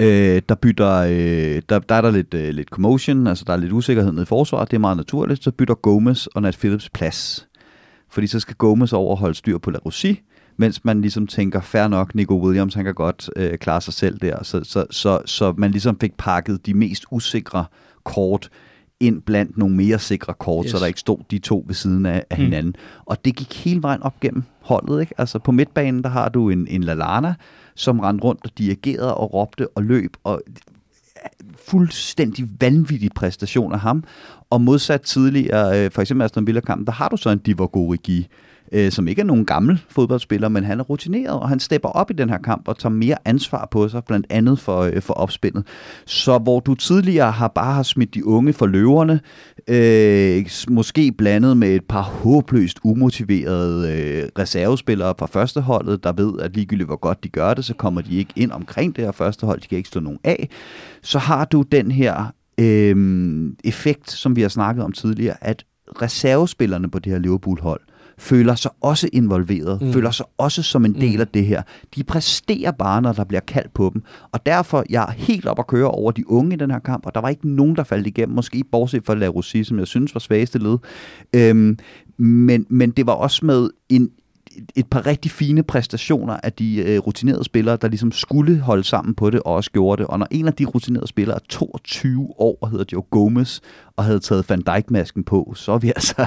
Øh, 0.00 0.42
der 0.48 0.54
bytter, 0.54 0.92
øh, 0.92 1.62
der, 1.68 1.78
der 1.78 1.94
er 1.94 2.00
der 2.00 2.10
lidt, 2.10 2.34
øh, 2.34 2.48
lidt 2.48 2.68
commotion, 2.68 3.26
altså 3.26 3.44
der 3.46 3.52
er 3.52 3.56
lidt 3.56 3.72
usikkerhed 3.72 4.22
i 4.22 4.24
forsvaret, 4.24 4.70
det 4.70 4.76
er 4.76 4.80
meget 4.80 4.96
naturligt, 4.96 5.44
så 5.44 5.50
bytter 5.50 5.74
Gomez 5.74 6.26
og 6.26 6.42
Nat 6.42 6.56
Phillips 6.56 6.90
plads. 6.90 7.48
Fordi 8.10 8.26
så 8.26 8.40
skal 8.40 8.54
Gomez 8.54 8.92
overholde 8.92 9.34
styr 9.34 9.58
på 9.58 9.70
La 9.70 9.78
Rossi, 9.78 10.20
mens 10.56 10.84
man 10.84 11.00
ligesom 11.00 11.26
tænker, 11.26 11.60
fair 11.60 11.88
nok, 11.88 12.14
Nico 12.14 12.44
Williams, 12.44 12.74
han 12.74 12.84
kan 12.84 12.94
godt 12.94 13.30
øh, 13.36 13.58
klare 13.58 13.80
sig 13.80 13.94
selv 13.94 14.18
der. 14.18 14.42
Så, 14.42 14.60
så, 14.64 14.86
så, 14.90 15.20
så 15.26 15.54
man 15.56 15.70
ligesom 15.70 15.98
fik 16.00 16.16
pakket 16.18 16.66
de 16.66 16.74
mest 16.74 17.04
usikre 17.10 17.64
kort 18.04 18.50
ind 19.00 19.22
blandt 19.22 19.58
nogle 19.58 19.76
mere 19.76 19.98
sikre 19.98 20.34
kort, 20.34 20.64
yes. 20.64 20.70
så 20.70 20.78
der 20.78 20.86
ikke 20.86 21.00
stod 21.00 21.18
de 21.30 21.38
to 21.38 21.64
ved 21.66 21.74
siden 21.74 22.06
af, 22.06 22.24
af 22.30 22.38
mm. 22.38 22.44
hinanden. 22.44 22.74
Og 23.04 23.24
det 23.24 23.36
gik 23.36 23.64
hele 23.64 23.82
vejen 23.82 24.02
op 24.02 24.20
gennem 24.20 24.42
holdet. 24.60 25.00
Ikke? 25.00 25.14
Altså 25.18 25.38
på 25.38 25.52
midtbanen, 25.52 26.02
der 26.02 26.08
har 26.08 26.28
du 26.28 26.50
en, 26.50 26.66
en 26.68 26.84
Lalana, 26.84 27.34
som 27.74 28.00
rendte 28.00 28.24
rundt 28.24 28.40
og 28.44 28.50
dirigerede 28.58 29.14
og 29.14 29.34
råbte 29.34 29.68
og 29.68 29.82
løb, 29.82 30.16
og 30.24 30.42
fuldstændig 31.68 32.48
vanvittig 32.60 33.10
præstation 33.14 33.72
af 33.72 33.80
ham. 33.80 34.04
Og 34.50 34.60
modsat 34.60 35.00
tidligere, 35.00 35.84
øh, 35.84 35.90
for 35.90 36.02
eksempel 36.02 36.24
Aston 36.24 36.46
Villa-kampen, 36.46 36.86
der 36.86 36.92
har 36.92 37.08
du 37.08 37.16
så 37.16 37.30
en 37.30 37.38
Divock 37.38 37.76
Origi, 37.76 38.28
øh, 38.72 38.90
som 38.90 39.08
ikke 39.08 39.20
er 39.20 39.26
nogen 39.26 39.46
gammel 39.46 39.82
fodboldspiller, 39.88 40.48
men 40.48 40.64
han 40.64 40.80
er 40.80 40.84
rutineret, 40.84 41.40
og 41.40 41.48
han 41.48 41.60
stepper 41.60 41.88
op 41.88 42.10
i 42.10 42.14
den 42.14 42.30
her 42.30 42.38
kamp 42.38 42.68
og 42.68 42.78
tager 42.78 42.92
mere 42.92 43.16
ansvar 43.24 43.68
på 43.70 43.88
sig, 43.88 44.04
blandt 44.04 44.26
andet 44.30 44.58
for, 44.58 44.80
øh, 44.80 45.02
for 45.02 45.14
opspillet. 45.14 45.66
Så 46.06 46.38
hvor 46.38 46.60
du 46.60 46.74
tidligere 46.74 47.32
har 47.32 47.48
bare 47.48 47.74
har 47.74 47.82
smidt 47.82 48.14
de 48.14 48.26
unge 48.26 48.52
for 48.52 48.66
løverne, 48.66 49.20
øh, 49.68 50.46
måske 50.68 51.12
blandet 51.12 51.56
med 51.56 51.68
et 51.68 51.84
par 51.88 52.02
håbløst 52.02 52.78
umotiverede 52.84 53.92
øh, 53.92 54.28
reservespillere 54.38 55.14
fra 55.18 55.26
førsteholdet, 55.26 56.04
der 56.04 56.12
ved, 56.12 56.40
at 56.40 56.54
ligegyldigt 56.54 56.88
hvor 56.88 56.96
godt 56.96 57.24
de 57.24 57.28
gør 57.28 57.54
det, 57.54 57.64
så 57.64 57.74
kommer 57.74 58.00
de 58.00 58.16
ikke 58.16 58.32
ind 58.36 58.52
omkring 58.52 58.96
det 58.96 59.04
her 59.04 59.12
førstehold, 59.12 59.60
de 59.60 59.66
kan 59.66 59.78
ikke 59.78 59.88
stå 59.88 60.00
nogen 60.00 60.18
af, 60.24 60.48
så 61.02 61.18
har 61.18 61.44
du 61.44 61.62
den 61.62 61.90
her 61.90 62.32
øh, 62.60 62.96
effekt, 63.64 64.10
som 64.10 64.36
vi 64.36 64.42
har 64.42 64.48
snakket 64.48 64.84
om 64.84 64.92
tidligere, 64.92 65.36
at 65.40 65.64
reservespillerne 66.02 66.90
på 66.90 66.98
det 66.98 67.12
her 67.12 67.18
Liverpool-hold, 67.18 67.80
føler 68.18 68.54
sig 68.54 68.70
også 68.80 69.08
involveret, 69.12 69.82
mm. 69.82 69.92
føler 69.92 70.10
sig 70.10 70.26
også 70.38 70.62
som 70.62 70.84
en 70.84 70.94
del 70.94 71.14
mm. 71.14 71.20
af 71.20 71.28
det 71.28 71.46
her. 71.46 71.62
De 71.96 72.04
præsterer 72.04 72.70
bare, 72.70 73.02
når 73.02 73.12
der 73.12 73.24
bliver 73.24 73.40
kaldt 73.40 73.74
på 73.74 73.90
dem. 73.94 74.02
Og 74.32 74.46
derfor, 74.46 74.84
jeg 74.90 75.02
er 75.02 75.12
helt 75.12 75.46
op 75.46 75.58
at 75.58 75.66
køre 75.66 75.90
over 75.90 76.10
de 76.12 76.30
unge 76.30 76.54
i 76.54 76.58
den 76.58 76.70
her 76.70 76.78
kamp, 76.78 77.06
og 77.06 77.14
der 77.14 77.20
var 77.20 77.28
ikke 77.28 77.48
nogen, 77.48 77.76
der 77.76 77.84
faldt 77.84 78.06
igennem, 78.06 78.34
måske 78.34 78.64
bortset 78.72 79.06
fra 79.06 79.14
La 79.14 79.26
Rossi, 79.26 79.64
som 79.64 79.78
jeg 79.78 79.86
synes 79.86 80.14
var 80.14 80.18
svageste 80.18 80.58
led. 80.58 80.78
Øhm, 81.36 81.78
men, 82.18 82.66
men 82.70 82.90
det 82.90 83.06
var 83.06 83.12
også 83.12 83.46
med 83.46 83.70
en, 83.88 84.10
et 84.76 84.86
par 84.86 85.06
rigtig 85.06 85.30
fine 85.30 85.62
præstationer 85.62 86.36
af 86.42 86.52
de 86.52 86.76
øh, 86.76 86.98
rutinerede 86.98 87.44
spillere, 87.44 87.76
der 87.76 87.88
ligesom 87.88 88.12
skulle 88.12 88.60
holde 88.60 88.84
sammen 88.84 89.14
på 89.14 89.30
det, 89.30 89.40
og 89.40 89.54
også 89.54 89.70
gjorde 89.70 90.02
det. 90.02 90.06
Og 90.06 90.18
når 90.18 90.26
en 90.30 90.46
af 90.46 90.52
de 90.52 90.64
rutinerede 90.64 91.06
spillere 91.06 91.36
er 91.36 91.44
22 91.48 92.34
år 92.38 92.58
og 92.60 92.70
hedder 92.70 92.84
Joe 92.92 93.02
Gomez, 93.02 93.60
og 93.96 94.04
havde 94.04 94.20
taget 94.20 94.50
Van 94.50 94.60
Dijk-masken 94.60 95.24
på, 95.24 95.52
så 95.56 95.72
er, 95.72 95.78
vi 95.78 95.88
altså, 95.96 96.26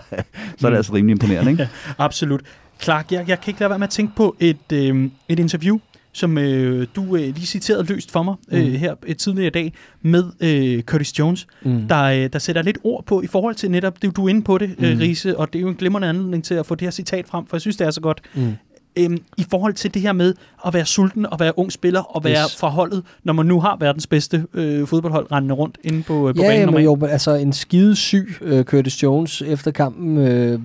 så 0.57 0.67
er 0.67 0.69
det 0.69 0.77
altså 0.77 0.93
rimelig 0.93 1.11
imponerende, 1.11 1.51
ikke? 1.51 1.69
Absolut. 1.97 2.41
Clark, 2.81 3.11
jeg, 3.11 3.25
jeg 3.27 3.41
kan 3.41 3.51
ikke 3.51 3.59
lade 3.59 3.69
være 3.69 3.79
med 3.79 3.87
at 3.87 3.91
tænke 3.91 4.15
på 4.15 4.35
et, 4.39 4.71
øh, 4.73 5.09
et 5.29 5.39
interview, 5.39 5.79
som 6.17 6.37
øh, 6.37 6.87
du 6.95 7.15
øh, 7.15 7.21
lige 7.21 7.45
citerede 7.45 7.83
løst 7.83 8.11
for 8.11 8.23
mig 8.23 8.35
øh, 8.51 8.65
mm. 8.65 8.71
her 8.71 8.95
et 9.07 9.17
tidligere 9.17 9.49
dag 9.49 9.73
med 10.01 10.23
øh, 10.39 10.83
Curtis 10.83 11.19
Jones, 11.19 11.47
mm. 11.65 11.87
der, 11.87 12.03
øh, 12.03 12.29
der 12.33 12.39
sætter 12.39 12.61
lidt 12.61 12.77
ord 12.83 13.05
på 13.05 13.21
i 13.21 13.27
forhold 13.27 13.55
til 13.55 13.71
netop 13.71 14.01
det, 14.01 14.15
du 14.15 14.25
er 14.25 14.29
inde 14.29 14.41
på 14.41 14.57
det, 14.57 14.75
øh, 14.79 14.93
mm. 14.93 14.99
Riese, 14.99 15.37
og 15.37 15.53
det 15.53 15.59
er 15.59 15.61
jo 15.61 15.67
en 15.67 15.75
glimrende 15.75 16.07
anledning 16.07 16.43
til 16.43 16.53
at 16.53 16.65
få 16.65 16.75
det 16.75 16.85
her 16.85 16.91
citat 16.91 17.27
frem, 17.27 17.45
for 17.45 17.57
jeg 17.57 17.61
synes, 17.61 17.77
det 17.77 17.87
er 17.87 17.91
så 17.91 18.01
godt. 18.01 18.21
Mm. 18.35 18.53
Øhm, 18.99 19.17
I 19.37 19.45
forhold 19.49 19.73
til 19.73 19.93
det 19.93 20.01
her 20.01 20.13
med 20.13 20.33
at 20.65 20.73
være 20.73 20.85
sulten 20.85 21.25
og 21.25 21.39
være 21.39 21.59
ung 21.59 21.71
spiller 21.71 22.01
og 22.01 22.23
være 22.23 22.43
yes. 22.43 22.55
forholdet, 22.55 23.03
når 23.23 23.33
man 23.33 23.45
nu 23.45 23.59
har 23.59 23.77
verdens 23.79 24.07
bedste 24.07 24.45
øh, 24.53 24.87
fodboldhold 24.87 25.31
rendende 25.31 25.55
rundt 25.55 25.77
inde 25.83 26.03
på, 26.03 26.29
øh, 26.29 26.35
på 26.35 26.41
ja, 26.41 26.47
banen. 26.47 26.75
Ja, 26.75 26.81
jo, 26.81 27.05
altså 27.05 27.33
en 27.33 27.53
skide 27.53 27.95
syg 27.95 28.35
øh, 28.41 28.63
Curtis 28.63 29.03
Jones 29.03 29.41
efter 29.41 29.71
kampen... 29.71 30.17
Øh, 30.17 30.59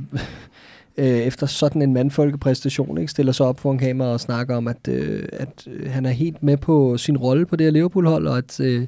øh, 0.97 1.07
efter 1.07 1.47
sådan 1.47 1.83
en 1.83 1.95
mandfolkepræstation, 1.95 2.99
ikke, 2.99 3.11
stiller 3.11 3.33
sig 3.33 3.47
op 3.47 3.61
foran 3.61 3.79
kamera 3.79 4.09
og 4.09 4.21
snakker 4.21 4.57
om, 4.57 4.69
at, 4.69 4.89
øh, 4.89 5.29
at 5.33 5.67
øh, 5.67 5.91
han 5.91 6.07
er 6.07 6.11
helt 6.11 6.43
med 6.43 6.57
på 6.57 6.97
sin 6.97 7.17
rolle 7.17 7.47
på 7.47 7.57
det 7.57 7.65
her 7.65 7.71
Liverpool-hold, 7.71 8.27
og 8.27 8.39
at, 8.39 8.61
øh, 8.61 8.87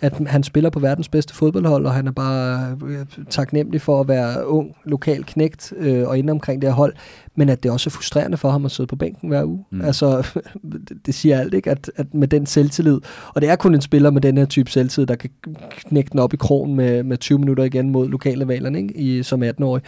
at 0.00 0.12
han 0.26 0.42
spiller 0.42 0.70
på 0.70 0.80
verdens 0.80 1.08
bedste 1.08 1.34
fodboldhold, 1.34 1.86
og 1.86 1.94
han 1.94 2.06
er 2.06 2.12
bare 2.12 2.76
øh, 2.86 3.06
taknemmelig 3.30 3.80
for 3.80 4.00
at 4.00 4.08
være 4.08 4.46
ung, 4.46 4.76
lokal 4.84 5.24
knægt 5.24 5.72
øh, 5.76 6.08
og 6.08 6.18
inde 6.18 6.30
omkring 6.30 6.62
det 6.62 6.70
her 6.70 6.74
hold, 6.74 6.94
men 7.36 7.48
at 7.48 7.62
det 7.62 7.70
også 7.70 7.88
er 7.88 7.92
frustrerende 7.92 8.36
for 8.36 8.50
ham 8.50 8.64
at 8.64 8.70
sidde 8.70 8.86
på 8.86 8.96
bænken 8.96 9.28
hver 9.28 9.44
uge. 9.44 9.64
Mm. 9.70 9.80
Altså, 9.80 10.26
det 11.06 11.14
siger 11.14 11.40
alt, 11.40 11.54
ikke? 11.54 11.70
At, 11.70 11.90
at 11.96 12.14
med 12.14 12.28
den 12.28 12.46
selvtillid, 12.46 13.00
og 13.34 13.40
det 13.40 13.50
er 13.50 13.56
kun 13.56 13.74
en 13.74 13.80
spiller 13.80 14.10
med 14.10 14.20
den 14.20 14.38
her 14.38 14.44
type 14.44 14.70
selvtillid, 14.70 15.06
der 15.06 15.14
kan 15.14 15.30
knække 15.70 16.10
den 16.10 16.20
op 16.20 16.34
i 16.34 16.36
krogen 16.36 16.74
med, 16.74 17.02
med 17.02 17.18
20 17.18 17.38
minutter 17.38 17.64
igen 17.64 17.90
mod 17.90 18.08
lokale 18.08 18.48
valerne, 18.48 18.78
ikke? 18.78 18.96
I, 18.96 19.22
som 19.22 19.42
18-årig. 19.42 19.82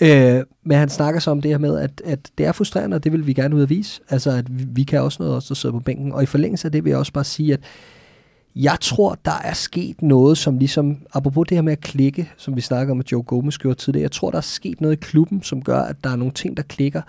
Øh, 0.00 0.42
men 0.64 0.78
han 0.78 0.88
snakker 0.88 1.20
så 1.20 1.30
om 1.30 1.40
det 1.40 1.50
her 1.50 1.58
med, 1.58 1.78
at, 1.78 2.02
at 2.04 2.30
det 2.38 2.46
er 2.46 2.52
frustrerende, 2.52 2.94
og 2.94 3.04
det 3.04 3.12
vil 3.12 3.26
vi 3.26 3.32
gerne 3.32 3.56
ud 3.56 3.62
at 3.62 3.70
vise. 3.70 4.00
Altså, 4.10 4.30
at 4.30 4.58
vi, 4.58 4.64
vi 4.68 4.82
kan 4.82 5.00
også 5.00 5.16
noget 5.20 5.34
også, 5.34 5.48
der 5.48 5.54
sidder 5.54 5.72
på 5.72 5.80
bænken. 5.80 6.12
Og 6.12 6.22
i 6.22 6.26
forlængelse 6.26 6.68
af 6.68 6.72
det 6.72 6.84
vil 6.84 6.90
jeg 6.90 6.98
også 6.98 7.12
bare 7.12 7.24
sige, 7.24 7.52
at 7.52 7.60
jeg 8.58 8.76
tror, 8.80 9.18
der 9.24 9.38
er 9.44 9.52
sket 9.52 10.02
noget, 10.02 10.38
som 10.38 10.58
ligesom, 10.58 10.96
apropos 11.14 11.46
det 11.48 11.56
her 11.56 11.62
med 11.62 11.72
at 11.72 11.80
klikke, 11.80 12.30
som 12.36 12.56
vi 12.56 12.60
snakker 12.60 12.92
om, 12.92 13.00
at 13.00 13.12
Joe 13.12 13.22
Gomez 13.22 13.58
gjorde 13.58 13.78
tidligere, 13.78 14.02
jeg 14.02 14.12
tror, 14.12 14.30
der 14.30 14.38
er 14.38 14.42
sket 14.42 14.80
noget 14.80 14.96
i 14.96 15.00
klubben, 15.00 15.42
som 15.42 15.62
gør, 15.62 15.80
at 15.80 15.96
der 16.04 16.10
er 16.10 16.16
nogle 16.16 16.32
ting, 16.32 16.56
der 16.56 16.62
klikker. 16.62 17.02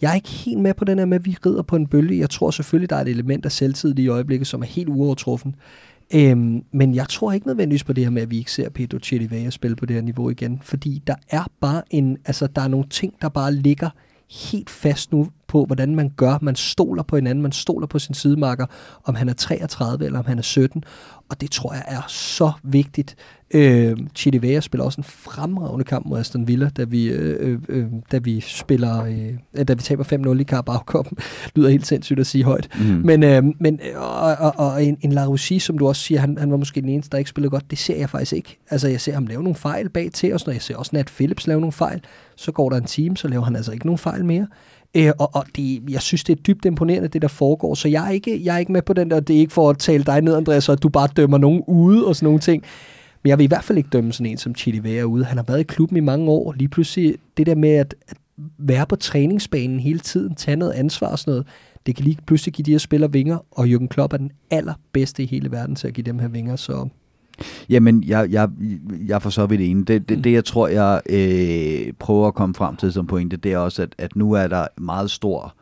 Jeg 0.00 0.10
er 0.10 0.14
ikke 0.14 0.28
helt 0.28 0.60
med 0.60 0.74
på 0.74 0.84
den 0.84 0.98
her 0.98 1.04
med, 1.04 1.18
at 1.18 1.24
vi 1.24 1.36
rider 1.46 1.62
på 1.62 1.76
en 1.76 1.86
bølge. 1.86 2.18
Jeg 2.18 2.30
tror 2.30 2.50
selvfølgelig, 2.50 2.90
der 2.90 2.96
er 2.96 3.00
et 3.00 3.08
element 3.08 3.44
af 3.44 3.52
selvtid 3.52 3.98
i 3.98 4.08
øjeblikket, 4.08 4.46
som 4.46 4.62
er 4.62 4.66
helt 4.66 4.88
uovertruffen. 4.88 5.54
Øhm, 6.14 6.64
men 6.72 6.94
jeg 6.94 7.08
tror 7.08 7.32
ikke 7.32 7.46
nødvendigvis 7.46 7.84
på 7.84 7.92
det 7.92 8.04
her 8.04 8.10
med, 8.10 8.22
at 8.22 8.30
vi 8.30 8.38
ikke 8.38 8.52
ser 8.52 8.70
Pedro 8.70 8.98
Chilivea 8.98 9.50
spille 9.50 9.76
på 9.76 9.86
det 9.86 9.96
her 9.96 10.02
niveau 10.02 10.30
igen. 10.30 10.60
Fordi 10.62 11.02
der 11.06 11.14
er 11.30 11.44
bare 11.60 11.82
en, 11.90 12.18
altså 12.24 12.46
der 12.46 12.62
er 12.62 12.68
nogle 12.68 12.86
ting, 12.90 13.14
der 13.22 13.28
bare 13.28 13.54
ligger 13.54 13.90
helt 14.50 14.70
fast 14.70 15.12
nu 15.12 15.28
på, 15.50 15.64
hvordan 15.64 15.94
man 15.94 16.12
gør. 16.16 16.38
Man 16.42 16.56
stoler 16.56 17.02
på 17.02 17.16
hinanden, 17.16 17.42
man 17.42 17.52
stoler 17.52 17.86
på 17.86 17.98
sin 17.98 18.14
sidemarker, 18.14 18.66
om 19.04 19.14
han 19.14 19.28
er 19.28 19.32
33 19.32 20.04
eller 20.04 20.18
om 20.18 20.24
han 20.26 20.38
er 20.38 20.42
17. 20.42 20.84
Og 21.30 21.40
det 21.40 21.50
tror 21.50 21.72
jeg 21.72 21.84
er 21.86 22.02
så 22.08 22.52
vigtigt. 22.62 23.16
Øh, 23.54 23.96
Chilivea 24.14 24.60
spiller 24.60 24.84
også 24.84 25.00
en 25.00 25.04
fremragende 25.04 25.84
kamp 25.84 26.06
mod 26.06 26.18
Aston 26.18 26.48
Villa, 26.48 26.68
da 26.76 26.84
vi, 26.84 27.08
øh, 27.08 27.36
øh, 27.40 27.58
øh 27.68 27.86
da 28.12 28.18
vi 28.18 28.40
spiller, 28.40 29.04
øh, 29.04 29.64
da 29.68 29.72
vi 29.72 29.82
taber 29.82 30.04
5-0 30.04 30.40
i 30.40 30.44
Carabao 30.44 30.78
Cup. 30.78 31.06
lyder 31.56 31.68
helt 31.68 31.86
sindssygt 31.86 32.20
at 32.20 32.26
sige 32.26 32.44
højt. 32.44 32.68
Mm. 32.78 32.84
Men, 32.84 33.22
øh, 33.22 33.44
men 33.60 33.80
og, 33.96 34.36
og, 34.38 34.54
og 34.56 34.84
en, 34.84 34.96
en 35.00 35.12
Larussi, 35.12 35.58
som 35.58 35.78
du 35.78 35.88
også 35.88 36.02
siger, 36.02 36.20
han, 36.20 36.38
han 36.38 36.50
var 36.50 36.56
måske 36.56 36.80
den 36.80 36.88
eneste, 36.88 37.12
der 37.12 37.18
ikke 37.18 37.30
spillede 37.30 37.50
godt. 37.50 37.70
Det 37.70 37.78
ser 37.78 37.96
jeg 37.96 38.10
faktisk 38.10 38.32
ikke. 38.32 38.58
Altså, 38.70 38.88
jeg 38.88 39.00
ser 39.00 39.14
ham 39.14 39.26
lave 39.26 39.42
nogle 39.42 39.56
fejl 39.56 39.88
bag 39.88 40.10
til 40.12 40.34
os, 40.34 40.46
når 40.46 40.52
jeg 40.52 40.62
ser 40.62 40.76
også 40.76 40.90
Nat 40.94 41.06
Phillips 41.06 41.46
lave 41.46 41.60
nogle 41.60 41.72
fejl. 41.72 42.00
Så 42.36 42.52
går 42.52 42.70
der 42.70 42.76
en 42.76 42.84
time, 42.84 43.16
så 43.16 43.28
laver 43.28 43.44
han 43.44 43.56
altså 43.56 43.72
ikke 43.72 43.86
nogen 43.86 43.98
fejl 43.98 44.24
mere. 44.24 44.46
Øh, 44.96 45.12
og 45.18 45.30
og 45.34 45.44
det, 45.56 45.82
jeg 45.90 46.02
synes, 46.02 46.24
det 46.24 46.38
er 46.38 46.42
dybt 46.42 46.64
imponerende, 46.64 47.08
det 47.08 47.22
der 47.22 47.28
foregår. 47.28 47.74
Så 47.74 47.88
jeg 47.88 48.06
er 48.06 48.10
ikke, 48.10 48.44
jeg 48.44 48.54
er 48.54 48.58
ikke 48.58 48.72
med 48.72 48.82
på 48.82 48.92
den 48.92 49.10
der, 49.10 49.20
det 49.20 49.36
er 49.36 49.40
ikke 49.40 49.52
for 49.52 49.70
at 49.70 49.78
tale 49.78 50.04
dig 50.04 50.20
ned, 50.20 50.36
Andreas, 50.36 50.68
og 50.68 50.72
at 50.72 50.82
du 50.82 50.88
bare 50.88 51.08
dømmer 51.16 51.38
nogen 51.38 51.62
ude 51.66 52.06
og 52.06 52.16
sådan 52.16 52.26
nogle 52.26 52.40
ting. 52.40 52.64
Men 53.22 53.28
jeg 53.28 53.38
vil 53.38 53.44
i 53.44 53.46
hvert 53.46 53.64
fald 53.64 53.78
ikke 53.78 53.90
dømme 53.92 54.12
sådan 54.12 54.30
en 54.30 54.38
som 54.38 54.54
Chili 54.54 54.78
Vera 54.78 55.04
ude. 55.04 55.24
Han 55.24 55.36
har 55.36 55.44
været 55.44 55.60
i 55.60 55.62
klubben 55.62 55.96
i 55.96 56.00
mange 56.00 56.30
år. 56.30 56.52
Lige 56.52 56.68
pludselig 56.68 57.14
det 57.36 57.46
der 57.46 57.54
med 57.54 57.70
at, 57.70 57.94
at 58.08 58.16
være 58.58 58.86
på 58.86 58.96
træningsbanen 58.96 59.80
hele 59.80 59.98
tiden, 59.98 60.34
tage 60.34 60.56
noget 60.56 60.72
ansvar 60.72 61.06
og 61.06 61.18
sådan 61.18 61.30
noget, 61.30 61.46
det 61.86 61.96
kan 61.96 62.04
lige 62.04 62.18
pludselig 62.26 62.54
give 62.54 62.64
de 62.64 62.70
her 62.70 62.78
spillere 62.78 63.12
vinger, 63.12 63.38
og 63.50 63.66
Jürgen 63.66 63.86
Klopp 63.86 64.12
er 64.12 64.16
den 64.16 64.30
allerbedste 64.50 65.22
i 65.22 65.26
hele 65.26 65.50
verden 65.50 65.76
til 65.76 65.88
at 65.88 65.94
give 65.94 66.04
dem 66.04 66.18
her 66.18 66.28
vinger, 66.28 66.56
så 66.56 66.88
Jamen, 67.68 68.04
jeg, 68.06 68.30
jeg, 68.30 68.48
jeg 69.06 69.14
er 69.14 69.18
for 69.18 69.30
så 69.30 69.46
vidt 69.46 69.60
enig. 69.60 69.88
Det, 69.88 70.08
det, 70.08 70.16
mm. 70.16 70.22
det 70.22 70.32
jeg 70.32 70.44
tror, 70.44 70.68
jeg 70.68 71.00
øh, 71.10 71.92
prøver 71.98 72.28
at 72.28 72.34
komme 72.34 72.54
frem 72.54 72.76
til 72.76 72.92
som 72.92 73.06
pointe, 73.06 73.36
det 73.36 73.52
er 73.52 73.58
også, 73.58 73.82
at, 73.82 73.94
at 73.98 74.16
nu 74.16 74.32
er 74.32 74.46
der 74.46 74.66
meget 74.78 75.10
stor 75.10 75.54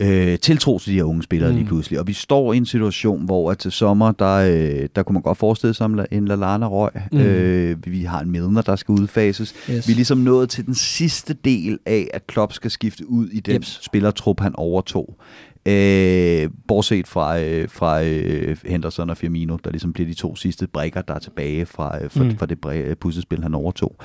øh, 0.00 0.38
tiltro 0.38 0.78
til 0.78 0.92
de 0.92 0.96
her 0.96 1.04
unge 1.04 1.22
spillere 1.22 1.50
mm. 1.50 1.56
lige 1.56 1.66
pludselig. 1.66 2.00
Og 2.00 2.06
vi 2.06 2.12
står 2.12 2.52
i 2.52 2.56
en 2.56 2.66
situation, 2.66 3.24
hvor 3.24 3.50
at 3.50 3.58
til 3.58 3.72
sommer, 3.72 4.12
der, 4.12 4.34
øh, 4.34 4.88
der 4.96 5.02
kunne 5.02 5.12
man 5.14 5.22
godt 5.22 5.38
forestille 5.38 5.74
sig 5.74 5.90
en 6.10 6.28
Lalana 6.28 6.68
røg. 6.68 6.90
Mm. 7.12 7.18
Øh, 7.18 7.76
vi 7.86 8.04
har 8.04 8.20
en 8.20 8.30
Milner, 8.30 8.62
der 8.62 8.76
skal 8.76 8.92
udfases. 8.92 9.54
Yes. 9.70 9.88
Vi 9.88 9.92
er 9.92 9.96
ligesom 9.96 10.18
nået 10.18 10.50
til 10.50 10.66
den 10.66 10.74
sidste 10.74 11.34
del 11.34 11.78
af, 11.86 12.08
at 12.14 12.26
Klopp 12.26 12.52
skal 12.52 12.70
skifte 12.70 13.10
ud 13.10 13.28
i 13.28 13.40
den 13.40 13.54
yep. 13.54 13.64
spillertrup, 13.64 14.40
han 14.40 14.56
overtog. 14.56 15.16
Øh, 15.66 16.50
bortset 16.68 17.08
fra, 17.08 17.40
øh, 17.40 17.68
fra 17.68 18.02
øh, 18.02 18.56
Henderson 18.66 19.10
og 19.10 19.16
Firmino, 19.16 19.56
der 19.64 19.70
ligesom 19.70 19.92
bliver 19.92 20.08
de 20.08 20.14
to 20.14 20.36
sidste 20.36 20.66
brækker, 20.66 21.02
der 21.02 21.14
er 21.14 21.18
tilbage 21.18 21.66
fra, 21.66 22.04
øh, 22.04 22.10
fra, 22.10 22.24
mm. 22.24 22.38
fra 22.38 22.46
det 22.46 22.58
bræ- 22.66 22.94
puslespil, 22.94 23.42
han 23.42 23.54
overtog. 23.54 23.96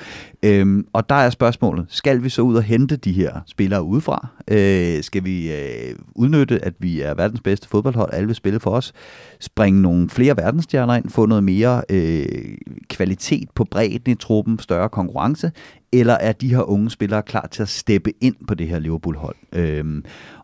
Øh, 0.43 0.83
og 0.93 1.09
der 1.09 1.15
er 1.15 1.29
spørgsmålet, 1.29 1.85
skal 1.89 2.23
vi 2.23 2.29
så 2.29 2.41
ud 2.41 2.55
og 2.55 2.63
hente 2.63 2.95
de 2.95 3.11
her 3.11 3.41
spillere 3.47 3.83
udefra? 3.83 4.27
Øh, 4.47 5.03
skal 5.03 5.23
vi 5.23 5.51
øh, 5.53 5.95
udnytte, 6.15 6.65
at 6.65 6.73
vi 6.79 7.01
er 7.01 7.13
verdens 7.13 7.41
bedste 7.41 7.69
fodboldhold, 7.69 8.13
alle 8.13 8.27
vil 8.27 8.35
spille 8.35 8.59
for 8.59 8.71
os? 8.71 8.93
Springe 9.39 9.81
nogle 9.81 10.09
flere 10.09 10.37
verdensstjerner 10.37 10.95
ind, 10.95 11.09
få 11.09 11.25
noget 11.25 11.43
mere 11.43 11.81
øh, 11.89 12.25
kvalitet 12.89 13.49
på 13.55 13.63
bredden 13.63 14.11
i 14.11 14.15
truppen, 14.15 14.59
større 14.59 14.89
konkurrence? 14.89 15.51
Eller 15.93 16.13
er 16.13 16.31
de 16.31 16.49
her 16.49 16.69
unge 16.69 16.89
spillere 16.89 17.21
klar 17.21 17.47
til 17.51 17.61
at 17.61 17.69
steppe 17.69 18.11
ind 18.21 18.35
på 18.47 18.55
det 18.55 18.67
her 18.67 18.79
Liverpool-hold? 18.79 19.35
Øh, 19.53 19.85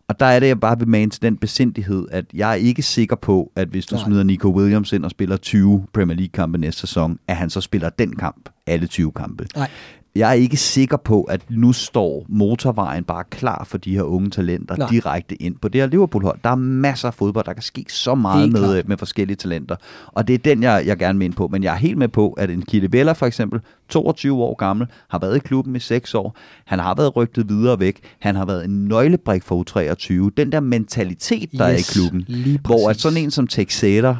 og 0.08 0.20
der 0.20 0.26
er 0.26 0.40
det, 0.40 0.46
jeg 0.46 0.60
bare 0.60 0.78
vil 0.78 0.88
mane 0.88 1.10
til 1.10 1.22
den 1.22 1.36
besindighed, 1.36 2.06
at 2.10 2.24
jeg 2.34 2.50
er 2.50 2.54
ikke 2.54 2.82
sikker 2.82 3.16
på, 3.16 3.52
at 3.56 3.68
hvis 3.68 3.86
du 3.86 3.94
Nej. 3.94 4.04
smider 4.04 4.22
Nico 4.22 4.48
Williams 4.48 4.92
ind 4.92 5.04
og 5.04 5.10
spiller 5.10 5.36
20 5.36 5.86
Premier 5.92 6.16
League-kampe 6.16 6.58
næste 6.58 6.80
sæson, 6.80 7.18
at 7.28 7.36
han 7.36 7.50
så 7.50 7.60
spiller 7.60 7.88
den 7.88 8.16
kamp, 8.16 8.48
alle 8.66 8.86
20 8.86 9.12
kampe. 9.12 9.46
Nej 9.56 9.70
jeg 10.14 10.30
er 10.30 10.34
ikke 10.34 10.56
sikker 10.56 10.96
på, 10.96 11.22
at 11.22 11.40
nu 11.50 11.72
står 11.72 12.26
motorvejen 12.28 13.04
bare 13.04 13.24
klar 13.30 13.64
for 13.64 13.78
de 13.78 13.94
her 13.94 14.02
unge 14.02 14.30
talenter 14.30 14.76
Nej. 14.76 14.88
direkte 14.88 15.42
ind 15.42 15.56
på 15.56 15.68
det 15.68 15.80
her 15.80 15.88
Liverpool-hold. 15.88 16.38
Der 16.44 16.50
er 16.50 16.54
masser 16.54 17.08
af 17.08 17.14
fodbold, 17.14 17.44
der 17.44 17.52
kan 17.52 17.62
ske 17.62 17.84
så 17.88 18.14
meget 18.14 18.52
med, 18.52 18.84
med 18.84 18.96
forskellige 18.96 19.36
talenter. 19.36 19.76
Og 20.06 20.28
det 20.28 20.34
er 20.34 20.38
den, 20.38 20.62
jeg, 20.62 20.82
jeg 20.86 20.96
gerne 20.98 21.18
vil 21.18 21.24
ind 21.24 21.34
på. 21.34 21.48
Men 21.48 21.62
jeg 21.62 21.72
er 21.74 21.78
helt 21.78 21.98
med 21.98 22.08
på, 22.08 22.32
at 22.32 22.50
en 22.50 22.64
Vella 22.90 23.12
for 23.12 23.26
eksempel, 23.26 23.60
22 23.88 24.42
år 24.42 24.54
gammel, 24.54 24.86
har 25.08 25.18
været 25.18 25.36
i 25.36 25.38
klubben 25.38 25.76
i 25.76 25.80
6 25.80 26.14
år. 26.14 26.36
Han 26.64 26.78
har 26.78 26.94
været 26.94 27.16
rygtet 27.16 27.48
videre 27.48 27.80
væk. 27.80 28.00
Han 28.18 28.36
har 28.36 28.44
været 28.44 28.64
en 28.64 28.84
nøglebrik 28.84 29.42
for 29.42 29.64
U23. 29.70 30.30
Den 30.36 30.52
der 30.52 30.60
mentalitet, 30.60 31.52
der 31.52 31.72
yes, 31.72 31.74
er 31.74 31.78
i 31.78 31.82
klubben. 31.92 32.58
Hvor 32.64 32.90
at 32.90 33.00
sådan 33.00 33.18
en 33.18 33.30
som 33.30 33.46
Texeter, 33.46 34.16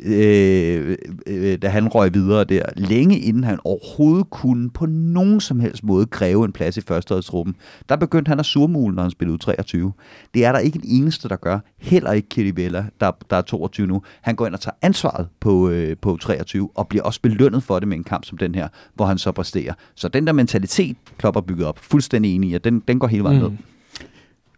øh, 0.00 0.96
øh, 1.26 1.58
da 1.58 1.68
han 1.68 1.88
røg 1.88 2.14
videre 2.14 2.44
der, 2.44 2.62
længe 2.76 3.18
inden 3.18 3.44
han 3.44 3.58
overhovedet 3.64 4.30
kunne 4.30 4.70
på 4.70 4.86
nogen 4.86 5.40
som 5.40 5.60
helst 5.60 5.84
måde 5.84 6.06
kræve 6.06 6.44
en 6.44 6.52
plads 6.52 6.76
i 6.76 6.80
førsteholdstruppen, 6.80 7.56
der 7.88 7.96
begyndte 7.96 8.28
han 8.28 8.40
at 8.40 8.46
surmule, 8.46 8.94
når 8.94 9.02
han 9.02 9.10
spillede 9.10 9.38
23. 9.38 9.92
Det 10.34 10.44
er 10.44 10.52
der 10.52 10.58
ikke 10.58 10.76
en 10.76 11.02
eneste, 11.02 11.28
der 11.28 11.36
gør. 11.36 11.58
Heller 11.78 12.12
ikke 12.12 12.28
Kiribella, 12.28 12.86
der, 13.00 13.10
der 13.30 13.36
er 13.36 13.42
22 13.42 13.86
nu. 13.86 14.02
Han 14.20 14.36
går 14.36 14.46
ind 14.46 14.54
og 14.54 14.60
tager 14.60 14.74
ansvaret 14.82 15.28
på, 15.40 15.68
øh, 15.68 15.96
på 15.96 16.16
23, 16.20 16.70
og 16.74 16.88
bliver 16.88 17.04
også 17.04 17.20
belønnet 17.20 17.62
for 17.62 17.78
det 17.78 17.88
med 17.88 17.96
en 17.96 18.04
kamp 18.04 18.24
som 18.24 18.38
den 18.38 18.54
her, 18.54 18.68
hvor 18.94 19.06
han 19.06 19.18
så 19.18 19.32
præsterer. 19.32 19.74
Så 19.94 20.08
den 20.08 20.26
der 20.26 20.32
mentalitet, 20.32 20.96
Klopp 21.18 21.36
har 21.36 21.40
bygget 21.40 21.66
op, 21.66 21.78
fuldstændig 21.78 22.34
enig 22.34 22.50
i, 22.50 22.54
at 22.54 22.64
den, 22.64 22.82
den 22.88 22.98
går 22.98 23.06
hele 23.06 23.22
vejen 23.24 23.42
mm. 23.42 23.50
ned. 23.50 23.58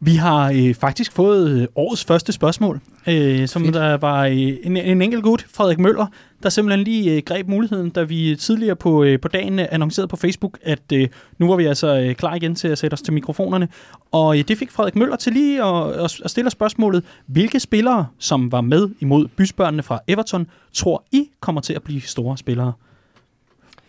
Vi 0.01 0.15
har 0.15 0.53
øh, 0.57 0.75
faktisk 0.75 1.13
fået 1.13 1.51
øh, 1.51 1.67
årets 1.75 2.05
første 2.05 2.33
spørgsmål, 2.33 2.81
øh, 3.07 3.49
som 3.49 3.63
Fedt. 3.63 3.75
der 3.75 3.97
var 3.97 4.25
øh, 4.27 4.37
en, 4.37 4.77
en 4.77 5.03
enkelt 5.03 5.23
gut, 5.23 5.47
Frederik 5.55 5.79
Møller, 5.79 6.07
der 6.43 6.49
simpelthen 6.49 6.85
lige 6.85 7.17
øh, 7.17 7.23
greb 7.23 7.49
muligheden, 7.49 7.91
da 7.91 8.03
vi 8.03 8.37
tidligere 8.39 8.77
på, 8.77 9.05
øh, 9.05 9.21
på 9.21 9.29
dagen 9.29 9.59
øh, 9.59 9.67
annoncerede 9.71 10.09
på 10.09 10.17
Facebook, 10.17 10.59
at 10.63 10.93
øh, 10.93 11.09
nu 11.39 11.49
var 11.49 11.57
vi 11.57 11.65
altså 11.67 12.01
øh, 12.01 12.15
klar 12.15 12.35
igen 12.35 12.55
til 12.55 12.69
at 12.69 12.79
sætte 12.79 12.95
os 12.95 13.03
til 13.03 13.15
mikrofonerne. 13.15 13.69
Og 14.13 14.39
øh, 14.39 14.45
det 14.49 14.59
fik 14.59 14.71
Frederik 14.71 14.97
Møller 14.97 15.17
til 15.17 15.33
lige 15.33 15.65
at, 15.65 15.93
at, 15.93 16.21
at 16.25 16.31
stille 16.31 16.51
spørgsmålet, 16.51 17.05
hvilke 17.27 17.61
spillere, 17.61 18.07
som 18.19 18.53
var 18.53 18.61
med 18.61 18.89
imod 19.01 19.29
bysbørnene 19.29 19.83
fra 19.83 20.01
Everton, 20.09 20.47
tror 20.73 21.05
I 21.13 21.29
kommer 21.41 21.61
til 21.61 21.73
at 21.73 21.83
blive 21.83 22.01
store 22.01 22.37
spillere? 22.37 22.73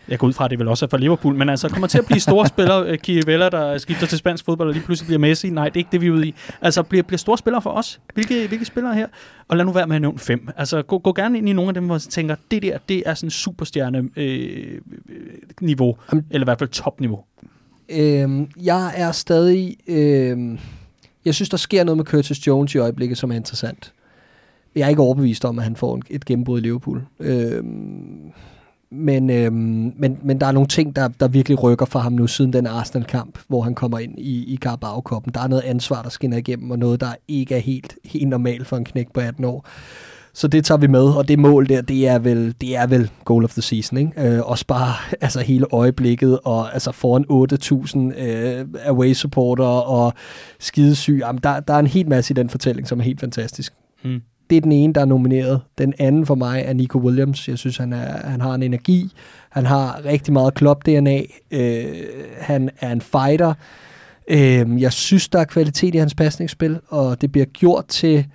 Jeg 0.08 0.18
går 0.18 0.26
ud 0.26 0.32
fra, 0.32 0.44
at 0.44 0.50
det 0.50 0.58
vel 0.58 0.68
også 0.68 0.84
er 0.84 0.88
for 0.88 0.96
Liverpool, 0.96 1.34
men 1.34 1.48
altså 1.48 1.68
kommer 1.68 1.86
til 1.86 1.98
at 1.98 2.06
blive 2.06 2.20
store 2.20 2.46
spillere, 2.46 2.88
øh, 2.88 2.98
Chiavella, 2.98 3.48
der 3.48 3.78
skifter 3.78 4.06
til 4.06 4.18
spansk 4.18 4.44
fodbold, 4.44 4.68
og 4.68 4.74
lige 4.74 4.84
pludselig 4.84 5.06
bliver 5.06 5.18
Messi. 5.18 5.50
Nej, 5.50 5.64
det 5.64 5.76
er 5.76 5.78
ikke 5.78 5.92
det, 5.92 6.00
vi 6.00 6.06
er 6.06 6.10
ude 6.10 6.28
i. 6.28 6.34
Altså 6.60 6.82
bliver, 6.82 7.02
bliver 7.02 7.18
store 7.18 7.38
spillere 7.38 7.62
for 7.62 7.70
os. 7.70 8.00
Hvilke, 8.14 8.48
hvilke 8.48 8.64
spillere 8.64 8.94
her? 8.94 9.06
Og 9.48 9.56
lad 9.56 9.64
nu 9.64 9.72
være 9.72 9.86
med 9.86 9.96
at 9.96 10.02
nævne 10.02 10.18
fem. 10.18 10.48
Altså 10.56 10.82
gå, 10.82 10.98
gå 10.98 11.12
gerne 11.12 11.38
ind 11.38 11.48
i 11.48 11.52
nogle 11.52 11.68
af 11.68 11.74
dem, 11.74 11.84
hvor 11.84 11.94
jeg 11.94 12.00
tænker, 12.00 12.36
det 12.50 12.62
der, 12.62 12.78
det 12.88 13.02
er 13.06 13.14
sådan 13.14 13.30
superstjerne 13.30 14.08
øh, 14.16 14.80
niveau, 15.60 15.96
eller 16.30 16.44
i 16.44 16.48
hvert 16.48 16.58
fald 16.58 16.70
topniveau. 16.70 17.24
Øhm, 17.88 18.48
jeg 18.62 18.92
er 18.96 19.12
stadig... 19.12 19.76
Øhm, 19.86 20.58
jeg 21.24 21.34
synes, 21.34 21.48
der 21.48 21.56
sker 21.56 21.84
noget 21.84 21.96
med 21.96 22.04
Curtis 22.04 22.46
Jones 22.46 22.74
i 22.74 22.78
øjeblikket, 22.78 23.18
som 23.18 23.30
er 23.30 23.36
interessant. 23.36 23.92
Jeg 24.74 24.84
er 24.84 24.88
ikke 24.88 25.02
overbevist 25.02 25.44
om, 25.44 25.58
at 25.58 25.64
han 25.64 25.76
får 25.76 26.00
et 26.10 26.24
gennembrud 26.24 26.58
i 26.58 26.62
Liverpool. 26.62 27.02
Øhm, 27.20 28.32
men, 28.90 29.30
øhm, 29.30 29.92
men, 29.96 30.18
men 30.22 30.40
der 30.40 30.46
er 30.46 30.52
nogle 30.52 30.68
ting, 30.68 30.96
der, 30.96 31.08
der 31.08 31.28
virkelig 31.28 31.62
rykker 31.62 31.86
for 31.86 31.98
ham 31.98 32.12
nu, 32.12 32.26
siden 32.26 32.52
den 32.52 32.66
Arsenal-kamp, 32.66 33.38
hvor 33.48 33.62
han 33.62 33.74
kommer 33.74 33.98
ind 33.98 34.18
i, 34.18 34.54
i 34.54 34.56
Carabao-koppen. 34.56 35.34
Der 35.34 35.40
er 35.40 35.48
noget 35.48 35.62
ansvar, 35.62 36.02
der 36.02 36.10
skinner 36.10 36.36
igennem, 36.36 36.70
og 36.70 36.78
noget, 36.78 37.00
der 37.00 37.14
ikke 37.28 37.54
er 37.54 37.58
helt, 37.58 37.94
helt 38.04 38.28
normalt 38.28 38.66
for 38.66 38.76
en 38.76 38.84
knæk 38.84 39.12
på 39.12 39.20
18 39.20 39.44
år. 39.44 39.66
Så 40.32 40.48
det 40.48 40.64
tager 40.64 40.78
vi 40.78 40.86
med, 40.86 41.00
og 41.00 41.28
det 41.28 41.38
mål 41.38 41.68
der, 41.68 41.80
det 41.80 42.08
er 42.08 42.18
vel, 42.18 42.54
det 42.60 42.76
er 42.76 42.86
vel 42.86 43.10
goal 43.24 43.44
of 43.44 43.52
the 43.52 43.62
season. 43.62 43.98
Ikke? 43.98 44.12
Øh, 44.16 44.40
også 44.44 44.66
bare 44.66 44.94
altså 45.24 45.40
hele 45.40 45.66
øjeblikket, 45.72 46.38
og 46.44 46.74
altså 46.74 46.92
foran 46.92 47.24
8.000 48.12 48.22
øh, 48.22 48.66
away 48.84 49.12
supporter 49.12 49.64
og 49.64 50.12
skidesyg. 50.58 51.18
Jamen, 51.20 51.40
der, 51.42 51.60
der 51.60 51.74
er 51.74 51.78
en 51.78 51.86
helt 51.86 52.08
masse 52.08 52.32
i 52.32 52.34
den 52.34 52.50
fortælling, 52.50 52.88
som 52.88 53.00
er 53.00 53.04
helt 53.04 53.20
fantastisk. 53.20 53.72
Mm. 54.04 54.20
Det 54.50 54.56
er 54.56 54.60
den 54.60 54.72
ene, 54.72 54.92
der 54.92 55.00
er 55.00 55.04
nomineret. 55.04 55.60
Den 55.78 55.94
anden 55.98 56.26
for 56.26 56.34
mig 56.34 56.62
er 56.66 56.72
Nico 56.72 56.98
Williams. 56.98 57.48
Jeg 57.48 57.58
synes, 57.58 57.76
han, 57.76 57.92
er, 57.92 58.28
han 58.28 58.40
har 58.40 58.54
en 58.54 58.62
energi. 58.62 59.12
Han 59.50 59.66
har 59.66 60.04
rigtig 60.04 60.32
meget 60.32 60.54
klop-DNA. 60.54 61.22
Øh, 61.50 61.84
han 62.38 62.70
er 62.80 62.92
en 62.92 63.00
fighter. 63.00 63.54
Øh, 64.28 64.82
jeg 64.82 64.92
synes, 64.92 65.28
der 65.28 65.38
er 65.38 65.44
kvalitet 65.44 65.94
i 65.94 65.98
hans 65.98 66.14
pasningsspil, 66.14 66.80
og 66.88 67.20
det 67.20 67.32
bliver 67.32 67.46
gjort 67.46 67.86
til 67.88 68.26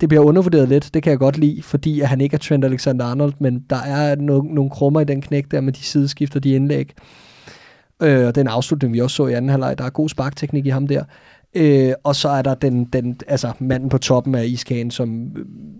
det 0.00 0.08
bliver 0.08 0.24
undervurderet 0.24 0.68
lidt, 0.68 0.90
det 0.94 1.02
kan 1.02 1.10
jeg 1.10 1.18
godt 1.18 1.38
lide, 1.38 1.62
fordi 1.62 2.00
at 2.00 2.08
han 2.08 2.20
ikke 2.20 2.34
er 2.34 2.38
Trent 2.38 2.64
Alexander-Arnold, 2.64 3.32
men 3.38 3.64
der 3.70 3.76
er 3.76 4.16
no- 4.16 4.54
nogle 4.54 4.70
krummer 4.70 5.00
i 5.00 5.04
den 5.04 5.20
knæk 5.20 5.44
der 5.50 5.60
med 5.60 5.72
de 5.72 5.82
sideskifter, 5.82 6.40
de 6.40 6.50
indlæg. 6.50 6.92
Øh, 8.02 8.26
og 8.26 8.34
den 8.34 8.48
afslutning, 8.48 8.94
vi 8.94 9.00
også 9.00 9.16
så 9.16 9.26
i 9.26 9.32
anden 9.32 9.48
halvleg, 9.48 9.78
der 9.78 9.84
er 9.84 9.90
god 9.90 10.08
sparkteknik 10.08 10.66
i 10.66 10.68
ham 10.68 10.86
der. 10.86 11.04
Øh, 11.54 11.92
og 12.04 12.16
så 12.16 12.28
er 12.28 12.42
der 12.42 12.54
den, 12.54 12.84
den, 12.84 13.20
altså 13.28 13.52
manden 13.58 13.88
på 13.88 13.98
toppen 13.98 14.34
af 14.34 14.46
iskagen, 14.46 14.90
som 14.90 15.36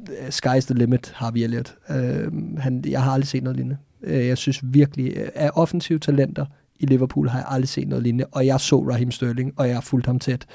uh, 0.09 0.29
sky's 0.29 0.61
the 0.61 0.75
limit, 0.75 1.13
har 1.15 1.31
vi 1.31 1.45
Elliot. 1.45 1.75
Øh, 1.91 2.59
han, 2.59 2.85
jeg 2.87 3.03
har 3.03 3.13
aldrig 3.13 3.29
set 3.29 3.43
noget 3.43 3.57
lignende. 3.57 3.77
Øh, 4.03 4.27
jeg 4.27 4.39
synes 4.39 4.61
virkelig, 4.63 5.17
øh, 5.17 5.29
af 5.35 5.51
offensive 5.55 5.99
talenter 5.99 6.47
i 6.81 6.87
Liverpool 6.87 7.29
har 7.29 7.39
jeg 7.39 7.47
aldrig 7.49 7.69
set 7.69 7.89
noget 7.89 8.03
lignende, 8.03 8.27
og 8.33 8.47
jeg 8.47 8.61
så 8.61 8.89
Raheem 8.89 9.11
Sterling, 9.11 9.53
og 9.57 9.67
jeg 9.67 9.77
har 9.77 9.81
fulgt 9.81 10.07
ham 10.07 10.19
tæt. 10.19 10.47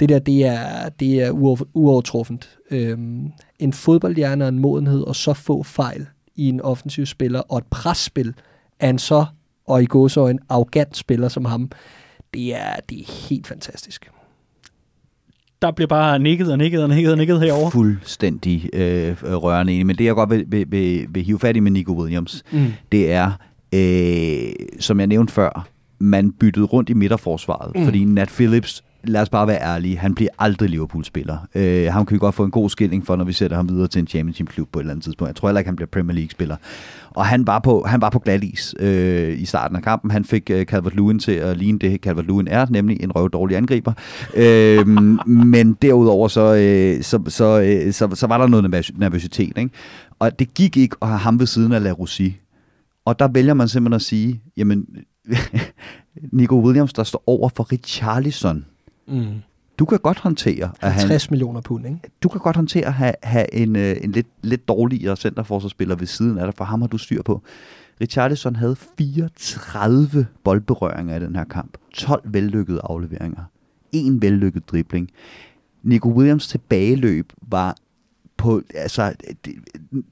Det 0.00 0.08
der, 0.08 0.18
det 0.18 0.46
er, 0.46 0.88
det 0.88 1.22
er 1.22 1.30
uovertruffent. 1.74 2.58
Øhm, 2.70 3.32
en 3.58 3.72
fodboldhjerne 3.72 4.44
og 4.44 4.48
en 4.48 4.58
modenhed, 4.58 5.00
og 5.00 5.16
så 5.16 5.32
få 5.32 5.62
fejl 5.62 6.06
i 6.34 6.48
en 6.48 6.60
offensiv 6.60 7.06
spiller, 7.06 7.40
og 7.40 7.58
et 7.58 7.66
presspil 7.70 8.34
af 8.80 8.88
en 8.88 8.98
så, 8.98 9.24
og 9.66 9.82
i 9.82 9.86
gåsøjne, 9.86 10.30
en 10.30 10.46
arrogant 10.48 10.96
spiller 10.96 11.28
som 11.28 11.44
ham, 11.44 11.70
det 12.34 12.54
er, 12.54 12.76
det 12.88 13.00
er 13.00 13.28
helt 13.28 13.46
fantastisk 13.46 14.10
der 15.62 15.70
bliver 15.70 15.88
bare 15.88 16.18
nikket 16.18 16.52
og 16.52 16.58
nikket 16.58 16.82
og 16.82 16.88
nikket 16.88 17.12
og 17.12 17.18
nikket 17.18 17.40
herover. 17.40 17.70
Fuldstændig 17.70 18.70
øh, 18.72 19.16
rørende 19.22 19.72
enig. 19.72 19.86
Men 19.86 19.96
det 19.96 20.04
jeg 20.04 20.14
godt 20.14 20.30
vil, 20.30 20.44
vil, 20.48 20.66
vil, 20.68 21.06
vil 21.10 21.22
hive 21.22 21.38
fat 21.38 21.56
i 21.56 21.60
med 21.60 21.70
Nico 21.70 21.92
Williams, 21.92 22.44
mm. 22.52 22.66
det 22.92 23.12
er, 23.12 23.32
øh, 23.74 24.52
som 24.80 25.00
jeg 25.00 25.06
nævnte 25.06 25.32
før, 25.32 25.68
man 25.98 26.32
byttede 26.32 26.66
rundt 26.66 26.90
i 26.90 26.92
midterforsvaret, 26.92 27.76
mm. 27.76 27.84
fordi 27.84 28.04
Nat 28.04 28.28
Phillips 28.28 28.84
lad 29.08 29.22
os 29.22 29.28
bare 29.28 29.46
være 29.46 29.62
ærlige, 29.62 29.98
han 29.98 30.14
bliver 30.14 30.30
aldrig 30.38 30.70
Liverpool-spiller. 30.70 31.36
Øh, 31.54 31.92
han 31.92 32.06
kan 32.06 32.14
vi 32.14 32.18
godt 32.18 32.34
få 32.34 32.44
en 32.44 32.50
god 32.50 32.70
skilling 32.70 33.06
for, 33.06 33.16
når 33.16 33.24
vi 33.24 33.32
sætter 33.32 33.56
ham 33.56 33.68
videre 33.68 33.88
til 33.88 33.98
en 33.98 34.06
championship-klub 34.06 34.68
på 34.72 34.78
et 34.78 34.82
eller 34.82 34.92
andet 34.92 35.04
tidspunkt. 35.04 35.28
Jeg 35.28 35.36
tror 35.36 35.48
heller 35.48 35.58
ikke, 35.58 35.68
han 35.68 35.76
bliver 35.76 35.88
Premier 35.92 36.14
League-spiller. 36.14 36.56
Og 37.10 37.26
han 37.26 37.46
var 37.46 37.58
på, 37.58 37.84
han 37.86 38.00
var 38.00 38.10
på 38.10 38.18
glat 38.18 38.44
is 38.44 38.74
øh, 38.78 39.40
i 39.40 39.44
starten 39.44 39.76
af 39.76 39.82
kampen. 39.82 40.10
Han 40.10 40.24
fik 40.24 40.50
øh, 40.50 40.66
Calvert-Lewin 40.72 41.18
til 41.18 41.32
at 41.32 41.56
ligne 41.56 41.78
det, 41.78 42.06
Calvert-Lewin 42.06 42.46
er, 42.50 42.66
nemlig 42.70 43.02
en 43.02 43.12
røvdårlig 43.12 43.56
angriber. 43.56 43.92
øh, 44.34 44.88
men 45.26 45.72
derudover 45.82 46.28
så, 46.28 46.54
øh, 46.54 47.02
så, 47.02 47.22
så, 47.28 47.60
øh, 47.60 47.92
så, 47.92 48.08
så 48.14 48.26
var 48.26 48.38
der 48.38 48.46
noget 48.46 48.92
nervøsitet. 48.98 49.58
Ikke? 49.58 49.70
Og 50.18 50.38
det 50.38 50.54
gik 50.54 50.76
ikke 50.76 50.96
at 51.02 51.08
have 51.08 51.18
ham 51.18 51.38
ved 51.38 51.46
siden 51.46 51.72
af 51.72 51.82
La 51.82 51.90
Russie. 51.90 52.34
Og 53.04 53.18
der 53.18 53.28
vælger 53.28 53.54
man 53.54 53.68
simpelthen 53.68 53.94
at 53.94 54.02
sige, 54.02 54.40
jamen, 54.56 54.86
Nico 56.32 56.60
Williams, 56.60 56.92
der 56.92 57.04
står 57.04 57.22
over 57.26 57.48
for 57.56 57.72
Richarlison, 57.72 58.64
Mm. 59.08 59.42
Du 59.78 59.84
kan 59.84 59.98
godt 59.98 60.18
håndtere... 60.18 60.70
At 60.80 60.92
50 60.92 61.24
han, 61.24 61.32
millioner 61.32 61.60
pund, 61.60 61.86
ikke? 61.86 62.00
Du 62.22 62.28
kan 62.28 62.40
godt 62.40 62.56
håndtere 62.56 62.86
at 62.86 62.92
have, 62.92 63.14
have 63.22 63.54
en, 63.54 63.76
øh, 63.76 63.96
en 64.02 64.12
lidt, 64.12 64.26
lidt 64.42 64.68
dårligere 64.68 65.16
centerforsvarsspiller 65.16 65.96
ved 65.96 66.06
siden 66.06 66.38
af 66.38 66.46
dig, 66.46 66.54
for 66.54 66.64
ham 66.64 66.80
har 66.80 66.88
du 66.88 66.98
styr 66.98 67.22
på. 67.22 67.42
Richarlison 68.00 68.56
havde 68.56 68.76
34 68.98 70.26
boldberøringer 70.44 71.16
i 71.16 71.20
den 71.20 71.36
her 71.36 71.44
kamp. 71.44 71.76
12 71.94 72.22
vellykkede 72.24 72.80
afleveringer. 72.84 73.44
En 73.92 74.22
vellykket 74.22 74.68
dribling. 74.68 75.10
Nico 75.82 76.08
Williams 76.08 76.48
tilbageløb 76.48 77.32
var 77.42 77.76
på 78.36 78.62
altså, 78.74 79.14
det, 79.44 79.54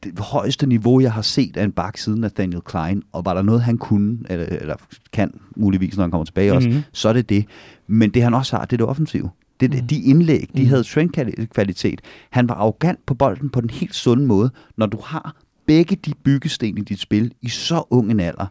det 0.05 0.19
højeste 0.19 0.67
niveau, 0.67 1.01
jeg 1.01 1.13
har 1.13 1.23
set 1.23 1.57
af 1.57 1.65
en 1.65 1.73
bak 1.73 1.99
siden 1.99 2.21
Nathaniel 2.21 2.61
Klein, 2.61 3.03
og 3.13 3.25
var 3.25 3.35
der 3.35 3.43
noget, 3.43 3.63
han 3.63 3.79
kunne, 3.79 4.19
eller, 4.31 4.47
eller 4.47 4.77
kan 5.13 5.41
muligvis, 5.57 5.97
når 5.97 6.05
han 6.05 6.11
kommer 6.11 6.25
tilbage 6.25 6.53
mm-hmm. 6.53 6.67
også, 6.67 6.69
mhm. 6.69 6.83
så 6.93 7.09
er 7.09 7.13
det 7.13 7.29
det. 7.29 7.47
Men 7.87 8.11
det 8.11 8.23
han 8.23 8.35
også 8.35 8.57
har, 8.57 8.65
det 8.65 8.73
er 8.73 8.77
det 8.77 8.87
offensive. 8.87 9.31
Det, 9.61 9.71
mm. 9.71 9.87
De 9.87 10.03
indlæg, 10.03 10.49
de 10.57 10.63
mm. 10.63 10.69
havde 10.69 10.85
strength-kvalitet. 10.85 12.01
Han 12.31 12.49
var 12.49 12.55
arrogant 12.55 13.07
på 13.07 13.15
bolden 13.15 13.51
på 13.51 13.61
den 13.61 13.71
helt 13.71 13.95
sunde 13.95 14.27
måde. 14.27 14.51
Når 14.77 14.87
du 14.87 14.99
har 15.05 15.37
begge 15.67 15.97
de 15.97 16.13
byggesten 16.25 16.79
i 16.79 16.81
dit 16.81 17.01
spil 17.01 17.33
i 17.43 17.49
så 17.49 17.83
ung 17.91 18.11
en 18.11 18.21
alder, 18.21 18.47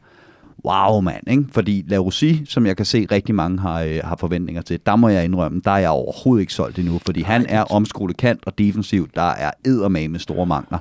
wow 0.66 1.02
mand, 1.02 1.24
ikke? 1.28 1.44
Fordi 1.52 1.84
La 1.88 1.98
Rossi, 1.98 2.46
som 2.46 2.66
jeg 2.66 2.78
kan 2.78 2.86
se 2.86 3.08
rigtig 3.12 3.36
mange 3.36 3.60
har, 3.60 3.82
øh, 3.82 4.00
har 4.04 4.16
forventninger 4.16 4.62
til, 4.62 4.80
der 4.86 4.96
må 4.96 5.10
jeg 5.10 5.24
indrømme, 5.24 5.62
der 5.66 5.72
er 5.72 5.78
jeg 5.78 5.90
overhovedet 5.90 6.42
ikke 6.42 6.54
solgt 6.54 6.80
endnu, 6.80 7.00
fordi 7.06 7.22
Ej, 7.22 7.32
han 7.32 7.46
er 7.50 7.62
omskolet 7.62 8.18
kant 8.18 8.40
og 8.46 8.58
defensiv, 8.58 9.10
der 9.16 9.32
er 9.32 9.52
eddermame 9.66 10.08
med 10.08 10.20
store 10.20 10.46
mangler. 10.46 10.80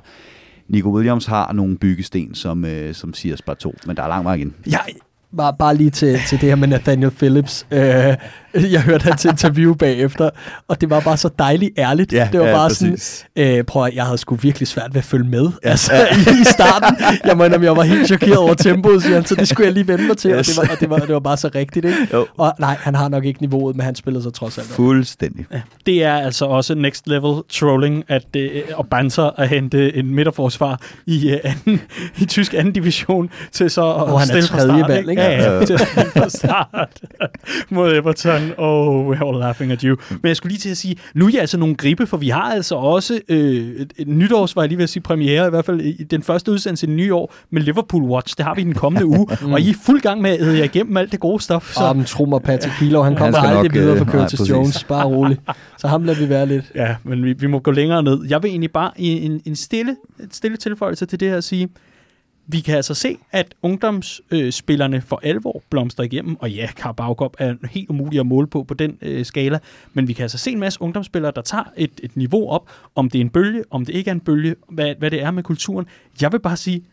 Nico 0.67 0.89
Williams 0.89 1.25
har 1.25 1.53
nogle 1.53 1.77
byggesten, 1.77 2.35
som, 2.35 2.65
øh, 2.65 2.93
som 2.93 3.13
siger 3.13 3.37
bare 3.45 3.55
to, 3.55 3.75
men 3.85 3.95
der 3.95 4.03
er 4.03 4.07
lang 4.07 4.25
vej 4.25 4.33
igen. 4.33 4.53
Ja, 4.71 4.79
bare, 5.37 5.53
bare 5.59 5.75
lige 5.75 5.89
til, 5.89 6.19
til 6.27 6.41
det 6.41 6.49
her 6.49 6.55
med 6.55 6.67
Nathaniel 6.67 7.11
Phillips. 7.11 7.67
Øh, 7.71 8.15
jeg 8.71 8.81
hørte 8.81 9.03
hans 9.03 9.25
interview 9.25 9.73
bagefter, 9.85 10.29
og 10.67 10.81
det 10.81 10.89
var 10.89 10.99
bare 10.99 11.17
så 11.17 11.29
dejligt 11.39 11.71
ærligt. 11.77 12.13
Ja, 12.13 12.29
det 12.31 12.39
var 12.39 12.47
ja, 12.47 12.53
bare 12.53 12.69
præcis. 12.69 13.25
sådan, 13.35 13.57
øh, 13.57 13.63
prøv 13.63 13.85
at, 13.85 13.95
jeg 13.95 14.05
havde 14.05 14.17
sgu 14.17 14.35
virkelig 14.35 14.67
svært 14.67 14.93
ved 14.93 14.97
at 14.97 15.05
følge 15.05 15.29
med 15.29 15.51
ja, 15.63 15.69
altså, 15.69 15.93
ja. 15.95 16.41
i 16.41 16.43
starten. 16.43 16.97
Jeg 17.25 17.37
mener, 17.37 17.61
jeg 17.61 17.75
var 17.75 17.83
helt 17.83 18.07
chokeret 18.07 18.37
over 18.37 18.53
tempoet, 18.53 19.03
siger 19.03 19.15
han, 19.15 19.25
så 19.25 19.35
det 19.35 19.47
skulle 19.47 19.65
jeg 19.65 19.73
lige 19.73 19.87
vende 19.87 20.07
mig 20.07 20.17
til, 20.17 20.31
yes. 20.31 20.57
og, 20.57 20.63
det 20.63 20.69
var, 20.69 20.75
og 20.75 20.79
det, 20.79 20.89
var, 20.89 20.97
det 20.97 21.13
var 21.13 21.19
bare 21.19 21.37
så 21.37 21.49
rigtigt. 21.55 21.85
Ikke? 21.85 22.07
Jo. 22.13 22.25
Og 22.37 22.53
nej, 22.59 22.77
han 22.79 22.95
har 22.95 23.09
nok 23.09 23.25
ikke 23.25 23.41
niveauet, 23.41 23.75
men 23.75 23.85
han 23.85 23.95
spillede 23.95 24.23
så 24.23 24.29
trods 24.29 24.57
alt. 24.57 24.67
Fuldstændig. 24.67 25.45
Ja, 25.51 25.61
det 25.85 26.03
er 26.03 26.13
altså 26.13 26.45
også 26.45 26.75
next 26.75 27.07
level 27.07 27.41
trolling, 27.49 28.03
at, 28.07 28.35
øh, 28.37 28.61
og 28.73 28.87
banter 28.87 29.39
at 29.39 29.49
hente 29.49 29.95
en 29.95 30.15
midterforsvar 30.15 30.81
i, 31.05 31.33
uh, 31.33 31.51
anden, 31.51 31.81
i 32.17 32.25
tysk 32.25 32.53
anden 32.53 32.73
division 32.73 33.29
til 33.51 33.69
så 33.69 33.93
at 33.93 34.07
Hvor 34.09 34.17
han 34.17 34.27
stille 34.27 34.43
er 34.43 34.47
tredje 34.47 34.83
valg, 34.87 35.09
ikke? 35.09 35.21
Ja, 35.21 35.53
ja, 35.53 35.59
ja. 36.15 36.29
start 36.29 37.01
mod 37.69 37.95
Everton 37.95 38.42
oh, 38.57 39.07
we're 39.07 39.27
all 39.27 39.39
laughing 39.39 39.71
at 39.71 39.81
you. 39.81 39.97
Men 40.09 40.27
jeg 40.27 40.35
skulle 40.35 40.51
lige 40.51 40.59
til 40.59 40.69
at 40.69 40.77
sige, 40.77 40.95
nu 41.13 41.25
er 41.25 41.29
I 41.29 41.37
altså 41.37 41.57
nogle 41.57 41.75
gribe, 41.75 42.07
for 42.07 42.17
vi 42.17 42.29
har 42.29 42.53
altså 42.53 42.75
også 42.75 43.19
øh, 43.29 43.37
et, 43.37 43.93
et 43.97 44.07
nytårs, 44.07 44.55
var 44.55 44.61
jeg 44.61 44.69
lige 44.69 44.77
ved 44.77 44.83
at 44.83 44.89
sige, 44.89 45.03
premiere, 45.03 45.47
i 45.47 45.49
hvert 45.49 45.65
fald 45.65 45.81
i 45.81 46.03
den 46.03 46.23
første 46.23 46.51
udsendelse 46.51 46.87
i 46.87 46.89
nye 46.89 47.13
år 47.13 47.33
med 47.49 47.61
Liverpool 47.61 48.03
Watch. 48.03 48.37
Det 48.37 48.45
har 48.45 48.55
vi 48.55 48.63
den 48.63 48.73
kommende 48.73 49.05
uge, 49.05 49.27
mm. 49.41 49.53
og 49.53 49.61
I 49.61 49.69
er 49.69 49.73
fuld 49.85 50.01
gang 50.01 50.21
med 50.21 50.31
at 50.31 50.41
æde 50.41 50.57
jer 50.57 50.63
igennem 50.63 50.97
alt 50.97 51.11
det 51.11 51.19
gode 51.19 51.43
stof. 51.43 51.73
Så. 51.73 51.93
men 51.93 52.05
tro 52.05 52.25
mig, 52.25 52.41
Patrick 52.41 52.75
Kilo, 52.79 53.03
han 53.03 53.15
kommer 53.15 53.39
han 53.39 53.49
aldrig 53.49 53.63
nok, 53.63 53.73
videre 53.73 53.97
for 53.97 54.05
øh, 54.05 54.11
Curtis 54.11 54.39
nej, 54.39 54.49
Jones. 54.49 54.83
Bare 54.83 55.05
roligt. 55.05 55.41
Så 55.77 55.87
ham 55.87 56.03
lader 56.03 56.19
vi 56.19 56.29
være 56.29 56.45
lidt. 56.45 56.65
Ja, 56.75 56.95
men 57.03 57.23
vi, 57.23 57.33
vi 57.33 57.47
må 57.47 57.59
gå 57.59 57.71
længere 57.71 58.03
ned. 58.03 58.25
Jeg 58.29 58.43
vil 58.43 58.49
egentlig 58.49 58.71
bare 58.71 58.91
i 58.97 59.25
en, 59.25 59.41
en 59.45 59.55
stille, 59.55 59.95
et 60.19 60.35
stille 60.35 60.57
tilføjelse 60.57 61.05
til 61.05 61.19
det 61.19 61.29
her 61.29 61.37
at 61.37 61.43
sige, 61.43 61.69
vi 62.47 62.59
kan 62.59 62.75
altså 62.75 62.93
se, 62.93 63.17
at 63.31 63.53
ungdomsspillerne 63.61 64.97
øh, 64.97 65.03
for 65.03 65.19
alvor 65.23 65.63
blomstrer 65.69 66.05
igennem, 66.05 66.35
og 66.39 66.51
ja, 66.51 66.67
Carabao 66.67 67.13
Cup 67.13 67.35
er 67.39 67.55
helt 67.71 67.89
umuligt 67.89 68.19
at 68.19 68.25
måle 68.25 68.47
på 68.47 68.63
på 68.63 68.73
den 68.73 68.97
øh, 69.01 69.25
skala, 69.25 69.59
men 69.93 70.07
vi 70.07 70.13
kan 70.13 70.23
altså 70.23 70.37
se 70.37 70.51
en 70.51 70.59
masse 70.59 70.81
ungdomsspillere, 70.81 71.31
der 71.35 71.41
tager 71.41 71.63
et, 71.77 71.91
et 72.03 72.17
niveau 72.17 72.49
op, 72.49 72.69
om 72.95 73.09
det 73.09 73.19
er 73.19 73.21
en 73.21 73.29
bølge, 73.29 73.63
om 73.71 73.85
det 73.85 73.95
ikke 73.95 74.09
er 74.09 74.13
en 74.13 74.19
bølge, 74.19 74.55
hvad, 74.69 74.95
hvad 74.99 75.11
det 75.11 75.21
er 75.21 75.31
med 75.31 75.43
kulturen. 75.43 75.85
Jeg 76.21 76.31
vil 76.31 76.39
bare 76.39 76.57
sige, 76.57 76.83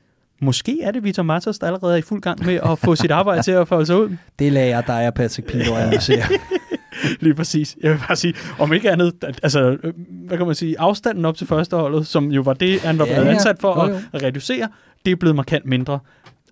Måske 0.43 0.83
er 0.83 0.91
det 0.91 1.05
Vitor 1.05 1.23
Matos, 1.23 1.59
der 1.59 1.67
allerede 1.67 1.93
er 1.93 1.97
i 1.97 2.03
fuld 2.03 2.23
gang 2.23 2.47
med 2.47 2.55
at 2.55 2.79
få 2.79 2.97
sit 2.97 3.11
arbejde 3.11 3.43
til 3.43 3.53
at 3.53 3.69
få 3.69 3.85
sig 3.85 3.97
ud. 3.97 4.09
Det 4.39 4.55
jeg 4.55 4.87
dig 4.87 5.07
og 5.07 5.15
Patrick 5.15 5.49
Pino 5.49 5.75
analysere. 5.75 6.23
Lige 7.21 7.35
præcis. 7.35 7.77
Jeg 7.83 7.91
vil 7.91 7.99
bare 8.09 8.17
sige, 8.17 8.35
om 8.59 8.73
ikke 8.73 8.91
andet, 8.91 9.25
altså, 9.43 9.79
hvad 10.09 10.39
kan 10.39 10.47
man 10.47 10.55
sige, 10.55 10.81
afstanden 10.81 11.25
op 11.25 11.37
til 11.37 11.47
første 11.47 11.77
holdet, 11.77 12.07
som 12.07 12.33
jo 12.33 12.41
var 12.43 12.55
det, 12.55 12.81
han 12.81 12.99
var 12.99 13.05
blevet 13.05 13.21
ja, 13.21 13.25
ja. 13.27 13.35
ansat 13.35 13.57
for 13.61 13.75
at, 13.75 14.09
at 14.13 14.23
reducere, 14.23 14.69
det 15.05 15.13
er 15.13 15.17
blevet 15.17 15.37
markant 15.37 15.67
mindre. 15.67 16.01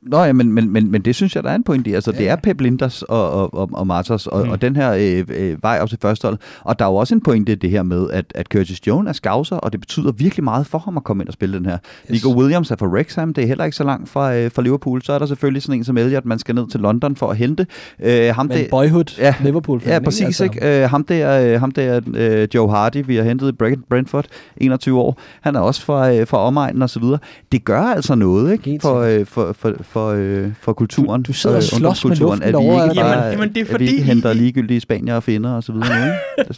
Nå 0.02 0.24
ja, 0.24 0.32
men, 0.32 0.52
men, 0.52 0.70
men, 0.70 0.90
men 0.90 1.02
det 1.02 1.14
synes 1.14 1.36
jeg, 1.36 1.42
der 1.44 1.50
er 1.50 1.54
en 1.54 1.62
point 1.62 1.86
i. 1.86 1.92
Altså, 1.92 2.12
ja. 2.12 2.18
det 2.18 2.28
er 2.28 2.36
Pep 2.36 2.60
Linders 2.60 3.02
og, 3.02 3.30
og, 3.30 3.54
og, 3.54 3.70
og 3.72 3.86
Martos 3.86 4.26
og, 4.26 4.44
mm. 4.44 4.50
og 4.50 4.62
den 4.62 4.76
her 4.76 4.92
øh, 4.92 5.24
øh, 5.28 5.62
vej 5.62 5.78
op 5.82 5.88
til 5.88 5.98
første 6.02 6.24
hold. 6.24 6.38
Og 6.60 6.78
der 6.78 6.84
er 6.84 6.88
jo 6.88 6.96
også 6.96 7.14
en 7.14 7.20
pointe 7.20 7.52
i 7.52 7.54
det 7.54 7.70
her 7.70 7.82
med, 7.82 8.10
at, 8.10 8.24
at 8.34 8.46
Curtis 8.46 8.86
Jones 8.86 9.08
er 9.08 9.12
skavser, 9.12 9.56
og 9.56 9.72
det 9.72 9.80
betyder 9.80 10.12
virkelig 10.12 10.44
meget 10.44 10.66
for 10.66 10.78
ham 10.78 10.96
at 10.96 11.04
komme 11.04 11.22
ind 11.22 11.28
og 11.28 11.32
spille 11.32 11.58
den 11.58 11.66
her. 11.66 11.78
Yes. 12.04 12.10
Nico 12.10 12.38
Williams 12.38 12.70
er 12.70 12.76
fra 12.76 12.86
Wrexham, 12.86 13.34
det 13.34 13.44
er 13.44 13.48
heller 13.48 13.64
ikke 13.64 13.76
så 13.76 13.84
langt 13.84 14.08
fra, 14.08 14.34
øh, 14.34 14.50
fra 14.50 14.62
Liverpool. 14.62 15.02
Så 15.02 15.12
er 15.12 15.18
der 15.18 15.26
selvfølgelig 15.26 15.62
sådan 15.62 15.80
en 15.80 15.84
som 15.84 15.96
Elliot, 15.96 16.24
man 16.24 16.38
skal 16.38 16.54
ned 16.54 16.68
til 16.68 16.80
London 16.80 17.16
for 17.16 17.30
at 17.30 17.36
hente. 17.36 17.66
Øh, 18.02 18.34
ham 18.34 18.46
men 18.46 18.58
det, 18.58 18.70
boyhood 18.70 19.18
ja, 19.18 19.34
Liverpool. 19.40 19.82
Ja, 19.86 19.98
præcis. 19.98 20.22
Altså. 20.22 20.44
Ikke? 20.44 20.82
Øh, 20.82 20.90
ham 20.90 21.04
der, 21.04 21.54
øh, 21.54 21.60
ham 21.60 21.70
der 21.70 22.00
øh, 22.14 22.48
Joe 22.54 22.70
Hardy, 22.70 23.04
vi 23.06 23.16
har 23.16 23.22
hentet 23.22 23.48
i 23.48 23.80
Brentford, 23.88 24.26
21 24.56 25.00
år, 25.00 25.20
han 25.40 25.56
er 25.56 25.60
også 25.60 25.82
fra, 25.82 26.12
øh, 26.12 26.26
fra 26.26 26.38
omegnen 26.38 26.82
og 26.82 26.90
så 26.90 27.00
videre. 27.00 27.18
Det 27.52 27.64
gør 27.64 27.82
altså 27.82 28.14
noget 28.14 28.52
ikke? 28.52 28.78
For, 28.82 29.00
øh, 29.00 29.26
for, 29.26 29.52
for, 29.52 29.74
for, 29.88 30.08
øh, 30.08 30.52
for 30.60 30.72
kulturen. 30.72 31.22
Du, 31.22 31.28
du 31.28 31.32
sidder 31.32 31.56
og 31.56 31.62
slås 31.62 32.04
med 32.04 32.16
luften 32.16 32.42
at 32.42 32.54
vi 32.54 32.64
ikke 32.64 33.00
bare, 33.00 33.06
jamen, 33.06 33.32
jamen, 33.32 33.54
det 33.54 33.60
er 33.60 33.66
fordi... 33.66 33.84
At 33.84 33.90
vi 33.90 33.96
ikke 33.96 34.02
henter 34.02 34.32
ligegyldige 34.32 34.80
spanier 34.80 35.14
og 35.14 35.22
finder 35.22 35.50
og 35.50 35.62
så 35.62 35.72
videre. 35.72 36.06
Nu, 36.06 36.14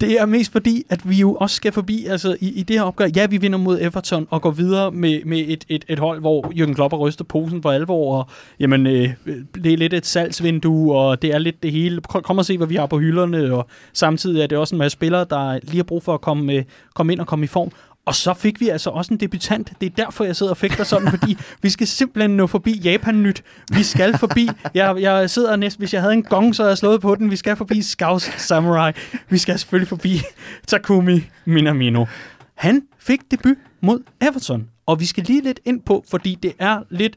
Det 0.00 0.20
er 0.20 0.26
mest 0.26 0.52
fordi, 0.52 0.84
at 0.88 1.08
vi 1.10 1.16
jo 1.16 1.34
også 1.34 1.56
skal 1.56 1.72
forbi, 1.72 2.06
altså 2.06 2.36
i, 2.40 2.52
i 2.52 2.62
det 2.62 2.76
her 2.76 2.82
opgør, 2.82 3.06
ja, 3.16 3.26
vi 3.26 3.36
vinder 3.36 3.58
mod 3.58 3.80
Everton 3.80 4.26
og 4.30 4.42
går 4.42 4.50
videre 4.50 4.90
med, 4.92 5.20
med 5.24 5.44
et, 5.48 5.64
et, 5.68 5.84
et 5.88 5.98
hold, 5.98 6.20
hvor 6.20 6.46
Jürgen 6.46 6.74
Klopp 6.74 6.92
har 6.92 6.98
rystet 6.98 7.28
posen 7.28 7.62
for 7.62 7.70
alvor, 7.70 8.18
og 8.18 8.28
jamen, 8.60 8.86
øh, 8.86 9.10
det 9.54 9.72
er 9.72 9.76
lidt 9.76 9.94
et 9.94 10.06
salgsvindue, 10.06 10.96
og 10.96 11.22
det 11.22 11.34
er 11.34 11.38
lidt 11.38 11.62
det 11.62 11.72
hele. 11.72 12.00
Kom 12.00 12.38
og 12.38 12.44
se, 12.44 12.56
hvad 12.56 12.66
vi 12.66 12.76
har 12.76 12.86
på 12.86 12.98
hylderne, 12.98 13.54
og 13.54 13.66
samtidig 13.92 14.42
er 14.42 14.46
det 14.46 14.58
også 14.58 14.74
en 14.74 14.78
masse 14.78 14.92
spillere, 14.92 15.26
der 15.30 15.58
lige 15.62 15.76
har 15.76 15.82
brug 15.82 16.02
for 16.02 16.14
at 16.14 16.20
komme, 16.20 16.64
komme 16.94 17.12
ind 17.12 17.20
og 17.20 17.26
komme 17.26 17.44
i 17.44 17.48
form. 17.48 17.70
Og 18.08 18.14
så 18.14 18.34
fik 18.34 18.60
vi 18.60 18.68
altså 18.68 18.90
også 18.90 19.14
en 19.14 19.20
debutant. 19.20 19.72
Det 19.80 19.86
er 19.86 20.04
derfor, 20.04 20.24
jeg 20.24 20.36
sidder 20.36 20.52
og 20.52 20.56
fægter 20.56 20.84
sådan, 20.84 21.10
fordi 21.18 21.38
vi 21.62 21.70
skal 21.70 21.86
simpelthen 21.86 22.30
nå 22.30 22.46
forbi 22.46 22.72
Japan-nyt. 22.72 23.42
Vi 23.72 23.82
skal 23.82 24.18
forbi... 24.18 24.48
Jeg, 24.74 25.00
jeg 25.00 25.30
sidder 25.30 25.56
næsten... 25.56 25.80
Hvis 25.80 25.94
jeg 25.94 26.00
havde 26.00 26.14
en 26.14 26.22
gong, 26.22 26.54
så 26.54 26.62
havde 26.62 26.70
jeg 26.70 26.78
slået 26.78 27.00
på 27.00 27.14
den. 27.14 27.30
Vi 27.30 27.36
skal 27.36 27.56
forbi 27.56 27.82
Scouse 27.82 28.32
Samurai. 28.36 28.92
Vi 29.28 29.38
skal 29.38 29.58
selvfølgelig 29.58 29.88
forbi 29.88 30.20
Takumi 30.66 31.24
Minamino. 31.44 32.04
Han 32.54 32.82
fik 32.98 33.20
debut 33.30 33.56
mod 33.80 34.00
Everton. 34.20 34.68
Og 34.86 35.00
vi 35.00 35.06
skal 35.06 35.24
lige 35.24 35.42
lidt 35.42 35.60
ind 35.64 35.80
på, 35.82 36.04
fordi 36.10 36.38
det 36.42 36.52
er 36.58 36.78
lidt 36.90 37.16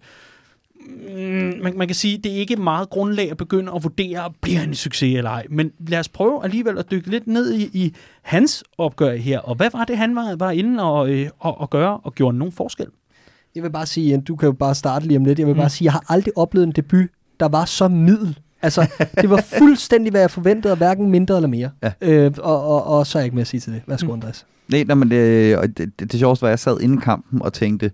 man, 1.63 1.77
man 1.77 1.87
kan 1.87 1.95
sige, 1.95 2.17
det 2.17 2.31
er 2.31 2.35
ikke 2.35 2.55
meget 2.55 2.89
grundlag 2.89 3.31
at 3.31 3.37
begynde 3.37 3.71
at 3.75 3.83
vurdere, 3.83 4.33
bliver 4.41 4.59
han 4.59 4.69
en 4.69 4.75
succes 4.75 5.17
eller 5.17 5.29
ej. 5.29 5.45
Men 5.49 5.71
lad 5.87 5.99
os 5.99 6.09
prøve 6.09 6.43
alligevel 6.43 6.77
at 6.77 6.91
dykke 6.91 7.09
lidt 7.09 7.27
ned 7.27 7.53
i, 7.53 7.69
i 7.73 7.95
hans 8.21 8.63
opgør 8.77 9.15
her. 9.15 9.39
Og 9.39 9.55
hvad 9.55 9.69
var 9.73 9.85
det, 9.85 9.97
han 9.97 10.15
var, 10.15 10.35
var 10.35 10.51
inde 10.51 10.83
og, 10.83 11.09
øh, 11.09 11.29
og, 11.39 11.61
og 11.61 11.69
gøre 11.69 11.97
og 11.97 12.15
gjorde 12.15 12.37
nogen 12.37 12.51
forskel? 12.51 12.87
Jeg 13.55 13.63
vil 13.63 13.71
bare 13.71 13.85
sige, 13.85 14.21
du 14.21 14.35
kan 14.35 14.45
jo 14.45 14.53
bare 14.53 14.75
starte 14.75 15.07
lige 15.07 15.17
om 15.17 15.25
lidt. 15.25 15.39
Jeg 15.39 15.47
vil 15.47 15.53
mm. 15.53 15.59
bare 15.59 15.69
sige, 15.69 15.85
jeg 15.85 15.93
har 15.93 16.05
aldrig 16.09 16.37
oplevet 16.37 16.67
en 16.67 16.73
debut, 16.75 17.09
der 17.39 17.47
var 17.47 17.65
så 17.65 17.87
middel. 17.87 18.39
Altså, 18.61 18.91
det 19.21 19.29
var 19.29 19.43
fuldstændig, 19.59 20.11
hvad 20.11 20.21
jeg 20.21 20.31
forventede, 20.31 20.75
hverken 20.75 21.09
mindre 21.09 21.35
eller 21.35 21.49
mere. 21.49 21.69
Ja. 21.83 21.91
Øh, 22.01 22.31
og, 22.37 22.67
og, 22.67 22.83
og 22.83 23.07
så 23.07 23.17
er 23.17 23.21
jeg 23.21 23.25
ikke 23.25 23.35
mere 23.35 23.41
at 23.41 23.47
sige 23.47 23.61
til 23.61 23.73
det. 23.73 23.81
Værsgo, 23.87 24.07
mm. 24.07 24.13
Andreas. 24.13 24.45
Nej, 24.67 24.83
nej, 24.83 24.95
men 24.95 25.11
det, 25.11 25.77
det, 25.77 25.99
det, 25.99 26.11
det 26.11 26.19
sjoveste 26.19 26.41
var, 26.41 26.47
at 26.47 26.51
jeg 26.51 26.59
sad 26.59 26.79
inden 26.81 27.01
kampen 27.01 27.41
og 27.41 27.53
tænkte, 27.53 27.91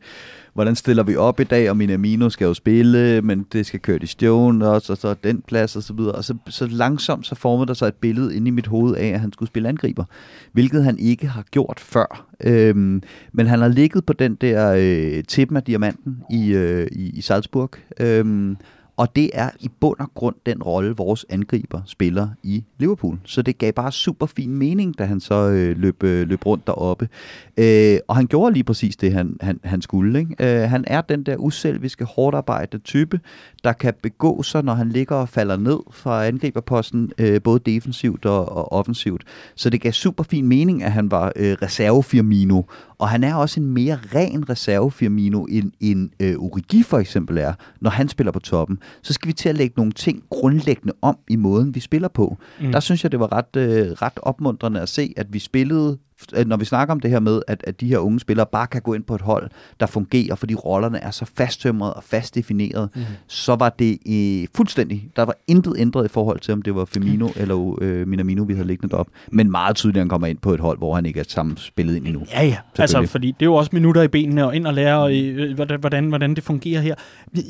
hvordan 0.58 0.76
stiller 0.76 1.04
vi 1.04 1.16
op 1.16 1.40
i 1.40 1.44
dag, 1.44 1.70
og 1.70 1.78
Minamino 1.78 2.30
skal 2.30 2.46
jo 2.46 2.54
spille, 2.54 3.22
men 3.22 3.46
det 3.54 3.66
skal 3.66 3.80
køre 3.80 4.00
i 4.04 4.06
Stjone 4.06 4.68
også, 4.68 4.94
og 4.94 4.98
så 4.98 5.16
den 5.24 5.42
plads 5.48 5.76
og 5.76 5.84
så 5.84 5.94
videre. 5.94 6.12
Og 6.12 6.24
så, 6.24 6.36
så 6.48 6.68
langsomt 6.68 7.28
så 7.28 7.36
formede 7.36 7.68
der 7.68 7.74
sig 7.74 7.88
et 7.88 7.94
billede 7.94 8.36
inde 8.36 8.48
i 8.48 8.52
mit 8.52 8.68
hoved 8.68 8.96
af, 8.96 9.08
at 9.08 9.20
han 9.20 9.34
skulle 9.34 9.50
spille 9.50 9.70
angriber, 9.70 10.04
hvilket 10.52 10.84
han 10.84 11.00
ikke 11.00 11.28
har 11.28 11.44
gjort 11.52 11.80
før. 11.80 12.28
Øhm, 12.44 13.02
men 13.32 13.48
han 13.48 13.60
har 13.60 13.68
ligget 13.68 14.06
på 14.06 14.14
den 14.14 14.36
der 14.36 14.76
øh, 14.78 15.24
tippen 15.24 15.58
af 15.58 15.64
diamanten 15.64 16.22
i, 16.32 16.54
øh, 16.54 16.88
i, 16.92 17.10
i 17.10 17.22
Salzburg, 17.22 17.72
øhm, 18.00 18.58
og 18.98 19.16
det 19.16 19.30
er 19.34 19.50
i 19.60 19.70
bund 19.80 20.00
og 20.00 20.12
grund 20.16 20.36
den 20.46 20.64
rolle, 20.64 20.96
vores 20.96 21.26
angriber 21.30 21.82
spiller 21.86 22.30
i 22.44 22.64
Liverpool. 22.78 23.20
Så 23.26 23.42
det 23.42 23.58
gav 23.58 23.72
bare 23.72 23.92
super 23.92 24.26
fin 24.26 24.56
mening, 24.56 24.98
da 24.98 25.06
han 25.06 25.20
så 25.20 25.50
øh, 25.50 25.78
løb, 25.78 26.04
øh, 26.04 26.28
løb 26.28 26.46
rundt 26.46 26.68
deroppe. 26.68 27.10
Øh, 27.58 27.98
og 28.08 28.16
han 28.16 28.28
gjorde 28.28 28.54
lige 28.54 28.64
præcis 28.64 28.96
det, 28.96 29.14
han, 29.14 29.38
han, 29.42 29.60
han 29.64 29.82
skulle. 29.82 30.20
Ikke? 30.20 30.36
Øh, 30.40 30.70
han 30.70 30.84
er 30.88 31.02
den 31.02 31.24
der 31.24 31.36
uselviske, 31.38 32.06
hårdarbejdende 32.06 32.84
type, 32.84 33.20
der 33.68 33.74
kan 33.74 33.94
begå 34.04 34.44
sig, 34.44 34.64
når 34.64 34.74
han 34.74 34.90
ligger 34.90 35.16
og 35.16 35.30
falder 35.30 35.58
ned 35.58 35.80
fra 35.92 36.26
angriberposten, 36.26 37.12
øh, 37.18 37.42
både 37.42 37.60
defensivt 37.60 38.26
og, 38.26 38.50
og 38.50 38.72
offensivt. 38.72 39.24
Så 39.56 39.70
det 39.70 39.82
gav 39.82 39.92
super 39.92 40.24
fin 40.24 40.48
mening, 40.48 40.84
at 40.84 40.92
han 40.92 41.12
var 41.12 41.32
øh, 41.36 41.58
reserve 41.62 42.04
Firmino, 42.04 42.62
og 42.98 43.10
han 43.10 43.24
er 43.24 43.36
også 43.36 43.60
en 43.60 43.66
mere 43.66 44.00
ren 44.16 44.50
reserve 44.50 44.92
Firmino, 44.92 45.44
end, 45.44 45.72
end 45.80 46.10
øh, 46.20 46.36
Origi 46.36 46.84
for 46.84 46.98
eksempel 46.98 47.38
er, 47.38 47.54
når 47.82 47.90
han 47.90 48.10
spiller 48.10 48.32
på 48.32 48.40
toppen. 48.40 48.80
Så 49.02 49.14
skal 49.14 49.28
vi 49.28 49.34
til 49.34 49.50
at 49.50 49.56
lægge 49.56 49.74
nogle 49.78 49.92
ting 49.92 50.24
grundlæggende 50.30 50.94
om 51.02 51.18
i 51.30 51.36
måden, 51.36 51.76
vi 51.76 51.80
spiller 51.80 52.08
på. 52.08 52.38
Mm. 52.62 52.72
Der 52.72 52.80
synes 52.80 53.04
jeg, 53.04 53.12
det 53.12 53.20
var 53.20 53.32
ret, 53.32 53.56
øh, 53.56 53.92
ret 53.92 54.20
opmuntrende 54.22 54.82
at 54.82 54.90
se, 54.90 55.14
at 55.18 55.34
vi 55.34 55.40
spillede 55.40 55.98
når 56.46 56.58
vi 56.58 56.66
snakker 56.66 56.92
om 56.92 57.00
det 57.00 57.12
her 57.12 57.20
med, 57.20 57.42
at, 57.48 57.64
at 57.68 57.82
de 57.82 57.88
her 57.88 57.98
unge 57.98 58.20
spillere 58.20 58.46
bare 58.52 58.68
kan 58.68 58.82
gå 58.82 58.94
ind 58.94 59.04
på 59.04 59.16
et 59.16 59.22
hold, 59.22 59.50
der 59.80 59.86
fungerer, 59.86 60.36
fordi 60.36 60.56
rollerne 60.56 61.00
er 61.00 61.12
så 61.12 61.26
fasttømret 61.38 61.94
og 61.94 62.04
fast 62.04 62.36
defineret, 62.36 62.90
mm. 62.96 63.02
så 63.28 63.56
var 63.56 63.70
det 63.70 63.98
øh, 64.10 64.48
fuldstændig, 64.56 65.10
der 65.16 65.24
var 65.24 65.36
intet 65.48 65.76
ændret 65.78 66.06
i 66.06 66.08
forhold 66.08 66.40
til, 66.40 66.54
om 66.54 66.62
det 66.62 66.76
var 66.76 66.86
Firmino 66.86 67.28
mm. 67.28 67.34
eller 67.36 67.78
øh, 67.82 68.08
Minamino, 68.08 68.44
vi 68.44 68.54
havde 68.54 68.68
liggende 68.68 68.96
op. 68.96 69.08
Men 69.32 69.52
meget 69.52 69.76
tydeligt, 69.76 69.98
at 69.98 70.02
han 70.02 70.10
kommer 70.10 70.28
ind 70.28 70.38
på 70.38 70.54
et 70.54 70.60
hold, 70.60 70.78
hvor 70.78 70.96
han 70.96 71.06
ikke 71.06 71.20
er 71.20 71.24
sammen 71.28 71.58
spillet 71.58 71.96
ind 71.96 72.08
endnu. 72.08 72.26
Ja, 72.34 72.46
ja. 72.46 72.58
Altså, 72.80 73.06
fordi 73.06 73.28
det 73.28 73.42
er 73.42 73.46
jo 73.46 73.56
også 73.56 73.70
minutter 73.74 74.02
i 74.02 74.08
benene, 74.08 74.46
og 74.46 74.56
ind 74.56 74.68
og 74.68 74.74
lære, 74.74 75.18
øh, 75.18 75.56
hvordan, 75.80 76.08
hvordan 76.08 76.36
det 76.36 76.44
fungerer 76.44 76.82
her. 76.82 76.96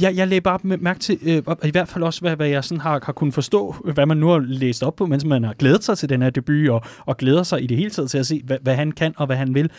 Jeg, 0.02 0.16
jeg 0.16 0.28
lagde 0.28 0.42
bare 0.42 0.60
mærke 0.64 1.00
til, 1.00 1.20
øh, 1.26 1.44
i 1.64 1.72
hvert 1.72 1.88
fald 1.88 2.04
også, 2.04 2.22
hvad, 2.22 2.36
hvad 2.36 2.48
jeg 2.48 2.64
sådan 2.64 2.82
har, 2.82 3.00
har 3.04 3.14
kunnet 3.14 3.34
forstå, 3.34 3.76
hvad 3.94 4.06
man 4.06 4.18
nu 4.18 4.28
har 4.28 4.40
læst 4.40 4.84
op 4.84 4.96
på, 4.96 5.06
mens 5.06 5.26
man 5.26 5.44
har 5.44 5.54
glædet 5.54 5.84
sig 5.84 5.98
til 5.98 6.10
den 6.10 6.22
her 6.22 6.30
debut, 6.30 6.70
og, 6.70 6.82
og 7.06 7.18
glæder 7.18 7.44
sig 7.44 7.64
i 7.64 7.68
det 7.68 7.78
hele 7.78 7.90
taget 7.90 8.10
til 8.10 8.18
at 8.18 8.26
se, 8.26 8.42
hvad, 8.46 8.57
hvad 8.62 8.76
han 8.76 8.92
kan 8.92 9.14
og 9.18 9.26
hvad 9.26 9.36
han 9.36 9.56
vil. 9.56 9.70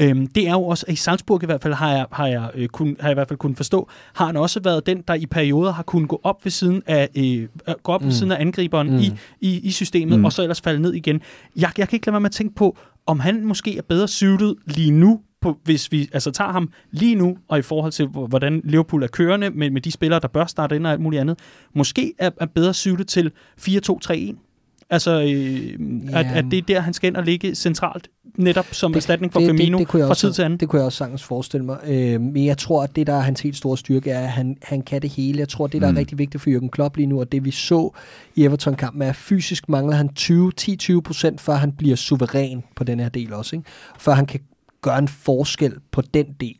Øhm, 0.00 0.26
det 0.26 0.48
er 0.48 0.52
jo 0.52 0.62
også, 0.62 0.86
i 0.88 0.96
Salzburg 0.96 1.42
i 1.42 1.46
hvert 1.46 1.62
fald 1.62 1.74
har 1.74 1.92
jeg, 1.92 2.06
har, 2.12 2.26
jeg, 2.26 2.50
øh, 2.54 2.68
kun, 2.68 2.96
har 3.00 3.08
jeg 3.08 3.12
i 3.12 3.14
hvert 3.14 3.28
fald 3.28 3.38
kunnet 3.38 3.56
forstå, 3.56 3.88
har 4.14 4.26
han 4.26 4.36
også 4.36 4.60
været 4.60 4.86
den, 4.86 5.02
der 5.08 5.14
i 5.14 5.26
perioder 5.26 5.72
har 5.72 5.82
kunnet 5.82 6.08
gå 6.08 6.20
op 6.24 6.44
ved 6.44 6.50
siden 6.50 6.82
af, 6.86 7.08
øh, 7.16 7.48
gå 7.82 7.92
op 7.92 8.00
mm. 8.00 8.06
ved 8.06 8.14
siden 8.14 8.32
af 8.32 8.40
angriberen 8.40 8.90
mm. 8.90 8.98
i, 8.98 9.12
i, 9.40 9.60
i 9.60 9.70
systemet, 9.70 10.18
mm. 10.18 10.24
og 10.24 10.32
så 10.32 10.42
ellers 10.42 10.60
falde 10.60 10.82
ned 10.82 10.94
igen. 10.94 11.20
Jeg, 11.56 11.70
jeg 11.78 11.88
kan 11.88 11.96
ikke 11.96 12.06
lade 12.06 12.12
være 12.12 12.20
med 12.20 12.30
at 12.30 12.34
tænke 12.34 12.54
på, 12.54 12.76
om 13.06 13.20
han 13.20 13.44
måske 13.44 13.78
er 13.78 13.82
bedre 13.82 14.08
suited 14.08 14.54
lige 14.64 14.90
nu, 14.90 15.20
på, 15.40 15.58
hvis 15.64 15.92
vi 15.92 16.08
altså 16.12 16.30
tager 16.30 16.52
ham 16.52 16.72
lige 16.90 17.14
nu, 17.14 17.38
og 17.48 17.58
i 17.58 17.62
forhold 17.62 17.92
til, 17.92 18.06
hvordan 18.06 18.60
Liverpool 18.64 19.02
er 19.02 19.06
kørende 19.06 19.50
med, 19.50 19.70
med 19.70 19.80
de 19.80 19.92
spillere, 19.92 20.20
der 20.20 20.28
bør 20.28 20.46
starte 20.46 20.76
ind 20.76 20.86
og 20.86 20.92
alt 20.92 21.00
muligt 21.00 21.20
andet, 21.20 21.38
måske 21.74 22.12
er, 22.18 22.30
er 22.40 22.46
bedre 22.46 22.74
suited 22.74 23.04
til 23.04 23.30
4-2-3-1. 23.60 24.45
Altså, 24.90 25.20
øh, 25.20 26.10
ja. 26.10 26.18
at, 26.18 26.26
at 26.26 26.44
det 26.50 26.58
er 26.58 26.62
der, 26.62 26.80
han 26.80 26.92
skal 26.92 27.08
ind 27.08 27.16
og 27.16 27.24
ligge 27.24 27.54
centralt, 27.54 28.08
netop 28.38 28.66
som 28.72 28.92
det, 28.92 28.96
erstatning 28.96 29.32
for 29.32 29.40
det, 29.40 29.48
Firmino 29.48 29.78
det, 29.78 29.92
det 29.92 30.00
fra 30.00 30.08
også, 30.08 30.20
tid 30.20 30.32
til 30.32 30.42
anden. 30.42 30.60
Det 30.60 30.68
kunne 30.68 30.78
jeg 30.78 30.86
også 30.86 30.98
sagtens 30.98 31.22
forestille 31.22 31.66
mig. 31.66 31.78
Øh, 31.86 32.20
men 32.20 32.46
jeg 32.46 32.58
tror, 32.58 32.82
at 32.82 32.96
det, 32.96 33.06
der 33.06 33.12
er 33.12 33.20
hans 33.20 33.40
helt 33.40 33.56
store 33.56 33.78
styrke, 33.78 34.10
er, 34.10 34.20
at 34.20 34.28
han, 34.28 34.56
han 34.62 34.82
kan 34.82 35.02
det 35.02 35.10
hele. 35.10 35.38
Jeg 35.38 35.48
tror, 35.48 35.66
det, 35.66 35.82
der 35.82 35.90
mm. 35.90 35.96
er 35.96 36.00
rigtig 36.00 36.18
vigtigt 36.18 36.42
for 36.42 36.50
Jürgen 36.50 36.68
Klopp 36.68 36.96
lige 36.96 37.06
nu, 37.06 37.20
og 37.20 37.32
det 37.32 37.44
vi 37.44 37.50
så 37.50 37.90
i 38.34 38.44
Everton-kampen, 38.44 39.02
er, 39.02 39.08
at 39.08 39.16
fysisk 39.16 39.68
mangler 39.68 39.96
han 39.96 40.10
10-20 40.18 41.00
procent, 41.00 41.40
før 41.40 41.54
han 41.54 41.72
bliver 41.72 41.96
suveræn 41.96 42.64
på 42.76 42.84
den 42.84 43.00
her 43.00 43.08
del 43.08 43.32
også. 43.32 43.56
Ikke? 43.56 43.68
Før 43.98 44.12
han 44.12 44.26
kan 44.26 44.40
gøre 44.82 44.98
en 44.98 45.08
forskel 45.08 45.74
på 45.92 46.02
den 46.14 46.26
del. 46.40 46.56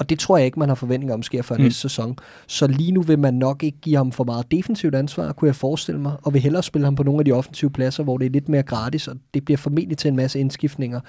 Og 0.00 0.10
det 0.10 0.18
tror 0.18 0.36
jeg 0.36 0.46
ikke, 0.46 0.58
man 0.58 0.68
har 0.68 0.74
forventning 0.74 1.12
om 1.12 1.22
sker 1.22 1.42
før 1.42 1.56
mm. 1.56 1.62
næste 1.62 1.80
sæson. 1.80 2.16
Så 2.46 2.66
lige 2.66 2.92
nu 2.92 3.02
vil 3.02 3.18
man 3.18 3.34
nok 3.34 3.62
ikke 3.62 3.78
give 3.80 3.96
ham 3.96 4.12
for 4.12 4.24
meget 4.24 4.50
defensivt 4.50 4.94
ansvar, 4.94 5.32
kunne 5.32 5.46
jeg 5.46 5.54
forestille 5.54 6.00
mig, 6.00 6.12
og 6.22 6.34
vil 6.34 6.42
hellere 6.42 6.62
spille 6.62 6.84
ham 6.84 6.94
på 6.94 7.02
nogle 7.02 7.20
af 7.20 7.24
de 7.24 7.32
offensive 7.32 7.70
pladser, 7.70 8.02
hvor 8.02 8.18
det 8.18 8.26
er 8.26 8.30
lidt 8.30 8.48
mere 8.48 8.62
gratis, 8.62 9.08
og 9.08 9.16
det 9.34 9.44
bliver 9.44 9.58
formentlig 9.58 9.98
til 9.98 10.08
en 10.08 10.16
masse 10.16 10.40
indskiftninger, 10.40 11.00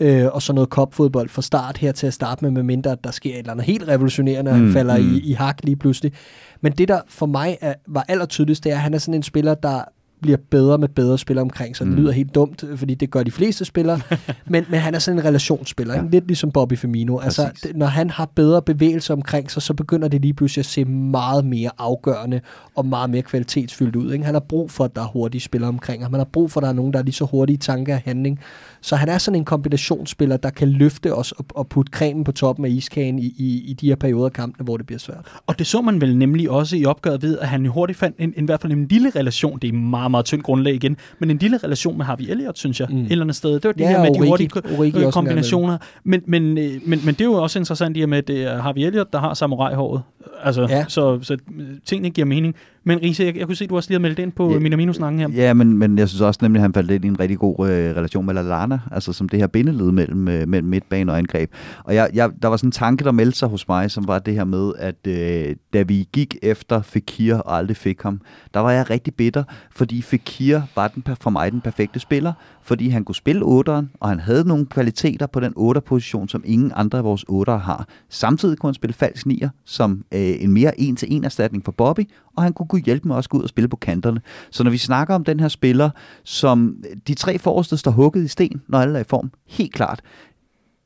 øh, 0.00 0.26
og 0.32 0.42
så 0.42 0.52
noget 0.52 0.70
kopfodbold 0.70 1.28
fra 1.28 1.42
start 1.42 1.78
her 1.78 1.92
til 1.92 2.06
at 2.06 2.14
starte 2.14 2.44
med, 2.44 2.50
medmindre 2.50 2.90
at 2.92 3.04
der 3.04 3.10
sker 3.10 3.30
et 3.30 3.38
eller 3.38 3.52
andet 3.52 3.66
helt 3.66 3.88
revolutionerende, 3.88 4.52
mm. 4.52 4.58
han 4.58 4.72
falder 4.72 4.98
mm. 4.98 5.14
i, 5.14 5.20
i 5.20 5.32
hak 5.32 5.64
lige 5.64 5.76
pludselig. 5.76 6.12
Men 6.60 6.72
det, 6.72 6.88
der 6.88 7.00
for 7.08 7.26
mig 7.26 7.58
er, 7.60 7.74
var 7.88 8.04
allertydeligst, 8.08 8.64
det 8.64 8.72
er, 8.72 8.76
at 8.76 8.82
han 8.82 8.94
er 8.94 8.98
sådan 8.98 9.14
en 9.14 9.22
spiller, 9.22 9.54
der 9.54 9.84
bliver 10.20 10.38
bedre 10.50 10.78
med 10.78 10.88
bedre 10.88 11.18
spillere 11.18 11.42
omkring 11.42 11.76
sig. 11.76 11.86
Mm. 11.86 11.92
Det 11.92 12.00
lyder 12.00 12.12
helt 12.12 12.34
dumt, 12.34 12.64
fordi 12.76 12.94
det 12.94 13.10
gør 13.10 13.22
de 13.22 13.30
fleste 13.30 13.64
spillere, 13.64 14.00
men, 14.46 14.64
men 14.70 14.80
han 14.80 14.94
er 14.94 14.98
sådan 14.98 15.18
en 15.18 15.24
relationsspiller, 15.24 15.94
ja. 15.94 16.02
lidt 16.10 16.26
ligesom 16.26 16.50
Bobby 16.50 16.78
Firmino. 16.78 17.18
Altså, 17.18 17.50
det, 17.62 17.76
når 17.76 17.86
han 17.86 18.10
har 18.10 18.30
bedre 18.34 18.62
bevægelser 18.62 19.14
omkring 19.14 19.50
sig, 19.50 19.62
så 19.62 19.74
begynder 19.74 20.08
det 20.08 20.20
lige 20.20 20.34
pludselig 20.34 20.62
at 20.62 20.66
se 20.66 20.84
meget 20.84 21.44
mere 21.44 21.70
afgørende 21.78 22.40
og 22.74 22.86
meget 22.86 23.10
mere 23.10 23.22
kvalitetsfyldt 23.22 23.96
ud. 23.96 24.12
Ikke? 24.12 24.24
Han 24.24 24.34
har 24.34 24.40
brug 24.40 24.70
for, 24.70 24.84
at 24.84 24.96
der 24.96 25.02
er 25.02 25.06
hurtige 25.06 25.40
spillere 25.40 25.68
omkring 25.68 26.02
ham. 26.02 26.12
Han 26.12 26.20
har 26.20 26.28
brug 26.32 26.50
for, 26.50 26.60
at 26.60 26.62
der 26.62 26.68
er 26.68 26.72
nogen, 26.72 26.92
der 26.92 26.98
er 26.98 27.02
lige 27.02 27.14
så 27.14 27.24
hurtige 27.24 27.54
i 27.54 27.58
tanke 27.58 27.92
og 27.92 28.00
handling. 28.04 28.40
Så 28.82 28.96
han 28.96 29.08
er 29.08 29.18
sådan 29.18 29.38
en 29.40 29.44
kombinationsspiller, 29.44 30.36
der 30.36 30.50
kan 30.50 30.68
løfte 30.68 31.14
os 31.14 31.32
og, 31.32 31.44
og 31.54 31.68
putte 31.68 31.90
cremen 31.92 32.24
på 32.24 32.32
toppen 32.32 32.64
af 32.64 32.70
iskagen 32.70 33.18
i, 33.18 33.34
i, 33.38 33.62
i 33.66 33.72
de 33.72 33.88
her 33.88 33.96
perioder 33.96 34.24
af 34.26 34.32
kampene, 34.32 34.64
hvor 34.64 34.76
det 34.76 34.86
bliver 34.86 34.98
svært. 34.98 35.26
Og 35.46 35.58
det 35.58 35.66
så 35.66 35.80
man 35.80 36.00
vel 36.00 36.16
nemlig 36.16 36.50
også 36.50 36.76
i 36.76 36.84
opgøret 36.84 37.22
ved, 37.22 37.38
at 37.38 37.48
han 37.48 37.66
hurtigt 37.66 37.98
fandt 37.98 38.16
en, 38.18 38.34
en, 38.36 38.44
i 38.44 38.46
hvert 38.46 38.60
fald 38.60 38.72
en 38.72 38.86
lille 38.88 39.10
relation. 39.10 39.58
Det 39.58 39.68
er 39.68 39.72
meget 39.72 40.10
meget, 40.10 40.24
tyndt 40.26 40.44
grundlag 40.44 40.74
igen. 40.74 40.96
Men 41.18 41.30
en 41.30 41.38
lille 41.38 41.56
relation 41.56 41.96
med 41.96 42.04
Harvey 42.04 42.24
Elliott, 42.28 42.58
synes 42.58 42.80
jeg, 42.80 42.88
mm. 42.90 42.96
et 42.98 43.12
eller 43.12 43.24
andet 43.24 43.36
sted. 43.36 43.52
Det 43.52 43.64
var 43.64 43.72
det 43.72 43.80
Ja, 43.80 43.88
her 43.88 44.00
med 44.00 44.14
de 44.14 44.28
hurtige 44.28 44.50
Origi 44.78 45.10
kombinationer. 45.10 45.78
Men, 46.04 46.22
men, 46.26 46.58
øh, 46.58 46.70
men, 46.86 47.00
men 47.04 47.14
det 47.14 47.20
er 47.20 47.24
jo 47.24 47.32
også 47.34 47.58
interessant 47.58 47.96
i 47.96 48.00
og 48.00 48.08
med, 48.08 48.18
at 48.18 48.28
det 48.28 48.42
er 48.42 48.62
Harvey 48.62 48.80
Elliott, 48.82 49.12
der 49.12 49.18
har 49.18 49.34
samurai-håret. 49.34 50.02
Altså, 50.42 50.66
Ja. 50.70 50.76
ja. 50.76 50.84
så, 50.88 51.18
så 51.22 51.34
øh, 51.58 51.66
tingene 51.86 52.10
giver 52.10 52.26
mening. 52.26 52.54
Men 52.84 52.98
Riese, 53.02 53.24
jeg, 53.24 53.36
jeg 53.36 53.46
kunne 53.46 53.56
se, 53.56 53.64
at 53.64 53.70
du 53.70 53.76
også 53.76 53.90
lige 53.90 53.94
har 53.98 54.00
meldt 54.00 54.18
ind 54.18 54.32
på 54.32 54.52
Ja. 54.52 54.58
Minamino-snakken 54.58 55.20
her. 55.20 55.28
Ja, 55.28 55.54
men, 55.54 55.78
men 55.78 55.98
jeg 55.98 56.08
synes 56.08 56.20
også 56.20 56.38
nemlig, 56.42 56.58
at 56.58 56.62
han 56.62 56.74
faldt 56.74 56.90
ind 56.90 57.04
i 57.04 57.08
en 57.08 57.20
rigtig 57.20 57.38
god 57.38 57.68
øh, 57.68 57.96
relation 57.96 58.26
med 58.26 58.34
Lallana, 58.34 58.80
altså 58.92 59.12
som 59.12 59.28
det 59.28 59.38
her 59.38 59.46
bindeled 59.46 59.92
mellem, 59.92 60.28
øh, 60.28 60.48
mellem 60.48 60.68
midtbane 60.68 61.12
og 61.12 61.18
angreb. 61.18 61.50
Og 61.84 61.94
jeg, 61.94 62.10
jeg, 62.14 62.30
der 62.42 62.48
var 62.48 62.56
sådan 62.56 62.68
en 62.68 62.72
tanke, 62.72 63.04
der 63.04 63.12
meldte 63.12 63.38
sig 63.38 63.48
hos 63.48 63.68
mig, 63.68 63.90
som 63.90 64.08
var 64.08 64.18
det 64.18 64.34
her 64.34 64.44
med, 64.44 64.72
at 64.78 65.06
øh, 65.06 65.56
da 65.72 65.82
vi 65.82 66.08
gik 66.12 66.36
efter 66.42 66.82
Fekir 66.82 67.34
og 67.36 67.56
aldrig 67.58 67.76
fik 67.76 68.02
ham, 68.02 68.20
der 68.54 68.60
var 68.60 68.70
jeg 68.70 68.90
rigtig 68.90 69.14
bitter, 69.14 69.44
fordi 69.72 70.02
Fekir 70.02 70.60
var 70.76 70.88
den, 70.88 71.04
for 71.20 71.30
mig 71.30 71.52
den 71.52 71.60
perfekte 71.60 72.00
spiller, 72.00 72.32
fordi 72.62 72.88
han 72.88 73.04
kunne 73.04 73.14
spille 73.14 73.42
8'eren, 73.42 73.86
og 74.00 74.08
han 74.08 74.20
havde 74.20 74.48
nogle 74.48 74.66
kvaliteter 74.66 75.26
på 75.26 75.40
den 75.40 75.54
8-position, 75.58 76.28
som 76.28 76.42
ingen 76.46 76.72
andre 76.74 76.98
af 76.98 77.04
vores 77.04 77.24
8'ere 77.30 77.56
har. 77.56 77.88
Samtidig 78.08 78.58
kunne 78.58 78.68
han 78.68 78.74
spille 78.74 78.94
falsk 78.94 79.26
9'er 79.26 79.48
som 79.64 80.04
øh, 80.12 80.42
en 80.42 80.52
mere 80.52 80.80
en-til-en 80.80 81.24
erstatning 81.24 81.64
for 81.64 81.72
Bobby, 81.72 82.08
og 82.36 82.42
han 82.42 82.52
kunne, 82.52 82.68
kunne 82.68 82.82
hjælpe 82.82 83.08
med 83.08 83.16
også 83.16 83.26
at 83.26 83.30
gå 83.30 83.38
ud 83.38 83.42
og 83.42 83.48
spille 83.48 83.68
på 83.68 83.76
kanterne. 83.76 84.20
Så 84.50 84.64
når 84.64 84.70
vi 84.70 84.78
snakker 84.78 85.14
om 85.14 85.24
den 85.24 85.40
her 85.40 85.48
spiller, 85.48 85.90
som 86.24 86.76
øh, 86.90 86.96
de 87.06 87.14
tre 87.14 87.38
forreste 87.38 87.76
står 87.76 87.90
hugget 87.90 88.24
i 88.24 88.28
sten, 88.28 88.62
når 88.68 88.78
alle 88.78 88.98
er 88.98 89.00
i 89.00 89.04
form, 89.08 89.30
helt 89.48 89.72
klart. 89.72 90.00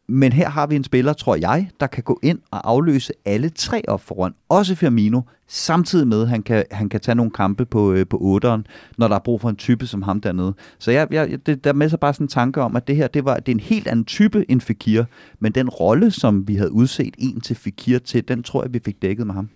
Men 0.09 0.33
her 0.33 0.49
har 0.49 0.67
vi 0.67 0.77
en 0.77 0.85
spiller, 0.85 1.13
tror 1.13 1.37
jeg, 1.37 1.71
der 1.81 1.87
kan 1.87 2.03
gå 2.03 2.19
ind 2.23 2.39
og 2.51 2.71
afløse 2.71 3.13
alle 3.25 3.49
tre 3.49 3.83
op 3.89 4.01
foran, 4.01 4.33
også 4.49 4.75
Firmino, 4.75 5.21
samtidig 5.49 6.07
med, 6.09 6.23
at 6.23 6.29
han 6.29 6.43
kan, 6.43 6.65
han 6.71 6.89
kan 6.89 7.01
tage 7.01 7.15
nogle 7.15 7.31
kampe 7.31 7.65
på, 7.65 7.93
øh, 7.93 8.07
på 8.07 8.41
8'eren, 8.45 8.63
når 8.99 9.09
der 9.09 9.15
er 9.15 9.19
brug 9.19 9.41
for 9.41 9.49
en 9.49 9.57
type 9.57 9.87
som 9.87 10.03
ham 10.03 10.21
dernede. 10.21 10.55
Så 10.79 10.91
jeg, 10.91 11.09
jeg, 11.11 11.47
det, 11.47 11.65
der 11.65 11.71
er 11.71 11.75
med 11.75 11.89
sig 11.89 12.01
bare 12.01 12.15
sådan 12.15 12.25
en 12.25 12.29
tanke 12.29 12.61
om, 12.63 12.77
at 12.77 12.87
det 12.87 12.97
her 12.97 13.07
det 13.07 13.25
var, 13.25 13.37
det 13.37 13.49
er 13.49 13.57
en 13.57 13.61
helt 13.61 13.89
anden 13.89 14.05
type 14.05 14.45
end 14.51 14.61
Fekir, 14.61 15.05
men 15.41 15.53
den 15.53 15.69
rolle, 15.69 16.11
som 16.11 16.49
vi 16.49 16.55
havde 16.55 16.73
udset 16.73 17.15
en 17.19 17.41
til 17.41 17.57
Fekir 17.57 17.99
til, 17.99 18.29
den 18.29 18.43
tror 18.43 18.63
jeg, 18.63 18.75
vi 18.75 18.81
fik 18.85 19.03
dækket 19.03 19.27
med 19.27 19.35
ham. 19.35 19.49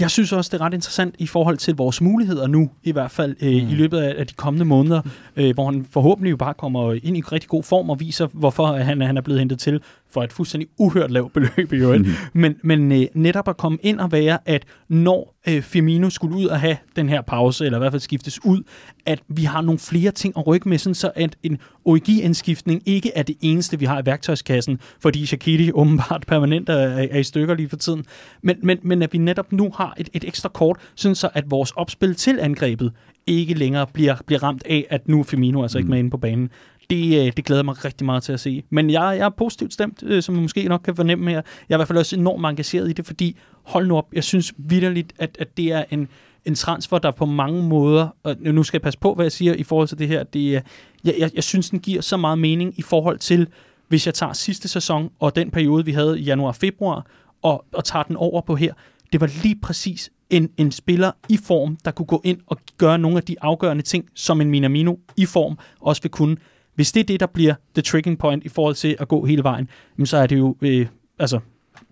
Jeg 0.00 0.10
synes 0.10 0.32
også, 0.32 0.48
det 0.52 0.60
er 0.60 0.64
ret 0.64 0.74
interessant 0.74 1.14
i 1.18 1.26
forhold 1.26 1.56
til 1.56 1.74
vores 1.76 2.00
muligheder 2.00 2.46
nu, 2.46 2.70
i 2.82 2.92
hvert 2.92 3.10
fald 3.10 3.36
øh, 3.42 3.48
mm. 3.48 3.70
i 3.70 3.74
løbet 3.74 3.98
af, 3.98 4.14
af 4.18 4.26
de 4.26 4.34
kommende 4.34 4.64
måneder, 4.64 5.02
øh, 5.36 5.54
hvor 5.54 5.70
han 5.70 5.86
forhåbentlig 5.90 6.30
jo 6.30 6.36
bare 6.36 6.54
kommer 6.54 6.92
ind 7.02 7.16
i 7.16 7.20
rigtig 7.20 7.48
god 7.48 7.62
form 7.62 7.90
og 7.90 8.00
viser, 8.00 8.26
hvorfor 8.32 8.66
han, 8.66 9.00
han 9.00 9.16
er 9.16 9.20
blevet 9.20 9.40
hentet 9.40 9.58
til 9.58 9.80
for 10.10 10.22
et 10.22 10.32
fuldstændig 10.32 10.68
uhørt 10.78 11.10
lavt 11.10 11.32
beløb 11.32 11.72
i 11.72 11.76
øvrigt. 11.76 12.02
Mhm. 12.02 12.14
Men, 12.32 12.56
men 12.62 12.92
øh, 12.92 13.06
netop 13.14 13.48
at 13.48 13.56
komme 13.56 13.78
ind 13.82 14.00
og 14.00 14.12
være, 14.12 14.38
at 14.46 14.64
når 14.88 15.36
øh, 15.48 15.62
Firmino 15.62 16.10
skulle 16.10 16.36
ud 16.36 16.46
og 16.46 16.60
have 16.60 16.76
den 16.96 17.08
her 17.08 17.20
pause, 17.20 17.64
eller 17.64 17.78
i 17.78 17.80
hvert 17.80 17.92
fald 17.92 18.00
skiftes 18.00 18.44
ud, 18.44 18.62
at 19.06 19.20
vi 19.28 19.42
har 19.42 19.60
nogle 19.60 19.78
flere 19.78 20.10
ting 20.10 20.34
at 20.38 20.46
rykke 20.46 20.68
med, 20.68 20.78
sådan 20.78 20.94
så 20.94 21.10
at 21.14 21.36
en 21.42 21.58
OEG-indskiftning 21.84 22.82
ikke 22.86 23.12
er 23.14 23.22
det 23.22 23.36
eneste, 23.40 23.78
vi 23.78 23.84
har 23.84 24.02
i 24.02 24.06
værktøjskassen, 24.06 24.80
fordi 25.00 25.26
Shaqiri 25.26 25.70
åbenbart 25.72 26.24
permanent 26.28 26.68
er, 26.68 26.74
er 27.10 27.18
i 27.18 27.24
stykker 27.24 27.54
lige 27.54 27.68
for 27.68 27.76
tiden. 27.76 28.04
Men, 28.42 28.56
men, 28.62 28.78
men 28.82 29.02
at 29.02 29.12
vi 29.12 29.18
netop 29.18 29.52
nu 29.52 29.70
har 29.76 29.94
et, 29.98 30.08
et 30.12 30.24
ekstra 30.24 30.48
kort, 30.48 30.76
sådan 30.94 31.14
så 31.14 31.28
at 31.34 31.44
vores 31.50 31.70
opspil 31.70 32.14
til 32.14 32.40
angrebet 32.40 32.92
ikke 33.26 33.54
længere 33.54 33.86
bliver, 33.92 34.16
bliver 34.26 34.42
ramt 34.42 34.62
af, 34.66 34.86
at 34.90 35.08
nu 35.08 35.20
er 35.20 35.24
Firmino 35.24 35.62
altså 35.62 35.78
ikke 35.78 35.90
med 35.90 35.98
inde 35.98 36.10
på 36.10 36.16
banen. 36.16 36.50
Det, 36.90 37.26
øh, 37.26 37.32
det 37.36 37.44
glæder 37.44 37.60
jeg 37.60 37.64
mig 37.64 37.84
rigtig 37.84 38.04
meget 38.04 38.22
til 38.22 38.32
at 38.32 38.40
se. 38.40 38.62
Men 38.70 38.90
jeg, 38.90 39.16
jeg 39.18 39.24
er 39.24 39.28
positivt 39.28 39.72
stemt, 39.72 40.02
øh, 40.02 40.22
som 40.22 40.34
man 40.34 40.42
måske 40.42 40.68
nok 40.68 40.80
kan 40.84 40.96
fornemme 40.96 41.30
her. 41.30 41.42
Jeg 41.68 41.74
er 41.74 41.76
i 41.76 41.78
hvert 41.78 41.88
fald 41.88 41.98
også 41.98 42.16
enormt 42.16 42.46
engageret 42.46 42.90
i 42.90 42.92
det, 42.92 43.06
fordi 43.06 43.36
hold 43.62 43.86
nu 43.86 43.96
op, 43.96 44.08
jeg 44.12 44.24
synes 44.24 44.52
vidderligt, 44.58 45.12
at, 45.18 45.36
at 45.40 45.56
det 45.56 45.72
er 45.72 45.84
en, 45.90 46.08
en 46.44 46.54
transfer, 46.54 46.98
der 46.98 47.10
på 47.10 47.26
mange 47.26 47.62
måder, 47.62 48.08
og 48.22 48.36
nu 48.40 48.62
skal 48.62 48.78
jeg 48.78 48.82
passe 48.82 48.98
på, 48.98 49.14
hvad 49.14 49.24
jeg 49.24 49.32
siger 49.32 49.54
i 49.54 49.62
forhold 49.62 49.88
til 49.88 49.98
det 49.98 50.08
her, 50.08 50.22
det 50.22 50.56
øh, 50.56 50.60
jeg, 51.04 51.14
jeg, 51.18 51.30
jeg 51.34 51.44
synes, 51.44 51.70
den 51.70 51.78
giver 51.78 52.00
så 52.00 52.16
meget 52.16 52.38
mening 52.38 52.74
i 52.76 52.82
forhold 52.82 53.18
til, 53.18 53.48
hvis 53.88 54.06
jeg 54.06 54.14
tager 54.14 54.32
sidste 54.32 54.68
sæson 54.68 55.10
og 55.18 55.36
den 55.36 55.50
periode, 55.50 55.84
vi 55.84 55.92
havde 55.92 56.20
i 56.20 56.22
januar-februar, 56.22 57.06
og, 57.42 57.64
og 57.72 57.84
tager 57.84 58.02
den 58.02 58.16
over 58.16 58.40
på 58.40 58.56
her, 58.56 58.72
det 59.12 59.20
var 59.20 59.30
lige 59.42 59.56
præcis 59.62 60.10
en, 60.30 60.50
en 60.56 60.72
spiller 60.72 61.12
i 61.28 61.36
form, 61.36 61.76
der 61.84 61.90
kunne 61.90 62.06
gå 62.06 62.20
ind 62.24 62.38
og 62.46 62.58
gøre 62.78 62.98
nogle 62.98 63.16
af 63.16 63.22
de 63.22 63.36
afgørende 63.40 63.82
ting, 63.82 64.04
som 64.14 64.40
en 64.40 64.50
Minamino 64.50 64.94
i 65.16 65.26
form 65.26 65.58
også 65.80 66.02
vil 66.02 66.10
kunne. 66.10 66.36
Hvis 66.78 66.92
det 66.92 67.00
er 67.00 67.04
det, 67.04 67.20
der 67.20 67.26
bliver 67.26 67.54
the 67.74 67.82
tricking 67.82 68.18
point 68.18 68.44
i 68.44 68.48
forhold 68.48 68.74
til 68.74 68.96
at 68.98 69.08
gå 69.08 69.24
hele 69.24 69.42
vejen, 69.42 69.68
jamen 69.98 70.06
så 70.06 70.16
er 70.16 70.26
det 70.26 70.38
jo, 70.38 70.56
øh, 70.60 70.86
altså, 71.18 71.40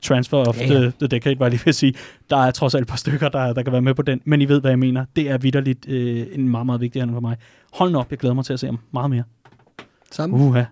transfer 0.03 0.39
of 0.39 0.61
Ja, 0.61 0.67
ja, 0.67 0.75
the, 0.75 0.93
the 1.01 1.07
decade, 1.07 1.39
var 1.39 1.47
jeg 1.47 1.51
lige 1.51 1.61
ved 1.65 1.69
at 1.69 1.75
sige. 1.75 1.95
Der 2.31 2.37
er 2.37 2.51
trods 2.51 2.75
alt 2.75 2.83
et 2.83 2.89
par 2.89 2.97
stykker, 2.97 3.29
der, 3.29 3.53
der 3.53 3.63
kan 3.63 3.73
være 3.73 3.83
med 3.83 3.95
på 3.95 4.03
den, 4.03 4.21
men 4.25 4.43
I 4.43 4.49
ved, 4.49 4.61
hvad 4.61 4.71
jeg 4.71 4.79
mener. 4.79 5.05
Det 5.17 5.31
er 5.31 5.39
vidderligt 5.39 5.89
øh, 5.89 6.27
en 6.33 6.49
meget, 6.49 6.67
meget 6.67 6.81
vigtig 6.81 7.03
handel 7.03 7.15
for 7.15 7.21
mig. 7.21 7.37
Hold 7.73 7.93
nu 7.93 7.99
op, 7.99 8.11
jeg 8.11 8.19
glæder 8.19 8.35
mig 8.35 8.45
til 8.45 8.53
at 8.53 8.61
se 8.61 8.67
ham 8.67 8.79
meget 8.93 9.11
mere. 9.11 9.23
Sammen. 10.13 10.41
Uha, 10.41 10.65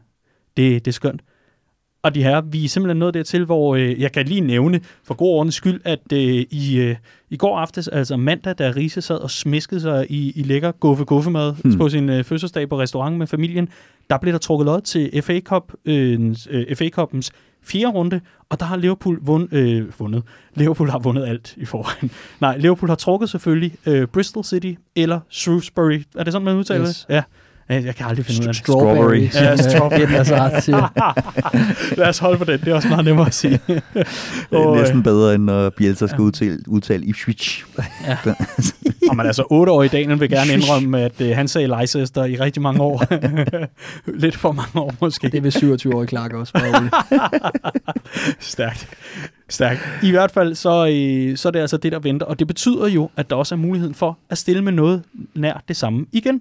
det, 0.57 0.85
det 0.85 0.91
er 0.91 0.93
skønt. 0.93 1.21
Og 2.03 2.15
de 2.15 2.23
her, 2.23 2.41
vi 2.41 2.65
er 2.65 2.69
simpelthen 2.69 2.99
nået 2.99 3.15
dertil, 3.15 3.45
hvor 3.45 3.75
øh, 3.77 4.01
jeg 4.01 4.13
kan 4.13 4.27
lige 4.27 4.41
nævne, 4.41 4.81
for 5.05 5.15
god 5.15 5.29
ordens 5.29 5.55
skyld, 5.55 5.81
at 5.85 6.13
øh, 6.13 6.45
i, 6.51 6.79
øh, 6.81 6.97
i 7.31 7.37
går 7.37 7.59
aftes, 7.59 7.89
altså 7.89 8.17
mandag, 8.17 8.55
da 8.59 8.73
Riese 8.77 9.01
sad 9.01 9.17
og 9.17 9.31
smiskede 9.31 9.81
sig 9.81 10.07
i, 10.11 10.33
i 10.37 10.43
lækker 10.43 10.73
guffe 10.73 11.05
guffemad 11.05 11.53
Hmm. 11.53 11.71
hmm. 11.71 11.79
på 11.79 11.89
sin 11.89 12.09
øh, 12.09 12.25
fødselsdag 12.25 12.69
på 12.69 12.81
restaurant 12.81 13.19
med 13.19 13.27
familien, 13.27 13.69
der 14.11 14.19
blev 14.19 14.33
der 14.33 14.39
trukket 14.39 14.67
lod 14.67 14.81
til 14.81 15.23
FA, 15.23 15.41
Cup, 15.41 15.73
øh, 15.85 16.35
øh, 16.51 16.77
FA 16.77 16.89
Cup'ens 16.99 17.29
fjerde 17.65 17.93
runde, 17.95 18.21
og 18.51 18.61
der 18.61 18.67
har 18.67 18.77
Liverpool 18.77 19.19
vund, 19.23 19.53
øh, 19.53 20.01
vundet. 20.01 20.23
Liverpool 20.55 20.91
har 20.91 20.99
vundet 20.99 21.27
alt 21.27 21.55
i 21.57 21.65
forvejen. 21.65 22.11
Nej, 22.41 22.57
Liverpool 22.57 22.89
har 22.89 22.97
trukket 22.97 23.31
selvfølgelig 23.31 23.75
øh, 23.87 24.07
Bristol 24.07 24.45
City 24.45 24.73
eller 24.97 25.21
Shrewsbury. 25.31 26.03
Er 26.17 26.25
det 26.25 26.33
sådan, 26.33 26.45
man 26.45 26.57
udtaler 26.57 26.89
Yes. 26.89 27.05
det? 27.09 27.15
Ja. 27.15 27.23
Jeg 27.69 27.85
jeg 27.85 27.95
kan 27.95 28.07
aldrig 28.07 28.27
finde 28.27 28.41
ud 28.41 28.47
af 28.47 28.55
det. 28.55 28.63
Strawberry. 28.63 29.27
Strawberry. 29.29 29.47
Ja, 29.47 29.57
strawberry. 29.57 30.01
Det 30.01 30.11
er 30.11 30.19
altså 30.19 30.35
ret 30.35 30.63
til. 30.63 30.75
Lad 31.99 32.09
os 32.09 32.19
holde 32.19 32.39
på 32.39 32.45
den. 32.45 32.61
Det 32.61 32.69
er 32.69 32.75
også 32.75 32.89
meget 32.89 33.05
nemmere 33.05 33.27
at 33.27 33.35
sige. 33.35 33.61
Det 33.69 33.83
er 34.53 34.75
næsten 34.81 35.03
bedre, 35.03 35.35
end 35.35 35.45
når 35.45 35.71
Bielsa 35.71 36.07
skal 36.07 36.21
udtale, 36.21 36.59
udtale 36.67 37.05
Ipswich. 37.05 37.65
Ja. 38.07 38.17
Og 39.11 39.17
man 39.17 39.27
altså 39.27 39.45
8 39.51 39.73
år 39.73 39.83
i 39.83 39.89
Daniel 39.89 40.21
vil 40.21 40.31
gerne 40.31 40.53
indrømme, 40.53 41.01
at 41.01 41.21
øh, 41.21 41.37
han 41.37 41.49
sagde 41.49 41.69
Leicester 41.69 42.25
i 42.25 42.37
rigtig 42.37 42.63
mange 42.63 42.81
år. 42.81 43.05
Lidt 44.21 44.37
for 44.37 44.53
mange 44.53 44.81
år 44.81 44.95
måske. 45.01 45.29
Det 45.29 45.43
vil 45.43 45.53
27 45.53 45.95
år 45.95 46.07
Clark 46.07 46.33
også. 46.33 46.53
Stærkt. 48.41 48.89
Stærkt. 49.49 49.89
I 50.03 50.11
hvert 50.11 50.31
fald, 50.31 50.55
så, 50.55 50.87
øh, 50.87 51.37
så 51.37 51.49
er 51.49 51.53
det 51.53 51.59
altså 51.61 51.77
det, 51.77 51.93
der 51.93 51.99
venter. 51.99 52.27
Og 52.27 52.39
det 52.39 52.47
betyder 52.47 52.89
jo, 52.89 53.11
at 53.17 53.31
der 53.31 53.37
også 53.37 53.55
er 53.55 53.59
muligheden 53.59 53.95
for 53.95 54.19
at 54.31 54.39
stille 54.39 54.63
med 54.63 54.73
noget 54.73 55.03
nær 55.35 55.63
det 55.69 55.77
samme 55.77 56.07
igen. 56.13 56.41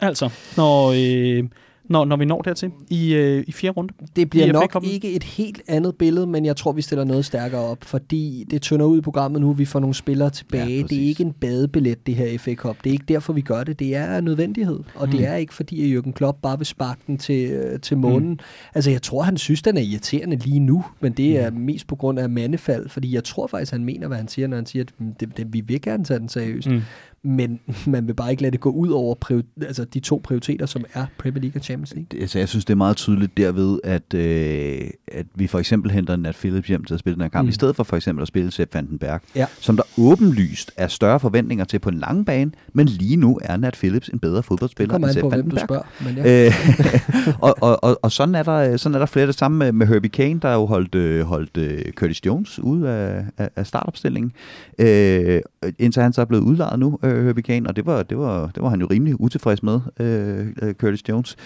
Altså, 0.00 0.30
når, 0.56 0.90
øh, 0.90 1.44
når, 1.88 2.04
når 2.04 2.16
vi 2.16 2.24
når 2.24 2.42
dertil 2.42 2.70
i, 2.90 3.14
øh, 3.14 3.44
i 3.46 3.52
fjerde 3.52 3.76
runde. 3.76 3.94
Det 4.16 4.30
bliver 4.30 4.52
nok 4.52 4.84
ikke 4.84 5.12
et 5.12 5.22
helt 5.22 5.62
andet 5.68 5.96
billede, 5.96 6.26
men 6.26 6.44
jeg 6.44 6.56
tror, 6.56 6.72
vi 6.72 6.82
stiller 6.82 7.04
noget 7.04 7.24
stærkere 7.24 7.60
op, 7.60 7.84
fordi 7.84 8.44
det 8.50 8.62
tynder 8.62 8.86
ud 8.86 8.98
i 8.98 9.00
programmet 9.00 9.40
nu, 9.40 9.52
vi 9.52 9.64
får 9.64 9.80
nogle 9.80 9.94
spillere 9.94 10.30
tilbage. 10.30 10.76
Ja, 10.76 10.82
det 10.82 10.98
er 10.98 11.08
ikke 11.08 11.22
en 11.22 11.32
badebillet, 11.32 12.06
det 12.06 12.14
her 12.14 12.38
FA 12.38 12.54
Cup. 12.54 12.76
Det 12.84 12.90
er 12.90 12.92
ikke 12.92 13.04
derfor, 13.08 13.32
vi 13.32 13.40
gør 13.40 13.64
det. 13.64 13.78
Det 13.78 13.96
er 13.96 14.18
en 14.18 14.24
nødvendighed, 14.24 14.80
og 14.94 15.06
mm. 15.06 15.12
det 15.12 15.26
er 15.26 15.34
ikke 15.34 15.54
fordi, 15.54 15.96
at 15.96 15.98
Jürgen 15.98 16.12
Klopp 16.12 16.38
bare 16.42 16.58
vil 16.58 16.66
sparke 16.66 17.00
den 17.06 17.18
til, 17.18 17.50
øh, 17.50 17.80
til 17.80 17.98
månen. 17.98 18.30
Mm. 18.30 18.38
Altså, 18.74 18.90
jeg 18.90 19.02
tror, 19.02 19.22
han 19.22 19.36
synes, 19.36 19.62
den 19.62 19.76
er 19.76 19.82
irriterende 19.82 20.36
lige 20.36 20.60
nu, 20.60 20.84
men 21.00 21.12
det 21.12 21.38
er 21.38 21.50
mest 21.50 21.86
på 21.86 21.96
grund 21.96 22.18
af 22.18 22.30
mandefald, 22.30 22.88
fordi 22.88 23.14
jeg 23.14 23.24
tror 23.24 23.46
faktisk, 23.46 23.72
han 23.72 23.84
mener, 23.84 24.08
hvad 24.08 24.16
han 24.16 24.28
siger, 24.28 24.48
når 24.48 24.56
han 24.56 24.66
siger, 24.66 24.82
at 24.82 24.92
mm, 24.98 25.14
det, 25.20 25.36
det, 25.36 25.52
vi 25.52 25.60
vil 25.60 25.82
gerne 25.82 26.04
tage 26.04 26.20
den 26.20 26.28
seriøst. 26.28 26.68
Mm. 26.68 26.82
Men 27.26 27.60
man 27.86 28.06
vil 28.06 28.14
bare 28.14 28.30
ikke 28.30 28.42
lade 28.42 28.52
det 28.52 28.60
gå 28.60 28.70
ud 28.70 28.88
over 28.88 29.14
prior- 29.24 29.64
altså, 29.66 29.84
de 29.84 30.00
to 30.00 30.20
prioriteter, 30.24 30.66
som 30.66 30.84
er 30.94 31.06
Premier 31.18 31.40
League 31.42 31.60
og 31.60 31.64
Champions 31.64 31.94
League. 31.94 32.20
Altså, 32.20 32.38
jeg 32.38 32.48
synes, 32.48 32.64
det 32.64 32.72
er 32.72 32.76
meget 32.76 32.96
tydeligt 32.96 33.36
derved, 33.36 33.78
at, 33.84 34.14
øh, 34.14 34.80
at 35.12 35.26
vi 35.34 35.46
for 35.46 35.58
eksempel 35.58 35.90
henter 35.90 36.16
Nat 36.16 36.34
Phillips 36.34 36.68
hjem 36.68 36.84
til 36.84 36.94
at 36.94 37.00
spille 37.00 37.14
den 37.14 37.22
her 37.22 37.28
kamp, 37.28 37.44
Mm. 37.44 37.48
i 37.48 37.52
stedet 37.52 37.76
for 37.76 37.84
for 37.84 37.96
eksempel 37.96 38.22
at 38.22 38.28
spille 38.28 38.50
Sepp 38.50 38.74
Vandenberg, 38.74 39.20
Ja. 39.36 39.46
som 39.60 39.76
der 39.76 39.82
åbenlyst 39.98 40.72
er 40.76 40.88
større 40.88 41.20
forventninger 41.20 41.64
til 41.64 41.78
på 41.78 41.88
en 41.88 41.98
lang 41.98 42.26
bane, 42.26 42.52
men 42.72 42.86
lige 42.86 43.16
nu 43.16 43.38
er 43.42 43.56
Nat 43.56 43.74
Phillips 43.74 44.08
en 44.08 44.18
bedre 44.18 44.42
fodboldspiller 44.42 44.94
end 44.94 45.04
Sepp 45.08 45.20
på, 45.20 45.28
hvem 45.28 45.50
du 45.50 45.56
Vandenberg. 45.56 45.66
spørger. 45.66 45.84
Men 46.04 46.24
ja. 46.24 46.46
Øh, 46.46 46.52
og, 47.48 47.54
og, 47.60 47.84
og, 47.84 47.98
og 48.02 48.12
sådan, 48.12 48.34
er 48.34 48.42
der, 48.42 48.76
sådan 48.76 48.94
er 48.94 48.98
der 48.98 49.06
flere 49.06 49.26
det 49.26 49.34
samme 49.34 49.58
med, 49.58 49.72
med 49.72 49.86
Herbie 49.86 50.10
Kane, 50.10 50.40
der 50.40 50.48
har 50.48 50.54
jo 50.54 50.66
holdt, 50.66 50.94
øh, 50.94 51.24
holdt 51.24 51.56
øh, 51.56 51.92
Curtis 51.92 52.26
Jones 52.26 52.58
ude 52.58 52.88
af, 52.90 53.24
af, 53.38 53.50
af 53.56 53.66
startopstillingen, 53.66 54.32
øh, 54.78 55.40
indtil 55.78 56.02
han 56.02 56.12
så 56.12 56.20
er 56.20 56.24
blevet 56.24 56.42
udlejet 56.42 56.78
nu, 56.78 56.98
øh, 57.02 57.13
Hurricane, 57.22 57.68
og 57.68 57.76
det 57.76 57.86
var, 57.86 58.02
det, 58.02 58.18
var, 58.18 58.46
det 58.54 58.62
var 58.62 58.68
han 58.68 58.80
jo 58.80 58.86
rimelig 58.90 59.20
utilfreds 59.20 59.62
med, 59.62 59.80
øh, 60.00 60.46
øh, 60.62 60.74
Curtis 60.74 61.08
Jones, 61.08 61.36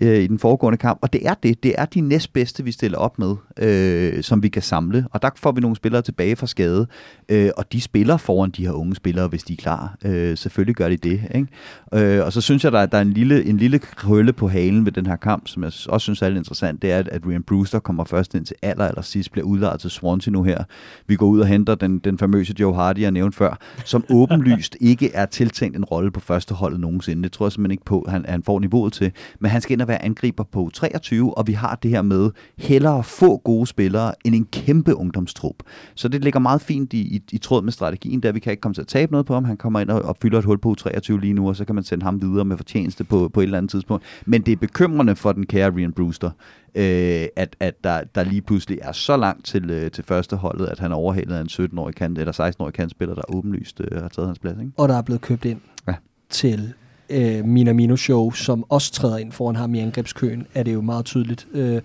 øh, 0.00 0.18
i 0.18 0.26
den 0.26 0.38
foregående 0.38 0.76
kamp. 0.76 0.98
Og 1.02 1.12
det 1.12 1.26
er 1.26 1.34
det, 1.34 1.62
det 1.62 1.74
er 1.78 1.84
de 1.84 2.00
næstbedste, 2.00 2.64
vi 2.64 2.72
stiller 2.72 2.98
op 2.98 3.18
med, 3.18 3.34
øh, 3.58 4.22
som 4.22 4.42
vi 4.42 4.48
kan 4.48 4.62
samle, 4.62 5.06
og 5.10 5.22
der 5.22 5.30
får 5.36 5.52
vi 5.52 5.60
nogle 5.60 5.76
spillere 5.76 6.02
tilbage 6.02 6.36
fra 6.36 6.46
skade, 6.46 6.86
øh, 7.28 7.50
og 7.56 7.72
de 7.72 7.80
spiller 7.80 8.16
foran 8.16 8.50
de 8.50 8.66
her 8.66 8.72
unge 8.72 8.94
spillere, 8.94 9.28
hvis 9.28 9.42
de 9.42 9.52
er 9.52 9.56
klar. 9.56 9.96
Øh, 10.04 10.36
selvfølgelig 10.36 10.76
gør 10.76 10.88
de 10.88 10.96
det, 10.96 11.22
ikke? 11.34 11.48
Øh, 11.94 12.24
og 12.24 12.32
så 12.32 12.40
synes 12.40 12.64
jeg, 12.64 12.72
der, 12.72 12.86
der 12.86 12.98
er 12.98 13.02
en 13.02 13.12
lille, 13.12 13.44
en 13.44 13.56
lille 13.56 13.78
krølle 13.78 14.32
på 14.32 14.48
halen 14.48 14.84
ved 14.84 14.92
den 14.92 15.06
her 15.06 15.16
kamp, 15.16 15.48
som 15.48 15.62
jeg 15.62 15.72
også 15.88 16.04
synes 16.04 16.22
er 16.22 16.28
lidt 16.28 16.38
interessant, 16.38 16.82
det 16.82 16.92
er, 16.92 16.98
at, 16.98 17.08
at 17.08 17.26
Ryan 17.26 17.42
Brewster 17.42 17.78
kommer 17.78 18.04
først 18.04 18.34
ind 18.34 18.44
til 18.44 18.56
aller, 18.62 18.84
aller 18.84 19.02
sidst, 19.02 19.32
bliver 19.32 19.44
udlejet 19.46 19.80
til 19.80 19.90
Swansea 19.90 20.32
nu 20.32 20.42
her. 20.42 20.64
Vi 21.06 21.16
går 21.16 21.26
ud 21.26 21.40
og 21.40 21.46
henter 21.46 21.74
den, 21.74 21.98
den 21.98 22.18
famøse 22.18 22.54
Joe 22.60 22.74
Hardy, 22.74 22.98
jeg 22.98 23.10
nævnte 23.10 23.36
før, 23.36 23.58
som 23.84 24.04
åbenlyst 24.10 24.76
ikke 24.80 25.16
er 25.18 25.26
tiltænkt 25.26 25.76
en 25.76 25.84
rolle 25.84 26.10
på 26.10 26.20
første 26.20 26.54
holdet 26.54 26.80
nogensinde. 26.80 27.22
Det 27.22 27.32
tror 27.32 27.46
jeg 27.46 27.52
simpelthen 27.52 27.70
ikke 27.72 27.84
på, 27.84 28.00
at 28.00 28.12
han, 28.12 28.24
han 28.28 28.42
får 28.42 28.58
niveauet 28.58 28.92
til. 28.92 29.12
Men 29.40 29.50
han 29.50 29.60
skal 29.60 29.72
ind 29.72 29.82
og 29.82 29.88
være 29.88 30.04
angriber 30.04 30.44
på 30.44 30.70
23, 30.74 31.38
og 31.38 31.46
vi 31.46 31.52
har 31.52 31.74
det 31.82 31.90
her 31.90 32.02
med 32.02 32.30
hellere 32.58 33.04
få 33.04 33.36
gode 33.36 33.66
spillere 33.66 34.14
end 34.24 34.34
en 34.34 34.46
kæmpe 34.52 34.94
ungdomstrup. 34.94 35.56
Så 35.94 36.08
det 36.08 36.24
ligger 36.24 36.40
meget 36.40 36.60
fint 36.60 36.92
i, 36.92 37.00
i, 37.00 37.22
i 37.32 37.38
tråd 37.38 37.62
med 37.62 37.72
strategien, 37.72 38.20
der 38.20 38.32
vi 38.32 38.40
kan 38.40 38.50
ikke 38.50 38.60
komme 38.60 38.74
til 38.74 38.80
at 38.80 38.86
tabe 38.86 39.12
noget 39.12 39.26
på 39.26 39.34
ham. 39.34 39.44
Han 39.44 39.56
kommer 39.56 39.80
ind 39.80 39.90
og, 39.90 40.02
og 40.02 40.16
fylder 40.22 40.38
et 40.38 40.44
hul 40.44 40.58
på 40.58 40.74
23 40.74 41.20
lige 41.20 41.32
nu, 41.32 41.48
og 41.48 41.56
så 41.56 41.64
kan 41.64 41.74
man 41.74 41.84
sende 41.84 42.04
ham 42.04 42.22
videre 42.22 42.44
med 42.44 42.56
fortjeneste 42.56 43.04
på, 43.04 43.28
på 43.28 43.40
et 43.40 43.44
eller 43.44 43.58
andet 43.58 43.70
tidspunkt. 43.70 44.04
Men 44.26 44.42
det 44.42 44.52
er 44.52 44.56
bekymrende 44.56 45.16
for 45.16 45.32
den 45.32 45.46
kære 45.46 45.76
Rian 45.76 45.92
Brewster, 45.92 46.30
øh, 46.74 47.26
at, 47.36 47.56
at 47.60 47.84
der, 47.84 48.04
der 48.14 48.22
lige 48.24 48.42
pludselig 48.42 48.78
er 48.82 48.92
så 48.92 49.16
langt 49.16 49.44
til, 49.46 49.70
øh, 49.70 49.90
til 49.90 50.04
første 50.04 50.36
holdet, 50.36 50.66
at 50.66 50.78
han 50.78 50.92
er 50.92 50.96
overhalet 50.96 51.34
af 51.34 51.40
en 51.40 51.46
17-årig 51.50 51.94
kant, 51.94 52.18
eller 52.18 52.50
16-årig 52.50 52.74
kantspiller, 52.74 53.14
der 53.14 53.22
åbenlyst 53.34 53.80
øh, 53.80 54.02
har 54.02 54.08
taget 54.08 54.28
hans 54.28 54.38
plads. 54.38 54.58
Ikke? 54.58 54.72
Og 54.76 54.88
der 54.88 54.94
er 54.98 55.02
blevet 55.02 55.20
købt 55.20 55.44
ind 55.44 55.60
Ja. 55.88 55.94
til 56.30 56.72
øh, 57.10 57.44
Minamino 57.44 57.96
Show, 57.96 58.30
som 58.30 58.64
også 58.68 58.92
træder 58.92 59.16
ind 59.16 59.32
foran 59.32 59.56
ham 59.56 59.74
i 59.74 59.78
angrebskøen, 59.78 60.46
er 60.54 60.62
det 60.62 60.72
jo 60.74 60.80
meget 60.80 61.04
tydeligt. 61.04 61.46
Øh, 61.54 61.80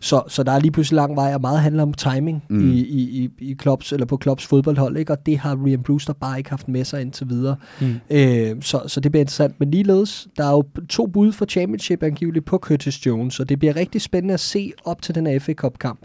så, 0.00 0.22
så 0.28 0.42
der 0.42 0.52
er 0.52 0.60
lige 0.60 0.70
pludselig 0.72 0.96
lang 0.96 1.16
vej, 1.16 1.34
og 1.34 1.40
meget 1.40 1.60
handler 1.60 1.82
om 1.82 1.92
timing 1.92 2.42
Mm. 2.48 2.70
i, 2.72 2.78
i, 2.80 3.00
i, 3.24 3.30
i 3.50 3.52
Klops, 3.54 3.92
eller 3.92 4.06
på 4.06 4.16
Klops 4.16 4.46
fodboldhold, 4.46 4.96
ikke? 4.96 5.12
og 5.12 5.26
det 5.26 5.38
har 5.38 5.64
Rian 5.66 5.82
Brewster 5.82 6.12
bare 6.12 6.38
ikke 6.38 6.50
haft 6.50 6.68
med 6.68 6.84
sig 6.84 7.00
indtil 7.00 7.28
videre. 7.28 7.56
Mm. 7.80 7.94
Øh, 8.10 8.56
så, 8.60 8.82
så 8.86 9.00
det 9.00 9.12
bliver 9.12 9.20
interessant. 9.20 9.54
Men 9.60 9.70
ligeledes, 9.70 10.28
der 10.36 10.44
er 10.44 10.50
jo 10.50 10.64
to 10.88 11.06
bud 11.06 11.32
for 11.32 11.44
championship 11.44 12.02
angiveligt 12.02 12.44
på 12.44 12.58
Curtis 12.58 13.06
Jones, 13.06 13.40
og 13.40 13.48
det 13.48 13.58
bliver 13.58 13.76
rigtig 13.76 14.00
spændende 14.00 14.34
at 14.34 14.40
se 14.40 14.72
op 14.84 15.02
til 15.02 15.14
den 15.14 15.26
her 15.26 15.38
FA 15.38 15.52
Cup-kamp. 15.52 15.98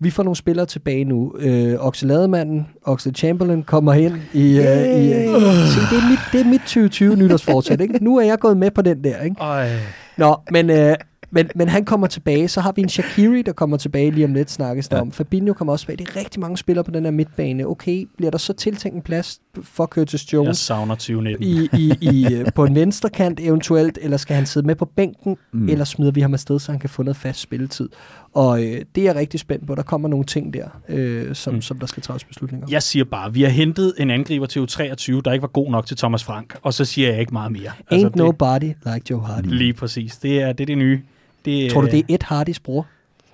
Vi 0.00 0.10
får 0.10 0.22
nogle 0.22 0.36
spillere 0.36 0.66
tilbage 0.66 1.04
nu. 1.04 1.34
Øh, 1.38 1.74
Oxelademanden, 1.78 2.66
Oxlade 2.82 3.18
Chamberlain 3.18 3.62
kommer 3.62 3.94
ind 3.94 4.14
i... 4.32 4.58
Øh, 4.58 5.02
i 5.02 5.12
øh, 5.12 5.24
se, 5.68 5.80
det 5.90 5.98
er 5.98 6.10
mit, 6.10 6.18
det 6.32 6.40
er 6.40 6.44
mit 6.44 6.60
2020 6.60 7.16
nytårsfortsæt, 7.16 7.80
ikke? 7.80 8.04
Nu 8.04 8.16
er 8.16 8.24
jeg 8.24 8.38
gået 8.38 8.56
med 8.56 8.70
på 8.70 8.82
den 8.82 9.04
der, 9.04 9.22
ikke? 9.22 9.36
Ej. 9.40 9.70
Nå, 10.16 10.36
men, 10.50 10.70
øh, 10.70 10.94
men, 11.30 11.50
men 11.54 11.68
han 11.68 11.84
kommer 11.84 12.06
tilbage. 12.06 12.48
Så 12.48 12.60
har 12.60 12.72
vi 12.72 12.82
en 12.82 12.88
Shakiri, 12.88 13.42
der 13.42 13.52
kommer 13.52 13.76
tilbage 13.76 14.10
lige 14.10 14.24
om 14.24 14.34
lidt, 14.34 14.50
snakkes 14.50 14.88
der 14.88 14.96
Ja. 14.96 15.02
om. 15.02 15.12
Fabinho 15.12 15.52
kommer 15.54 15.72
også 15.72 15.82
tilbage. 15.86 15.96
Det 15.96 16.08
er 16.08 16.20
rigtig 16.20 16.40
mange 16.40 16.56
spillere 16.56 16.84
på 16.84 16.90
den 16.90 17.04
her 17.04 17.10
midtbane. 17.10 17.66
Okay, 17.66 18.08
bliver 18.16 18.30
der 18.30 18.38
så 18.38 18.52
tiltænkt 18.52 18.96
en 18.96 19.02
plads 19.02 19.40
for 19.62 19.86
Curtis 19.86 20.24
Jeg 20.32 20.34
Jones? 20.34 20.58
savner 20.58 20.94
2019. 20.94 21.46
i, 21.46 21.68
i, 21.72 21.92
i, 22.00 22.34
øh, 22.34 22.46
på 22.54 22.64
en 22.64 22.74
venstre 22.74 23.08
kant 23.10 23.40
eventuelt, 23.40 23.98
eller 24.02 24.16
skal 24.16 24.36
han 24.36 24.46
sidde 24.46 24.66
med 24.66 24.74
på 24.74 24.84
bænken, 24.84 25.36
Mm. 25.52 25.68
eller 25.68 25.84
smider 25.84 26.12
vi 26.12 26.20
ham 26.20 26.32
afsted, 26.34 26.58
så 26.58 26.72
han 26.72 26.80
kan 26.80 26.90
få 26.90 27.02
noget 27.02 27.16
fast 27.16 27.40
spilletid. 27.40 27.88
Og 28.34 28.62
øh, 28.64 28.80
det 28.94 29.00
er 29.00 29.04
jeg 29.04 29.14
rigtig 29.14 29.40
spændt 29.40 29.66
på. 29.66 29.74
Der 29.74 29.82
kommer 29.82 30.08
nogle 30.08 30.24
ting 30.24 30.54
der, 30.54 30.68
øh, 30.88 31.34
som, 31.34 31.54
Mm. 31.54 31.62
som 31.62 31.78
der 31.78 31.86
skal 31.86 32.02
træffes 32.02 32.24
beslutninger 32.24 32.66
om. 32.66 32.72
Jeg 32.72 32.82
siger 32.82 33.04
bare, 33.04 33.32
vi 33.32 33.42
har 33.42 33.48
hentet 33.50 33.94
en 33.98 34.10
angriber 34.10 34.46
til 34.46 34.60
U23, 34.60 35.20
der 35.24 35.32
ikke 35.32 35.42
var 35.42 35.48
god 35.48 35.70
nok 35.70 35.86
til 35.86 35.96
Thomas 35.96 36.24
Frank, 36.24 36.56
og 36.62 36.74
så 36.74 36.84
siger 36.84 37.10
jeg 37.10 37.20
ikke 37.20 37.32
meget 37.32 37.52
mere. 37.52 37.70
Ain't 37.92 37.96
det, 38.04 38.16
nobody 38.16 38.64
like 38.64 39.00
Joe 39.10 39.20
Hardy. 39.26 39.46
Lige 39.46 39.72
præcis. 39.72 40.16
Det 40.16 40.42
er 40.42 40.52
det, 40.52 40.60
er 40.60 40.66
det 40.66 40.78
nye. 40.78 41.00
Det, 41.48 41.70
Tror 41.70 41.80
du, 41.80 41.86
det 41.86 41.98
er 41.98 42.02
et 42.08 42.22
Hardys 42.22 42.60
bror? 42.60 42.86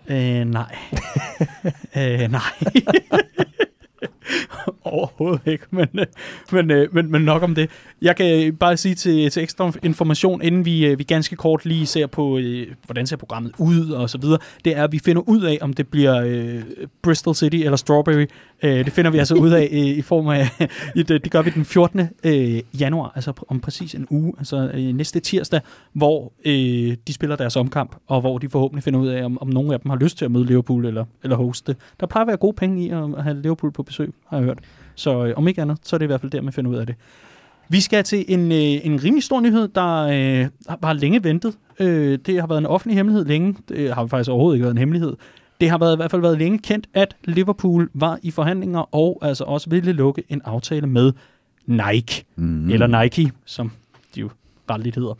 Øh, 0.08 0.44
nej. 0.44 0.76
øh, 1.98 2.30
nej. 2.30 2.40
Overhovedet 4.84 5.40
ikke, 5.46 5.64
men, 5.70 5.88
øh, 5.94 6.06
men, 6.52 6.70
øh, 6.70 6.94
men, 6.94 7.10
men 7.10 7.22
nok 7.22 7.42
om 7.42 7.54
det. 7.54 7.70
Jeg 8.02 8.16
kan 8.16 8.56
bare 8.56 8.76
sige 8.76 8.94
til, 8.94 9.30
til 9.30 9.42
ekstra 9.42 9.72
information, 9.82 10.42
inden 10.42 10.64
vi, 10.64 10.86
øh, 10.86 10.98
vi 10.98 11.04
ganske 11.04 11.36
kort 11.36 11.64
lige 11.64 11.86
ser 11.86 12.06
på, 12.06 12.40
hvordan 12.86 13.06
ser 13.06 13.16
programmet 13.16 13.52
ud 13.58 13.90
og 13.90 14.10
så 14.10 14.18
videre, 14.18 14.38
det 14.64 14.76
er, 14.76 14.84
at 14.84 14.92
vi 14.92 14.98
finder 14.98 15.22
ud 15.28 15.42
af, 15.42 15.58
om 15.60 15.72
det 15.72 15.88
bliver 15.88 16.22
øh, 16.26 16.62
Bristol 17.02 17.34
City 17.34 17.56
eller 17.56 17.76
Strawberry. 17.76 18.26
Øh, 18.62 18.84
det 18.84 18.92
finder 18.92 19.10
vi 19.10 19.18
altså 19.18 19.34
ud 19.34 19.50
af 19.50 19.68
øh, 19.72 19.78
i 19.78 20.02
form 20.02 20.28
af, 20.28 20.48
i 20.96 21.02
det, 21.02 21.24
det 21.24 21.32
gør 21.32 21.42
vi 21.42 21.50
den 21.50 21.64
14. 21.64 22.00
Øh, 22.24 22.60
januar, 22.80 23.12
altså 23.14 23.32
om 23.48 23.60
præcis 23.60 23.94
en 23.94 24.06
uge, 24.10 24.32
altså 24.38 24.70
øh, 24.74 24.80
næste 24.80 25.20
tirsdag, 25.20 25.60
hvor 25.92 26.32
øh, 26.44 26.96
de 27.06 27.12
spiller 27.12 27.36
deres 27.36 27.56
omkamp, 27.56 27.96
og 28.06 28.20
hvor 28.20 28.38
de 28.38 28.48
forhåbentlig 28.48 28.84
finder 28.84 29.00
ud 29.00 29.08
af, 29.08 29.24
om, 29.24 29.38
om 29.40 29.48
nogen 29.48 29.72
af 29.72 29.80
dem 29.80 29.90
har 29.90 29.98
lyst 29.98 30.18
til 30.18 30.24
at 30.24 30.30
møde 30.30 30.46
Liverpool 30.46 30.86
eller, 30.86 31.04
eller 31.22 31.36
hoste. 31.36 31.76
Der 32.00 32.06
plejer 32.06 32.22
at 32.24 32.28
være 32.28 32.36
gode 32.36 32.56
penge 32.56 32.86
i 32.86 32.90
at 32.90 33.22
have 33.22 33.42
Liverpool 33.42 33.72
på 33.72 33.82
besøg, 33.82 34.13
har 34.26 34.36
jeg 34.36 34.44
hørt. 34.44 34.58
Så 34.94 35.24
øh, 35.24 35.34
om 35.36 35.48
ikke 35.48 35.62
andet, 35.62 35.78
så 35.82 35.96
er 35.96 35.98
det 35.98 36.04
i 36.04 36.06
hvert 36.06 36.20
fald 36.20 36.32
der, 36.32 36.40
man 36.40 36.52
finder 36.52 36.70
ud 36.70 36.76
af 36.76 36.86
det. 36.86 36.94
Vi 37.68 37.80
skal 37.80 38.04
til 38.04 38.24
en, 38.28 38.52
øh, 38.52 38.58
en 38.58 39.04
rimelig 39.04 39.22
stor 39.22 39.40
nyhed, 39.40 39.68
der 39.68 39.96
øh, 40.02 40.48
har 40.68 40.76
bare 40.76 40.96
længe 40.96 41.24
ventet. 41.24 41.54
Øh, 41.80 42.18
det 42.26 42.40
har 42.40 42.46
været 42.46 42.58
en 42.58 42.66
offentlig 42.66 42.96
hemmelighed 42.96 43.24
længe. 43.26 43.56
Det 43.68 43.94
har 43.94 44.06
faktisk 44.06 44.30
overhovedet 44.30 44.56
ikke 44.56 44.62
været 44.64 44.74
en 44.74 44.78
hemmelighed. 44.78 45.16
Det 45.60 45.70
har 45.70 45.78
været, 45.78 45.92
i 45.92 45.96
hvert 45.96 46.10
fald 46.10 46.22
været 46.22 46.38
længe 46.38 46.58
kendt, 46.58 46.86
at 46.94 47.16
Liverpool 47.24 47.90
var 47.94 48.18
i 48.22 48.30
forhandlinger 48.30 48.94
og 48.94 49.18
altså 49.22 49.44
også 49.44 49.70
ville 49.70 49.92
lukke 49.92 50.22
en 50.28 50.42
aftale 50.44 50.86
med 50.86 51.12
Nike 51.66 52.24
Mm. 52.36 52.70
eller 52.70 53.02
Nike, 53.02 53.32
som 53.44 53.70
de 54.14 54.20
jo 54.20 54.30
ret 54.70 54.80
lidt 54.80 54.94
hedder. 54.94 55.14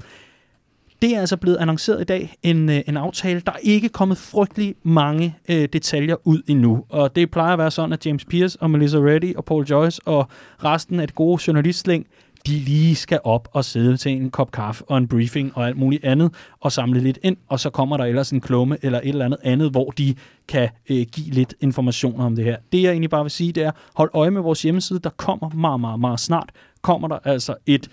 Det 1.03 1.17
er 1.17 1.21
altså 1.21 1.37
blevet 1.37 1.57
annonceret 1.57 2.01
i 2.01 2.05
dag, 2.05 2.37
en, 2.43 2.71
øh, 2.71 2.81
en 2.87 2.97
aftale. 2.97 3.41
Der 3.41 3.53
er 3.53 3.59
ikke 3.63 3.89
kommet 3.89 4.19
frygtelig 4.19 4.75
mange 4.83 5.37
øh, 5.49 5.69
detaljer 5.73 6.17
ud 6.25 6.43
endnu. 6.47 6.85
Og 6.89 7.17
det 7.17 7.31
plejer 7.31 7.53
at 7.53 7.59
være 7.59 7.71
sådan, 7.71 7.93
at 7.93 8.07
James 8.07 8.25
Pierce 8.25 8.63
og 8.63 8.71
Melissa 8.71 8.99
Reddy 8.99 9.37
og 9.37 9.45
Paul 9.45 9.65
Joyce 9.65 10.01
og 10.05 10.29
resten 10.65 11.01
af 11.01 11.07
det 11.07 11.15
gode 11.15 11.43
journalistlæng, 11.47 12.07
de 12.47 12.53
lige 12.53 12.95
skal 12.95 13.21
op 13.25 13.49
og 13.53 13.65
sidde 13.65 13.97
til 13.97 14.13
en 14.13 14.31
kop 14.31 14.53
kaffe 14.53 14.85
og 14.85 14.99
en 14.99 15.09
briefing 15.09 15.53
og 15.55 15.67
alt 15.67 15.77
muligt 15.77 16.05
andet, 16.05 16.35
og 16.61 16.73
samle 16.73 17.01
lidt 17.01 17.19
ind, 17.23 17.37
og 17.49 17.61
så 17.61 17.71
kommer 17.71 17.97
der 17.97 18.05
ellers 18.05 18.31
en 18.31 18.41
klumme 18.41 18.79
eller 18.83 19.01
et 19.01 19.09
eller 19.09 19.25
andet 19.25 19.39
andet, 19.43 19.71
hvor 19.71 19.91
de 19.91 20.15
kan 20.49 20.69
øh, 20.91 21.07
give 21.13 21.31
lidt 21.31 21.55
information 21.61 22.21
om 22.21 22.37
det 22.37 22.45
her. 22.45 22.57
Det 22.73 22.83
jeg 22.83 22.91
egentlig 22.91 23.11
bare 23.11 23.25
vil 23.25 23.31
sige, 23.31 23.53
det 23.53 23.63
er, 23.63 23.71
hold 23.95 24.11
øje 24.15 24.31
med 24.31 24.43
vores 24.43 24.63
hjemmeside, 24.63 24.99
der 24.99 25.11
kommer 25.11 25.49
meget, 25.49 25.81
meget, 25.81 26.01
meget 26.01 26.21
snart, 26.21 26.51
kommer 26.83 27.09
der 27.09 27.19
altså 27.25 27.55
et 27.67 27.89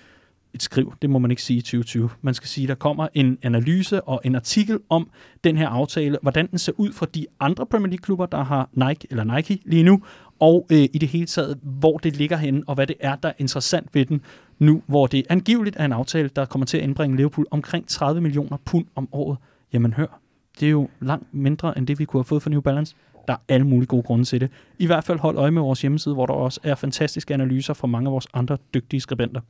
et 0.54 0.64
skriv, 0.64 0.94
det 1.02 1.10
må 1.10 1.20
man 1.20 1.32
ikke 1.32 1.44
sige 1.44 1.58
i 1.58 1.62
2020. 1.62 2.10
Man 2.22 2.34
skal 2.34 2.48
sige, 2.48 2.66
at 2.66 2.70
der 2.70 2.76
kommer 2.76 3.08
en 3.14 3.38
analyse 3.42 4.02
og 4.02 4.22
en 4.24 4.36
artikel 4.36 4.80
om 4.90 5.10
den 5.44 5.58
her 5.58 5.68
aftale, 5.68 6.18
hvordan 6.22 6.48
den 6.48 6.60
ser 6.60 6.72
ud 6.78 6.92
for 6.94 7.06
de 7.06 7.26
andre 7.40 7.66
Premier 7.66 7.88
League-klubber, 7.88 8.26
der 8.26 8.44
har 8.44 8.70
Nike 8.74 9.08
eller 9.10 9.24
Nike 9.36 9.60
lige 9.66 9.84
nu, 9.84 10.02
og 10.40 10.68
øh, 10.72 10.78
i 10.94 10.98
det 10.98 11.10
hele 11.10 11.26
taget, 11.26 11.60
hvor 11.62 11.98
det 11.98 12.18
ligger 12.18 12.38
henne, 12.38 12.64
og 12.68 12.76
hvad 12.76 12.88
det 12.88 12.96
er, 13.00 13.16
der 13.16 13.30
er 13.30 13.34
interessant 13.38 13.90
ved 13.94 14.06
den 14.06 14.22
nu, 14.60 14.82
hvor 14.88 15.08
det 15.08 15.26
angiveligt 15.30 15.76
er 15.80 15.86
en 15.86 15.92
aftale, 15.92 16.30
der 16.36 16.46
kommer 16.46 16.66
til 16.66 16.78
at 16.78 16.84
indbringe 16.84 17.18
Liverpool 17.18 17.48
omkring 17.52 17.88
30 17.88 18.22
millioner 18.22 18.58
pund 18.66 18.86
om 18.96 19.10
året. 19.12 19.38
Jamen 19.74 19.94
hør, 19.94 20.20
det 20.60 20.66
er 20.66 20.72
jo 20.72 20.90
langt 21.02 21.34
mindre 21.34 21.78
end 21.78 21.88
det, 21.88 22.00
vi 22.00 22.06
kunne 22.06 22.20
have 22.20 22.26
fået 22.26 22.44
for 22.44 22.50
New 22.50 22.62
Balance. 22.62 22.96
Der 23.28 23.34
er 23.34 23.38
alle 23.50 23.68
mulige 23.68 23.88
gode 23.88 24.04
grunde 24.04 24.26
til 24.26 24.42
det. 24.42 24.52
I 24.80 24.86
hvert 24.86 25.04
fald 25.04 25.20
hold 25.20 25.38
øje 25.38 25.52
med 25.52 25.62
vores 25.62 25.82
hjemmeside, 25.82 26.16
hvor 26.16 26.26
der 26.26 26.34
også 26.34 26.60
er 26.64 26.76
fantastiske 26.76 27.34
analyser 27.34 27.74
fra 27.74 27.88
mange 27.88 28.08
af 28.08 28.12
vores 28.12 28.28
andre 28.34 28.58
dygtige 28.74 29.02
skribenter 29.02 29.42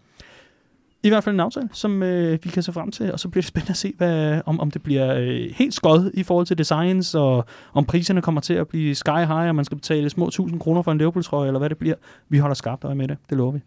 i 1.03 1.09
hvert 1.09 1.23
fald 1.23 1.35
en 1.35 1.39
aftale, 1.39 1.69
som 1.73 2.03
øh, 2.03 2.39
vi 2.43 2.49
kan 2.49 2.63
se 2.63 2.73
frem 2.73 2.91
til, 2.91 3.13
og 3.13 3.19
så 3.19 3.29
bliver 3.29 3.41
det 3.41 3.47
spændende 3.47 3.71
at 3.71 3.77
se, 3.77 3.93
hvad, 3.97 4.41
om, 4.45 4.59
om 4.59 4.71
det 4.71 4.83
bliver 4.83 5.15
øh, 5.15 5.51
helt 5.55 5.73
skød 5.73 6.11
i 6.13 6.23
forhold 6.23 6.45
til 6.45 6.57
designs, 6.57 7.15
og 7.15 7.45
om 7.73 7.85
priserne 7.85 8.21
kommer 8.21 8.41
til 8.41 8.53
at 8.53 8.67
blive 8.67 8.95
sky 8.95 9.09
high, 9.09 9.47
og 9.47 9.55
man 9.55 9.65
skal 9.65 9.77
betale 9.77 10.09
små 10.09 10.27
1000 10.27 10.59
kroner 10.59 10.81
for 10.81 10.91
en 10.91 10.97
Liverpool-trøje, 10.97 11.47
eller 11.47 11.59
hvad 11.59 11.69
det 11.69 11.77
bliver. 11.77 11.95
Vi 12.29 12.37
holder 12.37 12.53
skarpt 12.53 12.83
øje 12.83 12.95
med 12.95 13.07
det, 13.07 13.17
det 13.29 13.37
lover 13.37 13.51
vi. 13.51 13.59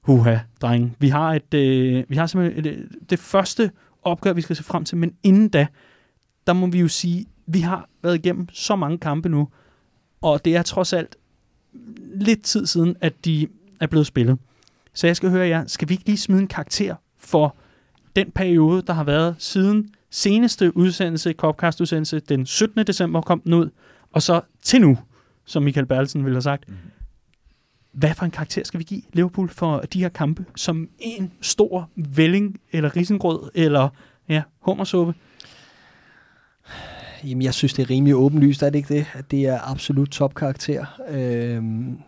Huha, 0.00 0.38
drenge. 0.62 0.92
Vi 0.98 1.08
har, 1.08 1.34
et, 1.34 1.54
øh, 1.54 2.04
vi 2.08 2.16
har 2.16 2.26
simpelthen 2.26 2.66
et, 2.66 2.78
øh, 2.78 2.84
det 3.10 3.18
første 3.18 3.70
opgør, 4.02 4.32
vi 4.32 4.40
skal 4.40 4.56
se 4.56 4.64
frem 4.64 4.84
til, 4.84 4.96
men 4.96 5.14
inden 5.22 5.48
da, 5.48 5.66
der 6.46 6.52
må 6.52 6.66
vi 6.66 6.80
jo 6.80 6.88
sige, 6.88 7.26
vi 7.46 7.60
har 7.60 7.88
været 8.02 8.14
igennem 8.14 8.48
så 8.52 8.76
mange 8.76 8.98
kampe 8.98 9.28
nu, 9.28 9.48
og 10.20 10.44
det 10.44 10.56
er 10.56 10.62
trods 10.62 10.92
alt 10.92 11.16
lidt 12.14 12.42
tid 12.42 12.66
siden, 12.66 12.96
at 13.00 13.24
de 13.24 13.48
er 13.80 13.86
blevet 13.86 14.06
spillet. 14.06 14.38
Så 15.00 15.06
jeg 15.06 15.16
skal 15.16 15.30
høre 15.30 15.48
jer, 15.48 15.66
skal 15.66 15.88
vi 15.88 15.94
ikke 15.94 16.06
lige 16.06 16.18
smide 16.18 16.40
en 16.40 16.46
karakter 16.46 16.94
for 17.18 17.56
den 18.16 18.30
periode, 18.30 18.82
der 18.82 18.92
har 18.92 19.04
været 19.04 19.36
siden 19.38 19.94
seneste 20.10 20.76
udsendelse, 20.76 21.32
Copcast-udsendelse, 21.32 22.20
den 22.20 22.46
17. 22.46 22.86
december 22.86 23.20
kom 23.20 23.40
den 23.40 23.52
ud, 23.52 23.70
og 24.12 24.22
så 24.22 24.40
til 24.62 24.80
nu, 24.80 24.98
som 25.44 25.62
Michael 25.62 25.86
Bertelsen 25.86 26.24
ville 26.24 26.34
have 26.36 26.42
sagt. 26.42 26.64
Hvad 27.92 28.14
for 28.14 28.24
en 28.24 28.30
karakter 28.30 28.64
skal 28.64 28.78
vi 28.78 28.84
give 28.84 29.02
Liverpool 29.12 29.48
for 29.48 29.78
de 29.78 30.00
her 30.00 30.08
kampe? 30.08 30.44
Som 30.56 30.88
en 30.98 31.32
stor 31.40 31.90
vælling, 31.96 32.60
eller 32.72 32.96
risengrød, 32.96 33.50
eller 33.54 33.88
ja, 34.28 34.42
hummersuppe? 34.60 35.14
Jamen, 37.24 37.42
jeg 37.42 37.54
synes, 37.54 37.72
det 37.72 37.82
er 37.82 37.90
rimelig 37.90 38.14
åbenlyst, 38.14 38.62
er 38.62 38.70
det 38.70 38.78
ikke 38.78 38.94
det? 38.94 39.06
At 39.14 39.30
det 39.30 39.46
er 39.46 39.70
absolut 39.70 40.08
topkarakter. 40.08 40.86
Øhm, 41.08 41.98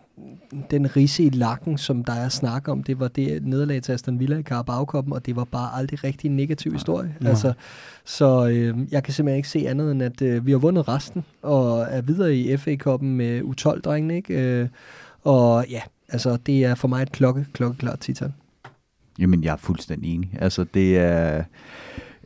den 0.71 0.95
risse 0.95 1.23
i 1.23 1.29
lakken, 1.29 1.77
som 1.77 2.03
der 2.03 2.13
er 2.13 2.29
snak 2.29 2.67
om, 2.67 2.83
det 2.83 2.99
var 2.99 3.07
det 3.07 3.45
nederlag 3.45 3.81
til 3.81 3.91
Aston 3.91 4.19
Villa 4.19 4.37
i 4.37 4.41
carabao 4.41 4.85
og 5.11 5.25
det 5.25 5.35
var 5.35 5.43
bare 5.43 5.75
aldrig 5.75 6.03
rigtig 6.03 6.29
en 6.29 6.35
negativ 6.35 6.73
historie. 6.73 7.15
Nej. 7.19 7.29
Altså, 7.29 7.53
så 8.05 8.47
øh, 8.47 8.77
jeg 8.91 9.03
kan 9.03 9.13
simpelthen 9.13 9.37
ikke 9.37 9.49
se 9.49 9.69
andet 9.69 9.91
end, 9.91 10.03
at 10.03 10.21
øh, 10.21 10.45
vi 10.45 10.51
har 10.51 10.57
vundet 10.57 10.87
resten, 10.87 11.23
og 11.41 11.87
er 11.89 12.01
videre 12.01 12.35
i 12.35 12.57
FA-koppen 12.57 13.17
med 13.17 13.41
U12-drengene, 13.41 14.15
ikke? 14.15 14.33
Øh, 14.33 14.67
og 15.23 15.65
ja, 15.69 15.81
altså, 16.09 16.37
det 16.45 16.65
er 16.65 16.75
for 16.75 16.87
mig 16.87 17.01
et 17.01 17.11
klokke, 17.11 17.45
klokkeklart 17.53 17.99
titan. 17.99 18.33
Jamen, 19.19 19.43
jeg 19.43 19.53
er 19.53 19.57
fuldstændig 19.57 20.15
enig. 20.15 20.37
Altså, 20.39 20.65
det 20.73 20.97
er... 20.97 21.37
Øh, 21.37 21.43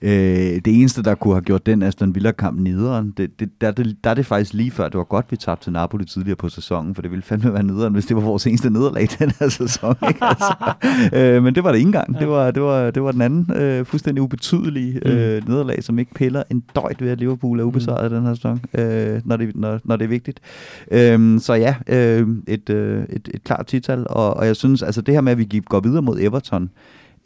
det 0.02 0.68
eneste, 0.68 1.04
der 1.04 1.16
kunne 1.16 1.34
have 1.34 1.42
gjort 1.42 1.66
den 1.66 1.84
Aston 1.84 2.16
Villa-kamp 2.16 2.60
nederen, 2.60 3.14
det, 3.18 3.40
det, 3.40 3.50
der, 3.62 3.72
det, 3.72 3.98
der 4.04 4.10
er 4.10 4.14
det 4.14 4.26
faktisk 4.26 4.54
lige 4.54 4.72
før, 4.72 4.90
det 4.90 4.98
var 4.98 5.04
godt, 5.04 5.26
vi 5.30 5.38
tabte 5.38 5.66
til 5.66 5.74
Napoli 5.74 6.06
tidligere 6.06 6.36
på 6.36 6.50
sæsonen, 6.50 6.96
for 6.96 7.02
det 7.02 7.12
ville 7.12 7.24
fandme 7.24 7.54
være 7.54 7.64
nederen, 7.64 7.94
hvis 7.94 8.06
det 8.06 8.16
var 8.16 8.22
vores 8.22 8.48
eneste 8.48 8.70
nederlag 8.70 9.08
den 9.20 9.32
her 9.40 9.50
sæson. 9.50 9.96
Ikke? 10.08 10.20
Altså, 10.28 10.54
øh, 11.14 11.44
men 11.44 11.56
det 11.56 11.64
var 11.64 11.72
det 11.72 11.78
ikke 11.78 11.88
engang. 11.88 12.20
Det 12.20 12.28
var, 12.28 12.52
det 12.52 12.64
var, 12.64 12.92
det 12.92 13.04
var 13.04 13.12
den 13.12 13.22
anden 13.22 13.56
øh, 13.56 13.86
fuldstændig 13.86 14.22
ubetydelige 14.22 15.02
Mm. 15.06 15.12
øh, 15.12 15.48
nederlag, 15.50 15.84
som 15.84 16.00
ikke 16.00 16.14
piller 16.14 16.44
en 16.52 16.64
døjt 16.76 17.02
ved, 17.02 17.10
at 17.10 17.20
Liverpool 17.20 17.60
er 17.60 17.64
ubesejret 17.64 18.12
den 18.12 18.24
her 18.26 18.34
sæson, 18.34 18.62
øh, 18.74 19.22
når, 19.26 19.38
det, 19.38 19.56
når, 19.56 19.80
når 19.84 19.96
det 19.96 20.06
er 20.06 20.10
vigtigt. 20.10 20.40
Øh, 20.92 21.40
så 21.40 21.54
ja, 21.54 21.76
øh, 21.88 22.28
et, 22.48 22.70
øh, 22.70 23.04
et, 23.10 23.30
et 23.34 23.44
klart 23.44 23.66
tital, 23.68 24.06
og, 24.10 24.34
og 24.38 24.46
jeg 24.48 24.56
synes, 24.56 24.84
altså 24.84 25.02
det 25.02 25.14
her 25.14 25.22
med, 25.22 25.32
at 25.32 25.38
vi 25.38 25.62
går 25.66 25.80
videre 25.80 26.02
mod 26.02 26.20
Everton, 26.20 26.70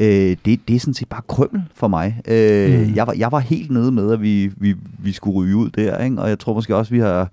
øh, 0.01 0.37
det, 0.45 0.59
det 0.67 0.75
er 0.75 0.79
sådan 0.79 0.93
set 0.93 1.07
bare 1.09 1.21
krømmel 1.27 1.61
for 1.75 1.87
mig. 1.87 2.21
Øh, 2.27 2.87
Mm. 2.87 2.95
jeg, 2.95 3.07
var, 3.07 3.13
jeg 3.13 3.31
var 3.31 3.39
helt 3.39 3.71
nede 3.71 3.91
med, 3.91 4.13
at 4.13 4.21
vi, 4.21 4.51
vi, 4.57 4.75
vi 4.99 5.11
skulle 5.11 5.35
ryge 5.37 5.55
ud 5.55 5.69
der, 5.69 6.03
ikke? 6.03 6.21
og 6.21 6.29
jeg 6.29 6.39
tror 6.39 6.53
måske 6.53 6.75
også, 6.75 6.91
vi 6.93 6.99
har, 6.99 7.29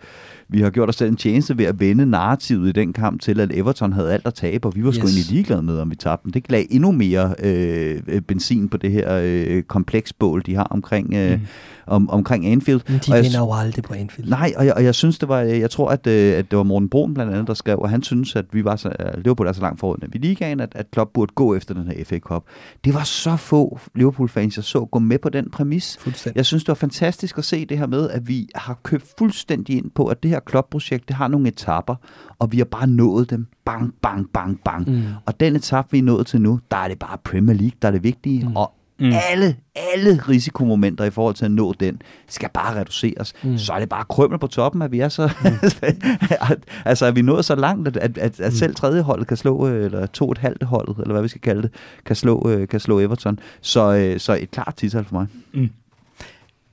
vi 0.48 0.60
har 0.60 0.70
gjort 0.70 0.88
os 0.88 0.96
selv 0.96 1.10
en 1.10 1.16
tjeneste 1.16 1.58
ved 1.58 1.64
at 1.64 1.80
vende 1.80 2.06
narrativet 2.06 2.68
i 2.68 2.72
den 2.72 2.92
kamp 2.92 3.20
til, 3.20 3.40
at 3.40 3.50
Everton 3.54 3.92
havde 3.92 4.12
alt 4.12 4.26
at 4.26 4.34
tabe, 4.34 4.68
og 4.68 4.76
vi 4.76 4.84
var 4.84 4.90
sgu 4.90 5.06
Yes. 5.06 5.14
egentlig 5.14 5.32
ligeglade 5.32 5.62
med, 5.62 5.78
om 5.78 5.90
vi 5.90 5.96
tabte 5.96 6.24
den. 6.24 6.32
Det 6.32 6.50
lagde 6.50 6.72
endnu 6.72 6.92
mere 6.92 7.34
øh, 7.42 8.02
øh, 8.08 8.20
benzin 8.20 8.68
på 8.68 8.76
det 8.76 8.92
her 8.92 9.20
øh, 9.24 9.62
kompleksbål, 9.62 10.42
de 10.46 10.54
har 10.54 10.64
omkring, 10.64 11.14
øh, 11.14 11.32
Mm. 11.32 11.46
om, 11.86 12.10
omkring 12.10 12.46
Anfield. 12.46 12.80
Men 12.88 13.00
de 13.06 13.12
Og 13.12 13.22
vinder 13.22 13.38
jo 13.38 13.52
aldrig 13.52 13.84
på 13.84 13.94
Anfield. 13.94 14.30
Nej, 14.30 14.52
og 14.56 14.66
jeg, 14.66 14.74
og 14.74 14.84
jeg 14.84 14.94
synes, 14.94 15.18
det 15.18 15.28
var, 15.28 15.38
jeg 15.40 15.70
tror, 15.70 15.88
at, 15.90 16.06
øh, 16.06 16.38
at 16.38 16.50
det 16.50 16.56
var 16.56 16.62
Morten 16.62 16.88
Brun 16.88 17.14
blandt 17.14 17.32
andet, 17.32 17.46
der 17.46 17.54
skrev, 17.54 17.78
og 17.78 17.90
han 17.90 18.02
synes, 18.02 18.36
at 18.36 18.44
vi 18.52 18.64
var 18.64 18.76
så, 18.76 18.92
Liverpool 19.18 19.46
er 19.46 19.52
så 19.52 19.60
langt 19.60 19.80
foran 19.80 20.10
i 20.14 20.18
ligaen, 20.18 20.60
at, 20.60 20.72
at 20.74 20.86
Klopp 20.90 21.10
burde 21.14 21.32
gå 21.34 21.54
efter 21.54 21.74
den 21.74 21.86
her 21.88 22.04
FA 22.04 22.18
Cup. 22.18 22.42
Det 22.84 22.94
var 22.94 23.02
så 23.04 23.36
få 23.36 23.78
Liverpool-fans, 23.94 24.56
jeg 24.56 24.64
så 24.64 24.84
gå 24.84 24.98
med 24.98 25.18
på 25.18 25.28
den 25.28 25.50
præmis. 25.50 25.98
Jeg 26.34 26.46
synes, 26.46 26.64
det 26.64 26.68
var 26.68 26.74
fantastisk 26.74 27.38
at 27.38 27.44
se 27.44 27.64
det 27.66 27.78
her 27.78 27.86
med, 27.86 28.10
at 28.10 28.28
vi 28.28 28.48
har 28.54 28.78
købt 28.82 29.06
fuldstændig 29.18 29.76
ind 29.76 29.90
på, 29.94 30.06
at 30.06 30.22
det 30.22 30.30
her 30.30 30.37
Klopp-projekt, 30.40 31.08
det 31.08 31.16
har 31.16 31.28
nogle 31.28 31.48
etapper, 31.48 31.94
og 32.38 32.52
vi 32.52 32.58
har 32.58 32.64
bare 32.64 32.86
nået 32.86 33.30
dem. 33.30 33.46
Bang, 33.64 33.94
bang, 34.02 34.30
bang, 34.34 34.60
bang. 34.64 34.90
Mm. 34.90 35.02
Og 35.26 35.40
den 35.40 35.56
etape, 35.56 35.88
vi 35.90 35.98
er 35.98 36.02
nået 36.02 36.26
til 36.26 36.40
nu, 36.40 36.60
der 36.70 36.76
er 36.76 36.88
det 36.88 36.98
bare 36.98 37.18
Premier 37.24 37.56
League, 37.56 37.76
der 37.82 37.88
er 37.88 37.92
det 37.92 38.02
vigtige. 38.02 38.42
Mm. 38.44 38.48
Mm. 38.50 38.56
Og 38.56 38.74
Mm. 39.00 39.06
mm. 39.06 39.12
alle, 39.30 39.56
alle 39.76 40.22
risikomomenter 40.28 41.04
i 41.04 41.10
forhold 41.10 41.34
til 41.34 41.44
at 41.44 41.50
nå 41.50 41.72
den, 41.80 42.02
skal 42.28 42.48
bare 42.54 42.80
reduceres. 42.80 43.32
Mm. 43.42 43.50
Mm. 43.50 43.58
Så 43.58 43.72
er 43.72 43.78
det 43.78 43.88
bare 43.88 44.04
krømmel 44.08 44.38
på 44.38 44.46
toppen, 44.46 44.82
at 44.82 44.92
vi 44.92 45.00
er 45.00 45.08
så... 45.08 45.22
altså, 46.84 47.06
at 47.06 47.14
vi 47.14 47.20
er 47.20 47.24
nået 47.24 47.44
så 47.44 47.54
langt, 47.54 47.88
at, 47.88 47.96
at, 47.96 48.18
at, 48.18 48.40
at 48.40 48.52
selv 48.52 48.74
tredje 48.74 49.02
holdet 49.02 49.26
kan 49.26 49.36
slå, 49.36 49.68
øh, 49.68 49.84
eller 49.84 50.06
to 50.06 50.30
et 50.32 50.38
halvt 50.38 50.62
holdet, 50.62 50.96
eller 50.98 51.12
hvad 51.12 51.22
vi 51.22 51.28
skal 51.28 51.40
kalde 51.40 51.62
det, 51.62 51.70
kan 52.06 52.16
slå, 52.16 52.48
øh, 52.48 52.68
kan 52.68 52.80
slå 52.80 53.00
Everton. 53.00 53.38
Så, 53.60 53.94
øh, 53.94 54.20
så 54.20 54.32
et 54.40 54.50
klart 54.50 54.74
titel 54.76 55.04
for 55.04 55.14
mig. 55.14 55.26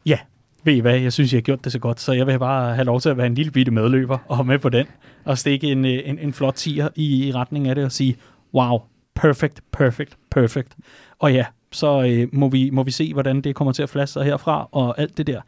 Ja, 0.06 0.18
ved 0.66 0.74
I 0.74 0.80
hvad, 0.80 1.00
jeg 1.00 1.14
synes, 1.14 1.34
jeg 1.34 1.38
har 1.38 1.42
gjort 1.42 1.64
det 1.64 1.72
så 1.72 1.80
godt, 1.80 2.00
så 2.00 2.14
jeg 2.14 2.28
vil 2.28 2.40
bare 2.40 2.76
have 2.76 2.86
lov 2.86 3.02
til 3.02 3.10
at 3.10 3.18
være 3.18 3.28
en 3.28 3.36
lille 3.36 3.52
bitte 3.52 3.72
medløber 3.72 4.18
og 4.28 4.46
med 4.46 4.60
på 4.60 4.70
den, 4.70 4.86
og 5.26 5.38
stikke 5.38 5.68
en, 5.68 5.86
øh, 5.86 6.00
en, 6.06 6.20
en 6.20 6.34
flot 6.34 6.54
tier 6.54 6.90
i, 6.96 7.28
i 7.28 7.32
retning 7.32 7.68
af 7.68 7.76
det 7.76 7.86
og 7.86 7.92
sige, 7.92 8.16
wow, 8.54 8.80
perfect, 9.16 9.62
perfect, 9.72 10.18
perfect. 10.32 10.76
Og 11.20 11.34
ja, 11.34 11.46
så 11.72 12.04
øh, 12.04 12.28
må, 12.34 12.50
vi, 12.50 12.70
må 12.70 12.84
vi 12.84 12.92
se, 12.92 13.14
hvordan 13.14 13.42
det 13.42 13.56
kommer 13.56 13.72
til 13.72 13.84
at 13.84 13.90
flaske 13.90 14.14
sig 14.14 14.24
herfra, 14.24 14.70
og 14.72 15.00
alt 15.00 15.18
det 15.18 15.28
der. 15.28 15.42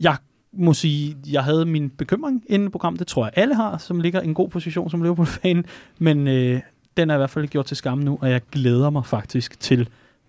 Jeg 0.00 0.16
må 0.52 0.72
sige, 0.74 1.16
jeg 1.32 1.44
havde 1.44 1.66
min 1.66 1.90
bekymring 1.90 2.44
inden 2.46 2.70
programmet, 2.70 2.98
det 2.98 3.06
tror 3.06 3.24
jeg 3.24 3.32
alle 3.36 3.54
har, 3.54 3.78
som 3.78 4.00
ligger 4.00 4.22
i 4.22 4.24
en 4.24 4.34
god 4.34 4.48
position 4.48 4.90
som 4.90 5.02
Liverpool-fan, 5.02 5.64
men 5.98 6.28
øh, 6.28 6.60
den 6.96 7.10
er 7.10 7.14
i 7.14 7.18
hvert 7.18 7.30
fald 7.30 7.46
gjort 7.46 7.66
til 7.66 7.76
skam 7.76 7.98
nu, 7.98 8.18
og 8.20 8.30
jeg 8.30 8.40
glæder 8.52 8.90
mig 8.90 9.06
faktisk 9.06 9.60
til, 9.60 9.88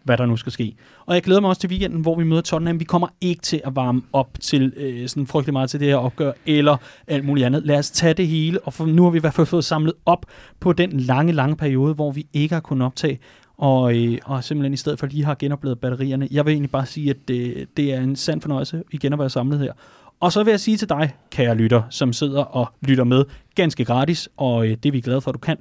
hvad 0.09 0.17
der 0.17 0.25
nu 0.25 0.37
skal 0.37 0.51
ske. 0.51 0.75
Og 1.05 1.15
jeg 1.15 1.23
glæder 1.23 1.41
mig 1.41 1.49
også 1.49 1.61
til 1.61 1.69
weekenden, 1.69 2.01
hvor 2.01 2.15
vi 2.15 2.23
møder 2.23 2.41
Tottenham. 2.41 2.79
Vi 2.79 2.83
kommer 2.83 3.07
ikke 3.21 3.41
til 3.41 3.61
at 3.65 3.75
varme 3.75 4.01
op 4.13 4.29
til 4.39 4.73
øh, 4.77 5.07
sådan 5.07 5.27
frygtelig 5.27 5.53
meget 5.53 5.69
til 5.69 5.79
det 5.79 5.87
her 5.87 5.95
opgør, 5.95 6.31
eller 6.45 6.77
alt 7.07 7.25
muligt 7.25 7.45
andet. 7.45 7.65
Lad 7.65 7.77
os 7.77 7.91
tage 7.91 8.13
det 8.13 8.27
hele, 8.27 8.59
og 8.59 8.73
for, 8.73 8.85
nu 8.85 9.03
har 9.03 9.09
vi 9.09 9.17
i 9.17 9.21
hvert 9.21 9.33
fald 9.33 9.47
fået 9.47 9.65
samlet 9.65 9.93
op 10.05 10.25
på 10.59 10.73
den 10.73 10.99
lange, 10.99 11.33
lange 11.33 11.55
periode, 11.55 11.93
hvor 11.93 12.11
vi 12.11 12.27
ikke 12.33 12.53
har 12.53 12.61
kunnet 12.61 12.85
optage, 12.85 13.19
og, 13.57 13.97
øh, 13.97 14.17
og 14.25 14.43
simpelthen 14.43 14.73
i 14.73 14.77
stedet 14.77 14.99
for 14.99 15.07
lige 15.07 15.25
har 15.25 15.35
genopladet 15.35 15.79
batterierne. 15.79 16.27
Jeg 16.31 16.45
vil 16.45 16.51
egentlig 16.51 16.71
bare 16.71 16.85
sige, 16.85 17.09
at 17.09 17.17
det, 17.27 17.67
det 17.77 17.93
er 17.93 18.01
en 18.01 18.15
sand 18.15 18.41
fornøjelse 18.41 18.83
igen 18.91 19.13
at 19.13 19.19
være 19.19 19.29
samlet 19.29 19.59
her. 19.59 19.73
Og 20.19 20.31
så 20.31 20.43
vil 20.43 20.51
jeg 20.51 20.59
sige 20.59 20.77
til 20.77 20.89
dig, 20.89 21.13
kære 21.31 21.55
lytter, 21.55 21.81
som 21.89 22.13
sidder 22.13 22.41
og 22.41 22.67
lytter 22.81 23.03
med 23.03 23.25
ganske 23.55 23.85
gratis, 23.85 24.29
og 24.37 24.67
øh, 24.67 24.77
det 24.83 24.85
er 24.85 24.91
vi 24.91 25.01
glade 25.01 25.21
for, 25.21 25.31
at 25.31 25.33
du 25.33 25.39
kan. 25.39 25.57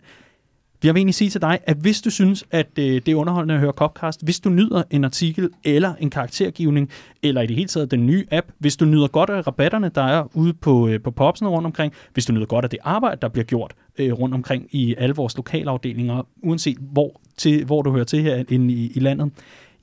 Jeg 0.84 0.94
vil 0.94 0.98
egentlig 0.98 1.14
sige 1.14 1.30
til 1.30 1.40
dig, 1.40 1.58
at 1.66 1.76
hvis 1.76 2.00
du 2.00 2.10
synes, 2.10 2.44
at 2.50 2.66
øh, 2.78 2.84
det 2.84 3.08
er 3.08 3.14
underholdende 3.14 3.54
at 3.54 3.60
høre 3.60 3.72
Copcast, 3.72 4.24
hvis 4.24 4.40
du 4.40 4.50
nyder 4.50 4.82
en 4.90 5.04
artikel 5.04 5.50
eller 5.64 5.94
en 6.00 6.10
karaktergivning, 6.10 6.90
eller 7.22 7.42
i 7.42 7.46
det 7.46 7.56
hele 7.56 7.68
taget 7.68 7.90
den 7.90 8.06
nye 8.06 8.26
app, 8.30 8.46
hvis 8.58 8.76
du 8.76 8.84
nyder 8.84 9.08
godt 9.08 9.30
af 9.30 9.46
rabatterne, 9.46 9.90
der 9.94 10.02
er 10.02 10.24
ude 10.34 10.52
på, 10.52 10.88
øh, 10.88 11.00
på 11.00 11.10
popsen 11.10 11.48
rundt 11.48 11.66
omkring, 11.66 11.92
hvis 12.12 12.26
du 12.26 12.32
nyder 12.32 12.46
godt 12.46 12.64
af 12.64 12.70
det 12.70 12.78
arbejde, 12.82 13.18
der 13.22 13.28
bliver 13.28 13.44
gjort 13.44 13.74
øh, 13.98 14.12
rundt 14.12 14.34
omkring 14.34 14.66
i 14.70 14.94
alle 14.98 15.14
vores 15.14 15.36
lokalafdelinger, 15.36 16.26
uanset 16.42 16.78
hvor, 16.80 17.20
til, 17.36 17.64
hvor 17.64 17.82
du 17.82 17.92
hører 17.92 18.04
til 18.04 18.22
her 18.22 18.44
inde 18.48 18.74
i, 18.74 18.92
i 18.94 19.00
landet, 19.00 19.30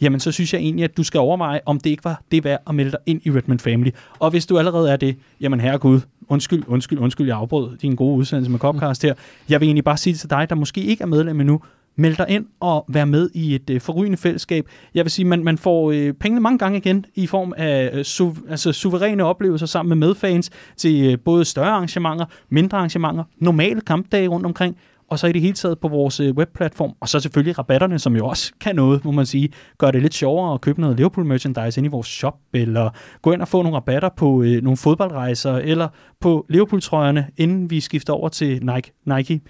jamen 0.01 0.19
så 0.19 0.31
synes 0.31 0.53
jeg 0.53 0.61
egentlig, 0.61 0.83
at 0.83 0.97
du 0.97 1.03
skal 1.03 1.19
overveje, 1.19 1.59
om 1.65 1.79
det 1.79 1.89
ikke 1.89 2.05
var 2.05 2.21
det 2.31 2.43
værd 2.43 2.61
at 2.67 2.75
melde 2.75 2.91
dig 2.91 2.99
ind 3.05 3.21
i 3.23 3.31
Redmond 3.31 3.59
Family. 3.59 3.89
Og 4.19 4.29
hvis 4.29 4.45
du 4.45 4.57
allerede 4.57 4.91
er 4.91 4.95
det, 4.95 5.17
jamen 5.41 5.59
herregud, 5.59 6.01
undskyld, 6.27 6.63
undskyld, 6.67 6.99
undskyld, 6.99 7.27
jeg 7.27 7.37
afbrød 7.37 7.77
din 7.77 7.95
gode 7.95 8.17
udsendelse 8.17 8.51
med 8.51 8.59
Copcast 8.59 9.03
her. 9.03 9.13
Jeg 9.49 9.59
vil 9.59 9.67
egentlig 9.67 9.83
bare 9.83 9.97
sige 9.97 10.13
til 10.13 10.29
dig, 10.29 10.49
der 10.49 10.55
måske 10.55 10.81
ikke 10.81 11.01
er 11.01 11.07
medlem 11.07 11.39
endnu, 11.39 11.61
meld 11.95 12.17
dig 12.17 12.25
ind 12.29 12.45
og 12.59 12.85
vær 12.87 13.05
med 13.05 13.29
i 13.33 13.55
et 13.55 13.69
øh, 13.69 13.81
forrygende 13.81 14.17
fællesskab. 14.17 14.69
Jeg 14.93 15.05
vil 15.05 15.11
sige, 15.11 15.25
man, 15.25 15.43
man 15.43 15.57
får 15.57 15.91
øh, 15.91 16.13
pengene 16.13 16.41
mange 16.41 16.57
gange 16.57 16.77
igen 16.77 17.05
i 17.15 17.27
form 17.27 17.53
af 17.57 17.89
øh, 17.93 18.03
su, 18.03 18.33
altså, 18.49 18.71
suveræne 18.71 19.23
oplevelser 19.23 19.65
sammen 19.65 19.99
med 19.99 20.07
medfans 20.07 20.49
til 20.77 21.11
øh, 21.11 21.19
både 21.19 21.45
større 21.45 21.71
arrangementer, 21.71 22.25
mindre 22.49 22.77
arrangementer, 22.77 23.23
normale 23.39 23.81
kampdage 23.81 24.27
rundt 24.27 24.45
omkring, 24.45 24.77
og 25.07 25.19
så 25.19 25.27
i 25.27 25.31
det 25.31 25.41
hele 25.41 25.53
taget 25.53 25.79
på 25.79 25.87
vores 25.87 26.19
øh, 26.19 26.35
webplatform, 26.35 26.93
og 26.99 27.09
så 27.09 27.19
selvfølgelig 27.19 27.59
rabatterne, 27.59 27.99
som 27.99 28.15
jo 28.15 28.27
også 28.27 28.53
kan 28.61 28.75
noget, 28.75 29.05
må 29.05 29.11
man 29.11 29.25
sige, 29.25 29.49
gør 29.77 29.91
det 29.91 30.01
lidt 30.01 30.13
sjovere 30.13 30.53
at 30.53 30.61
købe 30.61 30.81
noget 30.81 30.97
Liverpool 30.97 31.25
merchandise 31.25 31.79
ind 31.79 31.85
i 31.85 31.89
vores 31.89 32.07
shop, 32.07 32.39
eller 32.53 32.89
gå 33.21 33.31
ind 33.31 33.41
og 33.41 33.47
få 33.47 33.61
nogle 33.61 33.77
rabatter 33.77 34.09
på 34.17 34.43
øh, 34.43 34.63
nogle 34.63 34.77
fodboldrejser, 34.77 35.53
eller 35.55 35.87
på 36.19 36.45
Liverpool-trøjerne, 36.49 37.27
inden 37.37 37.69
vi 37.69 37.79
skifter 37.79 38.13
over 38.13 38.29
til 38.29 38.65
Nike. 38.65 38.91
Nike. 39.05 39.41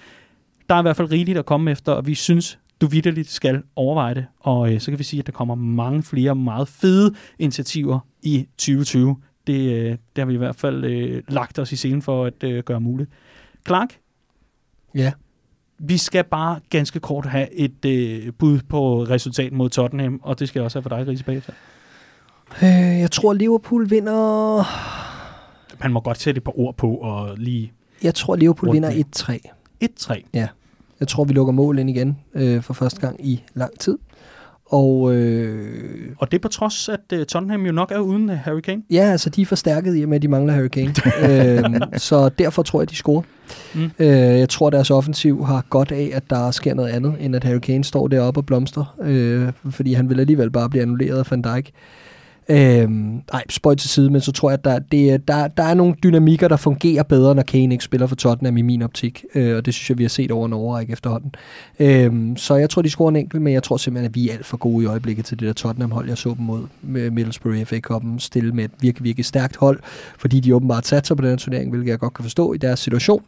Der 0.70 0.76
er 0.76 0.80
i 0.80 0.82
hvert 0.82 0.96
fald 0.96 1.12
rigeligt 1.12 1.38
at 1.38 1.46
komme 1.46 1.72
efter, 1.72 1.92
og 1.92 2.08
vi 2.08 2.16
synes, 2.16 2.60
du 2.82 2.88
vidderligt 2.88 3.30
skal 3.30 3.64
overveje 3.76 4.16
det, 4.16 4.26
og 4.40 4.74
øh, 4.74 4.80
så 4.80 4.92
kan 4.92 5.00
vi 5.00 5.04
sige, 5.04 5.20
at 5.20 5.26
der 5.26 5.32
kommer 5.32 5.56
mange 5.56 6.04
flere 6.04 6.36
meget 6.36 6.68
fede 6.68 7.14
initiativer 7.40 8.00
i 8.24 8.48
2020. 8.58 9.16
Det, 9.48 9.74
øh, 9.74 9.90
det 9.92 9.98
har 10.18 10.26
vi 10.26 10.34
i 10.34 10.38
hvert 10.38 10.56
fald 10.56 10.86
øh, 10.86 11.24
lagt 11.28 11.60
os 11.60 11.72
i 11.72 11.76
scenen 11.76 12.02
for 12.02 12.26
at 12.26 12.44
øh, 12.44 12.64
gøre 12.64 12.82
muligt. 12.82 13.10
Clark, 13.68 13.90
Ja 14.96 15.12
vi 15.78 15.98
skal 15.98 16.24
bare 16.24 16.60
ganske 16.70 17.00
kort 17.00 17.26
have 17.26 17.54
et 17.54 17.86
øh, 17.86 18.34
bud 18.34 18.60
på 18.70 19.04
resultat 19.04 19.54
mod 19.54 19.70
Tottenham, 19.70 20.20
og 20.24 20.40
det 20.40 20.48
skal 20.48 20.62
også 20.62 20.78
have 20.78 20.84
for 20.84 20.90
dig, 20.90 21.06
Grise, 21.06 21.24
bagefter. 21.24 21.54
Øh, 22.64 23.00
jeg 23.00 23.12
tror, 23.12 23.34
Liverpool 23.34 23.90
vinder... 23.90 24.64
Man 25.80 25.92
må 25.92 26.00
godt 26.00 26.22
sætte 26.22 26.38
et 26.40 26.44
par 26.44 26.60
ord 26.60 26.78
på 26.78 26.96
og 26.96 27.38
lige 27.38 27.72
Jeg 28.04 28.16
tror, 28.16 28.36
Liverpool 28.36 28.74
vinder 28.74 28.92
1-3. 29.18 29.38
1-3. 29.84 30.22
Jeg 31.00 31.08
tror, 31.08 31.24
vi 31.24 31.34
lukker 31.34 31.54
mål 31.54 31.80
ind 31.80 31.90
igen 31.90 32.18
øh, 32.34 32.62
for 32.62 32.74
første 32.74 33.02
gang 33.02 33.28
i 33.28 33.44
lang 33.54 33.80
tid. 33.80 33.98
Og 34.66 35.16
øh, 35.16 36.10
Og 36.18 36.32
det 36.32 36.42
på 36.42 36.48
trods, 36.48 36.90
at 36.90 37.00
øh, 37.14 37.26
Tottenham 37.26 37.66
jo 37.66 37.72
nok 37.72 37.92
er 37.92 38.00
uden 38.00 38.30
øh, 38.30 38.38
Harry 38.38 38.60
Kane. 38.60 38.82
ja, 38.92 39.02
altså 39.12 39.30
de 39.30 39.42
er 39.42 39.46
forstærket 39.46 39.98
i 40.00 40.04
og 40.04 40.10
med, 40.10 40.16
at 40.16 40.22
de 40.22 40.28
mangler 40.28 40.54
Harry 40.54 40.68
Kane. 40.68 40.94
øhm, 41.30 41.76
så 41.98 42.30
derfor 42.30 42.64
tror 42.64 42.82
jeg, 42.82 42.90
de 42.90 42.96
scorer. 42.96 43.22
Mm. 43.76 43.92
Øh, 44.00 44.08
jeg 44.18 44.50
tror, 44.50 44.70
deres 44.70 44.92
offensiv 44.92 45.46
har 45.46 45.66
godt 45.70 45.92
af, 45.92 46.12
at 46.14 46.24
der 46.30 46.52
sker 46.52 46.74
noget 46.74 46.90
andet, 46.90 47.16
end 47.20 47.36
at 47.36 47.44
Harry 47.44 47.60
Kane 47.60 47.84
står 47.84 48.08
deroppe 48.08 48.40
og 48.40 48.46
blomstrer. 48.46 48.96
Øh, 49.02 49.52
fordi 49.70 49.94
han 49.94 50.10
vil 50.10 50.20
alligevel 50.20 50.52
bare 50.52 50.70
blive 50.70 50.82
annulleret 50.82 51.20
af 51.20 51.32
Van 51.32 51.42
Dijk. 51.42 51.72
Øhm, 52.50 53.22
nej, 53.32 53.44
spøj 53.50 53.76
til 53.76 53.90
side, 53.90 54.10
men 54.10 54.22
så 54.22 54.32
tror 54.32 54.50
jeg, 54.50 54.60
at 54.60 54.64
der, 54.66 54.80
det, 54.80 55.28
der, 55.28 55.48
der 55.48 55.64
er 55.64 55.74
nogle 55.74 55.96
dynamikker, 56.04 56.48
der 56.48 56.58
fungerer 56.58 57.04
bedre, 57.04 57.36
når 57.36 57.44
Kane 57.44 57.74
ikke 57.74 57.84
spiller 57.84 58.08
for 58.08 58.16
Tottenham 58.16 58.58
i 58.58 58.62
min 58.62 58.82
optik. 58.82 59.26
Øh, 59.36 59.58
og 59.58 59.66
det 59.66 59.74
synes 59.74 59.90
jeg, 59.90 59.98
vi 59.98 60.04
har 60.04 60.10
set 60.10 60.32
over 60.32 60.46
en 60.46 60.54
overrække 60.54 60.94
efterhånden. 60.94 61.36
Øhm, 61.80 62.38
så 62.38 62.56
jeg 62.56 62.70
tror, 62.70 62.82
de 62.82 62.90
scorer 62.90 63.10
en 63.10 63.16
enkelt, 63.16 63.42
men 63.42 63.54
jeg 63.54 63.64
tror 63.64 63.78
simpelthen, 63.78 64.10
at 64.10 64.16
vi 64.16 64.30
er 64.30 64.34
alt 64.34 64.46
for 64.46 64.58
gode 64.58 64.84
i 64.84 64.88
øjeblikket 64.88 65.26
til 65.26 65.40
det 65.40 65.48
der 65.48 65.54
Tottenham-hold, 65.54 66.08
jeg 66.08 66.18
så 66.18 66.30
dem 66.30 66.46
mod 66.46 66.62
med 66.82 67.12
Middlesbrough 67.12 67.66
FA 67.66 67.80
Cup'en, 67.92 68.20
stille 68.20 68.52
med 68.52 68.64
et 68.64 68.72
virkelig, 68.82 69.04
virkelig 69.04 69.26
stærkt 69.26 69.56
hold, 69.56 69.80
fordi 70.18 70.40
de 70.40 70.56
åbenbart 70.56 70.88
satser 70.88 71.16
på 71.16 71.22
den 71.22 71.30
her 71.30 71.38
turnering, 71.38 71.70
hvilket 71.70 71.90
jeg 71.92 72.00
godt 72.00 72.14
kan 72.14 72.24
forstå 72.24 72.54
i 72.54 72.58
deres 72.58 72.80
situation. 72.80 73.24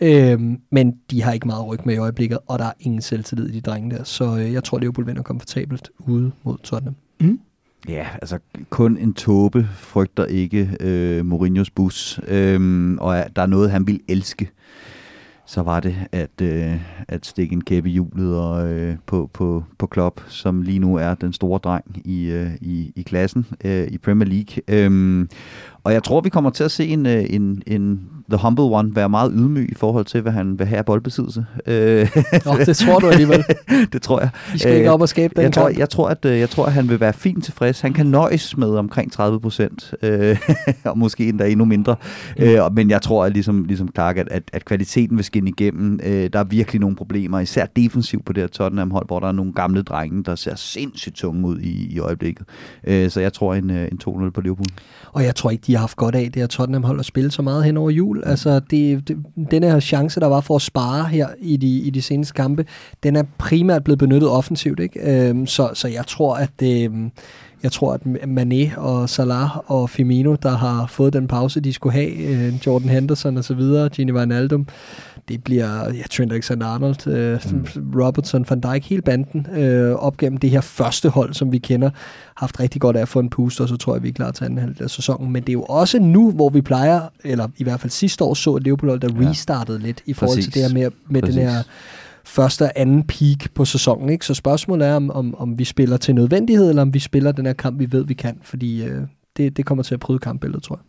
Øhm, 0.00 0.60
men 0.70 0.94
de 1.10 1.22
har 1.22 1.32
ikke 1.32 1.46
meget 1.46 1.66
ryg 1.66 1.80
med 1.84 1.94
i 1.94 1.98
øjeblikket, 1.98 2.38
og 2.46 2.58
der 2.58 2.64
er 2.64 2.72
ingen 2.80 3.02
selvtillid 3.02 3.48
i 3.48 3.52
de 3.52 3.60
drenge 3.60 3.96
der, 3.96 4.04
så 4.04 4.36
øh, 4.36 4.52
jeg 4.52 4.64
tror, 4.64 4.78
Liverpool 4.78 5.06
vinder 5.06 5.22
komfortabelt 5.22 5.90
ude 5.98 6.30
mod 6.44 6.56
Tottenham. 6.64 6.96
Mm. 7.20 7.40
Ja, 7.88 8.06
altså 8.14 8.38
kun 8.70 8.96
en 8.96 9.14
tåbe 9.14 9.68
frygter 9.74 10.24
ikke 10.24 10.76
øh, 10.80 11.26
Mourinhos 11.26 11.70
bus, 11.70 12.20
øhm, 12.28 12.98
og 12.98 13.24
der 13.36 13.42
er 13.42 13.46
noget, 13.46 13.70
han 13.70 13.86
vil 13.86 14.00
elske. 14.08 14.50
så 15.46 15.62
var 15.62 15.80
det 15.80 15.96
at, 16.12 16.40
øh, 16.42 16.80
at 17.08 17.26
stikke 17.26 17.52
en 17.52 17.64
kæppe 17.64 17.88
i 17.88 17.92
hjulet 17.92 18.36
og, 18.36 18.68
øh, 18.72 18.96
på, 19.06 19.30
på, 19.32 19.64
på 19.78 19.86
Klopp, 19.86 20.20
som 20.28 20.62
lige 20.62 20.78
nu 20.78 20.96
er 20.96 21.14
den 21.14 21.32
store 21.32 21.58
dreng 21.58 21.84
i, 22.04 22.24
øh, 22.24 22.50
i, 22.60 22.92
i 22.96 23.02
klassen 23.02 23.46
øh, 23.64 23.86
i 23.86 23.98
Premier 23.98 24.28
League. 24.28 24.62
Øhm, 24.68 25.28
og 25.88 25.94
jeg 25.94 26.02
tror, 26.02 26.20
vi 26.20 26.28
kommer 26.28 26.50
til 26.50 26.64
at 26.64 26.70
se 26.70 26.86
en, 26.86 27.06
øh, 27.06 27.24
en, 27.30 27.62
en 27.66 28.00
The 28.30 28.38
Humble 28.42 28.64
One 28.64 28.96
være 28.96 29.08
meget 29.08 29.32
ydmyg 29.34 29.68
i 29.70 29.74
forhold 29.74 30.04
til, 30.04 30.20
hvad 30.20 30.32
han 30.32 30.58
vil 30.58 30.66
have 30.66 30.78
af 30.78 30.84
boldbesiddelse. 30.84 31.46
Øh, 31.66 32.08
Nå, 32.44 32.56
det 32.56 32.76
tror 32.76 32.98
du 32.98 33.06
alligevel. 33.06 33.44
det 33.92 34.02
tror 34.02 34.20
jeg. 34.20 34.30
Vi 34.52 34.58
skal 34.58 34.76
ikke 34.76 34.90
op 34.90 35.00
og 35.00 35.08
skabe 35.08 35.34
den 35.36 35.42
jeg 35.42 35.52
tror, 35.52 35.68
jeg 35.68 35.88
tror, 35.88 36.08
at, 36.08 36.24
øh, 36.24 36.38
jeg 36.38 36.50
tror, 36.50 36.66
at 36.66 36.72
han 36.72 36.88
vil 36.88 37.00
være 37.00 37.12
fint 37.12 37.44
tilfreds. 37.44 37.80
Han 37.80 37.92
kan 37.92 38.06
nøjes 38.06 38.56
med 38.56 38.68
omkring 38.68 39.12
30 39.12 39.40
procent, 39.40 39.94
øh, 40.02 40.38
og 40.84 40.98
måske 40.98 41.28
endda 41.28 41.48
endnu 41.50 41.64
mindre. 41.64 41.96
Mm. 42.38 42.44
Øh, 42.44 42.74
men 42.74 42.90
jeg 42.90 43.02
tror, 43.02 43.24
at 43.24 43.32
ligesom, 43.32 43.64
ligesom 43.64 43.88
Clark, 43.94 44.16
at, 44.16 44.28
at, 44.30 44.42
at 44.52 44.64
kvaliteten 44.64 45.16
vil 45.16 45.24
skinne 45.24 45.50
igennem. 45.50 46.00
Øh, 46.02 46.30
der 46.32 46.38
er 46.38 46.44
virkelig 46.44 46.80
nogle 46.80 46.96
problemer, 46.96 47.40
især 47.40 47.66
defensivt 47.66 48.24
på 48.24 48.32
det 48.32 48.42
her 48.42 48.48
Tottenham-hold, 48.48 49.06
hvor 49.06 49.20
der 49.20 49.28
er 49.28 49.32
nogle 49.32 49.52
gamle 49.52 49.82
drenge, 49.82 50.24
der 50.24 50.34
ser 50.34 50.54
sindssygt 50.56 51.16
tunge 51.16 51.46
ud 51.46 51.58
i, 51.58 51.94
i 51.94 51.98
øjeblikket. 51.98 52.46
Øh, 52.84 53.10
så 53.10 53.20
jeg 53.20 53.32
tror 53.32 53.54
en, 53.54 53.70
en 53.70 54.00
2-0 54.08 54.30
på 54.30 54.40
Liverpool. 54.40 54.66
Og 55.12 55.24
jeg 55.24 55.34
tror 55.34 55.50
ikke, 55.50 55.62
de 55.66 55.77
har 55.78 55.82
haft 55.82 55.96
godt 55.96 56.14
af 56.14 56.32
det 56.32 56.42
her 56.42 56.46
Tottenham-hold 56.46 57.00
at 57.00 57.06
spille 57.06 57.30
så 57.30 57.42
meget 57.42 57.64
hen 57.64 57.76
over 57.76 57.90
jul. 57.90 58.22
Altså, 58.26 58.60
det, 58.70 59.08
det, 59.08 59.16
den 59.50 59.62
her 59.62 59.80
chance, 59.80 60.20
der 60.20 60.26
var 60.26 60.40
for 60.40 60.56
at 60.56 60.62
spare 60.62 61.04
her 61.04 61.28
i 61.40 61.56
de, 61.56 61.78
i 61.78 61.90
de 61.90 62.02
seneste 62.02 62.34
kampe, 62.34 62.66
den 63.02 63.16
er 63.16 63.22
primært 63.38 63.84
blevet 63.84 63.98
benyttet 63.98 64.30
offensivt. 64.30 64.80
Ikke? 64.80 65.28
Øhm, 65.28 65.46
så, 65.46 65.70
så 65.74 65.88
jeg 65.88 66.06
tror, 66.06 66.36
at 66.36 66.50
det, 66.60 66.90
jeg 67.62 67.72
tror, 67.72 67.92
at 67.92 68.00
Mané 68.06 68.78
og 68.78 69.08
Salah 69.08 69.70
og 69.70 69.90
Firmino, 69.90 70.36
der 70.42 70.56
har 70.56 70.86
fået 70.86 71.12
den 71.12 71.28
pause, 71.28 71.60
de 71.60 71.72
skulle 71.72 71.92
have, 71.92 72.10
øh, 72.10 72.54
Jordan 72.66 72.88
Henderson 72.88 73.36
og 73.36 73.44
så 73.44 73.54
videre, 73.54 73.88
Gini 73.88 74.12
Wijnaldum, 74.12 74.66
det 75.28 75.44
bliver 75.44 75.92
ja, 75.94 76.02
Trent 76.10 76.32
Alexander-Arnold, 76.32 77.06
øh, 77.06 77.40
mm. 77.52 78.00
Robertson, 78.00 78.46
Van 78.48 78.60
Dijk, 78.60 78.84
hele 78.84 79.02
banden 79.02 79.46
øh, 79.56 79.94
op 79.94 80.16
gennem 80.16 80.38
det 80.38 80.50
her 80.50 80.60
første 80.60 81.08
hold, 81.08 81.34
som 81.34 81.52
vi 81.52 81.58
kender, 81.58 81.90
haft 82.36 82.60
rigtig 82.60 82.80
godt 82.80 82.96
af 82.96 83.02
at 83.02 83.08
få 83.08 83.20
en 83.20 83.30
puster, 83.30 83.64
og 83.64 83.68
så 83.68 83.76
tror 83.76 83.94
jeg, 83.94 84.02
vi 84.02 84.08
er 84.08 84.12
klar 84.12 84.30
til 84.30 84.44
anden 84.44 84.58
halvdel 84.58 84.82
af 84.82 84.90
sæsonen. 84.90 85.32
Men 85.32 85.42
det 85.42 85.48
er 85.48 85.52
jo 85.52 85.62
også 85.62 85.98
nu, 85.98 86.30
hvor 86.30 86.48
vi 86.48 86.60
plejer, 86.60 87.00
eller 87.24 87.48
i 87.56 87.64
hvert 87.64 87.80
fald 87.80 87.90
sidste 87.90 88.24
år 88.24 88.34
så 88.34 88.56
Liverpool, 88.56 89.00
der 89.00 89.08
ja. 89.20 89.30
restartede 89.30 89.78
lidt 89.78 90.02
i 90.06 90.12
forhold 90.12 90.36
Præcis. 90.36 90.52
til 90.52 90.62
det 90.62 90.70
her 90.70 90.74
med, 90.74 90.90
med 91.08 91.22
den 91.22 91.32
her 91.32 91.62
første 92.28 92.62
og 92.62 92.72
anden 92.76 93.06
peak 93.06 93.50
på 93.54 93.64
sæsonen. 93.64 94.08
Ikke? 94.08 94.26
Så 94.26 94.34
spørgsmålet 94.34 94.86
er, 94.86 94.94
om, 94.94 95.10
om, 95.10 95.34
om 95.34 95.58
vi 95.58 95.64
spiller 95.64 95.96
til 95.96 96.14
nødvendighed, 96.14 96.68
eller 96.68 96.82
om 96.82 96.94
vi 96.94 96.98
spiller 96.98 97.32
den 97.32 97.46
her 97.46 97.52
kamp, 97.52 97.80
vi 97.80 97.92
ved, 97.92 98.04
vi 98.04 98.14
kan. 98.14 98.38
Fordi 98.42 98.84
øh, 98.84 99.02
det, 99.36 99.56
det 99.56 99.66
kommer 99.66 99.84
til 99.84 99.94
at 99.94 100.00
bryde 100.00 100.18
kampbilledet, 100.18 100.62
tror 100.62 100.76
jeg. 100.76 100.84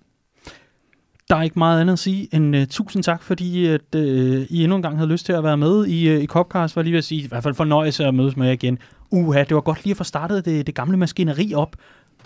Der 1.29 1.35
er 1.35 1.41
ikke 1.41 1.59
meget 1.59 1.81
andet 1.81 1.93
at 1.93 1.99
sige 1.99 2.35
end 2.35 2.55
uh, 2.55 2.63
tusind 2.69 3.03
tak, 3.03 3.23
fordi 3.23 3.65
at, 3.65 3.81
uh, 3.95 4.01
I 4.01 4.63
endnu 4.63 4.75
en 4.75 4.81
gang 4.81 4.97
havde 4.97 5.11
lyst 5.11 5.25
til 5.25 5.33
at 5.33 5.43
være 5.43 5.57
med 5.57 5.85
i, 5.87 6.15
uh, 6.15 6.23
i 6.23 6.25
Copcast, 6.25 6.75
var 6.75 6.81
lige 6.81 6.97
at 6.97 7.03
sige, 7.03 7.23
i 7.23 7.27
hvert 7.27 7.43
fald 7.43 7.53
fornøjelse 7.53 8.05
at 8.05 8.13
mødes 8.15 8.37
med 8.37 8.45
jer 8.45 8.53
igen. 8.53 8.77
Uha, 9.11 9.39
det 9.43 9.55
var 9.55 9.61
godt 9.61 9.83
lige 9.83 9.91
at 9.91 9.97
få 9.97 10.03
startet 10.03 10.45
det, 10.45 10.67
det 10.67 10.75
gamle 10.75 10.97
maskineri 10.97 11.53
op. 11.53 11.75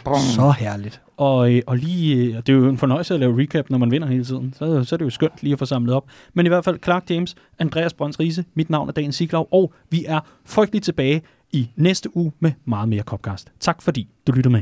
Brum. 0.04 0.20
Så 0.20 0.54
herligt. 0.60 1.02
Og, 1.18 1.54
øh, 1.54 1.62
og 1.68 1.78
lige, 1.78 2.16
øh, 2.16 2.36
det 2.36 2.50
er 2.50 2.54
jo 2.54 2.70
en 2.70 2.78
fornøjelse 2.78 3.14
at 3.14 3.20
lave 3.20 3.42
recap, 3.42 3.70
når 3.70 3.78
man 3.78 3.92
vinder 3.92 4.08
hele 4.08 4.26
tiden. 4.26 4.54
Så, 4.58 4.84
så 4.84 4.96
er 4.96 4.98
det 4.98 5.06
jo 5.06 5.10
skønt 5.10 5.34
lige 5.42 5.54
at 5.54 5.60
få 5.60 5.66
samlet 5.66 5.96
op. 5.96 6.06
Men 6.34 6.46
i 6.46 6.50
hvert 6.50 6.64
fald 6.64 6.80
Clark 6.84 7.10
James, 7.10 7.36
Andreas 7.60 7.94
Brøns 7.94 8.20
Riese, 8.20 8.46
mit 8.54 8.70
navn 8.70 8.90
er 8.90 8.94
Dan 8.94 9.12
Siglov, 9.12 9.48
og 9.52 9.74
vi 9.90 10.06
er 10.08 10.20
frygteligt 10.46 10.86
tilbage 10.86 11.22
i 11.52 11.70
næste 11.76 12.18
uge 12.18 12.32
med 12.40 12.52
meget 12.66 12.90
mere 12.90 13.04
Copcast. 13.04 13.52
Tak 13.60 13.82
fordi 13.82 14.08
du 14.28 14.32
lytter 14.32 14.52
med. 14.52 14.62